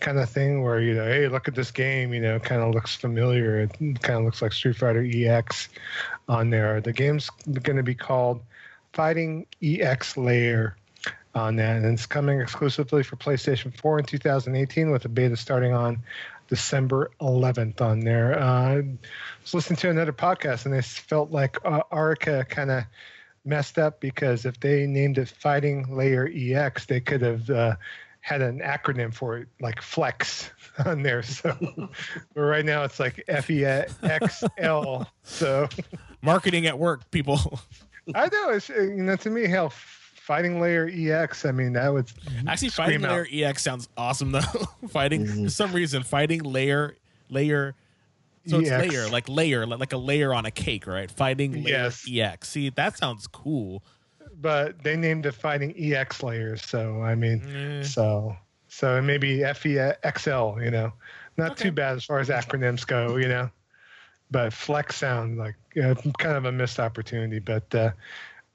kind 0.00 0.18
of 0.18 0.28
thing, 0.28 0.62
where 0.62 0.80
you 0.80 0.94
know, 0.94 1.04
hey, 1.04 1.28
look 1.28 1.48
at 1.48 1.54
this 1.54 1.70
game. 1.70 2.12
You 2.12 2.20
know, 2.20 2.38
kind 2.38 2.62
of 2.62 2.74
looks 2.74 2.94
familiar. 2.94 3.60
It 3.60 3.72
kind 4.00 4.18
of 4.18 4.24
looks 4.24 4.42
like 4.42 4.52
Street 4.52 4.76
Fighter 4.76 5.06
EX 5.08 5.68
on 6.28 6.50
there. 6.50 6.80
The 6.80 6.92
game's 6.92 7.30
going 7.30 7.76
to 7.76 7.82
be 7.82 7.94
called 7.94 8.42
Fighting 8.92 9.46
EX 9.62 10.16
Layer 10.16 10.76
on 11.34 11.56
that, 11.56 11.76
and 11.76 11.86
it's 11.86 12.06
coming 12.06 12.40
exclusively 12.40 13.02
for 13.02 13.16
PlayStation 13.16 13.74
4 13.74 14.00
in 14.00 14.04
2018 14.04 14.90
with 14.90 15.04
a 15.04 15.08
beta 15.08 15.36
starting 15.36 15.72
on 15.72 16.02
December 16.48 17.10
11th 17.20 17.80
on 17.80 18.00
there. 18.00 18.38
Uh, 18.38 18.44
I 18.44 18.84
was 19.40 19.54
listening 19.54 19.78
to 19.78 19.88
another 19.88 20.12
podcast, 20.12 20.66
and 20.66 20.74
they 20.74 20.82
felt 20.82 21.30
like 21.30 21.56
uh, 21.64 21.82
Arika 21.90 22.46
kind 22.46 22.70
of 22.70 22.84
messed 23.44 23.78
up 23.78 24.00
because 24.00 24.44
if 24.44 24.58
they 24.60 24.86
named 24.86 25.18
it 25.18 25.28
Fighting 25.28 25.94
Layer 25.96 26.30
EX, 26.34 26.86
they 26.86 27.00
could 27.00 27.22
have 27.22 27.48
uh, 27.50 27.74
had 28.20 28.40
an 28.40 28.60
acronym 28.60 29.12
for 29.12 29.38
it, 29.38 29.48
like 29.60 29.82
Flex 29.82 30.50
on 30.86 31.02
there. 31.02 31.22
So 31.22 31.56
but 32.34 32.40
right 32.40 32.64
now 32.64 32.84
it's 32.84 33.00
like 33.00 33.24
FEXL. 33.28 35.06
So 35.22 35.68
Marketing 36.22 36.66
at 36.66 36.78
work, 36.78 37.10
people. 37.10 37.60
I 38.14 38.28
know 38.28 38.50
it's 38.50 38.68
you 38.68 39.02
know 39.02 39.16
to 39.16 39.30
me 39.30 39.46
hell 39.48 39.70
Fighting 39.70 40.60
Layer 40.60 40.88
EX. 40.92 41.44
I 41.44 41.50
mean 41.52 41.72
that 41.72 41.92
would 41.92 42.10
Actually, 42.46 42.68
fighting 42.70 43.04
out. 43.04 43.10
layer 43.10 43.48
EX 43.48 43.62
sounds 43.62 43.88
awesome 43.96 44.30
though. 44.32 44.40
fighting 44.88 45.26
for 45.26 45.50
some 45.50 45.72
reason, 45.72 46.02
fighting 46.04 46.42
layer 46.44 46.96
layer. 47.28 47.74
So 48.46 48.58
it's 48.60 48.70
EX. 48.70 48.88
layer 48.92 49.08
like 49.08 49.28
layer 49.28 49.66
like, 49.66 49.78
like 49.80 49.92
a 49.92 49.96
layer 49.98 50.34
on 50.34 50.46
a 50.46 50.50
cake, 50.50 50.86
right? 50.86 51.10
Fighting 51.10 51.52
layer 51.64 51.68
Yes. 51.68 52.04
EX. 52.10 52.48
See, 52.50 52.70
that 52.70 52.96
sounds 52.98 53.26
cool. 53.26 53.82
but 54.40 54.82
they 54.82 54.96
named 54.96 55.24
it 55.26 55.32
Fighting 55.32 55.72
EX 55.76 56.22
layers. 56.22 56.62
So 56.64 57.02
I 57.02 57.14
mean, 57.14 57.42
Eh. 57.46 57.82
so 57.84 58.36
so 58.68 59.00
maybe 59.02 59.38
FEXL. 59.38 60.64
You 60.64 60.70
know, 60.70 60.92
not 61.36 61.52
Okay. 61.52 61.64
too 61.64 61.72
bad 61.72 61.96
as 61.98 62.04
far 62.04 62.18
as 62.18 62.28
acronyms 62.28 62.86
go. 62.86 63.16
You 63.16 63.28
know, 63.28 63.50
but 64.30 64.52
Flex 64.52 64.96
sound 64.96 65.38
like 65.38 65.54
uh, 65.82 65.94
kind 66.18 66.36
of 66.36 66.44
a 66.46 66.52
missed 66.52 66.80
opportunity. 66.80 67.38
But 67.38 67.72
uh, 67.74 67.92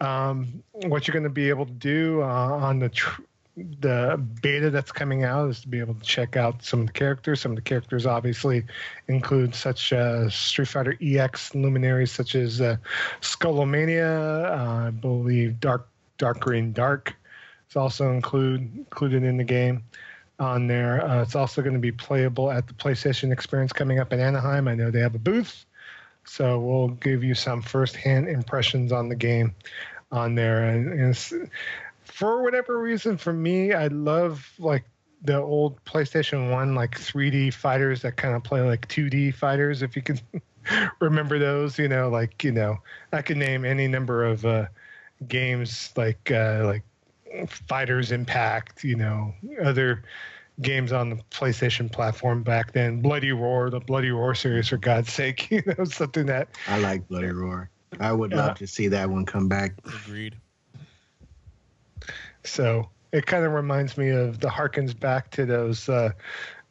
um, 0.01 0.61
what 0.73 1.07
you're 1.07 1.13
going 1.13 1.23
to 1.23 1.29
be 1.29 1.49
able 1.49 1.65
to 1.65 1.71
do 1.71 2.21
uh, 2.21 2.25
on 2.25 2.79
the 2.79 2.89
tr- 2.89 3.21
the 3.57 4.23
beta 4.41 4.69
that's 4.69 4.91
coming 4.91 5.23
out 5.23 5.49
is 5.49 5.61
to 5.61 5.67
be 5.67 5.79
able 5.79 5.95
to 5.95 6.03
check 6.03 6.37
out 6.37 6.63
some 6.63 6.81
of 6.81 6.87
the 6.87 6.93
characters. 6.93 7.41
Some 7.41 7.51
of 7.53 7.55
the 7.55 7.63
characters 7.63 8.05
obviously 8.05 8.63
include 9.07 9.55
such 9.55 9.91
uh, 9.91 10.29
Street 10.29 10.67
Fighter 10.67 10.95
EX 11.01 11.55
luminaries 11.55 12.11
such 12.11 12.35
as 12.35 12.61
uh, 12.61 12.77
Skullomania, 13.21 14.45
uh, 14.45 14.87
I 14.87 14.89
believe 14.91 15.59
Dark 15.59 15.89
Dark 16.17 16.39
Green 16.39 16.71
Dark 16.71 17.15
is 17.69 17.75
also 17.75 18.11
include 18.11 18.61
included 18.75 19.23
in 19.23 19.37
the 19.37 19.43
game 19.43 19.83
on 20.39 20.67
there. 20.67 21.03
Uh, 21.03 21.23
it's 21.23 21.35
also 21.35 21.61
going 21.61 21.73
to 21.73 21.79
be 21.79 21.91
playable 21.91 22.51
at 22.51 22.67
the 22.67 22.73
PlayStation 22.73 23.31
Experience 23.31 23.73
coming 23.73 23.99
up 23.99 24.13
in 24.13 24.19
Anaheim. 24.19 24.67
I 24.67 24.75
know 24.75 24.91
they 24.91 24.99
have 24.99 25.15
a 25.15 25.19
booth, 25.19 25.65
so 26.25 26.59
we'll 26.59 26.89
give 26.89 27.23
you 27.23 27.33
some 27.33 27.63
first-hand 27.63 28.27
impressions 28.27 28.91
on 28.91 29.09
the 29.09 29.15
game 29.15 29.55
on 30.11 30.35
there. 30.35 30.69
And, 30.69 30.93
and 30.93 31.09
it's, 31.09 31.33
for 32.11 32.41
whatever 32.43 32.79
reason, 32.79 33.17
for 33.17 33.33
me, 33.33 33.73
I 33.73 33.87
love 33.87 34.51
like 34.59 34.85
the 35.21 35.37
old 35.37 35.83
PlayStation 35.85 36.51
One 36.51 36.75
like 36.75 36.97
3D 36.97 37.53
fighters 37.53 38.01
that 38.03 38.17
kind 38.17 38.35
of 38.35 38.43
play 38.43 38.61
like 38.61 38.87
2D 38.87 39.33
fighters. 39.33 39.81
If 39.81 39.95
you 39.95 40.01
can 40.01 40.19
remember 40.99 41.39
those, 41.39 41.77
you 41.77 41.87
know, 41.87 42.09
like 42.09 42.43
you 42.43 42.51
know, 42.51 42.77
I 43.11 43.21
could 43.21 43.37
name 43.37 43.65
any 43.65 43.87
number 43.87 44.23
of 44.23 44.45
uh, 44.45 44.67
games 45.27 45.91
like 45.95 46.31
uh, 46.31 46.63
like 46.65 46.83
Fighters 47.47 48.11
Impact, 48.11 48.83
you 48.83 48.95
know, 48.95 49.33
other 49.63 50.03
games 50.61 50.91
on 50.91 51.09
the 51.09 51.17
PlayStation 51.29 51.91
platform 51.91 52.43
back 52.43 52.71
then. 52.73 53.01
Bloody 53.01 53.31
Roar, 53.31 53.69
the 53.69 53.79
Bloody 53.79 54.11
Roar 54.11 54.33
series, 54.33 54.69
for 54.69 54.77
God's 54.77 55.11
sake, 55.11 55.51
you 55.51 55.61
know, 55.77 55.83
something 55.85 56.25
that 56.27 56.49
I 56.67 56.77
like 56.77 57.07
Bloody 57.07 57.31
Roar. 57.31 57.69
I 57.99 58.11
would 58.11 58.31
Yeah. 58.31 58.37
love 58.37 58.57
to 58.57 58.67
see 58.67 58.87
that 58.89 59.09
one 59.09 59.25
come 59.25 59.47
back. 59.47 59.73
Agreed. 59.85 60.35
So 62.47 62.89
it 63.11 63.25
kind 63.25 63.45
of 63.45 63.53
reminds 63.53 63.97
me 63.97 64.09
of 64.09 64.39
the 64.39 64.49
harkens 64.49 64.97
back 64.97 65.31
to 65.31 65.45
those, 65.45 65.89
uh, 65.89 66.11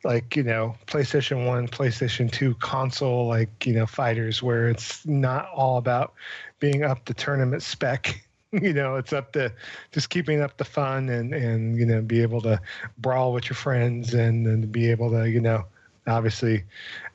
like 0.05 0.37
you 0.37 0.43
know, 0.43 0.75
PlayStation 0.87 1.47
One, 1.47 1.69
PlayStation 1.69 2.31
Two 2.31 2.55
console, 2.57 3.27
like 3.27 3.67
you 3.67 3.75
know, 3.75 3.87
fighters, 3.87 4.43
where 4.43 4.69
it's 4.69 5.05
not 5.07 5.49
all 5.51 5.79
about 5.79 6.15
being 6.61 6.85
up 6.85 7.05
the 7.05 7.15
tournament 7.15 7.63
spec. 7.63 8.23
you 8.53 8.73
know, 8.73 8.97
it's 8.97 9.13
up 9.13 9.33
to 9.33 9.53
just 9.93 10.11
keeping 10.11 10.41
up 10.41 10.57
the 10.57 10.65
fun 10.65 11.09
and 11.09 11.35
and 11.35 11.77
you 11.77 11.85
know, 11.87 12.01
be 12.01 12.23
able 12.23 12.41
to 12.43 12.61
brawl 12.99 13.33
with 13.33 13.49
your 13.49 13.57
friends 13.57 14.15
and 14.15 14.47
and 14.47 14.71
be 14.71 14.91
able 14.91 15.11
to 15.11 15.29
you 15.29 15.41
know, 15.41 15.65
obviously, 16.07 16.65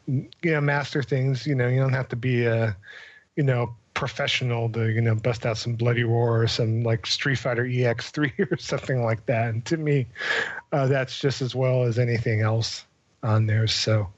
you 0.07 0.29
know, 0.43 0.61
master 0.61 1.03
things. 1.03 1.47
You 1.47 1.55
know, 1.55 1.67
you 1.67 1.79
don't 1.79 1.93
have 1.93 2.09
to 2.09 2.15
be 2.15 2.45
a, 2.45 2.75
you 3.35 3.43
know, 3.43 3.75
professional 4.01 4.67
to 4.67 4.89
you 4.89 4.99
know 4.99 5.13
bust 5.13 5.45
out 5.45 5.55
some 5.55 5.75
bloody 5.75 6.03
roar 6.03 6.41
or 6.41 6.47
some 6.47 6.81
like 6.81 7.05
street 7.05 7.37
fighter 7.37 7.65
ex3 7.65 8.51
or 8.51 8.57
something 8.57 9.03
like 9.03 9.23
that 9.27 9.49
and 9.49 9.63
to 9.63 9.77
me 9.77 10.07
uh, 10.71 10.87
that's 10.87 11.19
just 11.19 11.39
as 11.39 11.53
well 11.53 11.83
as 11.83 11.99
anything 11.99 12.41
else 12.41 12.85
on 13.21 13.45
there 13.45 13.67
so 13.67 14.09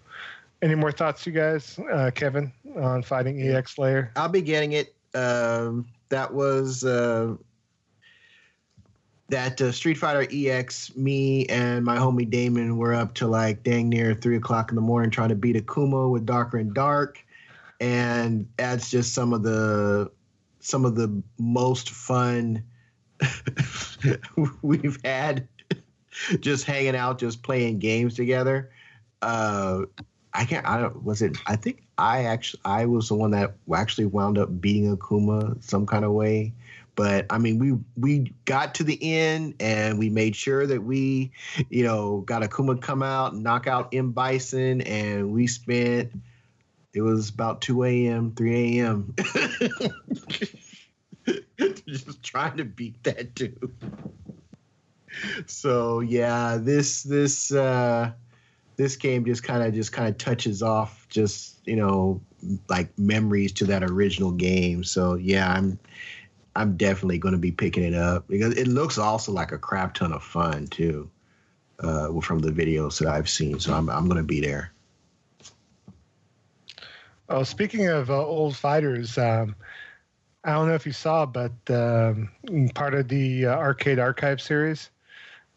any 0.61 0.73
more 0.73 0.91
thoughts 0.91 1.27
you 1.27 1.33
guys 1.33 1.77
uh, 1.91 2.09
kevin 2.15 2.49
on 2.77 3.03
fighting 3.03 3.41
ex 3.41 3.77
layer 3.77 4.11
I'll 4.15 4.29
be 4.29 4.41
getting 4.41 4.73
it. 4.73 4.93
Um, 5.13 5.87
that 6.09 6.33
was 6.33 6.83
uh, 6.83 7.35
that 9.29 9.61
uh, 9.61 9.71
Street 9.71 9.97
Fighter 9.97 10.27
EX. 10.31 10.95
Me 10.95 11.45
and 11.47 11.83
my 11.83 11.97
homie 11.97 12.29
Damon 12.29 12.77
were 12.77 12.93
up 12.93 13.13
to 13.15 13.27
like 13.27 13.63
dang 13.63 13.89
near 13.89 14.13
three 14.13 14.37
o'clock 14.37 14.69
in 14.69 14.75
the 14.75 14.81
morning 14.81 15.11
trying 15.11 15.29
to 15.29 15.35
beat 15.35 15.55
Akuma 15.55 16.09
with 16.09 16.25
Darker 16.25 16.57
and 16.57 16.73
Dark, 16.73 17.23
and 17.83 18.47
that's 18.55 18.89
just 18.89 19.13
some 19.13 19.33
of 19.33 19.43
the 19.43 20.09
some 20.61 20.85
of 20.85 20.95
the 20.95 21.21
most 21.37 21.89
fun 21.89 22.63
we've 24.61 24.97
had. 25.03 25.49
just 26.39 26.63
hanging 26.63 26.95
out, 26.95 27.19
just 27.19 27.43
playing 27.43 27.79
games 27.79 28.15
together. 28.15 28.71
Uh, 29.21 29.81
I 30.33 30.45
can't. 30.45 30.65
I 30.65 30.79
don't. 30.79 31.03
Was 31.03 31.21
it? 31.21 31.35
I 31.45 31.57
think 31.57 31.83
I 31.97 32.23
actually 32.23 32.61
I 32.63 32.85
was 32.85 33.09
the 33.09 33.15
one 33.15 33.31
that 33.31 33.55
actually 33.75 34.05
wound 34.05 34.37
up 34.37 34.61
beating 34.61 34.95
Akuma 34.95 35.61
some 35.61 35.85
kind 35.85 36.05
of 36.05 36.13
way. 36.13 36.53
But 36.95 37.25
I 37.29 37.37
mean, 37.37 37.59
we 37.59 37.73
we 37.97 38.33
got 38.45 38.75
to 38.75 38.85
the 38.85 38.97
end 39.01 39.55
and 39.59 39.99
we 39.99 40.09
made 40.09 40.37
sure 40.37 40.65
that 40.65 40.83
we, 40.83 41.31
you 41.69 41.83
know, 41.83 42.21
got 42.21 42.43
Akuma 42.43 42.81
come 42.81 43.03
out 43.03 43.35
knock 43.35 43.67
out 43.67 43.89
M 43.93 44.11
Bison, 44.11 44.79
and 44.81 45.33
we 45.33 45.47
spent. 45.47 46.13
It 46.93 47.01
was 47.01 47.29
about 47.29 47.61
two 47.61 47.83
a.m., 47.83 48.33
three 48.35 48.79
a.m. 48.79 49.15
just 51.87 52.23
trying 52.23 52.57
to 52.57 52.65
beat 52.65 53.03
that 53.03 53.33
dude. 53.33 53.75
So 55.47 55.99
yeah, 56.01 56.57
this 56.59 57.03
this. 57.03 57.51
uh 57.51 58.11
this 58.75 58.95
game 58.95 59.25
just 59.25 59.43
kind 59.43 59.63
of 59.63 59.73
just 59.73 59.91
kind 59.91 60.09
of 60.09 60.17
touches 60.17 60.61
off 60.61 61.07
just 61.09 61.59
you 61.65 61.75
know 61.75 62.21
like 62.69 62.97
memories 62.97 63.51
to 63.51 63.65
that 63.65 63.83
original 63.83 64.31
game 64.31 64.83
so 64.83 65.15
yeah 65.15 65.51
i'm 65.51 65.79
i'm 66.55 66.75
definitely 66.75 67.17
going 67.17 67.33
to 67.33 67.39
be 67.39 67.51
picking 67.51 67.83
it 67.83 67.93
up 67.93 68.27
because 68.27 68.55
it 68.57 68.67
looks 68.67 68.97
also 68.97 69.31
like 69.31 69.51
a 69.51 69.57
crap 69.57 69.93
ton 69.93 70.11
of 70.11 70.23
fun 70.23 70.67
too 70.67 71.09
uh 71.79 72.19
from 72.21 72.39
the 72.39 72.51
videos 72.51 72.99
that 72.99 73.07
i've 73.07 73.29
seen 73.29 73.59
so 73.59 73.73
i'm, 73.73 73.89
I'm 73.89 74.05
going 74.05 74.17
to 74.17 74.23
be 74.23 74.41
there 74.41 74.71
oh 77.33 77.43
speaking 77.43 77.87
of 77.87 78.09
uh, 78.09 78.25
old 78.25 78.55
fighters 78.55 79.17
um, 79.17 79.55
i 80.43 80.51
don't 80.53 80.67
know 80.67 80.75
if 80.75 80.85
you 80.85 80.91
saw 80.93 81.25
but 81.25 81.51
um, 81.69 82.29
part 82.75 82.93
of 82.93 83.07
the 83.07 83.45
uh, 83.47 83.55
arcade 83.55 83.99
archive 83.99 84.39
series 84.39 84.89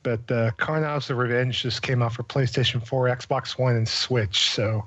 but 0.06 0.30
uh, 0.30 0.52
Karnov's 0.56 1.10
Revenge 1.10 1.62
just 1.62 1.82
came 1.82 2.00
out 2.00 2.12
for 2.12 2.22
PlayStation 2.22 2.86
4, 2.86 3.08
Xbox 3.08 3.58
One, 3.58 3.74
and 3.74 3.88
Switch. 3.88 4.50
So, 4.50 4.86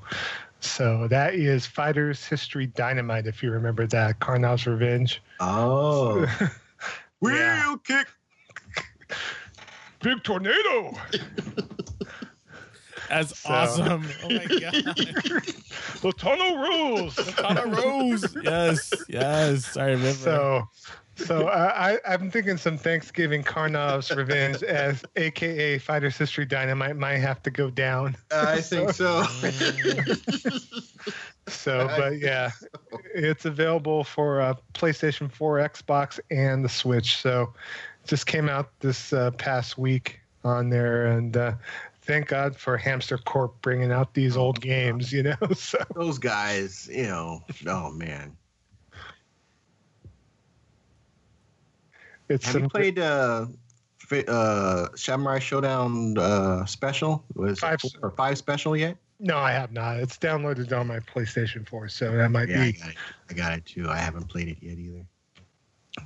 so 0.62 1.10
that 1.10 1.34
is 1.34 1.66
Fighters 1.66 2.26
History 2.26 2.68
Dynamite. 2.68 3.28
If 3.28 3.44
you 3.44 3.52
remember 3.52 3.86
that 3.88 4.20
Karnov's 4.20 4.66
Revenge. 4.66 5.22
oh 5.42 6.26
wheel 7.20 7.36
Yeah. 7.36 7.76
kick 7.84 8.08
Big 10.02 10.24
tornado. 10.24 10.94
That's 13.10 13.38
So- 13.40 13.50
awesome. 13.54 14.06
Oh 14.24 14.30
my 14.30 14.46
god. 14.46 14.74
the 16.02 16.14
tunnel 16.18 16.58
rules. 16.58 17.16
Tana 17.36 17.66
Rose. 17.68 18.36
Yes, 18.44 18.92
yes. 19.10 19.76
I 19.78 19.88
remember. 19.88 20.12
so, 20.14 20.64
So 21.16 21.48
uh, 21.48 21.74
I, 21.76 21.98
I'm 22.08 22.32
thinking 22.32 22.56
some 22.58 22.78
Thanksgiving 22.78 23.44
Karnov's 23.44 24.10
Revenge 24.16 24.64
as 24.64 25.04
AKA 25.18 25.80
Fighters 25.80 26.16
History 26.18 26.46
Dynamite 26.46 26.96
might 26.96 27.18
have 27.18 27.42
to 27.44 27.52
go 27.52 27.70
down. 27.70 28.16
I 28.32 28.62
think 28.62 28.92
so. 28.92 29.24
So, 31.48 31.88
but 31.98 32.20
yeah, 32.20 32.52
it's 33.16 33.46
available 33.46 34.04
for 34.04 34.40
uh, 34.40 34.54
PlayStation 34.76 35.32
4, 35.32 35.58
Xbox, 35.58 36.20
and 36.30 36.64
the 36.64 36.70
Switch. 36.70 37.18
So, 37.18 37.54
just 38.06 38.28
came 38.28 38.48
out 38.48 38.70
this 38.82 39.14
uh, 39.14 39.32
past 39.32 39.76
week 39.78 40.20
on 40.44 40.70
there, 40.70 41.08
and 41.08 41.36
uh, 41.36 41.54
thank 42.10 42.28
God 42.28 42.56
for 42.56 42.76
Hamster 42.76 43.20
Corp 43.20 43.62
bringing 43.62 43.92
out 43.92 44.16
these 44.16 44.36
old 44.36 44.60
games. 44.60 45.14
You 45.14 45.24
know, 45.24 45.36
so 45.54 45.78
Those 45.96 46.18
guys, 46.18 46.90
you 46.92 47.04
know, 47.04 47.44
oh 47.68 47.92
man. 47.92 48.36
it's 52.28 52.46
Have 52.46 52.54
some 52.54 52.64
you 52.64 52.70
played 52.70 52.98
uh, 52.98 53.46
uh, 54.28 54.88
Samurai 54.96 55.38
Shodown 55.38 56.18
uh, 56.18 56.66
special? 56.66 57.24
Was 57.36 57.60
Five. 57.60 57.80
or 58.02 58.10
five 58.12 58.40
special 58.40 58.76
yet? 58.76 58.98
No, 59.20 59.38
I 59.38 59.52
have 59.52 59.72
not. 59.72 59.98
It's 59.98 60.18
downloaded 60.18 60.72
on 60.78 60.88
my 60.88 61.00
PlayStation 61.00 61.68
4, 61.68 61.90
so 61.90 62.12
that 62.16 62.32
might 62.32 62.48
Yeah, 62.48 62.62
I 62.62 62.72
be 62.72 62.78
got, 62.78 62.90
it. 62.90 62.96
I 63.30 63.34
got 63.34 63.54
it 63.58 63.66
too. 63.66 63.90
I 63.90 63.98
haven't 63.98 64.30
played 64.30 64.48
it 64.48 64.58
yet 64.62 64.80
either. 64.80 65.06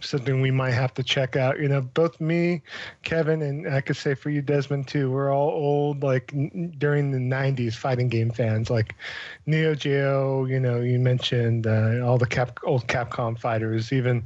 Something 0.01 0.41
we 0.41 0.51
might 0.51 0.71
have 0.71 0.93
to 0.95 1.03
check 1.03 1.35
out. 1.35 1.59
You 1.59 1.67
know, 1.67 1.81
both 1.81 2.19
me, 2.19 2.61
Kevin, 3.03 3.41
and 3.41 3.67
I 3.73 3.81
could 3.81 3.95
say 3.97 4.13
for 4.13 4.29
you, 4.29 4.41
Desmond, 4.41 4.87
too. 4.87 5.11
We're 5.11 5.33
all 5.33 5.49
old, 5.49 6.03
like 6.03 6.31
n- 6.33 6.73
during 6.77 7.11
the 7.11 7.19
'90s 7.19 7.75
fighting 7.75 8.09
game 8.09 8.31
fans, 8.31 8.69
like 8.69 8.95
Neo 9.45 9.75
Geo. 9.75 10.45
You 10.45 10.59
know, 10.59 10.79
you 10.81 10.99
mentioned 10.99 11.67
uh, 11.67 11.99
all 12.05 12.17
the 12.17 12.25
Cap 12.27 12.59
old 12.63 12.87
Capcom 12.87 13.37
fighters, 13.39 13.91
even. 13.93 14.25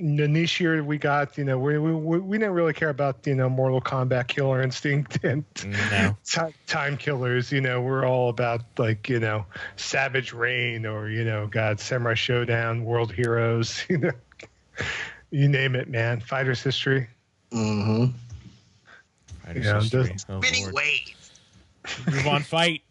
The 0.00 0.28
niche 0.28 0.60
year 0.60 0.82
we 0.84 0.96
got, 0.96 1.36
you 1.36 1.42
know, 1.44 1.58
we, 1.58 1.76
we 1.76 2.18
we 2.20 2.38
didn't 2.38 2.54
really 2.54 2.72
care 2.72 2.88
about 2.90 3.26
you 3.26 3.34
know 3.34 3.48
Mortal 3.48 3.80
Kombat, 3.80 4.28
Killer 4.28 4.62
Instinct, 4.62 5.18
and 5.24 5.44
No. 5.90 6.16
ti- 6.24 6.54
time 6.68 6.96
killers 6.96 7.50
you 7.50 7.60
know 7.60 7.80
we're 7.82 8.06
all 8.06 8.28
about 8.28 8.60
like 8.78 9.08
you 9.08 9.18
know 9.18 9.44
savage 9.76 10.32
reign 10.32 10.86
or 10.86 11.08
you 11.10 11.24
know 11.24 11.48
god 11.48 11.80
samurai 11.80 12.14
shodown 12.14 12.84
world 12.84 13.12
heroes 13.12 13.84
you 13.90 13.98
know 13.98 14.12
you 15.30 15.48
name 15.48 15.74
it 15.74 15.88
man 15.88 16.20
fighters 16.20 16.62
history 16.62 17.08
Mm-hmm. 17.50 18.12
Fighters 19.44 19.64
Yeah, 19.64 19.80
history. 19.80 20.12
just- 20.12 20.26
Oh, 20.28 20.40
Spinning 20.42 20.62
Lord. 20.64 20.74
waves. 20.74 21.30
Groove 22.06 22.26
on 22.28 22.42
fight. 22.42 22.82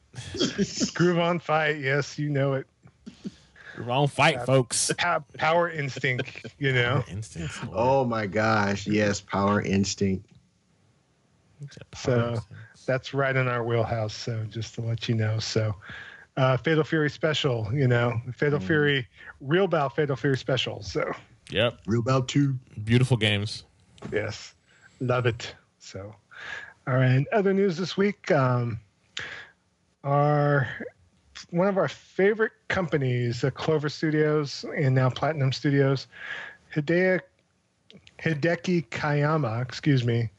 groove 0.95 1.19
on 1.19 1.39
fight 1.39 1.77
yes 1.79 2.17
you 2.19 2.29
know 2.29 2.53
it 2.55 2.67
Groove 3.77 3.89
on 3.89 4.07
fight, 4.07 4.43
folks. 4.43 4.91
Pa- 4.97 5.23
power 5.37 5.69
instinct 5.69 6.47
you 6.57 6.73
know 6.73 7.03
Instincts. 7.11 7.63
Lord. 7.63 7.75
Oh 7.77 8.05
my 8.05 8.25
gosh! 8.25 8.87
Yes, 8.87 9.21
Power 9.21 9.61
Instinct. 9.61 10.25
Power 11.59 11.69
So- 11.95 12.29
instinct. 12.29 12.53
that's 12.87 13.13
right 13.13 13.35
in 13.35 13.47
our 13.47 13.63
wheelhouse 13.63 14.15
so 14.15 14.43
just 14.49 14.73
to 14.75 14.81
let 14.81 15.07
you 15.09 15.13
know 15.15 15.37
so 15.39 15.75
uh, 16.37 16.55
fatal 16.57 16.83
fury 16.83 17.09
special 17.09 17.67
you 17.73 17.87
know 17.87 18.19
fatal 18.33 18.59
Mm. 18.59 18.63
fury 18.63 19.07
real 19.41 19.67
bout 19.67 19.95
fatal 19.95 20.15
fury 20.15 20.37
special 20.37 20.81
so 20.81 21.03
Yep. 21.51 21.79
Real 21.85 22.01
Bout 22.01 22.27
Two. 22.27 22.57
Beautiful 22.83 23.15
games. 23.15 23.63
Yes, 24.11 24.53
love 24.99 25.25
it. 25.25 25.55
So, 25.79 26.13
all 26.85 26.95
right. 26.95 27.25
Other 27.31 27.53
news 27.53 27.77
this 27.77 27.95
week. 27.95 28.29
Um, 28.31 28.81
our 30.03 30.67
one 31.49 31.67
of 31.67 31.77
our 31.77 31.87
favorite 31.87 32.51
companies, 32.67 33.43
uh, 33.43 33.51
Clover 33.51 33.89
Studios 33.89 34.65
and 34.75 34.95
now 34.95 35.09
Platinum 35.09 35.51
Studios, 35.51 36.07
Hideo 36.75 37.21
Hideki 38.19 38.87
Kamiya, 38.89 39.61
excuse 39.61 40.03
me, 40.03 40.29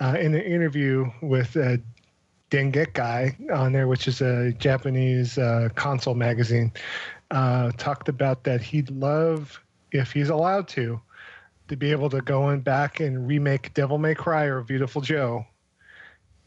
uh, 0.00 0.16
in 0.18 0.34
an 0.34 0.42
interview 0.42 1.10
with 1.22 1.56
uh, 1.56 1.76
Dengeki 2.50 3.50
on 3.52 3.72
there, 3.72 3.86
which 3.86 4.08
is 4.08 4.20
a 4.20 4.52
Japanese 4.52 5.38
uh, 5.38 5.68
console 5.74 6.14
magazine, 6.14 6.72
uh, 7.30 7.70
talked 7.76 8.08
about 8.08 8.44
that 8.44 8.60
he'd 8.60 8.90
love, 8.90 9.60
if 9.92 10.12
he's 10.12 10.30
allowed 10.30 10.66
to, 10.68 11.00
to 11.68 11.76
be 11.76 11.92
able 11.92 12.10
to 12.10 12.20
go 12.20 12.50
in 12.50 12.60
back 12.60 13.00
and 13.00 13.28
remake 13.28 13.72
Devil 13.74 13.98
May 13.98 14.14
Cry 14.14 14.44
or 14.44 14.62
Beautiful 14.62 15.00
Joe. 15.00 15.46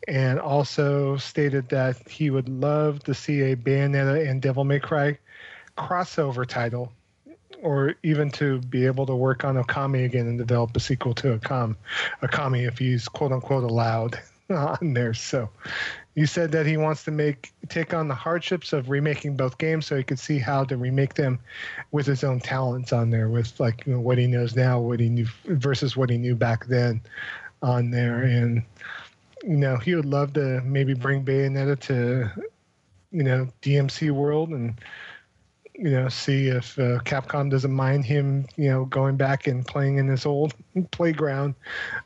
And 0.08 0.40
also 0.40 1.18
stated 1.18 1.70
that 1.70 2.08
he 2.08 2.30
would 2.30 2.50
love 2.50 3.04
to 3.04 3.14
see 3.14 3.42
a 3.42 3.56
Bayonetta 3.56 4.30
and 4.30 4.42
Devil 4.42 4.64
May 4.64 4.80
Cry 4.80 5.18
crossover 5.78 6.46
title, 6.46 6.92
or 7.62 7.96
even 8.04 8.30
to 8.32 8.60
be 8.60 8.86
able 8.86 9.06
to 9.06 9.16
work 9.16 9.44
on 9.44 9.56
Okami 9.56 10.06
again 10.06 10.28
and 10.28 10.38
develop 10.38 10.76
a 10.76 10.80
sequel 10.80 11.14
to 11.16 11.38
Okami, 11.38 11.76
Okami 12.22 12.68
if 12.68 12.78
he's 12.78 13.08
quote 13.08 13.32
unquote 13.32 13.64
allowed 13.64 14.20
on 14.50 14.94
there. 14.94 15.14
So 15.14 15.50
he 16.16 16.26
said 16.26 16.52
that 16.52 16.66
he 16.66 16.78
wants 16.78 17.06
to 17.06 17.12
make 17.12 17.52
take 17.70 17.94
on 17.94 18.08
the 18.08 18.16
hardships 18.16 18.74
of 18.74 18.90
remaking 18.90 19.36
both 19.36 19.58
games 19.58 19.88
so 19.88 19.96
he 19.96 20.04
could 20.04 20.20
see 20.20 20.38
how 20.38 20.64
to 20.66 20.78
remake 20.78 21.16
them 21.16 21.40
with 21.92 22.06
his 22.06 22.24
own 22.24 22.40
talents 22.40 22.94
on 22.94 23.10
there 23.10 23.30
with 23.30 23.60
like 23.60 23.86
you 23.86 23.94
know, 23.94 24.00
what 24.00 24.18
he 24.18 24.28
knows 24.28 24.56
now 24.56 24.80
what 24.80 25.00
he 25.00 25.10
knew 25.10 25.28
versus 25.46 25.98
what 25.98 26.10
he 26.10 26.18
knew 26.18 26.36
back 26.36 26.66
then 26.68 27.02
on 27.62 27.90
there 27.90 28.22
and 28.24 28.64
you 29.44 29.58
know 29.58 29.78
he 29.78 29.96
would 29.96 30.06
love 30.06 30.34
to 30.34 30.62
maybe 30.62 30.94
bring 30.94 31.24
bayonetta 31.24 31.80
to 31.80 32.30
you 33.12 33.24
know 33.24 33.48
dmc 33.62 34.12
world 34.12 34.50
and 34.50 34.76
you 35.76 35.90
know 35.90 36.08
see 36.08 36.48
if 36.48 36.78
uh, 36.78 37.00
capcom 37.00 37.50
doesn't 37.50 37.74
mind 37.74 38.06
him 38.06 38.46
you 38.56 38.70
know 38.70 38.86
going 38.86 39.18
back 39.18 39.48
and 39.48 39.66
playing 39.66 39.98
in 39.98 40.08
this 40.08 40.26
old 40.26 40.54
playground 40.92 41.56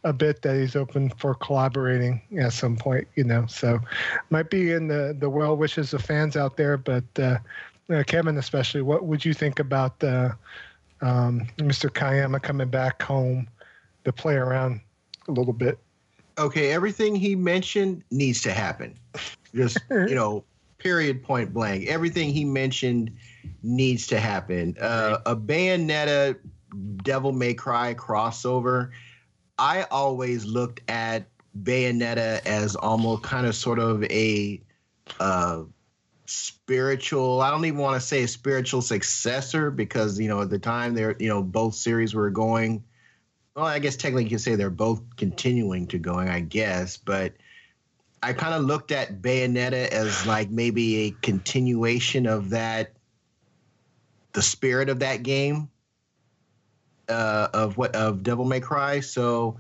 a 0.04 0.14
bit 0.14 0.42
that 0.42 0.56
he's 0.56 0.76
open 0.76 1.10
for 1.18 1.36
collaborating 1.36 2.22
at 2.40 2.54
some 2.54 2.76
point 2.78 3.08
you 3.16 3.24
know 3.24 3.46
so 3.46 3.80
might 4.30 4.50
be 4.50 4.72
in 4.72 4.88
the 4.88 5.16
the 5.20 5.30
well 5.30 5.56
wishes 5.56 5.94
of 5.94 6.02
fans 6.02 6.36
out 6.36 6.58
there 6.58 6.78
but 6.78 7.04
uh, 7.20 7.38
uh, 7.90 8.04
Kevin, 8.06 8.38
especially, 8.38 8.82
what 8.82 9.06
would 9.06 9.24
you 9.24 9.34
think 9.34 9.60
about 9.60 10.04
uh, 10.04 10.32
um, 11.02 11.48
Mr. 11.58 11.90
Kamiya 11.90 12.42
coming 12.42 12.70
back 12.70 13.02
home 13.02 13.48
to 14.04 14.12
play 14.12 14.36
around 14.36 14.82
a 15.28 15.32
little 15.32 15.54
bit? 15.54 15.80
Okay, 16.38 16.72
everything 16.72 17.16
he 17.16 17.36
mentioned 17.36 18.04
needs 18.12 18.42
to 18.44 18.54
happen. 18.54 18.96
Just 19.56 19.80
you 19.90 20.16
know, 20.16 20.44
period, 20.78 21.24
point 21.24 21.54
blank. 21.54 21.88
Everything 21.88 22.32
he 22.32 22.46
mentioned 22.46 23.12
needs 23.64 24.08
to 24.08 24.20
happen. 24.20 24.76
Uh, 24.80 25.20
a 25.26 25.36
Bayonetta 25.36 26.38
Devil 27.04 27.32
May 27.32 27.54
Cry 27.54 27.94
crossover. 27.94 28.92
I 29.58 29.84
always 29.84 30.46
looked 30.46 30.82
at 30.88 31.28
Bayonetta 31.64 32.46
as 32.46 32.76
almost 32.76 33.24
kind 33.24 33.48
of 33.48 33.56
sort 33.56 33.80
of 33.80 34.04
a 34.04 34.62
uh, 35.20 35.64
spiritual. 36.26 37.42
I 37.42 37.50
don't 37.50 37.66
even 37.66 37.80
want 37.80 38.00
to 38.00 38.06
say 38.06 38.24
a 38.24 38.28
spiritual 38.28 38.82
successor 38.82 39.72
because 39.72 40.20
you 40.20 40.28
know 40.28 40.42
at 40.42 40.50
the 40.50 40.60
time 40.60 40.94
they're 40.94 41.16
you 41.20 41.30
know 41.30 41.42
both 41.42 41.76
series 41.76 42.14
were 42.14 42.30
going. 42.30 42.84
Well, 43.58 43.66
I 43.66 43.80
guess 43.80 43.96
technically 43.96 44.26
you 44.26 44.30
can 44.30 44.38
say 44.38 44.54
they're 44.54 44.70
both 44.70 45.02
continuing 45.16 45.88
to 45.88 45.98
going. 45.98 46.30
I 46.30 46.42
guess, 46.42 46.96
but 46.96 47.34
I 48.22 48.34
kind 48.34 48.54
of 48.54 48.62
looked 48.62 48.92
at 48.92 49.20
Bayonetta 49.20 49.88
as 49.88 50.28
like 50.28 50.52
maybe 50.52 51.08
a 51.08 51.12
continuation 51.24 52.28
of 52.28 52.52
that, 52.52 52.94
the 54.34 54.44
spirit 54.44 54.90
of 54.90 55.00
that 55.00 55.24
game, 55.24 55.72
uh, 57.10 57.48
of 57.52 57.78
what 57.78 57.96
of 57.96 58.22
Devil 58.22 58.46
May 58.46 58.60
Cry. 58.60 59.00
So, 59.00 59.58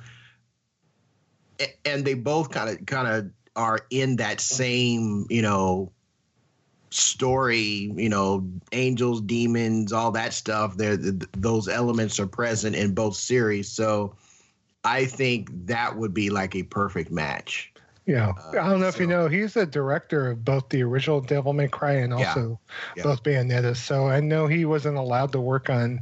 and 1.84 2.06
they 2.06 2.14
both 2.14 2.52
kind 2.52 2.70
of 2.70 2.86
kind 2.86 3.08
of 3.08 3.32
are 3.56 3.80
in 3.90 4.18
that 4.18 4.40
same 4.40 5.26
you 5.32 5.42
know 5.42 5.92
story 6.90 7.92
you 7.96 8.10
know 8.10 8.48
angels 8.72 9.22
demons 9.22 9.92
all 9.92 10.12
that 10.12 10.34
stuff 10.34 10.78
there 10.78 10.98
th- 10.98 11.16
those 11.34 11.68
elements 11.68 12.20
are 12.20 12.28
present 12.28 12.76
in 12.76 12.94
both 12.94 13.16
series 13.16 13.68
so 13.70 14.16
i 14.84 15.04
think 15.06 15.50
that 15.66 15.96
would 15.98 16.14
be 16.14 16.30
like 16.30 16.56
a 16.56 16.64
perfect 16.64 17.12
match 17.12 17.72
Yeah, 18.06 18.30
Uh, 18.30 18.52
I 18.62 18.70
don't 18.70 18.80
know 18.80 18.88
if 18.88 19.02
you 19.02 19.06
know, 19.08 19.28
he's 19.28 19.54
the 19.56 19.66
director 19.66 20.30
of 20.32 20.46
both 20.46 20.70
the 20.70 20.82
original 20.82 21.20
Devil 21.20 21.52
May 21.52 21.68
Cry 21.68 21.96
and 21.96 22.18
Yeah. 22.18 22.30
also 22.30 22.58
Yeah. 22.96 23.04
both 23.04 23.22
Bayonetta. 23.22 23.76
So 23.76 24.08
I 24.08 24.22
know 24.22 24.48
he 24.48 24.64
wasn't 24.64 24.96
allowed 24.96 25.34
to 25.34 25.42
work 25.42 25.70
on 25.70 26.00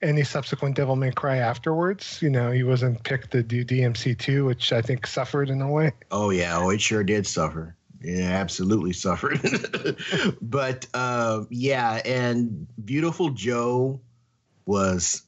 any 0.00 0.22
subsequent 0.22 0.76
Devil 0.76 0.94
May 0.94 1.10
Cry 1.10 1.38
afterwards. 1.38 2.22
You 2.22 2.30
know, 2.30 2.52
he 2.52 2.62
wasn't 2.62 3.02
picked 3.02 3.32
to 3.32 3.42
do 3.42 3.64
DMC2, 3.64 4.46
which 4.46 4.72
I 4.72 4.80
think 4.80 5.08
suffered 5.08 5.50
in 5.50 5.60
a 5.60 5.68
way. 5.68 5.90
Oh 6.12 6.30
yeah, 6.30 6.56
oh 6.56 6.70
it 6.70 6.80
sure 6.80 7.02
did 7.02 7.26
suffer. 7.26 7.74
Yeah, 8.04 8.32
absolutely 8.32 8.92
suffered. 8.92 9.40
but 10.42 10.86
uh, 10.92 11.44
yeah, 11.48 12.02
and 12.04 12.66
Beautiful 12.84 13.30
Joe 13.30 13.98
was 14.66 15.22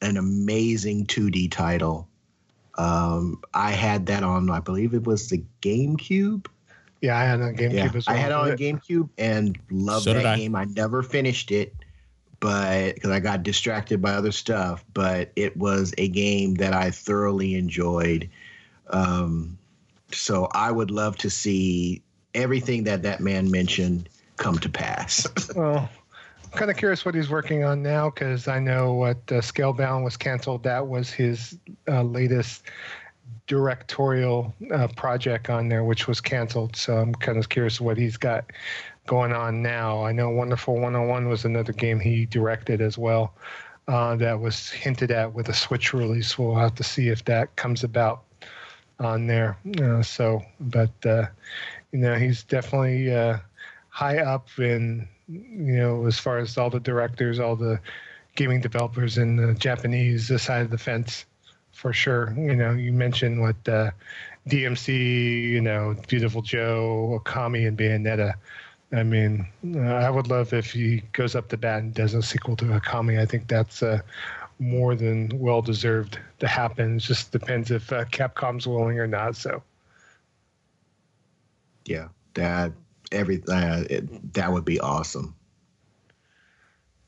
an 0.00 0.16
amazing 0.16 1.06
2D 1.06 1.50
title. 1.50 2.08
Um, 2.78 3.42
I 3.52 3.72
had 3.72 4.06
that 4.06 4.22
on, 4.22 4.48
I 4.48 4.60
believe 4.60 4.94
it 4.94 5.06
was 5.06 5.28
the 5.28 5.44
GameCube. 5.60 6.46
Yeah, 7.02 7.18
I 7.18 7.24
had 7.24 7.42
on 7.42 7.54
GameCube 7.54 7.72
Yeah, 7.72 7.90
as 7.94 8.06
well. 8.06 8.16
I 8.16 8.18
had 8.18 8.30
it 8.30 8.34
on 8.34 8.56
GameCube 8.56 9.10
and 9.18 9.58
loved 9.70 10.04
So 10.04 10.14
that 10.14 10.24
I. 10.24 10.36
game. 10.36 10.56
I 10.56 10.64
never 10.64 11.02
finished 11.02 11.50
it, 11.50 11.74
but 12.40 12.94
because 12.94 13.10
I 13.10 13.20
got 13.20 13.42
distracted 13.42 14.00
by 14.00 14.12
other 14.12 14.32
stuff, 14.32 14.84
but 14.94 15.32
it 15.36 15.54
was 15.56 15.92
a 15.98 16.08
game 16.08 16.54
that 16.54 16.72
I 16.72 16.90
thoroughly 16.92 17.56
enjoyed. 17.56 18.30
Um, 18.88 19.58
so 20.12 20.48
I 20.52 20.70
would 20.70 20.90
love 20.90 21.18
to 21.18 21.30
see 21.30 22.02
everything 22.34 22.84
that 22.84 23.02
that 23.02 23.20
man 23.20 23.50
mentioned 23.50 24.08
come 24.36 24.58
to 24.58 24.68
pass. 24.68 25.26
well, 25.56 25.88
I'm 26.44 26.58
kind 26.58 26.70
of 26.70 26.76
curious 26.76 27.04
what 27.04 27.14
he's 27.14 27.30
working 27.30 27.64
on 27.64 27.82
now 27.82 28.10
because 28.10 28.48
I 28.48 28.58
know 28.58 28.94
what 28.94 29.18
uh, 29.28 29.40
Scalebound 29.40 30.04
was 30.04 30.16
canceled. 30.16 30.64
That 30.64 30.86
was 30.86 31.10
his 31.10 31.58
uh, 31.88 32.02
latest 32.02 32.62
directorial 33.46 34.54
uh, 34.72 34.88
project 34.88 35.50
on 35.50 35.68
there, 35.68 35.84
which 35.84 36.06
was 36.06 36.20
canceled. 36.20 36.76
So 36.76 36.96
I'm 36.96 37.14
kind 37.14 37.38
of 37.38 37.48
curious 37.48 37.80
what 37.80 37.96
he's 37.96 38.16
got 38.16 38.44
going 39.06 39.32
on 39.32 39.62
now. 39.62 40.04
I 40.04 40.12
know 40.12 40.30
Wonderful 40.30 40.74
101 40.74 41.28
was 41.28 41.44
another 41.44 41.72
game 41.72 41.98
he 41.98 42.26
directed 42.26 42.80
as 42.80 42.96
well. 42.96 43.34
Uh, 43.88 44.14
that 44.16 44.38
was 44.38 44.70
hinted 44.70 45.10
at 45.10 45.32
with 45.32 45.48
a 45.48 45.54
Switch 45.54 45.92
release. 45.92 46.38
We'll 46.38 46.54
have 46.54 46.74
to 46.76 46.84
see 46.84 47.08
if 47.08 47.24
that 47.24 47.54
comes 47.56 47.82
about 47.82 48.22
on 49.00 49.26
there. 49.26 49.58
Uh, 49.82 50.02
so, 50.02 50.40
but 50.60 50.92
uh, 51.04 51.26
you 51.92 51.98
know, 51.98 52.14
he's 52.16 52.42
definitely 52.42 53.14
uh, 53.14 53.38
high 53.88 54.18
up 54.18 54.48
in 54.58 55.06
you 55.28 55.76
know 55.76 56.06
as 56.06 56.18
far 56.18 56.38
as 56.38 56.58
all 56.58 56.70
the 56.70 56.80
directors, 56.80 57.38
all 57.38 57.56
the 57.56 57.78
gaming 58.34 58.60
developers 58.60 59.18
in 59.18 59.36
the 59.36 59.54
Japanese 59.54 60.42
side 60.42 60.62
of 60.62 60.70
the 60.70 60.78
fence 60.78 61.26
for 61.72 61.92
sure. 61.92 62.32
You 62.36 62.54
know, 62.54 62.72
you 62.72 62.92
mentioned 62.92 63.40
what 63.40 63.56
uh, 63.68 63.90
DMC, 64.48 65.48
you 65.50 65.60
know, 65.60 65.96
Beautiful 66.08 66.42
Joe, 66.42 67.20
Okami, 67.22 67.66
and 67.66 67.76
Bayonetta. 67.76 68.34
I 68.92 69.02
mean, 69.02 69.46
uh, 69.74 69.80
I 69.80 70.10
would 70.10 70.28
love 70.28 70.52
if 70.52 70.72
he 70.72 71.02
goes 71.12 71.34
up 71.34 71.48
to 71.48 71.56
bat 71.56 71.80
and 71.80 71.94
does 71.94 72.14
a 72.14 72.22
sequel 72.22 72.56
to 72.56 72.66
Okami. 72.66 73.18
I 73.18 73.26
think 73.26 73.48
that's 73.48 73.82
uh, 73.82 74.00
more 74.58 74.94
than 74.94 75.30
well 75.38 75.62
deserved 75.62 76.18
to 76.40 76.46
happen. 76.46 76.96
It 76.96 77.00
just 77.00 77.32
depends 77.32 77.70
if 77.70 77.92
uh, 77.92 78.04
Capcom's 78.06 78.66
willing 78.66 78.98
or 78.98 79.06
not. 79.06 79.36
So, 79.36 79.62
yeah, 81.84 82.08
that 82.34 82.72
every 83.10 83.42
uh, 83.48 83.84
it, 83.88 84.34
that 84.34 84.52
would 84.52 84.64
be 84.64 84.80
awesome. 84.80 85.34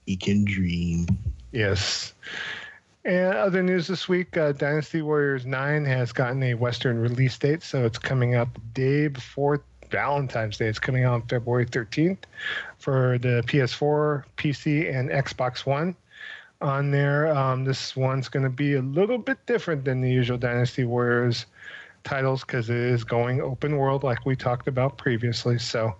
He 0.06 0.16
can 0.16 0.44
dream. 0.44 1.06
Yes. 1.52 2.12
And 3.04 3.34
other 3.34 3.62
news 3.62 3.86
this 3.86 4.08
week 4.08 4.36
uh, 4.36 4.52
Dynasty 4.52 5.02
Warriors 5.02 5.44
9 5.44 5.84
has 5.84 6.12
gotten 6.12 6.42
a 6.42 6.54
Western 6.54 6.98
release 6.98 7.36
date, 7.36 7.62
so 7.62 7.84
it's 7.84 7.98
coming 7.98 8.34
out 8.34 8.54
the 8.54 8.60
day 8.72 9.08
before 9.08 9.62
Valentine's 9.90 10.56
Day. 10.56 10.66
It's 10.66 10.78
coming 10.78 11.04
out 11.04 11.14
on 11.14 11.22
February 11.22 11.66
13th 11.66 12.18
for 12.78 13.18
the 13.18 13.42
PS4, 13.46 14.24
PC, 14.36 14.94
and 14.94 15.10
Xbox 15.10 15.66
One. 15.66 15.94
On 16.60 16.90
there, 16.90 17.34
um, 17.36 17.64
this 17.64 17.94
one's 17.94 18.28
going 18.28 18.44
to 18.44 18.50
be 18.50 18.74
a 18.74 18.82
little 18.82 19.18
bit 19.18 19.44
different 19.44 19.84
than 19.84 20.00
the 20.00 20.10
usual 20.10 20.38
Dynasty 20.38 20.84
Warriors 20.84 21.46
titles 22.04 22.42
because 22.42 22.70
it 22.70 22.76
is 22.76 23.02
going 23.02 23.40
open 23.40 23.76
world, 23.76 24.04
like 24.04 24.24
we 24.24 24.36
talked 24.36 24.68
about 24.68 24.98
previously. 24.98 25.58
So 25.58 25.96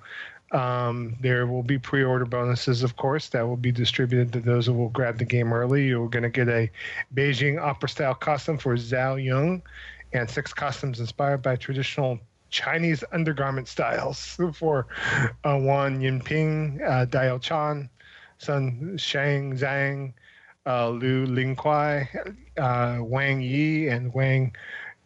um, 0.52 1.16
there 1.20 1.46
will 1.46 1.62
be 1.62 1.78
pre-order 1.78 2.24
bonuses, 2.24 2.82
of 2.82 2.96
course, 2.96 3.28
that 3.30 3.42
will 3.42 3.56
be 3.56 3.72
distributed 3.72 4.32
to 4.34 4.40
those 4.40 4.66
who 4.66 4.72
will 4.72 4.90
grab 4.90 5.18
the 5.18 5.24
game 5.24 5.52
early. 5.52 5.88
You're 5.88 6.08
going 6.08 6.22
to 6.22 6.30
get 6.30 6.48
a 6.48 6.70
Beijing 7.14 7.60
opera-style 7.60 8.14
costume 8.14 8.58
for 8.58 8.76
Zhao 8.76 9.22
Yun, 9.22 9.62
and 10.12 10.30
six 10.30 10.52
costumes 10.52 11.00
inspired 11.00 11.42
by 11.42 11.56
traditional 11.56 12.20
Chinese 12.50 13.02
undergarment 13.10 13.66
styles 13.66 14.38
for 14.54 14.86
uh, 15.44 15.58
Wang 15.60 16.00
Yinping, 16.00 16.80
uh, 16.82 17.06
Diao 17.06 17.40
Chan, 17.40 17.90
Sun 18.38 18.96
Shang 18.96 19.56
Zhang, 19.56 20.12
uh, 20.66 20.88
Liu 20.90 21.26
Lingkuai, 21.26 22.36
uh, 22.56 23.02
Wang 23.02 23.40
Yi, 23.40 23.88
and 23.88 24.14
Wang 24.14 24.54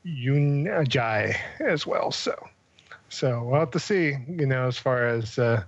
Yunjai 0.08 1.36
as 1.60 1.86
well. 1.86 2.10
So 2.10 2.34
so 3.08 3.42
we'll 3.42 3.60
have 3.60 3.70
to 3.72 3.80
see, 3.80 4.16
you 4.28 4.46
know, 4.46 4.66
as 4.66 4.78
far 4.78 5.06
as 5.06 5.38
uh, 5.38 5.62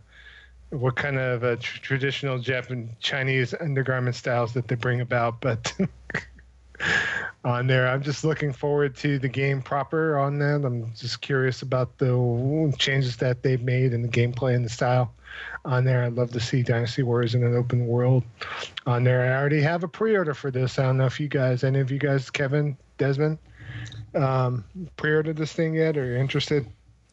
what 0.71 0.97
kind 0.97 1.19
of 1.19 1.43
uh, 1.43 1.57
tr- 1.57 1.81
traditional 1.81 2.39
Japanese 2.39 2.91
Chinese 3.01 3.55
undergarment 3.59 4.17
styles 4.17 4.53
that 4.55 4.69
they 4.69 4.75
bring 4.75 5.01
about. 5.01 5.41
But 5.41 5.75
on 7.45 7.67
there, 7.67 7.89
I'm 7.89 8.03
just 8.03 8.25
looking 8.25 8.53
forward 8.53 8.95
to 8.97 9.19
the 9.19 9.29
game 9.29 9.63
proper 9.63 10.19
on 10.19 10.39
that. 10.39 10.65
I'm 10.65 10.93
just 10.95 11.23
curious 11.23 11.63
about 11.63 11.97
the 11.99 12.75
changes 12.79 13.17
that 13.17 13.43
they've 13.43 13.63
made 13.63 13.95
in 13.95 14.03
the 14.03 14.09
gameplay 14.09 14.55
and 14.55 14.65
the 14.65 14.71
style 14.71 15.13
on 15.65 15.85
there. 15.85 16.05
I'd 16.05 16.15
love 16.15 16.33
to 16.33 16.41
see 16.41 16.63
Dynasty 16.63 17.03
Warriors 17.03 17.35
in 17.35 17.43
an 17.43 17.57
open 17.57 17.87
world 17.87 18.23
on 18.87 19.05
there. 19.05 19.25
I 19.25 19.41
already 19.41 19.63
have 19.63 19.83
a 19.83 19.89
pre-order 19.89 20.35
for 20.35 20.51
this. 20.51 20.79
I 20.79 20.83
don't 20.83 20.99
know 20.99 21.07
if 21.07 21.19
you 21.19 21.29
guys, 21.29 21.65
any 21.65 21.81
of 21.81 21.91
you 21.91 21.99
guys, 21.99 22.29
Kevin, 22.29 22.77
Desmond, 22.99 23.39
um, 24.15 24.65
pre-ordered 24.97 25.37
this 25.37 25.53
thing 25.53 25.75
yet 25.75 25.97
or 25.97 26.17
interested? 26.17 26.67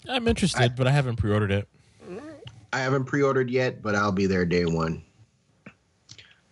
I'm 0.07 0.27
interested, 0.27 0.61
I, 0.61 0.67
but 0.69 0.87
I 0.87 0.91
haven't 0.91 1.17
pre-ordered 1.17 1.51
it. 1.51 1.67
I 2.73 2.79
haven't 2.79 3.05
pre-ordered 3.05 3.49
yet, 3.49 3.81
but 3.81 3.95
I'll 3.95 4.11
be 4.11 4.25
there 4.25 4.45
day 4.45 4.65
one. 4.65 5.01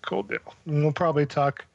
Cool 0.02 0.24
deal. 0.24 0.40
And 0.66 0.84
we'll 0.84 0.94
probably 0.94 1.26
talk 1.26 1.66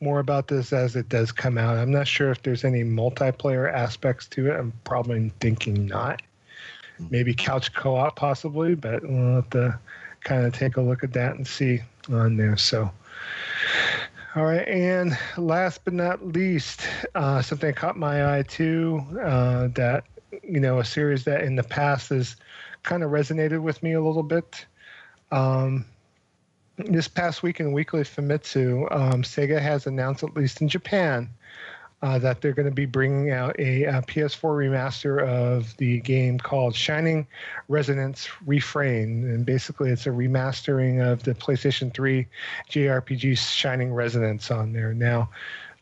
more 0.00 0.18
about 0.18 0.48
this 0.48 0.72
as 0.72 0.96
it 0.96 1.08
does 1.08 1.32
come 1.32 1.56
out. 1.56 1.76
I'm 1.76 1.90
not 1.90 2.06
sure 2.06 2.30
if 2.30 2.42
there's 2.42 2.64
any 2.64 2.82
multiplayer 2.82 3.72
aspects 3.72 4.26
to 4.28 4.50
it. 4.50 4.56
I'm 4.58 4.72
probably 4.84 5.32
thinking 5.40 5.86
not. 5.86 6.20
Maybe 7.10 7.34
couch 7.34 7.72
co-op 7.74 8.16
possibly, 8.16 8.74
but 8.74 9.02
we'll 9.02 9.36
have 9.36 9.50
to 9.50 9.78
kind 10.20 10.44
of 10.46 10.52
take 10.52 10.76
a 10.76 10.80
look 10.80 11.04
at 11.04 11.12
that 11.14 11.36
and 11.36 11.46
see 11.46 11.80
on 12.10 12.36
there. 12.36 12.56
So, 12.56 12.90
all 14.36 14.44
right, 14.44 14.68
and 14.68 15.18
last 15.38 15.84
but 15.84 15.94
not 15.94 16.24
least, 16.24 16.82
uh, 17.14 17.40
something 17.40 17.72
caught 17.74 17.96
my 17.96 18.38
eye 18.38 18.42
too 18.42 19.02
uh, 19.20 19.68
that 19.68 20.04
you 20.42 20.60
know, 20.60 20.78
a 20.78 20.84
series 20.84 21.24
that 21.24 21.42
in 21.42 21.56
the 21.56 21.62
past 21.62 22.10
has 22.10 22.36
kind 22.82 23.02
of 23.02 23.10
resonated 23.10 23.60
with 23.62 23.82
me 23.82 23.92
a 23.92 24.00
little 24.00 24.22
bit. 24.22 24.66
Um, 25.30 25.86
this 26.76 27.08
past 27.08 27.42
week 27.42 27.58
in 27.60 27.72
Weekly 27.72 28.02
Famitsu, 28.02 28.86
um, 28.94 29.22
Sega 29.22 29.60
has 29.60 29.86
announced, 29.86 30.22
at 30.22 30.36
least 30.36 30.60
in 30.60 30.68
Japan, 30.68 31.30
uh, 32.02 32.18
that 32.18 32.40
they're 32.40 32.52
going 32.52 32.68
to 32.68 32.74
be 32.74 32.86
bringing 32.86 33.30
out 33.30 33.58
a, 33.58 33.84
a, 33.84 34.02
PS4 34.02 34.40
remaster 34.40 35.26
of 35.26 35.76
the 35.78 36.00
game 36.00 36.38
called 36.38 36.74
Shining 36.74 37.26
Resonance 37.68 38.28
Refrain. 38.44 39.24
And 39.24 39.46
basically, 39.46 39.90
it's 39.90 40.06
a 40.06 40.10
remastering 40.10 41.04
of 41.04 41.22
the 41.22 41.34
PlayStation 41.34 41.92
3 41.92 42.26
JRPG 42.70 43.38
Shining 43.38 43.94
Resonance 43.94 44.50
on 44.50 44.72
there. 44.72 44.92
Now, 44.92 45.30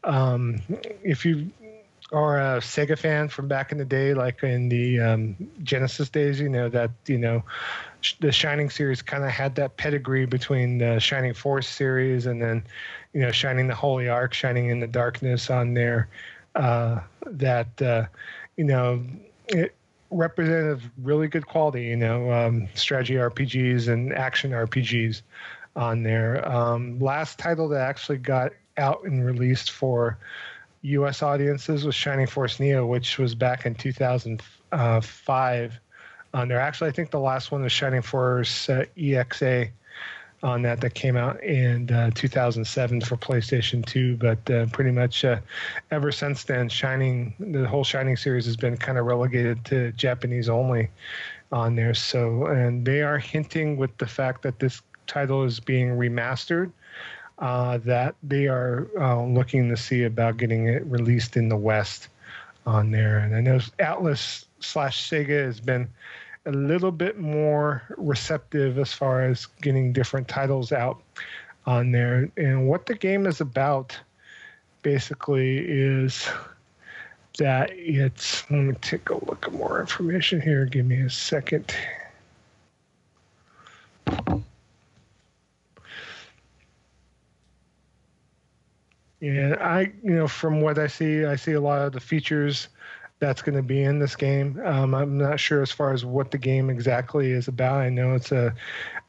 um, 0.04 0.60
if 1.02 1.24
you 1.24 1.50
or 2.14 2.38
a 2.38 2.58
Sega 2.60 2.96
fan 2.96 3.28
from 3.28 3.48
back 3.48 3.72
in 3.72 3.78
the 3.78 3.84
day, 3.84 4.14
like 4.14 4.44
in 4.44 4.68
the 4.68 5.00
um, 5.00 5.36
Genesis 5.64 6.08
days, 6.08 6.38
you 6.38 6.48
know 6.48 6.68
that 6.68 6.92
you 7.06 7.18
know 7.18 7.42
the 8.20 8.30
Shining 8.30 8.70
series 8.70 9.02
kind 9.02 9.24
of 9.24 9.30
had 9.30 9.56
that 9.56 9.76
pedigree 9.76 10.24
between 10.24 10.78
the 10.78 11.00
Shining 11.00 11.34
Force 11.34 11.66
series 11.66 12.26
and 12.26 12.40
then 12.40 12.62
you 13.14 13.20
know 13.20 13.32
Shining 13.32 13.66
the 13.66 13.74
Holy 13.74 14.08
Ark, 14.08 14.32
Shining 14.32 14.68
in 14.70 14.78
the 14.78 14.86
Darkness 14.86 15.50
on 15.50 15.74
there. 15.74 16.08
Uh, 16.54 17.00
that 17.26 17.82
uh, 17.82 18.04
you 18.56 18.62
know 18.64 19.02
it 19.48 19.74
represented 20.12 20.80
really 21.02 21.26
good 21.26 21.48
quality, 21.48 21.82
you 21.82 21.96
know, 21.96 22.30
um, 22.30 22.68
strategy 22.74 23.14
RPGs 23.14 23.88
and 23.88 24.12
action 24.12 24.52
RPGs 24.52 25.22
on 25.74 26.04
there. 26.04 26.48
Um, 26.48 27.00
last 27.00 27.40
title 27.40 27.68
that 27.70 27.80
actually 27.80 28.18
got 28.18 28.52
out 28.76 29.02
and 29.02 29.26
released 29.26 29.72
for 29.72 30.16
U.S. 30.84 31.22
audiences 31.22 31.86
was 31.86 31.94
Shining 31.94 32.26
Force 32.26 32.60
Neo, 32.60 32.84
which 32.84 33.18
was 33.18 33.34
back 33.34 33.64
in 33.64 33.74
2005. 33.74 35.80
On 36.34 36.48
there, 36.48 36.60
actually, 36.60 36.90
I 36.90 36.92
think 36.92 37.10
the 37.10 37.20
last 37.20 37.50
one 37.50 37.62
was 37.62 37.72
Shining 37.72 38.02
Force 38.02 38.68
uh, 38.68 38.84
EXA 38.96 39.70
on 40.42 40.60
that 40.60 40.82
that 40.82 40.92
came 40.92 41.16
out 41.16 41.42
in 41.42 41.90
uh, 41.90 42.10
2007 42.14 43.00
for 43.00 43.16
PlayStation 43.16 43.86
2. 43.86 44.18
But 44.18 44.50
uh, 44.50 44.66
pretty 44.66 44.90
much 44.90 45.24
uh, 45.24 45.38
ever 45.90 46.12
since 46.12 46.44
then, 46.44 46.68
Shining, 46.68 47.32
the 47.38 47.66
whole 47.66 47.84
Shining 47.84 48.18
series 48.18 48.44
has 48.44 48.56
been 48.56 48.76
kind 48.76 48.98
of 48.98 49.06
relegated 49.06 49.64
to 49.66 49.92
Japanese 49.92 50.50
only 50.50 50.90
on 51.50 51.76
there. 51.76 51.94
So, 51.94 52.44
and 52.46 52.84
they 52.84 53.00
are 53.00 53.16
hinting 53.16 53.78
with 53.78 53.96
the 53.96 54.06
fact 54.06 54.42
that 54.42 54.58
this 54.58 54.82
title 55.06 55.44
is 55.44 55.60
being 55.60 55.96
remastered 55.96 56.72
uh, 57.38 57.78
that 57.78 58.14
they 58.22 58.46
are 58.46 58.88
uh, 58.98 59.22
looking 59.24 59.68
to 59.68 59.76
see 59.76 60.04
about 60.04 60.36
getting 60.36 60.68
it 60.68 60.84
released 60.86 61.36
in 61.36 61.48
the 61.48 61.56
West 61.56 62.08
on 62.66 62.90
there. 62.90 63.18
And 63.18 63.34
I 63.34 63.40
know 63.40 63.58
Atlus 63.78 64.44
slash 64.60 65.08
Sega 65.08 65.44
has 65.44 65.60
been 65.60 65.88
a 66.46 66.52
little 66.52 66.92
bit 66.92 67.18
more 67.18 67.82
receptive 67.96 68.78
as 68.78 68.92
far 68.92 69.22
as 69.22 69.46
getting 69.62 69.92
different 69.92 70.28
titles 70.28 70.72
out 70.72 71.02
on 71.66 71.92
there. 71.92 72.30
And 72.36 72.68
what 72.68 72.86
the 72.86 72.94
game 72.94 73.26
is 73.26 73.40
about 73.40 73.98
basically 74.82 75.58
is 75.58 76.28
that 77.38 77.70
it's 77.72 78.48
let 78.50 78.60
me 78.60 78.74
take 78.80 79.10
a 79.10 79.24
look 79.24 79.46
at 79.46 79.52
more 79.52 79.80
information 79.80 80.40
here. 80.40 80.66
Give 80.66 80.86
me 80.86 81.00
a 81.00 81.10
second. 81.10 81.74
Yeah, 89.24 89.56
I 89.58 89.90
you 90.02 90.14
know 90.14 90.28
from 90.28 90.60
what 90.60 90.78
I 90.78 90.86
see, 90.86 91.24
I 91.24 91.36
see 91.36 91.52
a 91.52 91.60
lot 91.60 91.80
of 91.80 91.94
the 91.94 92.00
features 92.00 92.68
that's 93.20 93.40
going 93.40 93.56
to 93.56 93.62
be 93.62 93.82
in 93.82 93.98
this 93.98 94.16
game. 94.16 94.60
Um, 94.66 94.94
I'm 94.94 95.16
not 95.16 95.40
sure 95.40 95.62
as 95.62 95.72
far 95.72 95.94
as 95.94 96.04
what 96.04 96.30
the 96.30 96.36
game 96.36 96.68
exactly 96.68 97.30
is 97.30 97.48
about. 97.48 97.76
I 97.76 97.88
know 97.88 98.14
it's 98.14 98.32
a 98.32 98.54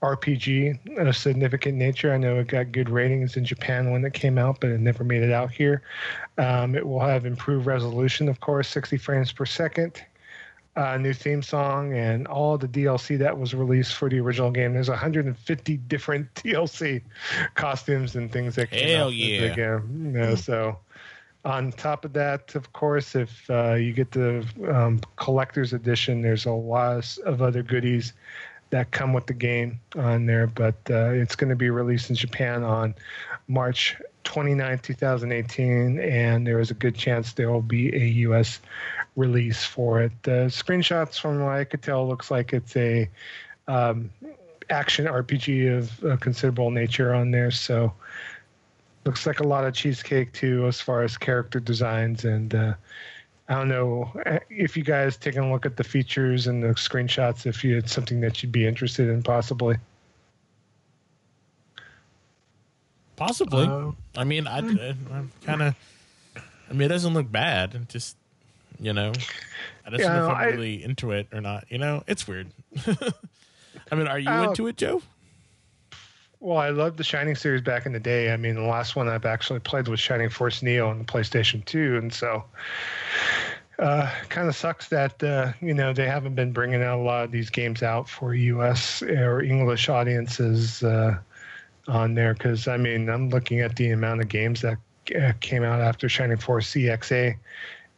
RPG 0.02 0.98
of 1.06 1.18
significant 1.18 1.78
nature. 1.78 2.14
I 2.14 2.18
know 2.18 2.40
it 2.40 2.48
got 2.48 2.72
good 2.72 2.90
ratings 2.90 3.36
in 3.36 3.44
Japan 3.44 3.92
when 3.92 4.06
it 4.06 4.14
came 4.14 4.38
out, 4.38 4.62
but 4.62 4.70
it 4.70 4.80
never 4.80 5.04
made 5.04 5.22
it 5.22 5.34
out 5.34 5.52
here. 5.52 5.82
Um, 6.38 6.76
it 6.76 6.88
will 6.88 7.02
have 7.02 7.26
improved 7.26 7.66
resolution, 7.66 8.30
of 8.30 8.40
course, 8.40 8.70
60 8.70 8.96
frames 8.96 9.34
per 9.34 9.46
second. 9.46 10.02
Uh, 10.76 10.98
new 10.98 11.14
theme 11.14 11.42
song 11.42 11.94
and 11.94 12.28
all 12.28 12.58
the 12.58 12.68
DLC 12.68 13.18
that 13.18 13.38
was 13.40 13.54
released 13.54 13.94
for 13.94 14.10
the 14.10 14.20
original 14.20 14.52
game. 14.52 14.74
There's 14.74 14.90
150 14.90 15.78
different 15.78 16.34
DLC 16.36 17.02
costumes 17.54 18.18
and 18.18 18.30
things 18.30 18.56
that 18.56 18.72
came 18.72 18.90
Hell 18.90 19.08
out 19.08 19.14
yeah. 19.14 19.42
with 19.42 19.50
the 19.50 19.56
game. 19.56 20.06
You 20.06 20.12
know, 20.12 20.36
so 20.36 20.78
on 21.46 21.72
top 21.72 22.04
of 22.04 22.14
that, 22.14 22.56
of 22.56 22.74
course, 22.74 23.16
if 23.16 23.50
uh, 23.50 23.76
you 23.76 23.94
get 23.94 24.12
the 24.12 24.46
um, 24.68 25.00
collector's 25.16 25.74
edition, 25.74 26.22
there's 26.22 26.46
a 26.46 26.52
lot 26.52 27.18
of 27.24 27.42
other 27.42 27.62
goodies 27.62 28.14
that 28.72 28.92
come 28.92 29.14
with 29.14 29.28
the 29.28 29.34
game 29.34 29.80
on 29.96 30.26
there. 30.26 30.48
But 30.48 30.76
uh, 30.90 31.12
it's 31.12 31.36
going 31.36 31.52
to 31.52 31.56
be 31.56 31.70
released 31.70 32.10
in 32.10 32.16
Japan 32.16 32.64
on 32.64 32.96
March 33.48 33.96
29, 34.24 34.80
2018, 34.80 36.00
and 36.00 36.48
there 36.48 36.60
is 36.60 36.72
a 36.72 36.74
good 36.74 36.96
chance 36.96 37.34
there 37.34 37.52
will 37.52 37.62
be 37.62 37.96
a 37.96 38.06
U.S. 38.28 38.60
release 39.16 39.64
for 39.64 40.02
it. 40.02 40.12
The 40.24 40.48
screenshots, 40.48 41.20
from 41.20 41.42
what 41.42 41.54
I 41.54 41.64
could 41.64 41.82
tell, 41.82 42.08
looks 42.08 42.30
like 42.30 42.54
it's 42.54 42.76
a 42.76 43.10
um, 43.68 44.10
action 44.70 45.06
RPG 45.06 45.78
of 45.78 46.04
uh, 46.04 46.18
considerable 46.18 46.72
nature 46.72 47.14
on 47.14 47.32
there. 47.32 47.52
So 47.52 47.94
looks 49.06 49.26
like 49.26 49.40
a 49.40 49.48
lot 49.48 49.66
of 49.66 49.74
cheesecake 49.74 50.34
too, 50.34 50.68
as 50.68 50.82
far 50.82 51.04
as 51.04 51.18
character 51.18 51.60
designs 51.60 52.26
and. 52.26 52.54
Uh, 52.54 52.74
I 53.48 53.54
don't 53.54 53.68
know 53.68 54.12
uh, 54.26 54.40
if 54.50 54.76
you 54.76 54.84
guys 54.84 55.18
taking 55.18 55.44
a 55.44 55.52
look 55.52 55.68
at 55.68 55.78
the 55.78 55.84
features 55.84 56.48
and 56.48 56.64
the 56.64 56.70
screenshots, 56.70 57.46
if 57.46 57.64
you, 57.64 57.78
it's 57.78 57.94
something 57.94 58.22
that 58.22 58.42
you'd 58.42 58.52
be 58.52 58.66
interested 58.66 59.08
in, 59.08 59.22
possibly. 59.22 59.76
Possibly. 63.16 63.68
Uh, 63.68 63.92
I 64.18 64.24
mean, 64.24 64.48
I, 64.48 64.58
I'm 64.58 65.32
kind 65.44 65.62
of. 65.62 65.76
I 66.70 66.74
mean, 66.74 66.82
it 66.82 66.88
doesn't 66.88 67.14
look 67.14 67.32
bad. 67.32 67.76
It 67.76 67.90
just, 67.90 68.18
you 68.80 68.94
know, 68.94 69.12
I 69.86 69.90
just 69.90 70.02
Yeah, 70.02 70.08
don't 70.10 70.18
know 70.20 70.26
if 70.32 70.36
I- 70.38 70.44
I'm 70.46 70.52
really 70.52 70.84
into 70.84 71.12
it 71.12 71.28
or 71.34 71.42
not. 71.42 71.66
You 71.70 71.78
know, 71.78 72.04
it's 72.08 72.28
weird. 72.28 72.48
I 73.92 73.96
mean, 73.96 74.08
are 74.08 74.20
you 74.20 74.30
Oh. 74.30 74.44
into 74.50 74.68
it, 74.68 74.78
Joe? 74.78 75.02
Well, 76.40 76.58
I 76.58 76.70
loved 76.70 76.98
the 76.98 77.04
Shining 77.04 77.36
series 77.36 77.62
back 77.62 77.86
in 77.86 77.94
the 77.94 78.00
day. 78.00 78.32
I 78.32 78.38
mean, 78.38 78.56
the 78.56 78.62
last 78.62 78.96
one 78.96 79.08
I've 79.08 79.26
actually 79.26 79.60
played 79.62 79.88
was 79.88 80.00
Shining 80.00 80.30
Force 80.30 80.62
Neo 80.62 80.90
on 80.90 81.00
the 81.00 81.06
PlayStation 81.06 81.64
2, 81.66 81.98
and 81.98 82.14
so 82.14 82.44
uh, 83.80 84.10
kind 84.30 84.48
of 84.48 84.56
sucks 84.56 84.88
that 84.90 85.22
uh, 85.24 85.52
you 85.62 85.74
know 85.74 85.92
they 85.92 86.08
haven't 86.08 86.36
been 86.36 86.52
bringing 86.52 86.82
out 86.84 87.00
a 87.00 87.02
lot 87.02 87.24
of 87.26 87.32
these 87.32 87.50
games 87.50 87.84
out 87.84 88.08
for 88.08 88.34
U.S. 88.36 89.02
or 89.02 89.42
English 89.42 89.90
audiences 89.90 90.84
uh, 90.84 91.18
on 91.88 92.14
there. 92.14 92.34
Because 92.34 92.68
I 92.68 92.78
mean, 92.78 93.10
I'm 93.10 93.30
looking 93.30 93.62
at 93.62 93.76
the 93.76 93.90
amount 93.92 94.22
of 94.22 94.28
games 94.28 94.62
that 94.62 94.78
uh, 95.20 95.34
came 95.40 95.64
out 95.64 95.82
after 95.82 96.08
Shining 96.08 96.38
Force 96.38 96.72
EXA, 96.74 97.36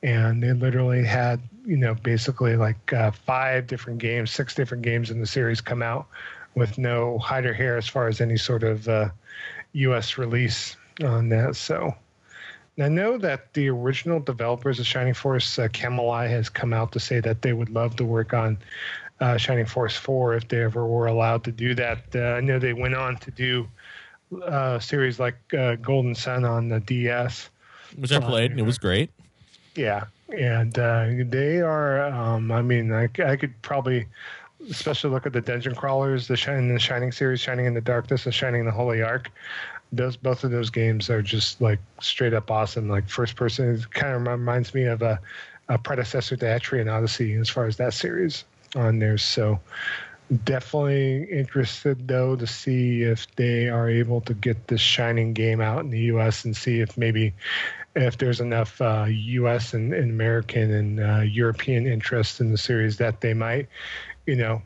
and 0.03 0.41
they 0.41 0.53
literally 0.53 1.03
had 1.03 1.41
you 1.65 1.77
know 1.77 1.95
basically 1.95 2.55
like 2.55 2.93
uh, 2.93 3.11
five 3.11 3.67
different 3.67 3.99
games, 3.99 4.31
six 4.31 4.55
different 4.55 4.83
games 4.83 5.11
in 5.11 5.19
the 5.19 5.27
series 5.27 5.61
come 5.61 5.81
out 5.81 6.07
with 6.55 6.77
no 6.77 7.17
hide 7.19 7.45
or 7.45 7.53
hair 7.53 7.77
as 7.77 7.87
far 7.87 8.07
as 8.07 8.19
any 8.19 8.37
sort 8.37 8.63
of 8.63 8.87
uh, 8.87 9.09
U.S. 9.73 10.17
release 10.17 10.75
on 11.03 11.29
that. 11.29 11.55
So 11.55 11.93
I 12.79 12.89
know 12.89 13.17
that 13.17 13.53
the 13.53 13.69
original 13.69 14.19
developers 14.19 14.79
of 14.79 14.85
Shining 14.85 15.13
Force, 15.13 15.57
uh, 15.57 15.67
Camelot, 15.69 16.29
has 16.29 16.49
come 16.49 16.73
out 16.73 16.91
to 16.93 16.99
say 16.99 17.19
that 17.19 17.41
they 17.41 17.53
would 17.53 17.69
love 17.69 17.95
to 17.97 18.05
work 18.05 18.33
on 18.33 18.57
uh, 19.19 19.37
Shining 19.37 19.65
Force 19.65 19.95
4 19.95 20.35
if 20.35 20.47
they 20.47 20.63
ever 20.63 20.85
were 20.85 21.07
allowed 21.07 21.43
to 21.45 21.51
do 21.51 21.73
that. 21.75 22.03
Uh, 22.13 22.19
I 22.19 22.41
know 22.41 22.59
they 22.59 22.73
went 22.73 22.95
on 22.95 23.17
to 23.17 23.31
do 23.31 23.67
uh, 24.43 24.79
series 24.79 25.19
like 25.19 25.37
uh, 25.57 25.75
Golden 25.75 26.13
Sun 26.13 26.45
on 26.45 26.69
the 26.69 26.79
DS. 26.79 27.49
Which 27.95 28.11
I 28.11 28.19
played 28.19 28.51
and 28.51 28.59
it 28.59 28.63
was 28.63 28.77
great. 28.77 29.09
Yeah, 29.77 30.05
and 30.35 30.77
uh, 30.77 31.07
they 31.29 31.61
are. 31.61 32.07
Um, 32.07 32.51
I 32.51 32.63
mean, 32.63 32.91
i 32.91 33.07
could 33.07 33.53
probably, 33.61 34.07
especially 34.69 35.11
look 35.11 35.27
at 35.27 35.33
the 35.33 35.41
dungeon 35.41 35.75
crawlers, 35.75 36.27
the 36.27 36.35
Shining, 36.35 36.73
the 36.73 36.79
Shining 36.79 37.11
series, 37.11 37.39
Shining 37.39 37.67
in 37.67 37.75
the 37.75 37.81
Darkness, 37.81 38.25
and 38.25 38.33
Shining 38.33 38.61
in 38.61 38.65
the 38.65 38.71
Holy 38.71 39.03
Ark. 39.03 39.29
Those 39.93 40.17
both 40.17 40.43
of 40.43 40.51
those 40.51 40.71
games 40.71 41.11
are 41.11 41.21
just 41.21 41.61
like 41.61 41.79
straight 42.01 42.33
up 42.33 42.49
awesome. 42.49 42.89
Like 42.89 43.07
first 43.07 43.35
person, 43.35 43.75
it 43.75 43.89
kind 43.91 44.15
of 44.15 44.27
reminds 44.27 44.73
me 44.73 44.83
of 44.83 45.03
a, 45.03 45.19
a 45.69 45.77
predecessor 45.77 46.35
to 46.37 46.45
Etrian 46.45 46.91
Odyssey 46.91 47.35
as 47.35 47.47
far 47.47 47.67
as 47.67 47.77
that 47.77 47.93
series 47.93 48.43
on 48.75 48.97
there. 48.99 49.17
So 49.19 49.59
definitely 50.43 51.23
interested 51.31 52.05
though 52.07 52.35
to 52.35 52.47
see 52.47 53.03
if 53.03 53.33
they 53.35 53.69
are 53.69 53.87
able 53.87 54.21
to 54.21 54.33
get 54.33 54.67
this 54.67 54.81
Shining 54.81 55.33
game 55.33 55.61
out 55.61 55.81
in 55.81 55.91
the 55.91 56.01
U.S. 56.01 56.43
and 56.43 56.57
see 56.57 56.81
if 56.81 56.97
maybe 56.97 57.33
if 58.03 58.17
there's 58.17 58.39
enough 58.39 58.81
uh, 58.81 59.05
U.S. 59.07 59.73
And, 59.73 59.93
and 59.93 60.11
American 60.11 60.73
and 60.73 60.99
uh, 60.99 61.19
European 61.21 61.87
interest 61.87 62.39
in 62.39 62.51
the 62.51 62.57
series 62.57 62.97
that 62.97 63.21
they 63.21 63.33
might, 63.33 63.67
you 64.25 64.35
know, 64.35 64.61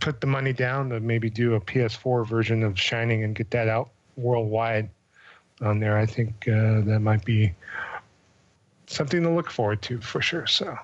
put 0.00 0.20
the 0.20 0.26
money 0.26 0.52
down 0.52 0.90
to 0.90 1.00
maybe 1.00 1.30
do 1.30 1.54
a 1.54 1.60
PS4 1.60 2.26
version 2.26 2.62
of 2.62 2.78
Shining 2.78 3.24
and 3.24 3.34
get 3.34 3.50
that 3.50 3.68
out 3.68 3.90
worldwide 4.16 4.90
on 5.60 5.80
there. 5.80 5.96
I 5.96 6.06
think 6.06 6.48
uh, 6.48 6.80
that 6.82 7.00
might 7.00 7.24
be 7.24 7.54
something 8.86 9.22
to 9.22 9.30
look 9.30 9.50
forward 9.50 9.82
to 9.82 10.00
for 10.00 10.20
sure. 10.20 10.46
So 10.46 10.76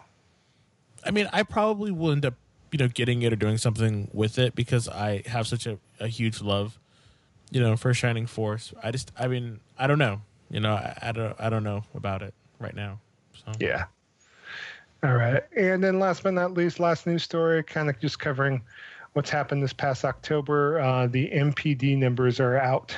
I 1.06 1.12
mean, 1.12 1.28
I 1.32 1.44
probably 1.44 1.92
will 1.92 2.10
end 2.10 2.26
up, 2.26 2.34
you 2.72 2.78
know, 2.78 2.88
getting 2.88 3.22
it 3.22 3.32
or 3.32 3.36
doing 3.36 3.58
something 3.58 4.10
with 4.12 4.38
it 4.38 4.54
because 4.54 4.88
I 4.88 5.22
have 5.26 5.46
such 5.46 5.66
a, 5.66 5.78
a 6.00 6.08
huge 6.08 6.42
love, 6.42 6.78
you 7.50 7.60
know, 7.60 7.76
for 7.76 7.94
Shining 7.94 8.26
Force. 8.26 8.74
I 8.82 8.90
just, 8.90 9.12
I 9.16 9.28
mean, 9.28 9.60
I 9.78 9.86
don't 9.86 10.00
know, 10.00 10.22
you 10.50 10.60
know, 10.60 10.74
I, 10.74 10.96
I 11.02 11.12
don't, 11.12 11.36
I 11.38 11.50
don't 11.50 11.64
know 11.64 11.82
about 11.94 12.22
it 12.22 12.34
right 12.58 12.74
now. 12.74 12.98
So 13.34 13.52
Yeah. 13.60 13.84
All 15.02 15.14
right. 15.14 15.42
And 15.56 15.82
then 15.82 15.98
last 15.98 16.22
but 16.22 16.34
not 16.34 16.54
least, 16.54 16.80
last 16.80 17.06
news 17.06 17.22
story, 17.22 17.62
kind 17.62 17.88
of 17.88 17.98
just 18.00 18.18
covering 18.18 18.62
what's 19.12 19.30
happened 19.30 19.62
this 19.62 19.72
past 19.72 20.04
October. 20.04 20.80
Uh, 20.80 21.06
the 21.06 21.30
NPD 21.30 21.96
numbers 21.96 22.40
are 22.40 22.56
out 22.56 22.96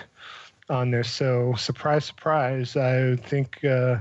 on 0.71 0.91
there. 0.91 1.05
So, 1.05 1.55
surprise, 1.57 2.05
surprise, 2.05 2.77
I 2.77 3.17
think 3.17 3.65
uh, 3.65 3.99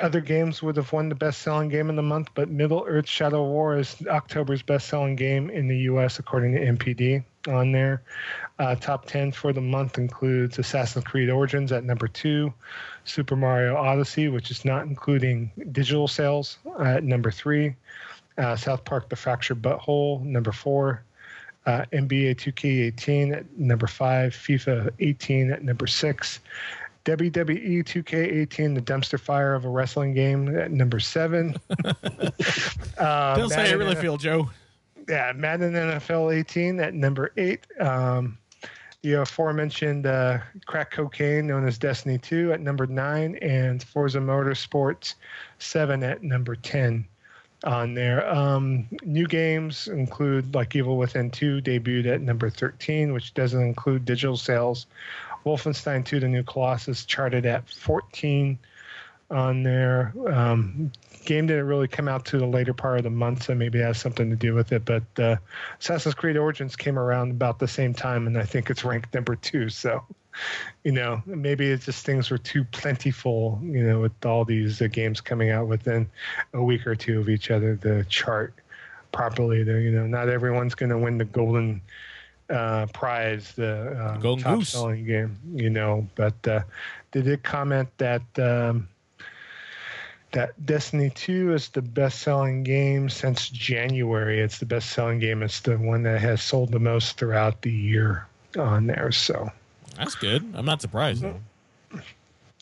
other 0.00 0.20
games 0.20 0.62
would 0.62 0.76
have 0.76 0.92
won 0.92 1.08
the 1.08 1.14
best 1.14 1.42
selling 1.42 1.68
game 1.68 1.88
of 1.88 1.96
the 1.96 2.02
month, 2.02 2.28
but 2.34 2.48
Middle 2.48 2.84
Earth 2.86 3.08
Shadow 3.08 3.44
War 3.44 3.78
is 3.78 3.96
October's 4.06 4.62
best 4.62 4.88
selling 4.88 5.16
game 5.16 5.50
in 5.50 5.68
the 5.68 5.78
US, 5.78 6.18
according 6.18 6.54
to 6.54 6.60
NPD 6.60 7.24
on 7.48 7.72
there. 7.72 8.02
Uh, 8.58 8.74
top 8.76 9.06
10 9.06 9.32
for 9.32 9.52
the 9.52 9.60
month 9.60 9.98
includes 9.98 10.58
Assassin's 10.58 11.04
Creed 11.04 11.28
Origins 11.28 11.72
at 11.72 11.84
number 11.84 12.06
two, 12.06 12.52
Super 13.04 13.36
Mario 13.36 13.76
Odyssey, 13.76 14.28
which 14.28 14.50
is 14.50 14.64
not 14.64 14.86
including 14.86 15.50
digital 15.72 16.06
sales, 16.06 16.58
at 16.80 17.02
number 17.02 17.30
three, 17.30 17.74
uh, 18.38 18.54
South 18.56 18.84
Park 18.84 19.08
The 19.08 19.16
Fractured 19.16 19.60
But 19.60 19.78
Whole, 19.78 20.20
number 20.20 20.52
four, 20.52 21.02
uh, 21.66 21.84
NBA 21.92 22.36
2K18 22.36 23.36
at 23.36 23.58
number 23.58 23.86
five, 23.86 24.32
FIFA 24.34 24.90
18 25.00 25.50
at 25.50 25.62
number 25.64 25.86
six, 25.86 26.40
WWE 27.04 27.84
2K18, 27.84 28.74
the 28.74 28.80
dumpster 28.80 29.20
fire 29.20 29.54
of 29.54 29.64
a 29.64 29.68
wrestling 29.68 30.14
game 30.14 30.56
at 30.56 30.70
number 30.70 31.00
seven. 31.00 31.54
uh, 32.98 33.36
don't 33.36 33.50
say 33.50 33.70
I 33.70 33.72
really 33.72 33.94
feel, 33.94 34.16
Joe. 34.16 34.48
Yeah, 35.08 35.32
Madden 35.34 35.72
NFL 35.72 36.34
18 36.34 36.80
at 36.80 36.94
number 36.94 37.32
eight. 37.36 37.66
Um, 37.80 38.38
the 39.02 39.20
aforementioned 39.20 40.06
uh, 40.06 40.38
crack 40.64 40.90
cocaine 40.90 41.46
known 41.46 41.66
as 41.66 41.76
Destiny 41.76 42.16
2 42.16 42.54
at 42.54 42.60
number 42.60 42.86
nine, 42.86 43.36
and 43.42 43.82
Forza 43.82 44.18
Motorsports 44.18 45.14
7 45.58 46.02
at 46.02 46.22
number 46.22 46.56
10 46.56 47.06
on 47.64 47.92
there. 47.92 48.26
Um, 48.32 48.88
new 49.04 49.26
games 49.26 49.88
include 49.88 50.54
like 50.54 50.74
Evil 50.74 50.96
Within 50.96 51.30
2 51.30 51.60
debuted 51.60 52.06
at 52.06 52.22
number 52.22 52.48
13, 52.48 53.12
which 53.12 53.34
doesn't 53.34 53.60
include 53.60 54.06
digital 54.06 54.38
sales. 54.38 54.86
Wolfenstein 55.44 56.02
2 56.04 56.20
The 56.20 56.28
New 56.28 56.42
Colossus 56.42 57.04
charted 57.04 57.44
at 57.44 57.68
14 57.68 58.58
on 59.30 59.62
there. 59.62 60.14
Um, 60.26 60.90
game 61.24 61.46
didn't 61.46 61.66
really 61.66 61.88
come 61.88 62.08
out 62.08 62.24
to 62.26 62.38
the 62.38 62.46
later 62.46 62.74
part 62.74 62.98
of 62.98 63.04
the 63.04 63.10
month, 63.10 63.44
so 63.44 63.54
maybe 63.54 63.80
it 63.80 63.84
has 63.84 63.98
something 63.98 64.30
to 64.30 64.36
do 64.36 64.54
with 64.54 64.72
it. 64.72 64.84
But 64.84 65.02
uh, 65.18 65.36
Assassin's 65.80 66.14
Creed 66.14 66.36
Origins 66.36 66.76
came 66.76 66.98
around 66.98 67.32
about 67.32 67.58
the 67.58 67.68
same 67.68 67.94
time, 67.94 68.26
and 68.26 68.38
I 68.38 68.44
think 68.44 68.70
it's 68.70 68.84
ranked 68.84 69.14
number 69.14 69.36
two. 69.36 69.68
So, 69.68 70.04
you 70.84 70.92
know, 70.92 71.22
maybe 71.26 71.70
it's 71.70 71.86
just 71.86 72.04
things 72.04 72.30
were 72.30 72.38
too 72.38 72.64
plentiful, 72.64 73.60
you 73.62 73.82
know, 73.82 74.00
with 74.00 74.24
all 74.24 74.44
these 74.44 74.80
uh, 74.82 74.88
games 74.88 75.20
coming 75.20 75.50
out 75.50 75.66
within 75.66 76.08
a 76.52 76.62
week 76.62 76.86
or 76.86 76.94
two 76.94 77.20
of 77.20 77.28
each 77.28 77.50
other 77.50 77.76
the 77.76 78.04
chart 78.08 78.54
properly. 79.12 79.62
There, 79.62 79.80
you 79.80 79.90
know, 79.90 80.06
not 80.06 80.28
everyone's 80.28 80.74
going 80.74 80.90
to 80.90 80.98
win 80.98 81.18
the 81.18 81.24
golden 81.24 81.80
uh, 82.50 82.86
prize, 82.92 83.52
the 83.52 83.90
uh, 83.90 84.16
Golden 84.18 84.44
top 84.44 84.58
Goose. 84.58 84.68
selling 84.70 85.06
game. 85.06 85.38
You 85.54 85.70
know, 85.70 86.06
but 86.14 86.46
uh, 86.46 86.62
they 87.12 87.22
did 87.22 87.42
comment 87.42 87.88
that 87.98 88.22
um, 88.38 88.88
that 90.34 90.66
Destiny 90.66 91.10
2 91.10 91.54
is 91.54 91.68
the 91.70 91.82
best 91.82 92.20
selling 92.20 92.62
game 92.62 93.08
since 93.08 93.48
January. 93.48 94.40
It's 94.40 94.58
the 94.58 94.66
best 94.66 94.90
selling 94.90 95.18
game. 95.18 95.42
It's 95.42 95.60
the 95.60 95.78
one 95.78 96.02
that 96.02 96.20
has 96.20 96.42
sold 96.42 96.72
the 96.72 96.78
most 96.78 97.16
throughout 97.16 97.62
the 97.62 97.72
year 97.72 98.26
on 98.58 98.86
there. 98.86 99.10
So. 99.10 99.50
That's 99.96 100.14
good. 100.14 100.52
I'm 100.54 100.66
not 100.66 100.82
surprised. 100.82 101.22
though. 101.22 101.40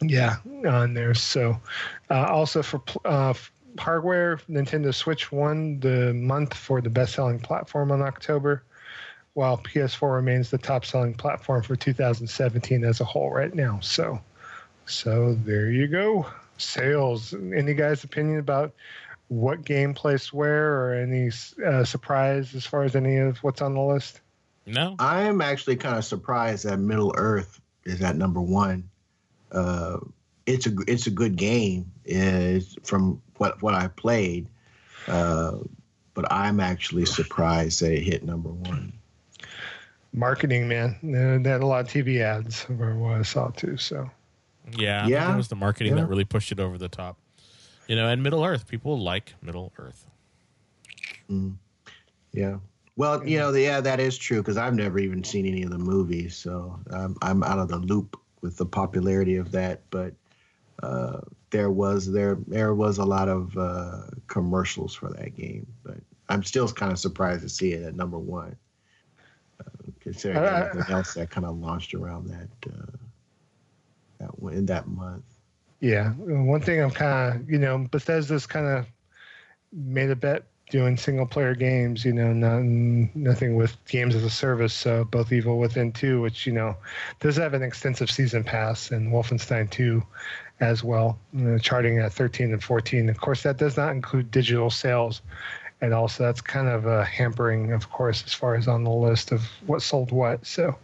Yeah, 0.03 0.37
on 0.67 0.95
there. 0.95 1.15
So, 1.15 1.61
uh, 2.11 2.27
also 2.27 2.63
for 2.63 2.83
uh, 3.05 3.35
hardware, 3.79 4.39
Nintendo 4.51 4.95
Switch 4.95 5.33
won 5.33 5.81
the 5.81 6.13
month 6.13 6.55
for 6.55 6.81
the 6.81 6.91
best-selling 6.91 7.39
platform 7.39 7.91
in 7.93 8.03
October, 8.03 8.63
while 9.35 9.59
PS4 9.59 10.15
remains 10.15 10.51
the 10.51 10.59
top-selling 10.59 11.15
platform 11.15 11.63
for 11.63 11.77
2017 11.77 12.85
as 12.85 13.01
a 13.01 13.05
whole 13.05 13.33
right 13.33 13.55
now. 13.55 13.79
So, 13.81 14.21
so 14.87 15.35
there 15.45 15.71
you 15.71 15.87
go. 15.87 16.27
Sales. 16.59 17.35
Any 17.35 17.75
guys' 17.75 18.05
opinion 18.05 18.39
about 18.39 18.73
what 19.29 19.65
game 19.65 19.95
placed 19.95 20.33
where, 20.33 20.75
or 20.75 20.95
any 20.95 21.31
uh, 21.65 21.85
surprise 21.85 22.55
as 22.55 22.67
far 22.67 22.85
as 22.85 22.95
any 22.95 23.17
of 23.17 23.39
what's 23.39 23.63
on 23.63 23.75
the 23.75 23.81
list? 23.81 24.21
No, 24.67 24.95
I'm 24.99 25.41
actually 25.41 25.77
kind 25.77 25.97
of 25.97 26.05
surprised 26.05 26.65
that 26.67 26.79
Middle 26.79 27.15
Earth 27.17 27.61
is 27.85 28.01
at 28.03 28.17
number 28.17 28.41
one. 28.41 28.89
Uh, 29.51 29.99
it's 30.47 30.67
a 30.67 30.75
it's 30.87 31.07
a 31.07 31.11
good 31.11 31.37
game 31.37 31.91
is 32.05 32.77
from 32.83 33.21
what 33.37 33.61
what 33.63 33.75
I 33.75 33.89
played, 33.89 34.49
uh, 35.09 35.57
but 36.15 36.31
I'm 36.31 36.61
actually 36.61 37.07
surprised 37.07 37.81
that 37.81 37.93
it 37.93 38.03
hit 38.03 38.25
number 38.25 38.51
one. 38.51 38.93
Marketing, 40.13 40.69
man. 40.69 40.99
They 41.43 41.51
had 41.51 41.63
a 41.63 41.67
lot 41.67 41.87
of 41.87 41.89
TV 41.89 42.21
ads, 42.21 42.63
from 42.65 43.01
what 43.01 43.19
I 43.19 43.23
saw 43.23 43.49
too. 43.49 43.79
So. 43.79 44.11
Yeah, 44.77 45.05
I 45.05 45.09
Yeah. 45.09 45.35
it 45.35 45.37
was 45.37 45.49
the 45.49 45.57
marketing 45.57 45.95
Yeah. 45.95 46.03
that 46.03 46.07
really 46.09 46.25
pushed 46.25 46.53
it 46.53 46.61
over 46.61 46.79
the 46.79 46.89
top. 46.89 47.17
You 47.89 47.97
know, 47.97 48.09
and 48.09 48.23
Middle 48.23 48.45
Earth, 48.45 48.69
people 48.69 48.99
like 48.99 49.35
Middle 49.43 49.73
Earth. 49.79 50.07
Yeah. 52.33 52.59
Well, 52.97 53.27
you 53.27 53.39
know, 53.39 53.53
yeah, 53.53 53.81
that 53.81 54.01
is 54.01 54.19
true 54.19 54.39
because 54.39 54.57
I've 54.57 54.75
never 54.75 54.99
even 54.99 55.25
seen 55.25 55.47
any 55.47 55.63
of 55.63 55.71
the 55.71 55.79
movies, 55.79 56.37
so 56.37 56.79
I'm 56.91 57.17
I'm 57.23 57.43
out 57.43 57.59
of 57.59 57.69
the 57.69 57.79
loop 57.79 58.19
with 58.43 58.57
the 58.57 58.67
popularity 58.67 59.37
of 59.37 59.51
that. 59.53 59.81
But 59.91 60.15
uh, 60.83 61.21
there 61.51 61.71
was 61.71 62.11
there 62.11 62.37
there 62.47 62.75
was 62.75 62.99
a 62.99 63.05
lot 63.05 63.29
of 63.29 63.57
uh, 63.57 64.03
commercials 64.27 64.95
for 64.95 65.09
that 65.11 65.35
game, 65.37 65.67
but 65.83 65.97
I'm 66.29 66.43
still 66.43 66.69
kind 66.69 66.93
of 66.93 66.99
surprised 66.99 67.43
to 67.43 67.49
see 67.49 67.73
it 67.73 67.83
at 67.83 67.97
number 67.97 68.19
one, 68.19 68.57
uh, 69.61 69.65
considering 70.01 70.45
Uh, 70.45 70.69
everything 70.71 70.95
else 70.95 71.15
that 71.15 71.31
kind 71.31 71.47
of 71.47 71.59
launched 71.59 71.95
around 71.95 72.29
that 72.29 72.49
uh, 72.73 72.97
that 74.23 74.53
in 74.57 74.67
that 74.67 74.87
month. 74.87 75.25
Yeah, 75.81 76.11
one 76.11 76.61
thing 76.61 76.81
I'm 76.81 76.91
kind 76.91 77.35
of, 77.35 77.51
you 77.51 77.59
know, 77.59 77.87
Bethesda's 77.91 78.47
kind 78.47 78.67
of 78.67 78.87
made 79.73 80.11
a 80.11 80.17
bet 80.17 80.45
doing 80.71 80.97
single 80.97 81.27
player 81.27 81.55
games, 81.55 82.05
you 82.05 82.13
know, 82.13 82.33
not, 82.33 82.63
nothing 82.63 83.57
with 83.57 83.77
games 83.87 84.15
as 84.15 84.25
a 84.25 84.31
service. 84.31 84.73
So 84.73 85.05
both 85.05 85.33
Evil 85.33 85.59
Within 85.59 85.93
2, 85.93 86.21
which, 86.21 86.47
you 86.47 86.53
know, 86.53 86.77
does 87.21 87.37
have 87.37 87.53
an 87.53 87.63
extensive 87.63 88.11
season 88.11 88.43
pass, 88.43 88.91
and 88.91 89.13
Wolfenstein 89.13 89.71
2 89.71 90.03
as 90.61 90.83
well, 90.83 91.19
you 91.33 91.43
know, 91.43 91.59
charting 91.59 91.99
at 91.99 92.13
13 92.13 92.53
and 92.53 92.63
14. 92.63 93.11
Of 93.11 93.21
course, 93.21 93.43
that 93.43 93.59
does 93.59 93.77
not 93.77 93.91
include 93.91 94.31
digital 94.31 94.71
sales. 94.71 95.21
And 95.83 95.93
also, 95.93 96.23
that's 96.23 96.41
kind 96.41 96.69
of 96.69 96.87
uh, 96.87 97.03
hampering, 97.03 97.73
of 97.73 97.91
course, 97.91 98.23
as 98.25 98.33
far 98.33 98.55
as 98.55 98.69
on 98.69 98.85
the 98.85 98.91
list 98.91 99.33
of 99.33 99.43
what 99.67 99.83
sold 99.83 100.13
what. 100.13 100.47
So, 100.47 100.77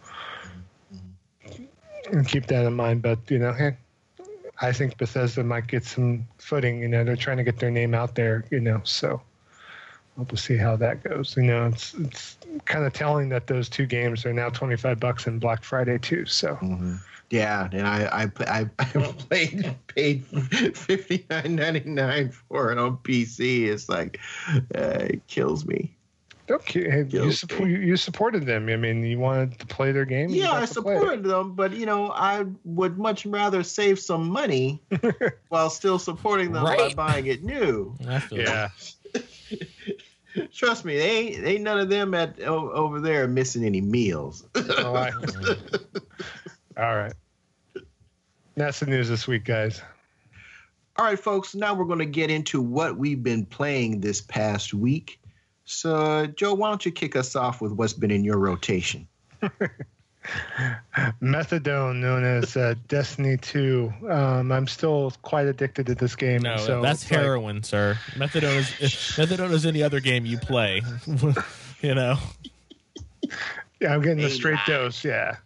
and 2.13 2.27
keep 2.27 2.47
that 2.47 2.67
in 2.67 2.75
mind. 2.75 3.03
But, 3.03 3.19
you 3.31 3.39
know, 3.39 3.53
hey, 3.53 3.77
I 4.61 4.73
think 4.73 4.97
Bethesda 4.99 5.45
might 5.45 5.67
get 5.67 5.85
some 5.85 6.27
footing. 6.39 6.81
You 6.81 6.89
know, 6.89 7.05
they're 7.05 7.17
trying 7.17 7.37
to 7.37 7.45
get 7.45 7.59
their 7.59 7.71
name 7.71 7.95
out 7.95 8.15
there. 8.15 8.45
You 8.51 8.61
know, 8.61 8.81
so 8.85 9.21
we'll 10.17 10.37
see 10.37 10.57
how 10.57 10.77
that 10.77 11.05
goes. 11.05 11.37
You 11.37 11.45
know, 11.45 11.67
it's 11.67 11.95
it's 11.95 12.37
kind 12.65 12.85
of 12.85 12.93
telling 12.93 13.29
that 13.29 13.47
those 13.47 13.69
two 13.69 13.87
games 13.87 14.27
are 14.27 14.33
now 14.33 14.49
twenty 14.49 14.77
five 14.77 14.99
bucks 14.99 15.27
in 15.27 15.39
Black 15.39 15.63
Friday 15.63 15.99
too. 15.99 16.27
So 16.27 16.57
Mm-hmm. 16.57 16.97
Yeah, 17.31 17.69
and 17.73 17.87
I 17.87 18.07
I 18.25 18.45
I, 18.47 18.71
I 18.79 19.13
played 19.13 19.75
paid 19.87 20.25
fifty 20.77 21.27
nine 21.31 21.57
ninety 21.57 21.89
nine 21.89 22.31
for 22.31 22.73
it 22.73 22.79
on 22.79 22.97
PC. 22.99 23.67
It's 23.67 23.89
like 23.89 24.19
uh, 24.75 25.05
it 25.11 25.27
kills 25.27 25.67
me. 25.67 25.95
Okay, 26.51 26.99
you, 26.99 27.05
Guilty. 27.05 27.33
support, 27.33 27.69
eh. 27.71 27.73
you 27.79 27.97
supported 27.97 28.47
them. 28.47 28.69
I 28.69 28.77
mean, 28.77 29.03
you 29.05 29.19
wanted 29.19 29.59
to 29.59 29.67
play 29.67 29.93
their 29.93 30.05
game. 30.05 30.31
Yeah, 30.31 30.53
I 30.53 30.67
to 30.67 30.83
play 30.83 30.95
it. 30.95 30.99
supported 30.99 31.25
them, 31.25 31.55
but 31.55 31.73
you 31.73 31.87
know 31.87 32.11
I 32.11 32.45
would 32.65 32.99
much 32.99 33.27
rather 33.27 33.63
save 33.63 33.99
some 34.01 34.29
money 34.29 34.83
while 35.49 35.71
still 35.71 35.99
supporting 35.99 36.53
them 36.53 36.65
Right. 36.65 36.95
by 36.97 37.13
buying 37.13 37.27
it 37.27 37.43
new. 37.45 37.95
Yeah, 38.31 38.69
Trust 40.55 40.85
me, 40.85 40.97
they 40.97 41.11
ain't, 41.11 41.45
ain't 41.47 41.63
none 41.63 41.81
of 41.81 41.89
them 41.89 42.15
at 42.15 42.41
o- 42.43 42.71
over 42.71 43.01
there 43.01 43.27
missing 43.27 43.65
any 43.65 43.81
meals. 43.81 44.45
Oh, 44.57 44.95
I- 44.95 45.11
all 46.77 46.97
right. 46.97 47.13
That's 48.55 48.79
the 48.81 48.87
news 48.87 49.09
this 49.09 49.27
week, 49.27 49.45
guys. 49.45 49.83
All 50.97 51.05
right, 51.05 51.19
folks. 51.19 51.55
Now 51.55 51.75
we're 51.75 51.85
going 51.87 51.99
to 52.01 52.05
get 52.07 52.31
into 52.31 52.61
what 52.61 52.97
we've 52.99 53.23
been 53.23 53.45
playing 53.47 54.01
this 54.01 54.21
past 54.21 54.75
week. 54.75 55.21
So, 55.71 56.27
Joe, 56.27 56.55
why 56.55 56.71
don't 56.71 56.85
you 56.87 56.93
kick 56.93 57.15
us 57.15 57.37
off 57.37 57.61
with 57.61 57.73
what's 57.73 57.93
been 57.93 58.11
in 58.11 58.25
your 58.25 58.39
rotation? 58.39 59.07
Methadone, 61.23 61.97
known 62.01 62.25
as 62.25 62.57
uh, 62.57 62.75
Destiny 62.89 63.37
2. 63.37 63.93
Um, 64.09 64.51
I'm 64.51 64.67
still 64.67 65.13
quite 65.23 65.47
addicted 65.47 65.87
to 65.87 65.95
this 65.95 66.17
game. 66.17 66.43
No, 66.43 66.57
so 66.57 66.81
that's 66.81 67.03
it's 67.03 67.11
like- 67.11 67.21
heroin, 67.21 67.63
sir. 67.63 67.99
Methadone 68.15 68.59
is 68.59 68.69
methadone 69.17 69.51
is 69.53 69.67
any 69.67 69.83
other 69.83 70.01
game 70.01 70.25
you 70.25 70.39
play. 70.39 70.81
you 71.83 71.95
know, 71.95 72.17
Yeah, 73.81 73.93
I'm 73.95 74.01
getting 74.01 74.19
the 74.19 74.25
Hey, 74.25 74.31
straight 74.31 74.59
dose. 74.67 75.05
Yeah, 75.05 75.37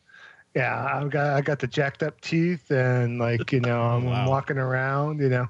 yeah. 0.54 1.00
I 1.02 1.08
got 1.08 1.30
I 1.36 1.40
got 1.40 1.58
the 1.58 1.66
jacked 1.66 2.02
up 2.02 2.20
teeth, 2.20 2.70
and 2.70 3.18
like 3.18 3.52
you 3.52 3.60
know, 3.60 3.80
I'm 3.96 4.04
Wow. 4.04 4.28
walking 4.28 4.58
around. 4.58 5.20
You 5.20 5.28
know, 5.28 5.48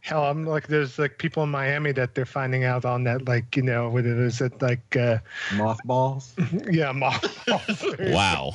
hell, 0.00 0.24
I'm 0.24 0.44
like 0.44 0.66
there's 0.68 0.98
like 0.98 1.18
people 1.18 1.42
in 1.42 1.50
Miami 1.50 1.92
that 1.92 2.14
they're 2.14 2.24
finding 2.26 2.64
out 2.64 2.84
on 2.84 3.04
that 3.04 3.26
like 3.26 3.56
you 3.56 3.62
know 3.62 3.88
what 3.90 4.04
it 4.06 4.18
is 4.18 4.40
it 4.40 4.60
like 4.62 4.96
uh, 4.96 5.18
Mothballs. 5.56 6.34
yeah 6.70 6.92
mothballs. 6.92 7.84
wow. 8.00 8.52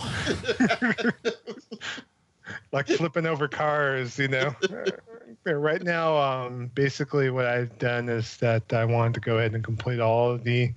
like 2.71 2.87
flipping 2.87 3.25
over 3.25 3.47
cars, 3.47 4.17
you 4.17 4.27
know. 4.27 4.53
Right 5.45 5.81
now, 5.81 6.17
um, 6.17 6.71
basically, 6.75 7.29
what 7.29 7.45
I've 7.45 7.77
done 7.77 8.09
is 8.09 8.37
that 8.37 8.71
I 8.73 8.85
wanted 8.85 9.13
to 9.15 9.19
go 9.21 9.37
ahead 9.37 9.53
and 9.53 9.63
complete 9.63 9.99
all 9.99 10.31
of 10.31 10.43
the 10.43 10.71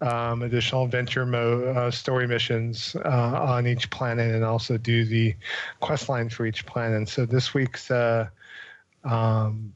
um, 0.00 0.42
additional 0.42 0.84
adventure 0.84 1.26
mode 1.26 1.76
uh, 1.76 1.90
story 1.90 2.26
missions 2.26 2.96
uh, 3.04 3.08
on 3.08 3.66
each 3.66 3.90
planet, 3.90 4.34
and 4.34 4.44
also 4.44 4.78
do 4.78 5.04
the 5.04 5.34
quest 5.80 6.08
line 6.08 6.28
for 6.28 6.46
each 6.46 6.66
planet. 6.66 7.08
So 7.08 7.26
this 7.26 7.52
week's 7.52 7.90
uh, 7.90 8.28
um, 9.04 9.74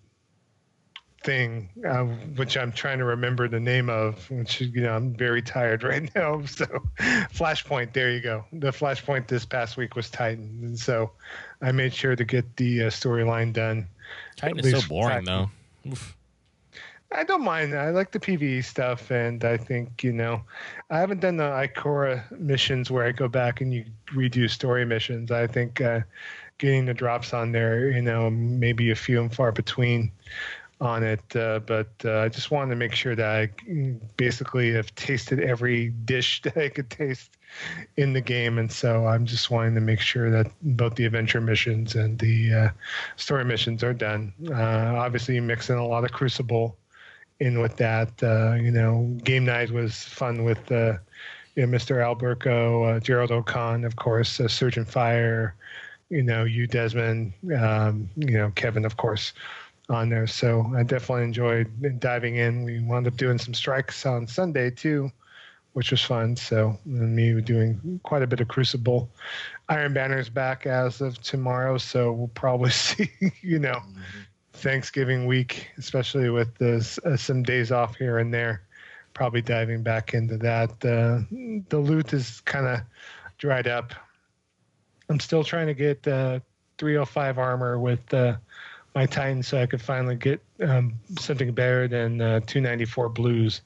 thing, 1.23 1.69
uh, 1.87 2.05
which 2.37 2.57
I'm 2.57 2.73
trying 2.73 2.99
to 2.99 3.05
remember 3.05 3.49
the 3.49 3.61
name 3.61 3.91
of, 3.91 4.31
which 4.31 4.61
you 4.61 4.83
know 4.83 4.95
I'm 4.95 5.15
very 5.15 5.43
tired 5.43 5.83
right 5.83 6.15
now. 6.15 6.45
So 6.47 6.67
Flashpoint, 6.99 7.93
there 7.93 8.11
you 8.11 8.21
go. 8.21 8.45
The 8.53 8.71
Flashpoint 8.71 9.27
this 9.27 9.45
past 9.45 9.77
week 9.77 9.97
was 9.97 10.11
Titan, 10.11 10.61
and 10.63 10.79
so 10.79 11.11
I 11.61 11.73
made 11.73 11.93
sure 11.93 12.17
to 12.17 12.25
get 12.25 12.57
the 12.57 12.85
uh, 12.85 12.87
storyline 12.87 13.53
done. 13.53 13.89
Titan 14.37 14.61
is 14.61 14.71
so 14.83 14.89
boring 14.89 15.25
Titan. 15.25 15.25
though. 15.25 15.91
Oof. 15.91 16.17
I 17.15 17.23
don't 17.23 17.45
mind. 17.45 17.75
I 17.75 17.91
like 17.91 18.11
the 18.11 18.19
PVE 18.19 18.65
stuff, 18.65 19.11
and 19.11 19.45
I 19.45 19.57
think 19.57 20.03
you 20.03 20.13
know, 20.13 20.43
I 20.91 20.99
haven't 20.99 21.21
done 21.21 21.37
the 21.37 21.45
Ikora 21.45 22.29
missions 22.39 22.91
where 22.91 23.07
I 23.07 23.13
go 23.13 23.29
back 23.29 23.61
and 23.61 23.73
you 23.73 23.85
redo 24.09 24.51
story 24.51 24.85
missions. 24.85 25.31
I 25.31 25.47
think 25.47 25.81
uh, 25.81 26.01
getting 26.59 26.87
the 26.87 26.95
drops 26.95 27.33
on 27.33 27.53
there, 27.53 27.91
you 27.91 28.03
know, 28.03 28.31
maybe 28.31 28.91
a 28.91 28.97
few 28.97 29.21
and 29.21 29.33
far 29.33 29.53
between 29.53 30.11
on 30.81 31.05
it. 31.05 31.37
Uh, 31.37 31.61
but 31.61 31.89
uh, 32.05 32.19
I 32.19 32.29
just 32.29 32.51
wanted 32.51 32.71
to 32.71 32.77
make 32.77 32.95
sure 32.95 33.15
that 33.15 33.27
I 33.27 33.51
basically 34.17 34.73
have 34.73 34.93
tasted 34.97 35.39
every 35.41 35.91
dish 35.91 36.43
that 36.43 36.57
I 36.57 36.69
could 36.69 36.91
taste 36.91 37.37
in 37.97 38.13
the 38.13 38.21
game, 38.21 38.59
and 38.59 38.71
so 38.73 39.07
I'm 39.07 39.25
just 39.25 39.53
wanting 39.53 39.77
to 39.77 39.81
make 39.81 40.01
sure 40.01 40.31
that 40.31 40.51
both 40.63 40.97
the 40.97 41.05
adventure 41.05 41.41
missions 41.41 41.95
and 41.95 42.19
the 42.19 42.53
uh, 42.53 42.69
story 43.17 43.45
missions 43.45 43.85
are 43.85 43.95
done. 43.95 44.33
Uh, 44.51 44.97
obviously, 44.97 45.37
you 45.37 45.43
mix 45.43 45.71
in 45.71 45.77
a 45.77 45.87
lot 45.87 46.03
of 46.03 46.11
Crucible 46.11 46.77
in 47.41 47.61
with 47.61 47.77
that. 47.77 48.11
Uh, 48.23 48.55
you 48.55 48.71
know, 48.71 49.17
game 49.25 49.45
night 49.45 49.71
was 49.71 50.03
fun 50.05 50.45
with 50.45 50.71
uh, 50.71 50.95
you 51.55 51.67
know 51.67 51.77
Mr. 51.77 51.97
Alberco, 51.97 52.97
uh, 52.97 53.01
Gerald 53.01 53.31
O'Con, 53.31 53.85
of 53.85 53.97
course, 53.97 54.41
uh, 54.41 54.49
Surgeon 54.49 54.85
Fire. 54.85 55.55
You 56.11 56.23
know, 56.23 56.45
you 56.45 56.67
Desmond, 56.67 57.33
um, 57.59 58.09
you 58.17 58.33
know 58.33 58.51
Kevin, 58.55 58.85
of 58.85 58.97
course, 58.97 59.33
on 59.89 60.09
there. 60.09 60.27
So 60.27 60.71
I 60.77 60.83
definitely 60.83 61.25
enjoyed 61.25 62.01
diving 62.01 62.37
in. 62.37 62.63
We 62.63 62.81
wound 62.81 63.07
up 63.07 63.17
doing 63.17 63.39
some 63.39 63.55
strikes 63.55 64.07
on 64.07 64.27
Sunday 64.27 64.71
too, 64.71 65.11
which 65.73 65.91
was 65.91 66.03
fun. 66.03 66.37
So 66.37 66.79
me 66.85 67.41
doing 67.41 68.01
quite 68.05 68.23
a 68.23 68.27
bit 68.27 68.41
of 68.41 68.49
Crucible. 68.49 69.09
Iron 69.71 69.95
Banner's 69.95 70.29
back 70.29 70.67
as 70.67 71.01
of 71.01 71.21
tomorrow, 71.23 71.79
so 71.79 72.13
we'll 72.13 72.29
probably 72.29 72.71
see. 72.71 73.11
You 73.41 73.59
know, 73.59 73.75
mm-hmm. 73.77 74.21
Thanksgiving 74.55 75.27
week, 75.27 75.69
especially 75.79 76.31
with 76.31 76.55
this, 76.57 76.99
uh, 77.05 77.17
some 77.17 77.43
days 77.43 77.73
off 77.73 77.97
here 77.97 78.19
and 78.19 78.33
there. 78.33 78.63
Probably 79.13 79.43
diving 79.43 79.83
back 79.83 80.15
into 80.15 80.37
that. 80.39 80.71
Uh, 80.85 81.23
the 81.69 81.79
loot 81.79 82.13
is 82.13 82.41
kind 82.41 82.67
of 82.67 82.81
dried 83.39 83.69
up. 83.69 83.93
I'm 85.09 85.21
still 85.21 85.45
trying 85.45 85.67
to 85.67 85.75
get 85.75 86.07
uh, 86.09 86.41
305 86.79 87.39
armor 87.39 87.79
with 87.79 88.13
uh, 88.15 88.37
my 88.95 89.07
Titan 89.07 89.43
so 89.43 89.61
I 89.61 89.67
could 89.67 89.83
finally 89.83 90.17
get 90.17 90.43
um, 90.63 90.95
something 91.19 91.53
better 91.53 91.87
than 91.87 92.21
uh, 92.21 92.41
294 92.41 93.09
blues. 93.11 93.61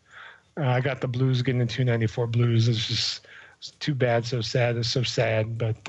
Uh, 0.59 0.67
I 0.67 0.81
got 0.81 1.01
the 1.01 1.09
blues 1.09 1.43
getting 1.43 1.61
the 1.61 1.67
294 1.67 2.27
blues. 2.27 2.69
It's 2.69 2.87
just 2.87 3.27
it's 3.59 3.71
too 3.73 3.95
bad, 3.95 4.25
so 4.25 4.41
sad. 4.41 4.77
It's 4.77 4.89
so 4.89 5.03
sad, 5.03 5.59
but 5.59 5.89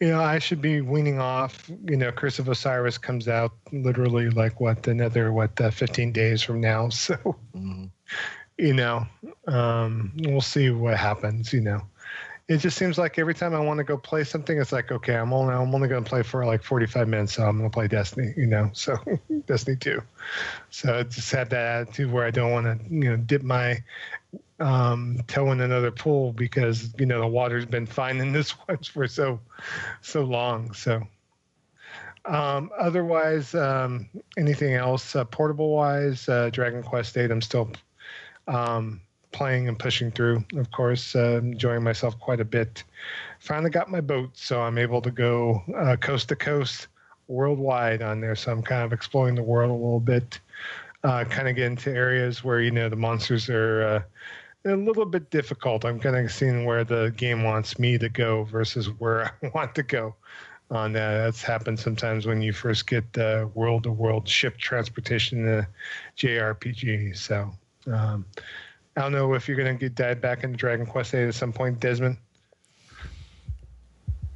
you 0.00 0.08
know 0.08 0.20
I 0.20 0.38
should 0.38 0.60
be 0.60 0.80
weaning 0.80 1.18
off. 1.18 1.70
You 1.84 1.96
know, 1.96 2.12
Curse 2.12 2.38
of 2.38 2.48
Osiris 2.48 2.98
comes 2.98 3.28
out 3.28 3.52
literally 3.72 4.30
like 4.30 4.60
what 4.60 4.86
another 4.86 5.32
what 5.32 5.60
uh, 5.60 5.70
15 5.70 6.12
days 6.12 6.42
from 6.42 6.60
now. 6.60 6.88
So 6.90 7.14
mm-hmm. 7.16 7.86
you 8.58 8.74
know, 8.74 9.06
um, 9.46 10.12
we'll 10.18 10.40
see 10.40 10.70
what 10.70 10.96
happens. 10.96 11.52
You 11.52 11.60
know 11.60 11.82
it 12.48 12.58
just 12.58 12.78
seems 12.78 12.96
like 12.96 13.18
every 13.18 13.34
time 13.34 13.54
I 13.54 13.60
want 13.60 13.78
to 13.78 13.84
go 13.84 13.96
play 13.96 14.22
something, 14.22 14.60
it's 14.60 14.70
like, 14.70 14.92
okay, 14.92 15.16
I'm 15.16 15.32
only 15.32 15.52
I'm 15.52 15.74
only 15.74 15.88
going 15.88 16.04
to 16.04 16.08
play 16.08 16.22
for 16.22 16.44
like 16.46 16.62
45 16.62 17.08
minutes, 17.08 17.34
so 17.34 17.44
I'm 17.44 17.58
going 17.58 17.68
to 17.68 17.74
play 17.74 17.88
Destiny, 17.88 18.32
you 18.36 18.46
know, 18.46 18.70
so 18.72 18.96
Destiny 19.46 19.76
2. 19.76 20.00
So 20.70 20.98
I 20.98 21.02
just 21.02 21.30
had 21.32 21.50
that 21.50 21.82
attitude 21.82 22.12
where 22.12 22.24
I 22.24 22.30
don't 22.30 22.52
want 22.52 22.66
to, 22.66 22.94
you 22.94 23.10
know, 23.10 23.16
dip 23.16 23.42
my 23.42 23.82
um, 24.60 25.20
toe 25.26 25.52
in 25.52 25.60
another 25.60 25.90
pool 25.90 26.32
because 26.32 26.94
you 26.98 27.06
know 27.06 27.20
the 27.20 27.26
water's 27.26 27.66
been 27.66 27.86
fine 27.86 28.18
in 28.18 28.32
this 28.32 28.50
one 28.68 28.78
for 28.78 29.06
so 29.06 29.40
so 30.00 30.22
long. 30.22 30.72
So 30.72 31.06
um, 32.26 32.70
otherwise, 32.78 33.54
um, 33.54 34.08
anything 34.36 34.74
else 34.74 35.14
uh, 35.14 35.24
portable 35.24 35.70
wise, 35.70 36.28
uh, 36.28 36.50
Dragon 36.50 36.82
Quest 36.82 37.16
8, 37.16 37.30
I'm 37.30 37.40
still 37.40 37.70
um, 38.48 39.00
playing 39.30 39.68
and 39.68 39.78
pushing 39.78 40.10
through. 40.10 40.44
Of 40.56 40.70
course, 40.72 41.14
uh, 41.14 41.40
enjoying 41.42 41.84
myself 41.84 42.18
quite 42.18 42.40
a 42.40 42.44
bit. 42.44 42.82
Finally 43.38 43.70
got 43.70 43.90
my 43.90 44.00
boat, 44.00 44.30
so 44.34 44.60
I'm 44.60 44.78
able 44.78 45.00
to 45.02 45.10
go 45.10 45.62
uh, 45.76 45.96
coast 45.96 46.28
to 46.30 46.36
coast 46.36 46.88
worldwide 47.28 48.02
on 48.02 48.20
there. 48.20 48.34
So 48.34 48.50
I'm 48.50 48.62
kind 48.62 48.82
of 48.82 48.92
exploring 48.92 49.34
the 49.34 49.42
world 49.42 49.70
a 49.70 49.74
little 49.74 50.00
bit. 50.00 50.40
Uh, 51.04 51.24
kind 51.24 51.46
of 51.46 51.54
get 51.54 51.66
into 51.66 51.90
areas 51.90 52.42
where 52.42 52.60
you 52.60 52.72
know 52.72 52.88
the 52.88 52.96
monsters 52.96 53.48
are 53.48 53.82
uh, 53.82 54.02
a 54.66 54.76
little 54.76 55.06
bit 55.06 55.30
difficult. 55.30 55.84
I'm 55.84 56.00
kind 56.00 56.16
of 56.16 56.30
seeing 56.32 56.64
where 56.64 56.84
the 56.84 57.12
game 57.16 57.44
wants 57.44 57.78
me 57.78 57.98
to 57.98 58.08
go 58.08 58.44
versus 58.44 58.86
where 58.86 59.32
I 59.42 59.50
want 59.54 59.74
to 59.76 59.82
go. 59.82 60.14
On 60.68 60.92
that, 60.94 61.18
that's 61.18 61.42
happened 61.42 61.78
sometimes 61.78 62.26
when 62.26 62.42
you 62.42 62.52
first 62.52 62.88
get 62.88 63.12
the 63.12 63.48
world 63.54 63.84
to 63.84 63.92
world 63.92 64.28
ship 64.28 64.58
transportation 64.58 65.46
in 65.46 65.58
a 65.60 65.68
JRPG. 66.18 67.16
So 67.16 67.52
um, 67.86 68.26
I 68.96 69.02
don't 69.02 69.12
know 69.12 69.34
if 69.34 69.46
you're 69.46 69.56
going 69.56 69.78
to 69.78 69.80
get 69.80 69.94
dive 69.94 70.20
back 70.20 70.42
into 70.42 70.56
Dragon 70.56 70.84
Quest 70.84 71.12
VIII 71.12 71.28
at 71.28 71.34
some 71.36 71.52
point, 71.52 71.78
Desmond. 71.78 72.16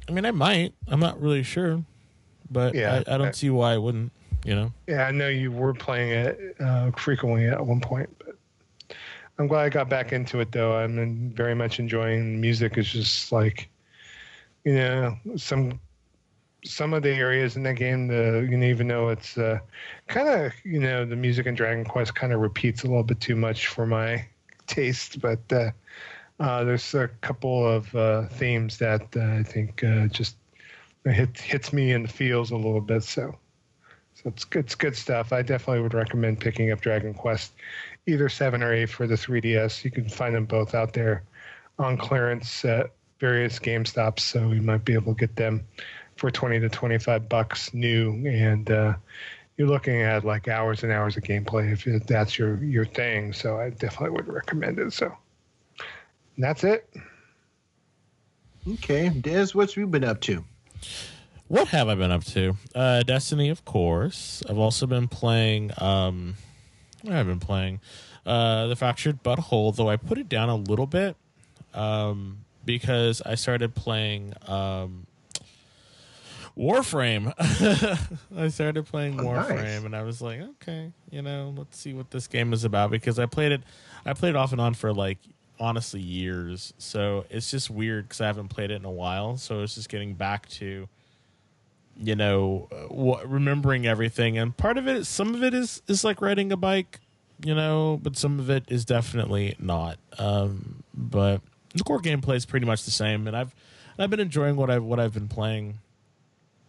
I 0.07 0.13
mean, 0.13 0.25
I 0.25 0.31
might. 0.31 0.73
I'm 0.87 0.99
not 0.99 1.21
really 1.21 1.43
sure, 1.43 1.83
but 2.49 2.75
yeah, 2.75 3.03
I, 3.07 3.15
I 3.15 3.17
don't 3.17 3.27
I, 3.27 3.31
see 3.31 3.49
why 3.49 3.73
I 3.73 3.77
wouldn't. 3.77 4.11
You 4.45 4.55
know. 4.55 4.73
Yeah, 4.87 5.07
I 5.07 5.11
know 5.11 5.27
you 5.27 5.51
were 5.51 5.73
playing 5.73 6.11
it 6.11 6.55
uh, 6.59 6.91
frequently 6.91 7.47
at 7.47 7.63
one 7.65 7.79
point, 7.79 8.09
I'm 9.41 9.47
glad 9.47 9.63
I 9.63 9.69
got 9.69 9.89
back 9.89 10.13
into 10.13 10.39
it. 10.39 10.51
Though 10.51 10.77
I'm 10.77 11.31
very 11.31 11.55
much 11.55 11.79
enjoying 11.79 12.39
music. 12.39 12.77
It's 12.77 12.91
just 12.91 13.31
like, 13.31 13.69
you 14.63 14.75
know, 14.75 15.17
some 15.35 15.79
some 16.63 16.93
of 16.93 17.01
the 17.01 17.09
areas 17.09 17.55
in 17.55 17.63
the 17.63 17.73
game, 17.73 18.07
the 18.07 18.47
you 18.47 18.55
know, 18.55 18.67
even 18.67 18.87
though 18.87 19.09
it's 19.09 19.37
uh, 19.37 19.59
kind 20.07 20.27
of 20.27 20.53
you 20.63 20.79
know 20.79 21.05
the 21.05 21.15
music 21.15 21.47
in 21.47 21.55
Dragon 21.55 21.85
Quest 21.85 22.13
kind 22.13 22.33
of 22.33 22.39
repeats 22.39 22.83
a 22.83 22.87
little 22.87 23.03
bit 23.03 23.19
too 23.19 23.35
much 23.35 23.67
for 23.67 23.87
my 23.87 24.23
taste, 24.67 25.19
but 25.19 25.39
uh, 25.51 25.71
uh, 26.39 26.63
there's 26.63 26.93
a 26.93 27.07
couple 27.21 27.67
of 27.67 27.93
uh, 27.95 28.27
themes 28.27 28.77
that 28.77 29.07
uh, 29.15 29.39
I 29.39 29.43
think 29.43 29.83
uh, 29.83 30.05
just 30.07 30.35
hit, 31.03 31.37
hits 31.39 31.73
me 31.73 31.93
in 31.93 32.03
the 32.03 32.07
feels 32.07 32.51
a 32.51 32.55
little 32.55 32.81
bit. 32.81 33.03
So, 33.03 33.35
so 34.13 34.23
it's 34.25 34.45
good, 34.45 34.65
it's 34.65 34.75
good 34.75 34.95
stuff. 34.95 35.33
I 35.33 35.41
definitely 35.41 35.81
would 35.81 35.93
recommend 35.93 36.39
picking 36.39 36.71
up 36.71 36.81
Dragon 36.81 37.13
Quest, 37.13 37.53
either 38.07 38.29
seven 38.29 38.63
or 38.63 38.73
eight 38.73 38.89
for 38.89 39.07
the 39.07 39.15
3DS. 39.15 39.83
You 39.83 39.91
can 39.91 40.09
find 40.09 40.35
them 40.35 40.45
both 40.45 40.73
out 40.73 40.93
there 40.93 41.23
on 41.79 41.97
clearance 41.97 42.65
at 42.65 42.91
various 43.19 43.59
Game 43.59 43.85
Stops, 43.85 44.23
so 44.23 44.51
you 44.51 44.61
might 44.61 44.83
be 44.83 44.93
able 44.93 45.13
to 45.13 45.19
get 45.19 45.35
them 45.35 45.63
for 46.17 46.31
20 46.31 46.59
to 46.59 46.69
25 46.69 47.29
bucks 47.29 47.73
new 47.73 48.11
and 48.27 48.69
uh, 48.69 48.93
you're 49.57 49.67
looking 49.67 50.01
at 50.01 50.23
like 50.23 50.47
hours 50.47 50.83
and 50.83 50.91
hours 50.91 51.17
of 51.17 51.23
gameplay 51.23 51.71
if 51.71 52.07
that's 52.07 52.37
your 52.37 52.63
your 52.63 52.85
thing. 52.85 53.33
So 53.33 53.59
I 53.59 53.69
definitely 53.69 54.11
would 54.11 54.27
recommend 54.27 54.79
it. 54.79 54.93
So 54.93 55.15
and 56.35 56.43
that's 56.43 56.63
it. 56.63 56.89
Okay, 58.67 59.09
Des, 59.09 59.49
what's 59.53 59.75
you 59.75 59.87
been 59.87 60.03
up 60.03 60.21
to? 60.21 60.43
What 61.47 61.67
have 61.69 61.89
I 61.89 61.95
been 61.95 62.11
up 62.11 62.23
to? 62.25 62.55
Uh, 62.73 63.03
Destiny, 63.03 63.49
of 63.49 63.65
course. 63.65 64.41
I've 64.47 64.57
also 64.57 64.87
been 64.87 65.07
playing. 65.07 65.71
Um, 65.77 66.35
I've 67.09 67.27
been 67.27 67.39
playing 67.39 67.79
uh, 68.25 68.67
the 68.67 68.75
Fractured 68.75 69.23
But 69.23 69.39
Whole, 69.39 69.71
though 69.71 69.89
I 69.89 69.97
put 69.97 70.17
it 70.17 70.29
down 70.29 70.49
a 70.49 70.55
little 70.55 70.87
bit 70.87 71.15
um, 71.73 72.39
because 72.65 73.21
I 73.25 73.35
started 73.35 73.75
playing 73.75 74.33
um, 74.47 75.07
Warframe. 76.57 77.33
I 78.37 78.47
started 78.49 78.85
playing 78.85 79.19
oh, 79.19 79.23
Warframe, 79.23 79.55
nice. 79.55 79.83
and 79.83 79.95
I 79.95 80.03
was 80.03 80.21
like, 80.21 80.41
okay, 80.41 80.91
you 81.09 81.21
know, 81.21 81.53
let's 81.57 81.77
see 81.77 81.93
what 81.93 82.11
this 82.11 82.27
game 82.27 82.53
is 82.53 82.63
about 82.63 82.91
because 82.91 83.19
I 83.19 83.25
played 83.25 83.51
it, 83.51 83.61
I 84.05 84.13
played 84.13 84.31
it 84.31 84.35
off 84.35 84.51
and 84.51 84.61
on 84.61 84.73
for 84.73 84.93
like 84.93 85.17
honestly 85.59 86.01
years. 86.01 86.73
So 86.77 87.25
it's 87.29 87.51
just 87.51 87.69
weird 87.69 88.05
because 88.05 88.21
I 88.21 88.27
haven't 88.27 88.49
played 88.49 88.71
it 88.71 88.75
in 88.75 88.85
a 88.85 88.91
while. 88.91 89.37
So 89.37 89.61
it's 89.61 89.75
just 89.75 89.89
getting 89.89 90.13
back 90.13 90.49
to, 90.49 90.87
you 91.97 92.15
know, 92.15 92.67
uh, 92.71 93.27
remembering 93.27 93.85
everything. 93.85 94.37
And 94.37 94.55
part 94.55 94.77
of 94.77 94.87
it, 94.87 95.05
some 95.05 95.33
of 95.33 95.43
it 95.43 95.53
is 95.53 95.81
is 95.87 96.03
like 96.03 96.21
riding 96.21 96.51
a 96.51 96.57
bike, 96.57 96.99
you 97.43 97.55
know, 97.55 97.99
but 98.01 98.17
some 98.17 98.39
of 98.39 98.49
it 98.49 98.65
is 98.67 98.85
definitely 98.85 99.55
not. 99.59 99.97
Um, 100.17 100.83
but 100.93 101.41
the 101.73 101.83
core 101.83 102.01
gameplay 102.01 102.35
is 102.35 102.45
pretty 102.45 102.65
much 102.65 102.83
the 102.83 102.91
same, 102.91 103.27
and 103.27 103.35
I've 103.35 103.55
I've 103.97 104.09
been 104.09 104.19
enjoying 104.19 104.55
what 104.55 104.69
I've 104.69 104.83
what 104.83 104.99
I've 104.99 105.13
been 105.13 105.27
playing 105.27 105.79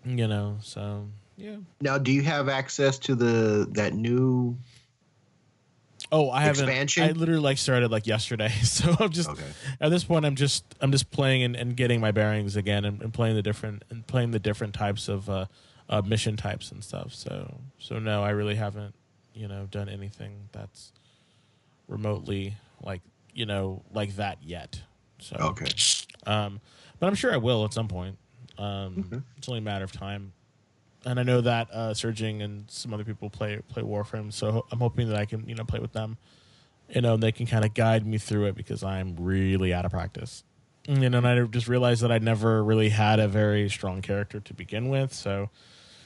you 0.05 0.27
know 0.27 0.59
so 0.61 1.07
yeah 1.37 1.57
now 1.81 1.99
do 1.99 2.13
you 2.13 2.23
have 2.23 2.49
access 2.49 2.99
to 2.99 3.15
the 3.15 3.67
that 3.73 3.95
new 3.95 4.57
oh 6.13 6.31
i 6.31 6.43
haven't 6.43 6.69
expansion? 6.69 7.03
i 7.05 7.13
literally 7.13 7.41
like 7.41 7.59
started 7.59 7.91
like 7.91 8.07
yesterday 8.07 8.49
so 8.63 8.95
i'm 9.01 9.11
just 9.11 9.29
okay. 9.29 9.43
at 9.81 9.91
this 9.91 10.05
point 10.05 10.25
i'm 10.25 10.37
just 10.37 10.65
i'm 10.81 10.93
just 10.93 11.11
playing 11.11 11.43
and, 11.43 11.57
and 11.57 11.77
getting 11.77 12.01
my 12.01 12.11
bearings 12.11 12.57
again 12.57 12.85
and, 12.85 13.03
and, 13.03 13.13
playing 13.13 13.35
the 13.35 13.43
different 13.43 13.83
and 13.91 14.07
playing 14.07 14.31
the 14.31 14.39
different 14.39 14.75
types 14.75 15.09
of 15.09 15.29
uh, 15.29 15.47
uh, 15.89 16.03
mission 16.03 16.37
types 16.37 16.71
and 16.71 16.85
stuff 16.85 17.13
so 17.13 17.59
so 17.79 17.99
no 17.99 18.23
i 18.23 18.31
really 18.31 18.55
haven't 18.55 18.95
you 19.35 19.49
know 19.49 19.67
done 19.71 19.89
anything 19.89 20.49
that's 20.53 20.93
remotely 21.89 22.55
like 22.83 23.01
you 23.35 23.47
know 23.47 23.83
like 23.93 24.15
that 24.17 24.39
yet 24.43 24.81
so 25.19 25.37
okay 25.41 25.67
um 26.27 26.61
but 27.01 27.07
i'm 27.09 27.15
sure 27.15 27.33
i 27.33 27.37
will 27.37 27.65
at 27.65 27.73
some 27.73 27.89
point 27.89 28.17
um, 28.59 28.95
mm-hmm. 28.97 29.19
It's 29.37 29.49
only 29.49 29.59
a 29.59 29.63
matter 29.63 29.85
of 29.85 29.93
time. 29.93 30.33
And 31.05 31.19
I 31.19 31.23
know 31.23 31.41
that 31.41 31.71
uh, 31.71 31.95
Surging 31.95 32.43
and 32.43 32.71
some 32.71 32.95
other 32.95 33.05
people 33.05 33.29
play 33.29 33.61
play 33.69 33.83
Warframe, 33.83 34.33
so 34.33 34.67
I'm 34.71 34.79
hoping 34.79 35.09
that 35.09 35.17
I 35.17 35.25
can 35.25 35.49
you 35.49 35.55
know 35.55 35.65
play 35.65 35.81
with 35.81 35.93
them. 35.93 36.17
You 36.89 37.01
know, 37.01 37.15
and 37.15 37.23
they 37.23 37.33
can 37.33 37.47
kind 37.47 37.65
of 37.65 37.75
guide 37.75 38.07
me 38.07 38.19
through 38.19 38.47
it 38.47 38.55
because 38.55 38.83
I'm 38.83 39.17
really 39.17 39.73
out 39.73 39.85
of 39.85 39.93
practice. 39.93 40.45
You 40.87 41.09
know, 41.09 41.19
and 41.19 41.27
I 41.27 41.41
just 41.45 41.69
realized 41.69 42.03
that 42.03 42.13
I 42.13 42.19
never 42.19 42.63
really 42.63 42.91
had 42.91 43.19
a 43.19 43.29
very 43.29 43.69
strong 43.69 44.03
character 44.03 44.41
to 44.41 44.55
begin 44.55 44.89
with, 44.89 45.13
so 45.13 45.49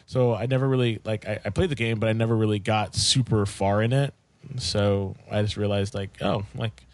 so 0.07 0.35
I 0.35 0.47
never 0.47 0.69
really 0.69 1.01
like 1.05 1.27
I, 1.27 1.41
I 1.45 1.51
played 1.51 1.71
the 1.71 1.75
game, 1.75 1.99
but 1.99 2.09
I 2.09 2.13
never 2.13 2.37
really 2.37 2.61
got 2.61 2.95
super 2.95 3.45
far 3.45 3.83
in 3.83 3.93
it. 3.93 4.15
So 4.59 5.17
I 5.31 5.43
just 5.43 5.57
realized 5.57 5.95
like, 5.95 6.23
oh, 6.23 6.45
like 6.55 6.85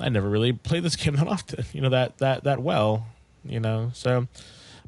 I 0.00 0.08
never 0.08 0.28
really 0.28 0.52
played 0.52 0.84
this 0.84 0.96
game 1.02 1.16
that 1.16 1.26
often, 1.26 1.64
you 1.72 1.80
know, 1.80 1.90
that 1.90 2.18
that 2.18 2.44
that 2.44 2.62
well, 2.62 3.06
you 3.44 3.60
know. 3.60 3.90
So 3.92 4.28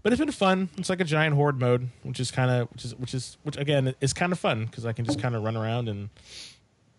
but 0.02 0.12
it's 0.12 0.20
been 0.20 0.30
fun. 0.32 0.68
It's 0.76 0.88
like 0.88 1.00
a 1.00 1.04
giant 1.04 1.34
horde 1.34 1.60
mode, 1.60 1.88
which 2.02 2.20
is 2.20 2.30
kind 2.30 2.50
of 2.50 2.70
which 2.72 2.84
is 2.84 2.94
which 2.96 3.14
is 3.14 3.36
which 3.42 3.56
again 3.56 3.94
is 4.00 4.12
kind 4.12 4.32
of 4.32 4.38
fun 4.38 4.66
because 4.66 4.86
I 4.86 4.92
can 4.92 5.04
just 5.04 5.20
kind 5.20 5.34
of 5.34 5.42
run 5.42 5.56
around 5.56 5.88
and 5.88 6.08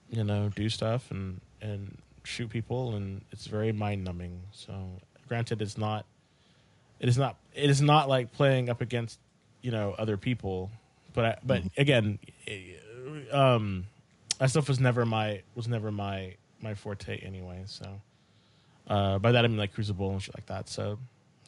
you 0.09 0.23
know 0.23 0.49
do 0.55 0.69
stuff 0.69 1.09
and 1.11 1.41
and 1.61 1.97
shoot 2.23 2.49
people 2.49 2.95
and 2.95 3.21
it's 3.31 3.47
very 3.47 3.71
mind 3.71 4.03
numbing. 4.03 4.41
So 4.51 4.73
granted, 5.27 5.61
it's 5.61 5.77
not 5.77 6.05
it 6.99 7.09
is 7.09 7.17
not 7.17 7.37
it 7.55 7.69
is 7.69 7.81
not 7.81 8.07
like 8.07 8.31
playing 8.31 8.69
up 8.69 8.81
against 8.81 9.19
you 9.61 9.71
know 9.71 9.95
other 9.97 10.17
people, 10.17 10.69
but 11.13 11.25
I, 11.25 11.37
but 11.43 11.61
mm-hmm. 11.61 11.81
again, 11.81 12.19
um, 13.31 13.87
that 14.37 14.49
stuff 14.49 14.67
was 14.67 14.79
never 14.79 15.05
my 15.05 15.41
was 15.55 15.67
never 15.67 15.91
my 15.91 16.35
my 16.61 16.75
forte 16.75 17.17
anyway. 17.17 17.63
So 17.65 18.01
uh, 18.87 19.19
by 19.19 19.31
that 19.31 19.43
I 19.43 19.47
mean 19.47 19.57
like 19.57 19.73
Crucible 19.73 20.11
and 20.11 20.21
shit 20.21 20.35
like 20.35 20.45
that. 20.45 20.69
So 20.69 20.99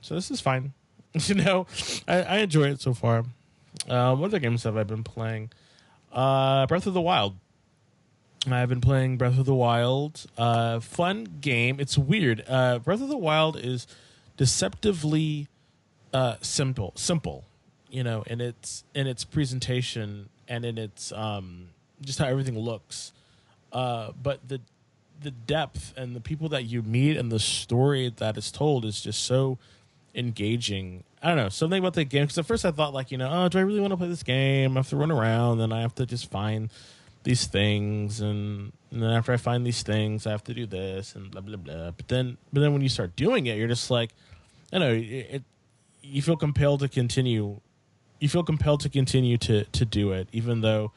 so 0.02 0.16
this 0.16 0.32
is 0.32 0.42
fine. 0.42 0.74
you 1.28 1.36
know, 1.36 1.68
I, 2.08 2.22
I 2.22 2.38
enjoy 2.40 2.70
it 2.70 2.82
so 2.82 2.94
far. 2.94 3.26
Uh, 3.88 4.16
what 4.16 4.28
other 4.28 4.40
games 4.40 4.64
have 4.64 4.78
I 4.78 4.84
been 4.84 5.04
playing? 5.04 5.52
Uh, 6.12 6.66
Breath 6.68 6.88
of 6.88 6.94
the 6.94 7.02
Wild. 7.02 7.36
I've 8.52 8.70
been 8.70 8.82
playing 8.82 9.18
Breath 9.18 9.40
of 9.40 9.46
the 9.46 9.54
Wild. 9.54 10.26
Uh, 10.38 10.80
fun 10.80 11.38
game. 11.40 11.80
It's 11.80 11.98
weird. 11.98 12.44
Uh, 12.48 12.80
Breath 12.80 13.02
of 13.02 13.08
the 13.08 13.18
Wild 13.18 13.58
is 13.58 13.88
deceptively 14.38 15.48
uh, 16.14 16.36
simple. 16.42 16.94
Simple, 16.96 17.46
you 17.90 18.04
know, 18.04 18.24
in 18.28 18.42
its 18.42 18.84
in 18.94 19.08
its 19.08 19.24
presentation 19.24 20.30
and 20.48 20.66
in 20.66 20.78
its 20.78 21.12
um, 21.14 21.70
just 22.02 22.20
how 22.20 22.26
everything 22.26 22.58
looks. 22.58 23.14
Uh, 23.72 24.12
but 24.22 24.48
the 24.48 24.60
the 25.22 25.32
depth 25.32 25.94
and 25.96 26.16
the 26.16 26.20
people 26.20 26.50
that 26.50 26.66
you 26.66 26.82
meet 26.82 27.16
and 27.16 27.32
the 27.32 27.40
story 27.40 28.12
that 28.18 28.38
is 28.38 28.52
told 28.52 28.84
is 28.84 29.02
just 29.02 29.24
so 29.24 29.58
engaging. 30.16 31.04
I 31.22 31.30
don't 31.30 31.38
know 31.38 31.50
something 31.50 31.80
about 31.80 31.94
the 31.94 32.04
game 32.04 32.24
because 32.24 32.38
at 32.38 32.46
first 32.46 32.66
I 32.66 32.72
thought 32.72 32.94
like 32.94 33.12
you 33.12 33.18
know 33.18 33.30
oh 33.32 33.50
do 33.50 33.58
I 33.58 33.62
really 33.62 33.80
want 33.80 33.92
to 33.92 33.98
play 33.98 34.08
this 34.08 34.24
game? 34.24 34.78
I 34.78 34.80
have 34.80 34.90
to 34.90 34.96
run 34.96 35.12
around 35.12 35.58
then 35.58 35.72
I 35.72 35.82
have 35.82 35.96
to 35.96 36.06
just 36.06 36.30
find 36.30 36.70
these 37.24 37.46
things 37.48 38.20
and, 38.20 38.74
and 38.92 39.02
then 39.02 39.10
after 39.10 39.32
I 39.32 39.38
find 39.38 39.66
these 39.66 39.82
things 39.82 40.28
I 40.28 40.32
have 40.32 40.44
to 40.46 40.54
do 40.54 40.66
this 40.66 41.16
and 41.16 41.32
blah 41.32 41.42
blah 41.42 41.58
blah. 41.58 41.92
But 41.92 42.08
then 42.08 42.38
but 42.52 42.62
then 42.62 42.74
when 42.74 42.82
you 42.82 42.90
start 42.90 43.16
doing 43.16 43.48
it, 43.48 43.58
you're 43.58 43.68
just 43.68 43.90
like 43.90 44.12
I 44.72 44.80
don't 44.80 44.88
know 44.88 44.96
it, 44.96 45.28
it 45.36 45.44
you 46.02 46.22
feel 46.22 46.36
compelled 46.36 46.82
to 46.82 46.90
continue. 46.90 47.62
You 48.20 48.30
feel 48.30 48.44
compelled 48.44 48.82
to 48.82 48.90
continue 48.90 49.38
to 49.40 49.64
to 49.64 49.86
do 49.86 50.12
it 50.12 50.28
even 50.32 50.62
though 50.62 50.92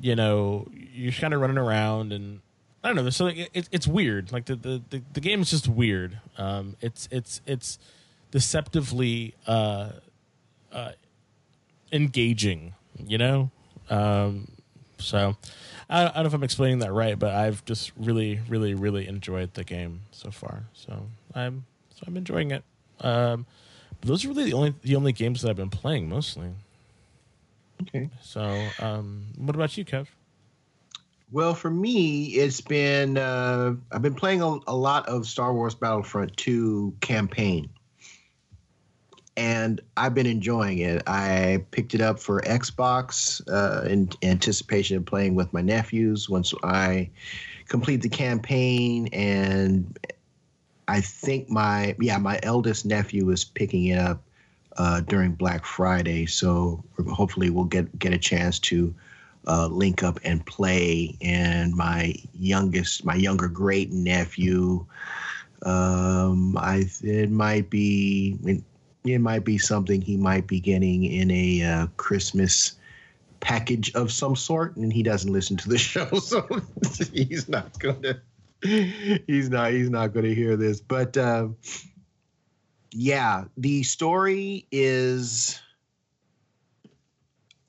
you 0.00 0.14
know 0.14 0.66
you're 0.72 1.12
kind 1.12 1.32
of 1.32 1.40
running 1.40 1.58
around 1.58 2.12
and 2.12 2.40
I 2.86 2.90
don't 2.90 2.96
know. 2.96 3.02
There's 3.02 3.16
something. 3.16 3.48
It, 3.52 3.68
it's 3.72 3.88
weird. 3.88 4.30
Like 4.30 4.44
the, 4.44 4.54
the, 4.54 4.80
the, 4.90 5.02
the 5.14 5.20
game 5.20 5.42
is 5.42 5.50
just 5.50 5.66
weird. 5.66 6.20
Um, 6.38 6.76
it's 6.80 7.08
it's 7.10 7.40
it's 7.44 7.80
deceptively 8.30 9.34
uh, 9.46 9.90
uh, 10.72 10.92
engaging. 11.92 12.74
You 13.06 13.18
know. 13.18 13.50
Um, 13.88 14.48
so 14.98 15.36
I, 15.88 16.02
I 16.02 16.04
don't 16.06 16.22
know 16.22 16.26
if 16.26 16.34
I'm 16.34 16.42
explaining 16.42 16.80
that 16.80 16.92
right, 16.92 17.18
but 17.18 17.34
I've 17.34 17.64
just 17.64 17.92
really, 17.96 18.40
really, 18.48 18.74
really 18.74 19.06
enjoyed 19.06 19.54
the 19.54 19.64
game 19.64 20.02
so 20.10 20.30
far. 20.30 20.64
So 20.72 21.08
I'm 21.34 21.66
so 21.94 22.04
I'm 22.06 22.16
enjoying 22.16 22.50
it. 22.50 22.64
Um, 23.00 23.46
but 24.00 24.08
those 24.08 24.24
are 24.24 24.28
really 24.28 24.44
the 24.44 24.54
only 24.54 24.74
the 24.82 24.96
only 24.96 25.12
games 25.12 25.42
that 25.42 25.50
I've 25.50 25.56
been 25.56 25.70
playing 25.70 26.08
mostly. 26.08 26.50
Okay. 27.82 28.10
So 28.22 28.68
um, 28.80 29.26
what 29.36 29.54
about 29.54 29.76
you, 29.76 29.84
Kev? 29.84 30.06
Well, 31.32 31.54
for 31.54 31.70
me, 31.70 32.26
it's 32.26 32.60
been 32.60 33.18
uh, 33.18 33.74
I've 33.90 34.02
been 34.02 34.14
playing 34.14 34.42
a, 34.42 34.58
a, 34.66 34.76
lot 34.76 35.08
of 35.08 35.26
Star 35.26 35.52
Wars 35.52 35.74
Battlefront 35.74 36.36
2 36.36 36.94
campaign, 37.00 37.68
and 39.36 39.80
I've 39.96 40.14
been 40.14 40.26
enjoying 40.26 40.78
it. 40.78 41.02
I 41.06 41.64
picked 41.70 41.94
it 41.94 42.00
up 42.00 42.18
for 42.18 42.40
Xbox 42.42 43.42
uh, 43.52 43.86
in 43.86 44.08
anticipation 44.22 44.96
of 44.96 45.04
playing 45.04 45.34
with 45.34 45.52
my 45.52 45.60
nephews 45.60 46.28
once 46.28 46.54
I 46.62 47.10
complete 47.68 48.02
the 48.02 48.08
campaign, 48.08 49.08
and 49.12 49.98
I 50.88 51.00
think 51.00 51.50
my 51.50 51.94
yeah 52.00 52.18
my 52.18 52.40
eldest 52.42 52.86
nephew 52.86 53.30
is 53.30 53.44
picking 53.44 53.86
it 53.86 53.98
up 53.98 54.22
uh, 54.76 55.00
during 55.00 55.32
Black 55.32 55.64
Friday, 55.64 56.26
so 56.26 56.82
hopefully 57.10 57.50
we'll 57.50 57.64
get 57.64 57.98
get 57.98 58.14
a 58.14 58.18
chance 58.18 58.58
to 58.60 58.94
uh, 59.46 59.66
link 59.66 60.02
up 60.02 60.18
and 60.24 60.44
play. 60.46 61.16
And 61.20 61.74
my 61.74 62.14
youngest, 62.38 63.04
my 63.04 63.14
younger 63.14 63.48
great 63.48 63.92
nephew, 63.92 64.86
um, 65.62 66.56
I 66.56 66.84
it 67.02 67.30
might 67.30 67.68
be 67.68 68.62
it, 69.08 69.20
might 69.20 69.44
be 69.44 69.58
something 69.58 70.00
he 70.00 70.16
might 70.16 70.46
be 70.46 70.60
getting 70.60 71.04
in 71.04 71.30
a 71.30 71.62
uh, 71.62 71.86
Christmas 71.96 72.72
package 73.40 73.94
of 73.94 74.10
some 74.10 74.36
sort, 74.36 74.76
and 74.76 74.92
he 74.92 75.02
doesn't 75.02 75.32
listen 75.32 75.56
to 75.58 75.68
the 75.68 75.78
show, 75.78 76.06
so 76.18 76.46
he's 77.12 77.48
not 77.48 77.78
gonna 77.78 78.20
he's 78.62 79.50
not 79.50 79.72
he's 79.72 79.90
not 79.90 80.12
gonna 80.12 80.34
hear 80.34 80.56
this. 80.56 80.80
But 80.80 81.16
uh, 81.16 81.48
yeah, 82.92 83.44
the 83.56 83.82
story 83.82 84.66
is 84.70 85.60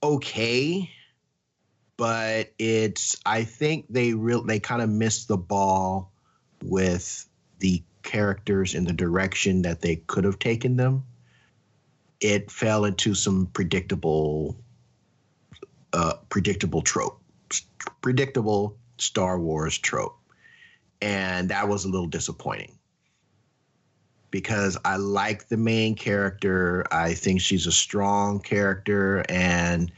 okay 0.04 0.92
but 1.98 2.54
it's 2.60 3.18
I 3.26 3.44
think 3.44 3.88
they 3.90 4.14
real 4.14 4.44
they 4.44 4.60
kind 4.60 4.82
of 4.82 4.90
missed 4.90 5.28
the 5.28 5.38
ball 5.38 6.12
with 6.64 7.28
the 7.60 7.84
characters 8.04 8.76
in 8.76 8.86
the 8.86 8.94
direction 8.94 9.64
that 9.64 9.82
they 9.82 9.98
could 9.98 10.24
have 10.24 10.40
taken 10.40 10.78
them. 10.78 11.04
It 12.20 12.52
fell 12.52 12.86
into 12.86 13.14
some 13.14 13.48
predictable 13.48 14.58
uh 15.94 16.14
predictable 16.30 16.82
trope. 16.82 17.22
Predictable 18.02 18.78
Star 18.98 19.40
Wars 19.40 19.78
trope. 19.78 20.18
And 21.02 21.50
that 21.50 21.68
was 21.68 21.86
a 21.86 21.90
little 21.90 22.08
disappointing. 22.08 22.78
Because 24.32 24.78
I 24.84 24.98
like 24.98 25.48
the 25.48 25.58
main 25.58 25.96
character. 25.96 26.86
I 26.92 27.14
think 27.14 27.40
she's 27.40 27.68
a 27.68 27.72
strong 27.72 28.40
character 28.40 29.24
and 29.30 29.92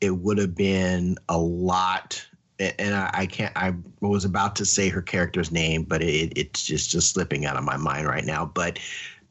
it 0.00 0.10
would 0.10 0.38
have 0.38 0.54
been 0.54 1.16
a 1.28 1.38
lot 1.38 2.24
and 2.58 2.94
I, 2.94 3.10
I, 3.12 3.26
can't 3.26 3.52
i 3.56 3.74
was 4.00 4.24
about 4.24 4.56
to 4.56 4.66
say 4.66 4.88
her 4.88 5.02
character's 5.02 5.50
name 5.50 5.82
but 5.84 6.02
it, 6.02 6.32
it's 6.36 6.62
just 6.62 6.90
just 6.90 7.12
slipping 7.12 7.46
out 7.46 7.56
of 7.56 7.64
my 7.64 7.76
mind 7.76 8.06
right 8.06 8.24
now 8.24 8.44
but 8.44 8.78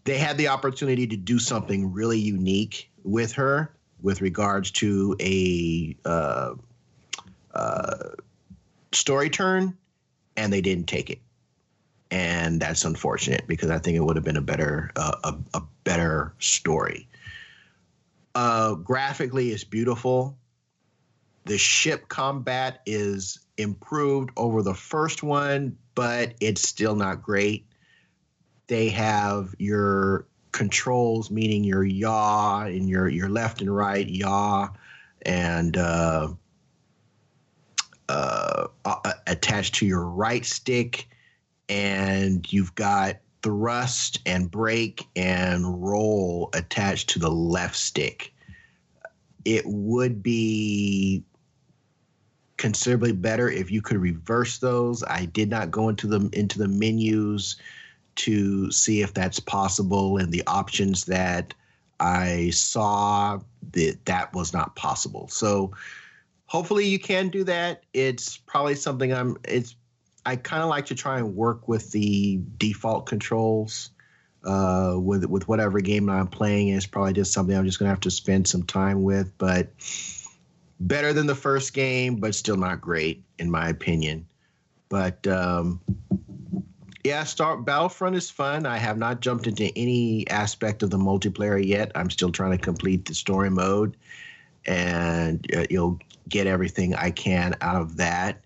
they 0.03 0.17
had 0.17 0.37
the 0.37 0.47
opportunity 0.49 1.07
to 1.07 1.15
do 1.15 1.39
something 1.39 1.91
really 1.93 2.19
unique 2.19 2.89
with 3.03 3.31
her 3.33 3.73
with 4.01 4.21
regards 4.21 4.69
to 4.71 5.15
a 5.21 5.95
uh, 6.05 6.53
uh, 7.53 8.09
story 8.91 9.29
turn 9.29 9.77
and 10.35 10.51
they 10.51 10.61
didn't 10.61 10.87
take 10.87 11.09
it. 11.09 11.19
And 12.11 12.59
that's 12.61 12.85
unfortunate 12.85 13.47
because 13.47 13.71
i 13.71 13.79
think 13.79 13.97
it 13.97 14.01
would 14.01 14.15
have 14.15 14.25
been 14.25 14.37
a 14.37 14.41
better 14.41 14.91
uh, 14.95 15.15
a, 15.23 15.57
a 15.57 15.61
better 15.83 16.33
story. 16.39 17.07
Uh, 18.35 18.75
graphically 18.75 19.49
it's 19.49 19.63
beautiful. 19.63 20.37
The 21.45 21.57
ship 21.57 22.07
combat 22.09 22.81
is 22.85 23.39
improved 23.57 24.31
over 24.37 24.61
the 24.61 24.73
first 24.73 25.23
one, 25.23 25.77
but 25.95 26.33
it's 26.39 26.67
still 26.67 26.95
not 26.95 27.21
great. 27.21 27.65
They 28.67 28.89
have 28.89 29.53
your 29.59 30.25
controls, 30.51 31.29
meaning 31.29 31.63
your 31.63 31.83
yaw 31.83 32.61
and 32.61 32.87
your 32.87 33.09
your 33.09 33.29
left 33.29 33.61
and 33.61 33.75
right 33.75 34.07
yaw, 34.07 34.69
and 35.23 35.77
uh, 35.77 36.29
uh, 38.09 38.67
attached 39.27 39.75
to 39.75 39.85
your 39.85 40.05
right 40.05 40.45
stick, 40.45 41.07
and 41.69 42.51
you've 42.51 42.73
got 42.75 43.17
thrust 43.41 44.19
and 44.25 44.49
brake 44.49 45.05
and 45.15 45.83
roll 45.83 46.49
attached 46.53 47.09
to 47.09 47.19
the 47.19 47.31
left 47.31 47.75
stick. 47.75 48.33
It 49.43 49.63
would 49.65 50.23
be 50.23 51.23
considerably 52.55 53.11
better 53.11 53.49
if 53.49 53.69
you 53.69 53.81
could 53.81 53.97
reverse 53.97 54.59
those. 54.59 55.03
I 55.03 55.25
did 55.25 55.49
not 55.49 55.71
go 55.71 55.89
into 55.89 56.07
the 56.07 56.29
into 56.31 56.59
the 56.59 56.69
menus 56.69 57.57
to 58.15 58.71
see 58.71 59.01
if 59.01 59.13
that's 59.13 59.39
possible 59.39 60.17
and 60.17 60.31
the 60.31 60.43
options 60.47 61.05
that 61.05 61.53
I 61.99 62.49
saw 62.51 63.39
that 63.71 63.97
that 64.05 64.33
was 64.33 64.53
not 64.53 64.75
possible. 64.75 65.27
So 65.29 65.73
hopefully 66.45 66.85
you 66.85 66.99
can 66.99 67.29
do 67.29 67.43
that. 67.45 67.83
It's 67.93 68.37
probably 68.37 68.75
something 68.75 69.13
I'm 69.13 69.37
it's 69.43 69.75
I 70.25 70.35
kind 70.35 70.63
of 70.63 70.69
like 70.69 70.85
to 70.87 70.95
try 70.95 71.17
and 71.17 71.35
work 71.35 71.67
with 71.67 71.91
the 71.91 72.39
default 72.57 73.05
controls 73.05 73.89
uh, 74.43 74.95
with 74.97 75.25
with 75.25 75.47
whatever 75.47 75.81
game 75.81 76.09
I'm 76.09 76.27
playing. 76.27 76.69
It's 76.69 76.85
probably 76.85 77.13
just 77.13 77.33
something 77.33 77.55
I'm 77.55 77.65
just 77.65 77.79
gonna 77.79 77.89
have 77.89 77.99
to 78.01 78.11
spend 78.11 78.47
some 78.47 78.63
time 78.63 79.03
with, 79.03 79.37
but 79.37 79.69
better 80.79 81.13
than 81.13 81.27
the 81.27 81.35
first 81.35 81.73
game, 81.73 82.17
but 82.17 82.35
still 82.35 82.57
not 82.57 82.81
great 82.81 83.23
in 83.39 83.49
my 83.49 83.69
opinion. 83.69 84.27
But 84.89 85.25
um, 85.27 85.81
yeah, 87.03 87.23
Star 87.25 87.57
Battlefront 87.57 88.15
is 88.15 88.29
fun. 88.29 88.65
I 88.65 88.77
have 88.77 88.97
not 88.97 89.19
jumped 89.19 89.47
into 89.47 89.71
any 89.75 90.27
aspect 90.29 90.83
of 90.83 90.89
the 90.89 90.97
multiplayer 90.97 91.63
yet. 91.63 91.91
I'm 91.95 92.09
still 92.09 92.31
trying 92.31 92.51
to 92.51 92.57
complete 92.57 93.05
the 93.05 93.13
story 93.13 93.49
mode, 93.49 93.97
and 94.65 95.45
uh, 95.55 95.65
you'll 95.69 95.99
get 96.29 96.47
everything 96.47 96.95
I 96.95 97.11
can 97.11 97.55
out 97.61 97.81
of 97.81 97.97
that. 97.97 98.41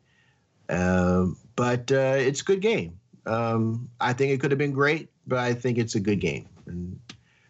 Um, 0.69 1.37
but 1.55 1.91
uh, 1.91 2.15
it's 2.17 2.41
a 2.41 2.45
good 2.45 2.61
game. 2.61 2.99
Um, 3.25 3.89
I 3.99 4.13
think 4.13 4.31
it 4.31 4.39
could 4.39 4.51
have 4.51 4.57
been 4.57 4.71
great, 4.71 5.09
but 5.27 5.39
I 5.39 5.53
think 5.53 5.77
it's 5.77 5.95
a 5.95 5.99
good 5.99 6.19
game. 6.19 6.47
And 6.65 6.99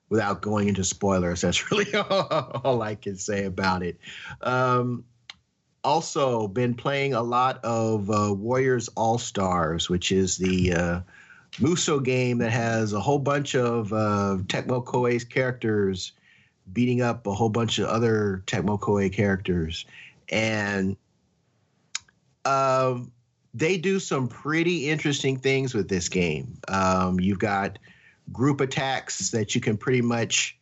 without 0.09 0.41
going 0.41 0.67
into 0.67 0.83
spoilers, 0.83 1.41
that's 1.41 1.71
really 1.71 1.93
all, 1.95 2.81
I 2.81 2.95
can 2.95 3.15
say 3.15 3.45
about 3.45 3.83
it. 3.83 3.97
Um, 4.41 5.05
also 5.83 6.47
been 6.47 6.73
playing 6.73 7.13
a 7.13 7.21
lot 7.21 7.63
of 7.63 8.09
uh, 8.09 8.33
Warriors 8.33 8.89
All 8.95 9.17
Stars, 9.17 9.89
which 9.89 10.11
is 10.11 10.37
the 10.37 10.73
uh, 10.73 10.99
Musou 11.53 12.03
game 12.03 12.39
that 12.39 12.51
has 12.51 12.93
a 12.93 12.99
whole 12.99 13.19
bunch 13.19 13.55
of 13.55 13.91
uh, 13.93 14.37
Tecmo 14.47 14.83
Koei's 14.83 15.23
characters 15.23 16.11
beating 16.71 17.01
up 17.01 17.25
a 17.27 17.33
whole 17.33 17.49
bunch 17.49 17.79
of 17.79 17.87
other 17.87 18.43
Tecmo 18.45 18.79
Koei 18.79 19.11
characters, 19.11 19.85
and 20.29 20.97
um, 22.43 23.11
they 23.53 23.77
do 23.77 23.99
some 23.99 24.27
pretty 24.27 24.89
interesting 24.89 25.37
things 25.37 25.73
with 25.73 25.87
this 25.87 26.09
game. 26.09 26.59
Um, 26.67 27.19
you've 27.19 27.39
got 27.39 27.79
group 28.31 28.61
attacks 28.61 29.31
that 29.31 29.55
you 29.55 29.61
can 29.61 29.77
pretty 29.77 30.01
much 30.01 30.57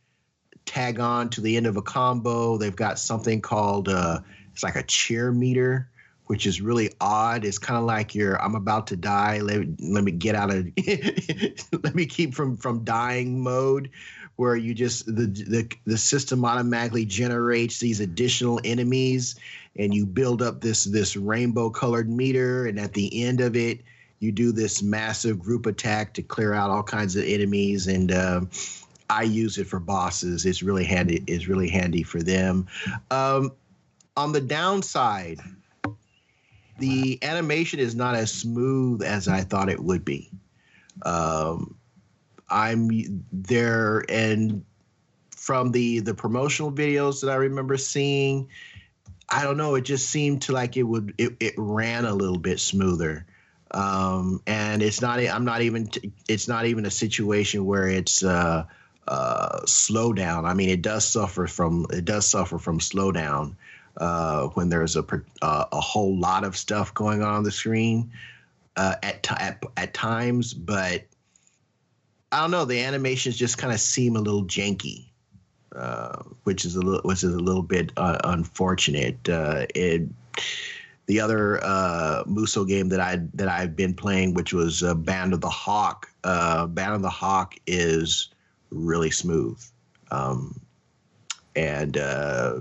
tag 0.65 0.99
on 0.99 1.29
to 1.31 1.41
the 1.41 1.57
end 1.57 1.67
of 1.67 1.77
a 1.77 1.81
combo. 1.81 2.57
They've 2.57 2.75
got 2.75 2.99
something 2.99 3.41
called 3.41 3.89
uh, 3.89 4.21
it's 4.56 4.64
like 4.64 4.77
a 4.77 4.84
cheer 4.84 5.34
meter, 5.34 5.90
which 6.27 6.48
is 6.48 6.61
really 6.61 6.94
odd. 7.02 7.44
It's 7.44 7.57
kind 7.57 7.77
of 7.77 7.84
like 7.84 8.15
you're 8.15 8.41
I'm 8.41 8.56
about 8.56 8.88
to 8.88 8.95
die. 8.95 9.41
Let, 9.41 9.68
let 9.82 10.02
me 10.02 10.14
get 10.14 10.34
out 10.34 10.49
of 10.49 10.65
let 11.84 11.94
me 11.94 12.06
keep 12.06 12.34
from 12.34 12.56
from 12.56 12.86
dying 12.86 13.44
mode 13.44 13.90
where 14.38 14.56
you 14.56 14.73
just 14.73 15.07
the, 15.07 15.26
the 15.26 15.69
the 15.86 15.98
system 15.98 16.45
automatically 16.45 17.03
generates 17.03 17.80
these 17.80 17.99
additional 17.99 18.61
enemies 18.64 19.36
and 19.77 19.94
you 19.94 20.06
build 20.06 20.41
up 20.41 20.61
this 20.61 20.86
this 20.86 21.18
rainbow 21.18 21.69
colored 21.69 22.10
meter 22.10 22.65
and 22.65 22.80
at 22.80 22.94
the 22.94 23.26
end 23.26 23.41
of 23.41 23.57
it 23.57 23.82
you 24.19 24.32
do 24.32 24.53
this 24.53 24.82
massive 24.82 25.38
group 25.38 25.65
attack 25.65 26.14
to 26.14 26.22
clear 26.22 26.53
out 26.53 26.69
all 26.69 26.84
kinds 26.84 27.18
of 27.18 27.26
enemies 27.26 27.88
and 27.88 28.14
uh, 28.14 28.40
I 29.10 29.23
use 29.23 29.57
it 29.57 29.68
for 29.68 29.80
bosses. 29.80 30.45
It's 30.45 30.64
really 30.64 30.84
handy. 30.84 31.23
It's 31.27 31.48
really 31.48 31.69
handy 31.69 32.03
for 32.03 32.22
them. 32.22 32.68
Um, 33.11 33.52
on 34.17 34.31
the 34.31 34.41
downside, 34.41 35.39
the 36.79 37.19
animation 37.23 37.79
is 37.79 37.95
not 37.95 38.15
as 38.15 38.31
smooth 38.31 39.01
as 39.03 39.27
I 39.27 39.41
thought 39.41 39.69
it 39.69 39.79
would 39.79 40.03
be. 40.03 40.29
Um, 41.03 41.75
I'm 42.49 42.89
there, 43.31 44.05
and 44.09 44.63
from 45.35 45.71
the 45.71 45.99
the 45.99 46.13
promotional 46.13 46.71
videos 46.71 47.21
that 47.21 47.29
I 47.29 47.35
remember 47.35 47.77
seeing, 47.77 48.49
I 49.29 49.43
don't 49.43 49.57
know. 49.57 49.75
It 49.75 49.81
just 49.81 50.09
seemed 50.09 50.43
to 50.43 50.53
like 50.53 50.77
it 50.77 50.83
would 50.83 51.13
it, 51.17 51.35
it 51.39 51.53
ran 51.57 52.05
a 52.05 52.13
little 52.13 52.39
bit 52.39 52.59
smoother. 52.59 53.25
Um, 53.71 54.41
and 54.47 54.81
it's 54.81 55.01
not. 55.01 55.19
I'm 55.19 55.45
not 55.45 55.61
even. 55.61 55.89
It's 56.27 56.47
not 56.47 56.65
even 56.65 56.85
a 56.85 56.91
situation 56.91 57.65
where 57.65 57.87
it's. 57.87 58.23
Uh, 58.23 58.65
uh, 59.07 59.59
slowdown. 59.65 60.45
I 60.45 60.53
mean, 60.53 60.69
it 60.69 60.81
does 60.81 61.07
suffer 61.07 61.47
from 61.47 61.85
it 61.91 62.05
does 62.05 62.27
suffer 62.27 62.57
from 62.57 62.79
slowdown, 62.79 63.55
uh, 63.97 64.47
when 64.49 64.69
there's 64.69 64.95
a 64.95 65.05
uh, 65.41 65.65
a 65.72 65.81
whole 65.81 66.17
lot 66.17 66.43
of 66.43 66.55
stuff 66.57 66.93
going 66.93 67.22
on 67.22 67.34
on 67.34 67.43
the 67.43 67.51
screen 67.51 68.11
uh, 68.76 68.95
at, 69.03 69.23
t- 69.23 69.35
at 69.39 69.63
at 69.77 69.93
times, 69.93 70.53
but 70.53 71.05
I 72.31 72.41
don't 72.41 72.51
know. 72.51 72.65
The 72.65 72.81
animations 72.84 73.38
just 73.38 73.57
kind 73.57 73.73
of 73.73 73.80
seem 73.80 74.15
a 74.15 74.19
little 74.19 74.43
janky, 74.45 75.05
uh, 75.76 76.23
which 76.43 76.65
is 76.65 76.76
a 76.76 76.81
little 76.81 77.01
which 77.03 77.23
is 77.23 77.34
a 77.34 77.39
little 77.39 77.63
bit 77.63 77.91
uh, 77.97 78.19
unfortunate. 78.23 79.30
Uh, 79.30 79.65
it 79.73 80.03
the 81.07 81.19
other 81.19 81.63
uh, 81.63 82.23
Musou 82.26 82.67
game 82.67 82.89
that 82.89 82.99
I 82.99 83.22
that 83.35 83.47
I've 83.47 83.76
been 83.76 83.93
playing, 83.93 84.34
which 84.34 84.53
was 84.53 84.84
Band 84.97 85.34
of 85.34 85.41
the 85.41 85.49
Hawk. 85.49 86.09
Uh, 86.23 86.65
Band 86.67 86.95
of 86.95 87.01
the 87.01 87.09
Hawk 87.09 87.55
is 87.67 88.30
really 88.72 89.11
smooth, 89.11 89.63
um, 90.11 90.59
and 91.55 91.97
uh, 91.97 92.59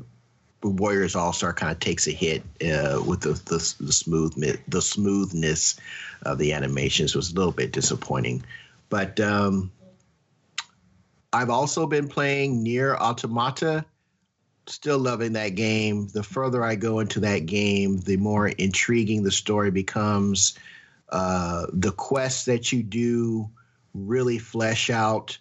Warriors 0.65 1.15
All 1.15 1.33
Star 1.33 1.53
kind 1.53 1.71
of 1.71 1.79
takes 1.79 2.07
a 2.07 2.11
hit 2.11 2.43
uh, 2.63 3.01
with 3.07 3.21
the, 3.21 3.33
the 3.33 3.75
the 3.81 3.93
smooth 3.93 4.59
the 4.67 4.83
smoothness 4.83 5.79
of 6.23 6.39
the 6.39 6.53
animations 6.53 7.15
was 7.15 7.33
a 7.33 7.35
little 7.35 7.53
bit 7.53 7.73
disappointing, 7.73 8.45
but 8.89 9.21
um, 9.21 9.71
I've 11.33 11.51
also 11.51 11.87
been 11.87 12.09
playing 12.09 12.63
Nier 12.63 12.97
Automata. 12.97 13.85
Still 14.67 14.99
loving 14.99 15.35
that 15.35 15.51
game. 15.51 16.09
The 16.09 16.23
further 16.23 16.65
I 16.65 16.75
go 16.77 17.01
into 17.01 17.21
that 17.21 17.45
game, 17.45 17.99
the 17.99 18.17
more 18.17 18.49
intriguing 18.49 19.23
the 19.23 19.31
story 19.31 19.71
becomes. 19.71 20.59
Uh, 21.11 21.67
the 21.71 21.93
quests 21.93 22.47
that 22.47 22.73
you 22.73 22.83
do 22.83 23.51
really 23.93 24.39
flesh 24.39 24.89
out 24.89 25.37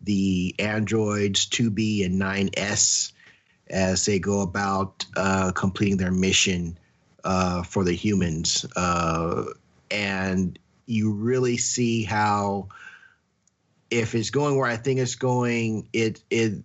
the 0.00 0.54
androids 0.60 1.46
2B 1.46 2.06
and 2.06 2.20
9S 2.20 3.12
as 3.70 4.04
they 4.04 4.18
go 4.18 4.40
about 4.40 5.04
uh, 5.16 5.52
completing 5.52 5.96
their 5.96 6.12
mission 6.12 6.78
uh, 7.24 7.62
for 7.62 7.84
the 7.84 7.92
humans. 7.92 8.64
Uh, 8.76 9.44
and 9.90 10.58
you 10.86 11.12
really 11.12 11.56
see 11.56 12.02
how, 12.02 12.68
if 13.90 14.14
it's 14.14 14.30
going 14.30 14.56
where 14.56 14.70
I 14.70 14.76
think 14.76 15.00
it's 15.00 15.14
going, 15.14 15.88
it 15.92 16.22
it 16.30 16.62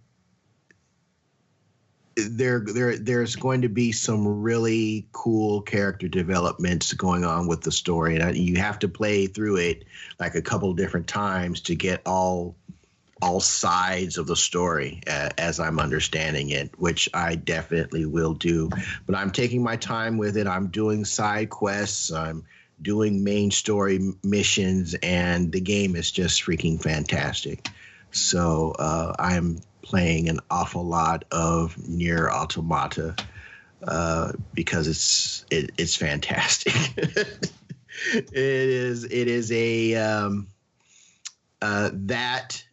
there 2.15 2.59
there 2.59 2.97
there's 2.97 3.35
going 3.35 3.61
to 3.61 3.69
be 3.69 3.91
some 3.91 4.41
really 4.41 5.07
cool 5.13 5.61
character 5.61 6.07
developments 6.07 6.93
going 6.93 7.25
on 7.25 7.47
with 7.47 7.61
the 7.61 7.71
story, 7.71 8.17
and 8.17 8.37
you 8.37 8.57
have 8.57 8.79
to 8.79 8.87
play 8.87 9.27
through 9.27 9.57
it 9.57 9.85
like 10.19 10.35
a 10.35 10.41
couple 10.41 10.73
different 10.73 11.07
times 11.07 11.61
to 11.61 11.75
get 11.75 12.01
all 12.05 12.55
all 13.23 13.39
sides 13.39 14.17
of 14.17 14.27
the 14.27 14.35
story 14.35 15.01
uh, 15.07 15.29
as 15.37 15.57
I'm 15.57 15.79
understanding 15.79 16.49
it, 16.49 16.77
which 16.77 17.07
I 17.13 17.35
definitely 17.35 18.05
will 18.05 18.33
do. 18.33 18.69
But 19.05 19.15
I'm 19.15 19.31
taking 19.31 19.63
my 19.63 19.77
time 19.77 20.17
with 20.17 20.35
it. 20.35 20.45
I'm 20.45 20.67
doing 20.67 21.05
side 21.05 21.49
quests. 21.49 22.11
I'm 22.11 22.43
doing 22.81 23.23
main 23.23 23.49
story 23.49 24.13
missions, 24.23 24.93
and 25.01 25.53
the 25.53 25.61
game 25.61 25.95
is 25.95 26.11
just 26.11 26.43
freaking 26.43 26.83
fantastic. 26.83 27.69
So 28.11 28.73
uh, 28.77 29.15
I'm 29.17 29.59
playing 29.81 30.27
an 30.27 30.41
awful 30.51 30.83
lot 30.83 31.23
of 31.31 31.77
Nier 31.77 32.29
Automata 32.29 33.15
uh, 33.87 34.33
because 34.53 34.89
it's 34.89 35.45
it, 35.49 35.71
it's 35.77 35.95
fantastic. 35.95 36.75
it 36.97 38.33
is 38.33 39.05
it 39.05 39.29
is 39.29 39.49
a 39.53 39.95
um, 39.95 40.47
uh, 41.61 41.89
that 41.93 42.65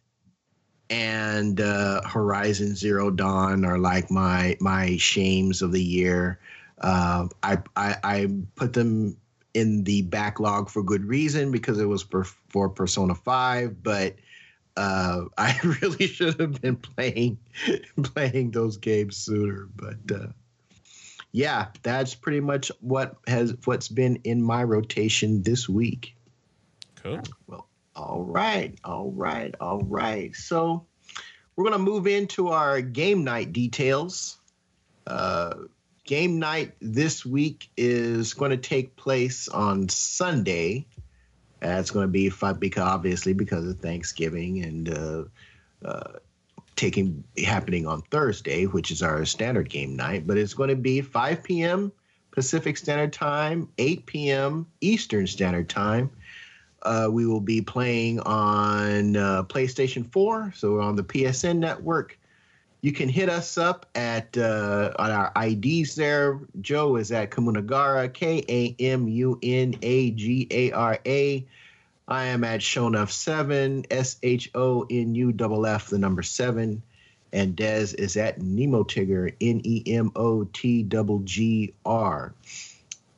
and 0.91 1.61
uh, 1.61 2.01
Horizon 2.05 2.75
Zero 2.75 3.09
Dawn 3.09 3.63
are 3.63 3.79
like 3.79 4.11
my 4.11 4.57
my 4.59 4.97
shames 4.97 5.61
of 5.61 5.71
the 5.71 5.81
year. 5.81 6.37
Uh, 6.79 7.27
I, 7.41 7.59
I, 7.75 7.95
I 8.03 8.27
put 8.55 8.73
them 8.73 9.15
in 9.53 9.83
the 9.83 10.01
backlog 10.01 10.69
for 10.69 10.83
good 10.83 11.05
reason 11.05 11.51
because 11.51 11.79
it 11.79 11.85
was 11.85 12.01
for, 12.01 12.23
for 12.23 12.69
Persona 12.69 13.15
Five, 13.15 13.81
but 13.81 14.15
uh, 14.75 15.21
I 15.37 15.57
really 15.81 16.07
should 16.07 16.39
have 16.39 16.61
been 16.61 16.75
playing 16.75 17.37
playing 18.03 18.51
those 18.51 18.77
games 18.77 19.15
sooner. 19.15 19.69
But 19.73 20.11
uh, 20.13 20.27
yeah, 21.31 21.67
that's 21.83 22.15
pretty 22.15 22.41
much 22.41 22.69
what 22.81 23.15
has 23.27 23.55
what's 23.63 23.87
been 23.87 24.17
in 24.25 24.43
my 24.43 24.63
rotation 24.65 25.41
this 25.43 25.69
week. 25.69 26.15
Cool. 27.01 27.21
Well, 27.47 27.67
all 27.95 28.23
right, 28.23 28.77
all 28.83 29.11
right, 29.11 29.53
all 29.59 29.81
right. 29.81 30.35
So 30.35 30.85
we're 31.55 31.65
going 31.65 31.77
to 31.77 31.91
move 31.91 32.07
into 32.07 32.49
our 32.49 32.81
game 32.81 33.23
night 33.23 33.53
details. 33.53 34.37
Uh, 35.05 35.53
game 36.05 36.39
night 36.39 36.73
this 36.81 37.25
week 37.25 37.69
is 37.75 38.33
going 38.33 38.51
to 38.51 38.57
take 38.57 38.95
place 38.95 39.47
on 39.47 39.89
Sunday. 39.89 40.85
That's 41.59 41.91
going 41.91 42.07
to 42.07 42.11
be 42.11 42.29
fun 42.29 42.55
because 42.55 42.83
obviously 42.83 43.33
because 43.33 43.67
of 43.67 43.79
Thanksgiving 43.79 44.63
and 44.63 44.89
uh, 44.89 45.23
uh, 45.85 46.13
taking 46.75 47.23
happening 47.45 47.85
on 47.85 48.01
Thursday, 48.03 48.65
which 48.65 48.89
is 48.89 49.03
our 49.03 49.25
standard 49.25 49.69
game 49.69 49.95
night. 49.95 50.25
But 50.25 50.37
it's 50.37 50.53
going 50.53 50.69
to 50.69 50.75
be 50.75 51.01
5 51.01 51.43
p.m. 51.43 51.91
Pacific 52.31 52.77
Standard 52.77 53.13
Time, 53.13 53.67
8 53.77 54.05
p.m. 54.05 54.67
Eastern 54.79 55.27
Standard 55.27 55.69
Time 55.69 56.09
uh, 56.83 57.07
we 57.11 57.25
will 57.25 57.41
be 57.41 57.61
playing 57.61 58.19
on 58.21 59.15
uh, 59.15 59.43
PlayStation 59.43 60.11
4, 60.11 60.53
so 60.55 60.79
on 60.79 60.95
the 60.95 61.03
PSN 61.03 61.57
network. 61.57 62.17
You 62.81 62.91
can 62.91 63.09
hit 63.09 63.29
us 63.29 63.59
up 63.59 63.85
at 63.93 64.35
uh, 64.35 64.91
on 64.97 65.11
our 65.11 65.31
IDs 65.35 65.93
there. 65.93 66.39
Joe 66.61 66.95
is 66.95 67.11
at 67.11 67.29
Kamunagara, 67.29 68.11
K 68.11 68.43
A 68.49 68.75
M 68.79 69.07
U 69.07 69.37
N 69.43 69.75
A 69.83 70.11
G 70.11 70.47
A 70.49 70.71
R 70.71 70.99
A. 71.05 71.45
I 72.07 72.25
am 72.25 72.43
at 72.43 72.61
Shonuff7, 72.61 73.85
S 73.91 74.17
H 74.23 74.49
O 74.55 74.87
N 74.89 75.13
U 75.13 75.31
F 75.31 75.65
F, 75.65 75.87
the 75.87 75.99
number 75.99 76.23
seven. 76.23 76.81
And 77.31 77.55
Dez 77.55 77.93
is 77.93 78.17
at 78.17 78.39
Nemotigger, 78.39 79.33
N 79.39 79.61
E 79.63 79.83
M 79.85 80.11
O 80.15 80.45
T 80.45 80.81
G 80.83 81.21
G 81.23 81.73
R. 81.85 82.33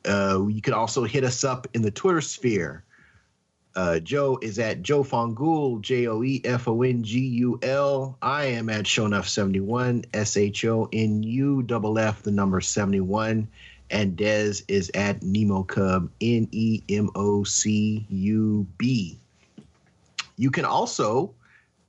Uh, 0.06 0.46
you 0.46 0.60
can 0.60 0.74
also 0.74 1.04
hit 1.04 1.24
us 1.24 1.42
up 1.42 1.66
in 1.72 1.80
the 1.80 1.90
Twitter 1.90 2.20
sphere. 2.20 2.83
Uh, 3.76 3.98
Joe 3.98 4.38
is 4.40 4.58
at 4.60 4.82
Joe 4.82 5.02
Fongul, 5.02 5.80
J 5.80 6.06
O 6.06 6.22
E 6.22 6.40
F 6.44 6.68
O 6.68 6.82
N 6.82 7.02
G 7.02 7.18
U 7.18 7.58
L. 7.62 8.16
I 8.22 8.44
am 8.46 8.70
at 8.70 8.84
Shonuff71, 8.84 10.06
S 10.14 10.36
H 10.36 10.64
O 10.64 10.88
N 10.92 11.22
U 11.24 11.62
F 11.62 11.98
F, 11.98 12.22
the 12.22 12.30
number 12.30 12.60
71. 12.60 13.48
and 13.90 14.16
Dez 14.16 14.64
is 14.68 14.90
at 14.94 15.22
Nemo 15.22 15.62
Cub, 15.64 16.10
N 16.20 16.48
E 16.52 16.82
M 16.88 17.10
O 17.14 17.44
C 17.44 18.06
U 18.08 18.66
B. 18.78 19.18
You 20.36 20.50
can 20.50 20.64
also 20.64 21.34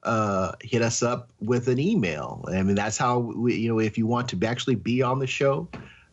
uh, 0.03 0.53
hit 0.61 0.81
us 0.81 1.01
up 1.01 1.29
with 1.39 1.67
an 1.67 1.79
email. 1.79 2.45
I 2.47 2.61
mean, 2.63 2.75
that's 2.75 2.97
how 2.97 3.19
we, 3.19 3.55
you 3.55 3.69
know, 3.69 3.79
if 3.79 3.97
you 3.97 4.05
want 4.05 4.29
to 4.29 4.47
actually 4.47 4.75
be 4.75 5.01
on 5.01 5.19
the 5.19 5.27
show, 5.27 5.67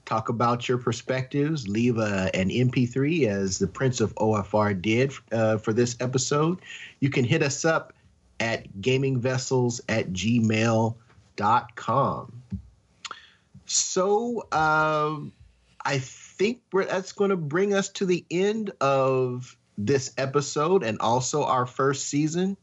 talk 0.04 0.28
about 0.28 0.68
your 0.68 0.78
perspectives, 0.78 1.68
leave 1.68 1.98
a, 1.98 2.30
an 2.34 2.48
MP3 2.48 3.26
as 3.26 3.58
the 3.58 3.66
Prince 3.66 4.00
of 4.00 4.14
OFR 4.16 4.80
did 4.80 5.12
uh, 5.30 5.58
for 5.58 5.72
this 5.72 5.96
episode. 6.00 6.60
You 7.00 7.10
can 7.10 7.24
hit 7.24 7.42
us 7.42 7.64
up 7.64 7.92
at 8.40 8.68
gamingvessels 8.80 9.80
at 9.88 10.12
gmail.com. 10.12 10.96
So, 13.66 14.46
um, 14.52 15.32
I 15.84 15.98
think 15.98 16.60
that's 16.72 17.12
going 17.12 17.30
to 17.30 17.36
bring 17.36 17.74
us 17.74 17.88
to 17.90 18.06
the 18.06 18.24
end 18.30 18.70
of 18.80 19.56
this 19.78 20.12
episode 20.18 20.82
and 20.82 20.98
also 21.00 21.44
our 21.44 21.66
first 21.66 22.08
season. 22.08 22.56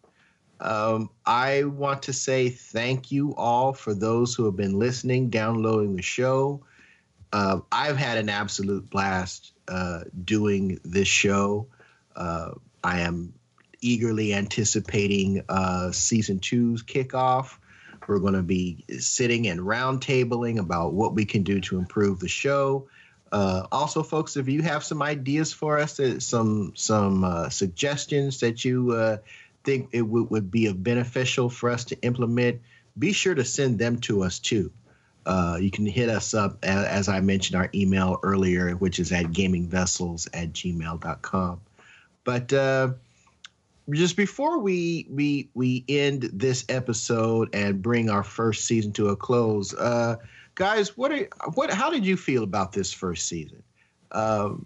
Um, 0.60 1.10
I 1.26 1.64
want 1.64 2.03
to 2.03 2.14
say 2.14 2.49
thank 2.49 3.11
you 3.11 3.34
all 3.36 3.74
for 3.74 3.94
those 3.94 4.36
who 4.36 4.45
have 4.45 4.56
been 4.56 4.78
listening, 4.78 5.30
downloading 5.30 5.95
the 5.95 6.02
show. 6.02 6.61
Uh, 7.31 7.60
I've 7.72 7.97
had 7.97 8.18
an 8.18 8.30
absolute 8.30 8.89
blast 8.89 9.53
uh, 9.68 10.01
doing 10.23 10.80
this 10.84 11.07
show. 11.07 11.68
Uh, 12.15 12.51
I 12.84 13.01
am 13.01 13.34
eagerly 13.81 14.34
anticipating 14.34 15.43
uh, 15.47 15.91
season 15.91 16.39
two's 16.39 16.84
kickoff. 16.84 17.57
We're 18.07 18.19
going 18.19 18.34
to 18.34 18.41
be 18.41 18.84
sitting 18.99 19.47
and 19.47 19.60
roundtabling 19.60 20.60
about 20.60 20.93
what 20.93 21.14
we 21.14 21.26
can 21.26 21.43
do 21.43 21.61
to 21.61 21.77
improve 21.77 22.19
the 22.19 22.27
show. 22.27 22.88
Uh, 23.31 23.68
also, 23.72 24.01
folks, 24.01 24.35
if 24.35 24.47
you 24.47 24.64
have 24.64 24.84
some 24.84 25.03
ideas 25.03 25.53
for 25.53 25.77
us, 25.77 25.99
uh, 25.99 26.19
some 26.19 26.73
some 26.76 27.49
suggestions 27.51 28.39
that 28.39 28.65
you 28.65 29.19
think 29.64 29.89
it 29.91 30.01
w- 30.01 30.27
would 30.31 30.49
be 30.49 30.72
beneficial 30.73 31.49
for 31.49 31.69
us 31.69 31.85
to 31.85 32.01
implement, 32.01 32.61
be 32.97 33.14
sure 33.14 33.35
to 33.35 33.45
send 33.45 33.77
them 33.77 33.99
to 33.99 34.23
us 34.23 34.39
too. 34.39 34.72
Uh, 35.30 35.57
you 35.57 35.69
can 35.69 35.85
hit 35.85 36.10
us 36.10 36.34
up, 36.34 36.57
as, 36.64 37.07
I 37.07 37.19
mentioned, 37.19 37.56
our 37.56 37.69
email 37.76 38.19
earlier, 38.23 38.72
which 38.72 38.97
is 38.97 39.11
at 39.11 39.26
gamingvessels 39.26 40.27
at 40.34 40.53
gmail.com. 40.53 41.61
But 42.23 42.51
uh, 42.51 42.93
just 43.91 44.18
before 44.18 44.57
we 44.57 45.06
we 45.10 45.49
we 45.53 45.85
end 45.88 46.31
this 46.34 46.65
episode 46.68 47.49
and 47.53 47.80
bring 47.81 48.10
our 48.10 48.23
first 48.23 48.65
season 48.65 48.91
to 48.93 49.10
a 49.10 49.15
close, 49.15 49.73
guys, 50.56 50.97
what 50.97 51.11
are 51.11 51.30
what? 51.53 51.72
How 51.72 51.91
did 51.91 52.07
you 52.07 52.18
feel 52.18 52.43
about 52.43 52.72
this 52.72 52.91
first 52.91 53.27
season? 53.27 53.61
Um, 54.11 54.65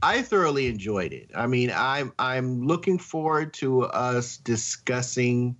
I 0.00 0.22
thoroughly 0.22 0.68
enjoyed 0.68 1.12
it. 1.12 1.30
I 1.34 1.48
mean, 1.48 1.72
I'm 1.74 2.12
I'm 2.18 2.66
looking 2.66 2.98
forward 2.98 3.52
to 3.54 3.82
us 3.82 4.36
discussing 4.36 5.56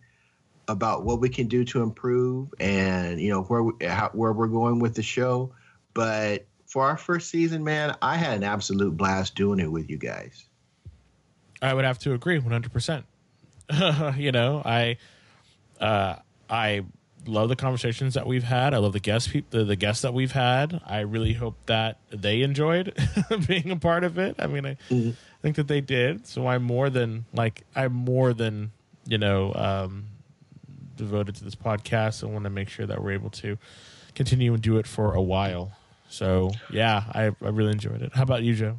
about 0.68 1.04
what 1.04 1.20
we 1.20 1.28
can 1.28 1.48
do 1.48 1.64
to 1.64 1.82
improve 1.82 2.52
and 2.60 3.20
you 3.20 3.30
know 3.30 3.42
where 3.42 3.62
we, 3.62 3.86
how, 3.86 4.10
where 4.12 4.32
we're 4.32 4.48
going 4.48 4.78
with 4.78 4.94
the 4.94 5.02
show. 5.02 5.52
But 5.94 6.46
for 6.66 6.84
our 6.84 6.96
first 6.96 7.30
season, 7.30 7.64
man, 7.64 7.96
I 8.02 8.16
had 8.16 8.36
an 8.36 8.44
absolute 8.44 8.96
blast 8.96 9.34
doing 9.34 9.58
it 9.58 9.70
with 9.70 9.88
you 9.90 9.96
guys. 9.96 10.44
I 11.60 11.74
would 11.74 11.84
have 11.84 11.98
to 12.00 12.12
agree 12.12 12.38
100%. 12.38 13.04
you 14.16 14.32
know, 14.32 14.62
I 14.64 14.96
uh 15.80 16.16
I 16.48 16.84
love 17.26 17.48
the 17.48 17.56
conversations 17.56 18.14
that 18.14 18.26
we've 18.26 18.44
had. 18.44 18.74
I 18.74 18.78
love 18.78 18.92
the 18.92 19.00
guests 19.00 19.32
the, 19.50 19.64
the 19.64 19.76
guests 19.76 20.02
that 20.02 20.14
we've 20.14 20.32
had. 20.32 20.80
I 20.86 21.00
really 21.00 21.34
hope 21.34 21.56
that 21.66 21.98
they 22.10 22.42
enjoyed 22.42 22.96
being 23.46 23.70
a 23.70 23.76
part 23.76 24.04
of 24.04 24.18
it. 24.18 24.36
I 24.38 24.46
mean, 24.46 24.66
I 24.66 24.76
mm-hmm. 24.90 25.10
think 25.42 25.56
that 25.56 25.68
they 25.68 25.80
did. 25.80 26.26
So 26.26 26.46
I'm 26.46 26.62
more 26.62 26.90
than 26.90 27.26
like 27.32 27.64
I'm 27.74 27.92
more 27.92 28.32
than 28.32 28.72
you 29.06 29.18
know 29.18 29.52
um, 29.54 30.06
devoted 30.98 31.34
to 31.36 31.44
this 31.44 31.54
podcast. 31.54 32.22
I 32.22 32.26
want 32.26 32.44
to 32.44 32.50
make 32.50 32.68
sure 32.68 32.84
that 32.84 33.02
we're 33.02 33.12
able 33.12 33.30
to 33.30 33.56
continue 34.14 34.52
and 34.52 34.62
do 34.62 34.76
it 34.76 34.86
for 34.86 35.14
a 35.14 35.22
while. 35.22 35.72
So 36.08 36.50
yeah, 36.70 37.04
I 37.12 37.24
I 37.24 37.48
really 37.48 37.72
enjoyed 37.72 38.02
it. 38.02 38.12
How 38.14 38.22
about 38.22 38.42
you, 38.42 38.54
Joe? 38.54 38.78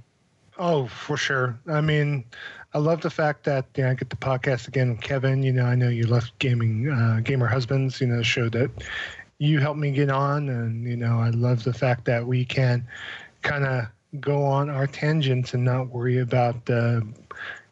Oh, 0.58 0.88
for 0.88 1.16
sure. 1.16 1.58
I 1.68 1.80
mean, 1.80 2.26
I 2.74 2.80
love 2.80 3.02
the 3.02 3.10
fact 3.10 3.46
that 3.46 3.66
you 3.76 3.84
know, 3.84 3.92
I 3.92 3.94
get 3.94 4.10
the 4.10 4.18
podcast 4.18 4.68
again 4.68 4.92
with 4.92 5.02
Kevin. 5.02 5.42
You 5.42 5.54
know, 5.54 5.66
I 5.66 5.76
know 5.76 5.90
you 5.90 6.06
left 6.06 6.38
gaming 6.40 6.90
uh, 6.90 7.22
gamer 7.24 7.48
husbands. 7.48 8.02
You 8.02 8.08
know, 8.08 8.22
show 8.22 8.50
that 8.50 8.70
you 9.38 9.60
helped 9.60 9.80
me 9.80 9.92
get 9.92 10.10
on, 10.10 10.50
and 10.50 10.86
you 10.86 10.98
know, 10.98 11.20
I 11.20 11.30
love 11.30 11.64
the 11.64 11.74
fact 11.74 12.06
that 12.06 12.28
we 12.28 12.46
can 12.46 12.86
kind 13.42 13.66
of 13.66 13.86
go 14.20 14.44
on 14.44 14.70
our 14.70 14.88
tangents 14.88 15.54
and 15.54 15.64
not 15.64 15.90
worry 15.90 16.20
about 16.20 16.70
uh, 16.70 17.00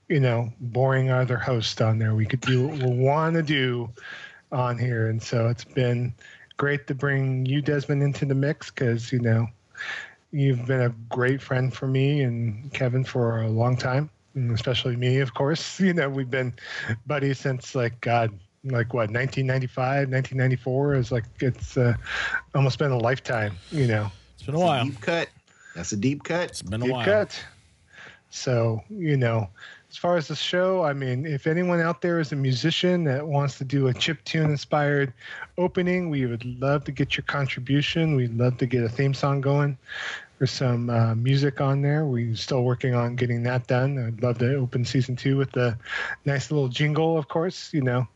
you 0.07 0.19
know 0.19 0.51
boring 0.61 1.09
other 1.09 1.37
hosts 1.37 1.81
on 1.81 1.99
there. 1.99 2.15
We 2.15 2.25
could 2.25 2.41
do 2.41 2.67
what 2.67 2.79
we 2.79 2.95
want 2.95 3.35
to 3.35 3.43
do 3.43 3.89
on 4.51 4.77
here, 4.77 5.09
and 5.09 5.21
so 5.21 5.47
it's 5.47 5.65
been 5.65 6.13
great 6.57 6.87
to 6.87 6.95
bring 6.95 7.45
you, 7.45 7.61
Desmond, 7.61 8.03
into 8.03 8.25
the 8.25 8.35
mix 8.35 8.71
because 8.71 9.11
you 9.11 9.19
know 9.19 9.47
you've 10.31 10.65
been 10.65 10.81
a 10.81 10.89
great 11.09 11.41
friend 11.41 11.73
for 11.73 11.87
me 11.87 12.21
and 12.21 12.71
Kevin 12.73 13.03
for 13.03 13.41
a 13.41 13.47
long 13.47 13.77
time 13.77 14.09
especially 14.53 14.95
me, 14.95 15.19
of 15.19 15.33
course. 15.33 15.79
You 15.87 15.93
know, 15.93 16.09
we've 16.09 16.29
been 16.29 16.53
buddies 17.05 17.39
since 17.39 17.73
like 17.73 17.99
God, 18.01 18.31
like 18.63 18.93
what 18.93 19.09
1995, 19.09 20.09
1994 20.09 20.95
is 20.95 21.11
like 21.11 21.23
it's 21.39 21.77
uh, 21.77 21.93
almost 22.53 22.77
been 22.79 22.91
a 22.91 22.97
lifetime. 22.97 23.55
You 23.71 23.87
know, 23.87 24.11
it's 24.33 24.43
been 24.43 24.55
a 24.55 24.59
while. 24.59 24.81
A 24.81 24.85
deep 24.85 24.99
cut. 24.99 25.29
That's 25.75 25.91
a 25.93 25.97
deep 25.97 26.23
cut. 26.23 26.49
It's 26.49 26.61
been 26.61 26.81
a 26.81 26.85
deep 26.85 26.93
while. 26.93 27.05
cut. 27.05 27.45
So 28.29 28.83
you 28.89 29.15
know, 29.15 29.49
as 29.97 29.99
far 29.99 30.15
as 30.15 30.27
the 30.27 30.35
show, 30.35 30.83
I 30.83 30.93
mean, 30.93 31.25
if 31.25 31.47
anyone 31.47 31.81
out 31.81 32.03
there 32.03 32.19
is 32.19 32.31
a 32.31 32.35
musician 32.35 33.03
that 33.05 33.25
wants 33.25 33.57
to 33.57 33.63
do 33.63 33.87
a 33.87 33.93
chip 33.95 34.23
tune 34.25 34.51
inspired 34.51 35.11
opening, 35.57 36.11
we 36.11 36.27
would 36.27 36.45
love 36.45 36.83
to 36.83 36.91
get 36.91 37.17
your 37.17 37.23
contribution. 37.23 38.15
We'd 38.15 38.37
love 38.37 38.59
to 38.59 38.67
get 38.67 38.83
a 38.83 38.89
theme 38.89 39.15
song 39.15 39.41
going. 39.41 39.75
There's 40.37 40.51
some 40.51 40.91
uh, 40.91 41.15
music 41.15 41.61
on 41.61 41.81
there. 41.81 42.05
We're 42.05 42.35
still 42.35 42.63
working 42.63 42.93
on 42.93 43.15
getting 43.15 43.41
that 43.43 43.65
done. 43.65 43.97
I'd 43.97 44.21
love 44.21 44.37
to 44.37 44.57
open 44.57 44.85
season 44.85 45.15
two 45.15 45.35
with 45.35 45.51
the 45.53 45.75
nice 46.25 46.51
little 46.51 46.67
jingle, 46.67 47.17
of 47.17 47.27
course. 47.27 47.73
You 47.73 47.81
know, 47.81 48.07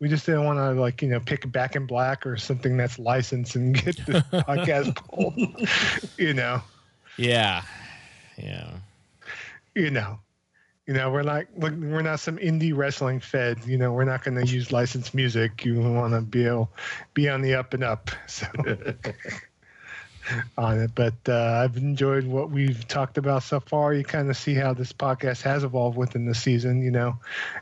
we 0.00 0.08
just 0.08 0.24
didn't 0.24 0.46
want 0.46 0.58
to 0.58 0.80
like 0.80 1.02
you 1.02 1.08
know 1.08 1.20
pick 1.20 1.52
Back 1.52 1.76
in 1.76 1.84
Black 1.84 2.26
or 2.26 2.38
something 2.38 2.78
that's 2.78 2.98
licensed 2.98 3.56
and 3.56 3.74
get 3.74 3.96
the 4.06 4.24
podcast 4.32 4.94
pulled. 4.94 5.36
you 6.16 6.32
know. 6.32 6.62
Yeah. 7.18 7.60
Yeah. 8.38 8.70
You 9.74 9.90
know. 9.90 10.18
You 10.86 10.94
know, 10.94 11.10
we're 11.10 11.22
not 11.22 11.46
we're 11.56 12.02
not 12.02 12.20
some 12.20 12.38
indie 12.38 12.74
wrestling 12.74 13.20
fed. 13.20 13.58
You 13.66 13.76
know, 13.76 13.92
we're 13.92 14.04
not 14.04 14.22
going 14.22 14.36
to 14.36 14.46
use 14.46 14.70
licensed 14.70 15.14
music. 15.14 15.64
You 15.64 15.80
want 15.80 16.14
to 16.14 16.20
be 16.20 16.46
able, 16.46 16.70
be 17.12 17.28
on 17.28 17.42
the 17.42 17.54
up 17.54 17.74
and 17.74 17.84
up. 17.84 18.10
So 18.28 18.46
on 20.58 20.80
it. 20.80 20.90
But 20.94 21.14
uh, 21.28 21.62
I've 21.62 21.76
enjoyed 21.76 22.24
what 22.24 22.50
we've 22.50 22.86
talked 22.88 23.18
about 23.18 23.42
so 23.42 23.60
far. 23.60 23.94
You 23.94 24.04
kind 24.04 24.28
of 24.30 24.36
see 24.36 24.54
how 24.54 24.72
this 24.72 24.92
podcast 24.92 25.42
has 25.42 25.64
evolved 25.64 25.96
within 25.96 26.26
the 26.26 26.34
season. 26.34 26.82
You 26.82 26.90
know, 26.90 27.18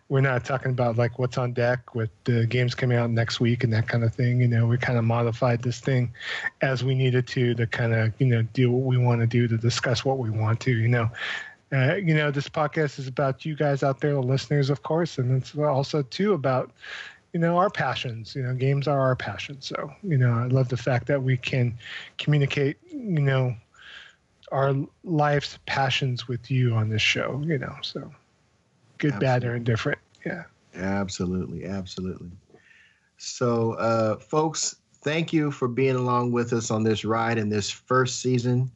we're 0.09 0.21
not 0.21 0.45
talking 0.45 0.73
about 0.73 0.97
like 0.97 1.19
what's 1.19 1.39
on 1.39 1.53
deck 1.53 1.95
with 1.95 2.11
the 2.25 2.47
games 2.47 2.75
coming 2.75 2.99
out 2.99 3.11
next 3.11 3.41
week 3.41 3.65
and 3.65 3.73
that 3.73 3.89
kind 3.89 4.05
of 4.05 4.15
thing. 4.15 4.41
You 4.41 4.49
know, 4.49 4.67
we 4.67 4.79
kind 4.79 4.99
of 4.99 5.05
modified 5.05 5.63
this 5.63 5.81
thing 5.81 6.13
as 6.63 6.85
we 6.85 6.95
needed 6.95 7.27
to 7.29 7.55
to 7.55 7.67
kind 7.67 7.95
of 7.95 8.13
you 8.19 8.27
know 8.27 8.43
do 8.43 8.71
what 8.71 8.87
we 8.87 8.97
want 8.97 9.21
to 9.21 9.27
do 9.27 9.49
to 9.49 9.57
discuss 9.57 10.05
what 10.05 10.19
we 10.19 10.31
want 10.31 10.61
to. 10.61 10.73
You 10.73 10.89
know. 10.89 11.11
Uh, 11.75 11.97
you 11.97 12.15
know, 12.15 12.31
this 12.31 12.49
podcast 12.49 12.99
is 12.99 13.09
about 13.09 13.45
you 13.45 13.57
guys 13.57 13.83
out 13.83 14.01
there, 14.01 14.13
the 14.13 14.21
listeners, 14.21 14.71
of 14.71 14.83
course, 14.83 15.19
and 15.19 15.37
it's 15.37 15.57
also 15.57 16.03
too 16.03 16.33
about 16.33 16.71
you 17.35 17.41
know 17.41 17.59
our 17.59 17.69
passions. 17.69 18.35
You 18.35 18.45
know 18.45 18.55
games 18.55 18.89
are 18.89 19.01
our 19.01 19.17
passions 19.17 19.67
so 19.67 19.93
you 20.03 20.17
know 20.17 20.33
i 20.33 20.47
love 20.47 20.69
the 20.69 20.77
fact 20.77 21.07
that 21.09 21.23
we 21.23 21.37
can 21.37 21.77
communicate 22.17 22.79
you 22.91 23.21
know 23.21 23.55
our 24.53 24.75
life's 25.03 25.59
passions 25.67 26.29
with 26.29 26.51
you 26.51 26.75
on 26.75 26.89
this 26.89 27.03
show 27.03 27.43
you 27.45 27.59
know 27.59 27.75
so 27.83 28.13
good 28.99 29.13
absolutely. 29.13 29.27
bad 29.27 29.45
or 29.45 29.57
indifferent. 29.57 29.99
Yeah. 30.25 30.45
Absolutely 30.75 31.67
absolutely. 31.67 32.31
So 33.17 33.73
uh 33.75 34.17
folks 34.17 34.77
thank 35.03 35.33
you 35.33 35.51
for 35.51 35.69
being 35.69 35.97
along 35.97 36.33
with 36.33 36.53
us 36.53 36.71
on 36.71 36.85
this 36.85 37.05
ride 37.05 37.39
in 37.39 37.49
this 37.49 37.71
first 37.71 38.21
season 38.21 38.71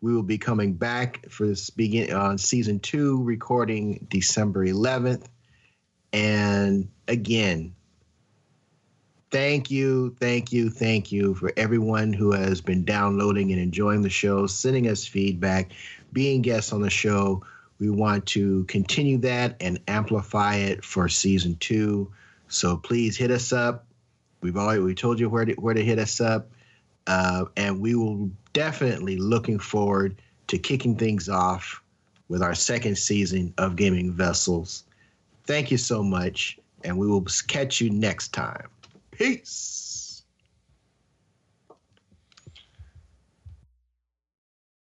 we 0.00 0.14
will 0.14 0.22
be 0.22 0.38
coming 0.38 0.74
back 0.74 1.28
for 1.30 1.46
this 1.46 1.70
begin 1.70 2.12
on 2.12 2.38
season 2.38 2.80
two 2.80 3.22
recording 3.22 4.06
december 4.10 4.64
11th 4.64 5.26
and 6.12 6.88
again, 7.06 7.74
thank 9.30 9.70
you, 9.70 10.16
thank 10.18 10.52
you, 10.52 10.70
thank 10.70 11.12
you 11.12 11.34
for 11.34 11.52
everyone 11.56 12.12
who 12.12 12.32
has 12.32 12.60
been 12.60 12.84
downloading 12.84 13.52
and 13.52 13.60
enjoying 13.60 14.02
the 14.02 14.10
show, 14.10 14.46
sending 14.46 14.88
us 14.88 15.06
feedback, 15.06 15.72
being 16.12 16.42
guests 16.42 16.72
on 16.72 16.82
the 16.82 16.90
show. 16.90 17.44
We 17.78 17.90
want 17.90 18.26
to 18.26 18.64
continue 18.64 19.18
that 19.18 19.56
and 19.60 19.80
amplify 19.86 20.56
it 20.56 20.84
for 20.84 21.08
season 21.08 21.56
two. 21.56 22.12
So 22.48 22.76
please 22.76 23.16
hit 23.16 23.30
us 23.30 23.52
up. 23.52 23.86
We've 24.40 24.56
already 24.56 24.80
we 24.80 24.94
told 24.94 25.20
you 25.20 25.28
where 25.28 25.44
to 25.44 25.52
where 25.54 25.74
to 25.74 25.84
hit 25.84 25.98
us 25.98 26.20
up. 26.20 26.50
Uh, 27.08 27.46
and 27.56 27.80
we 27.80 27.94
will 27.94 28.30
definitely 28.52 29.16
looking 29.16 29.58
forward 29.58 30.20
to 30.46 30.58
kicking 30.58 30.94
things 30.94 31.28
off 31.28 31.82
with 32.28 32.42
our 32.42 32.54
second 32.54 32.98
season 32.98 33.54
of 33.56 33.76
Gaming 33.76 34.12
Vessels. 34.12 34.84
Thank 35.44 35.70
you 35.70 35.78
so 35.78 36.02
much, 36.02 36.58
and 36.84 36.98
we 36.98 37.06
will 37.06 37.26
catch 37.46 37.80
you 37.80 37.88
next 37.88 38.34
time. 38.34 38.68
Peace. 39.10 39.77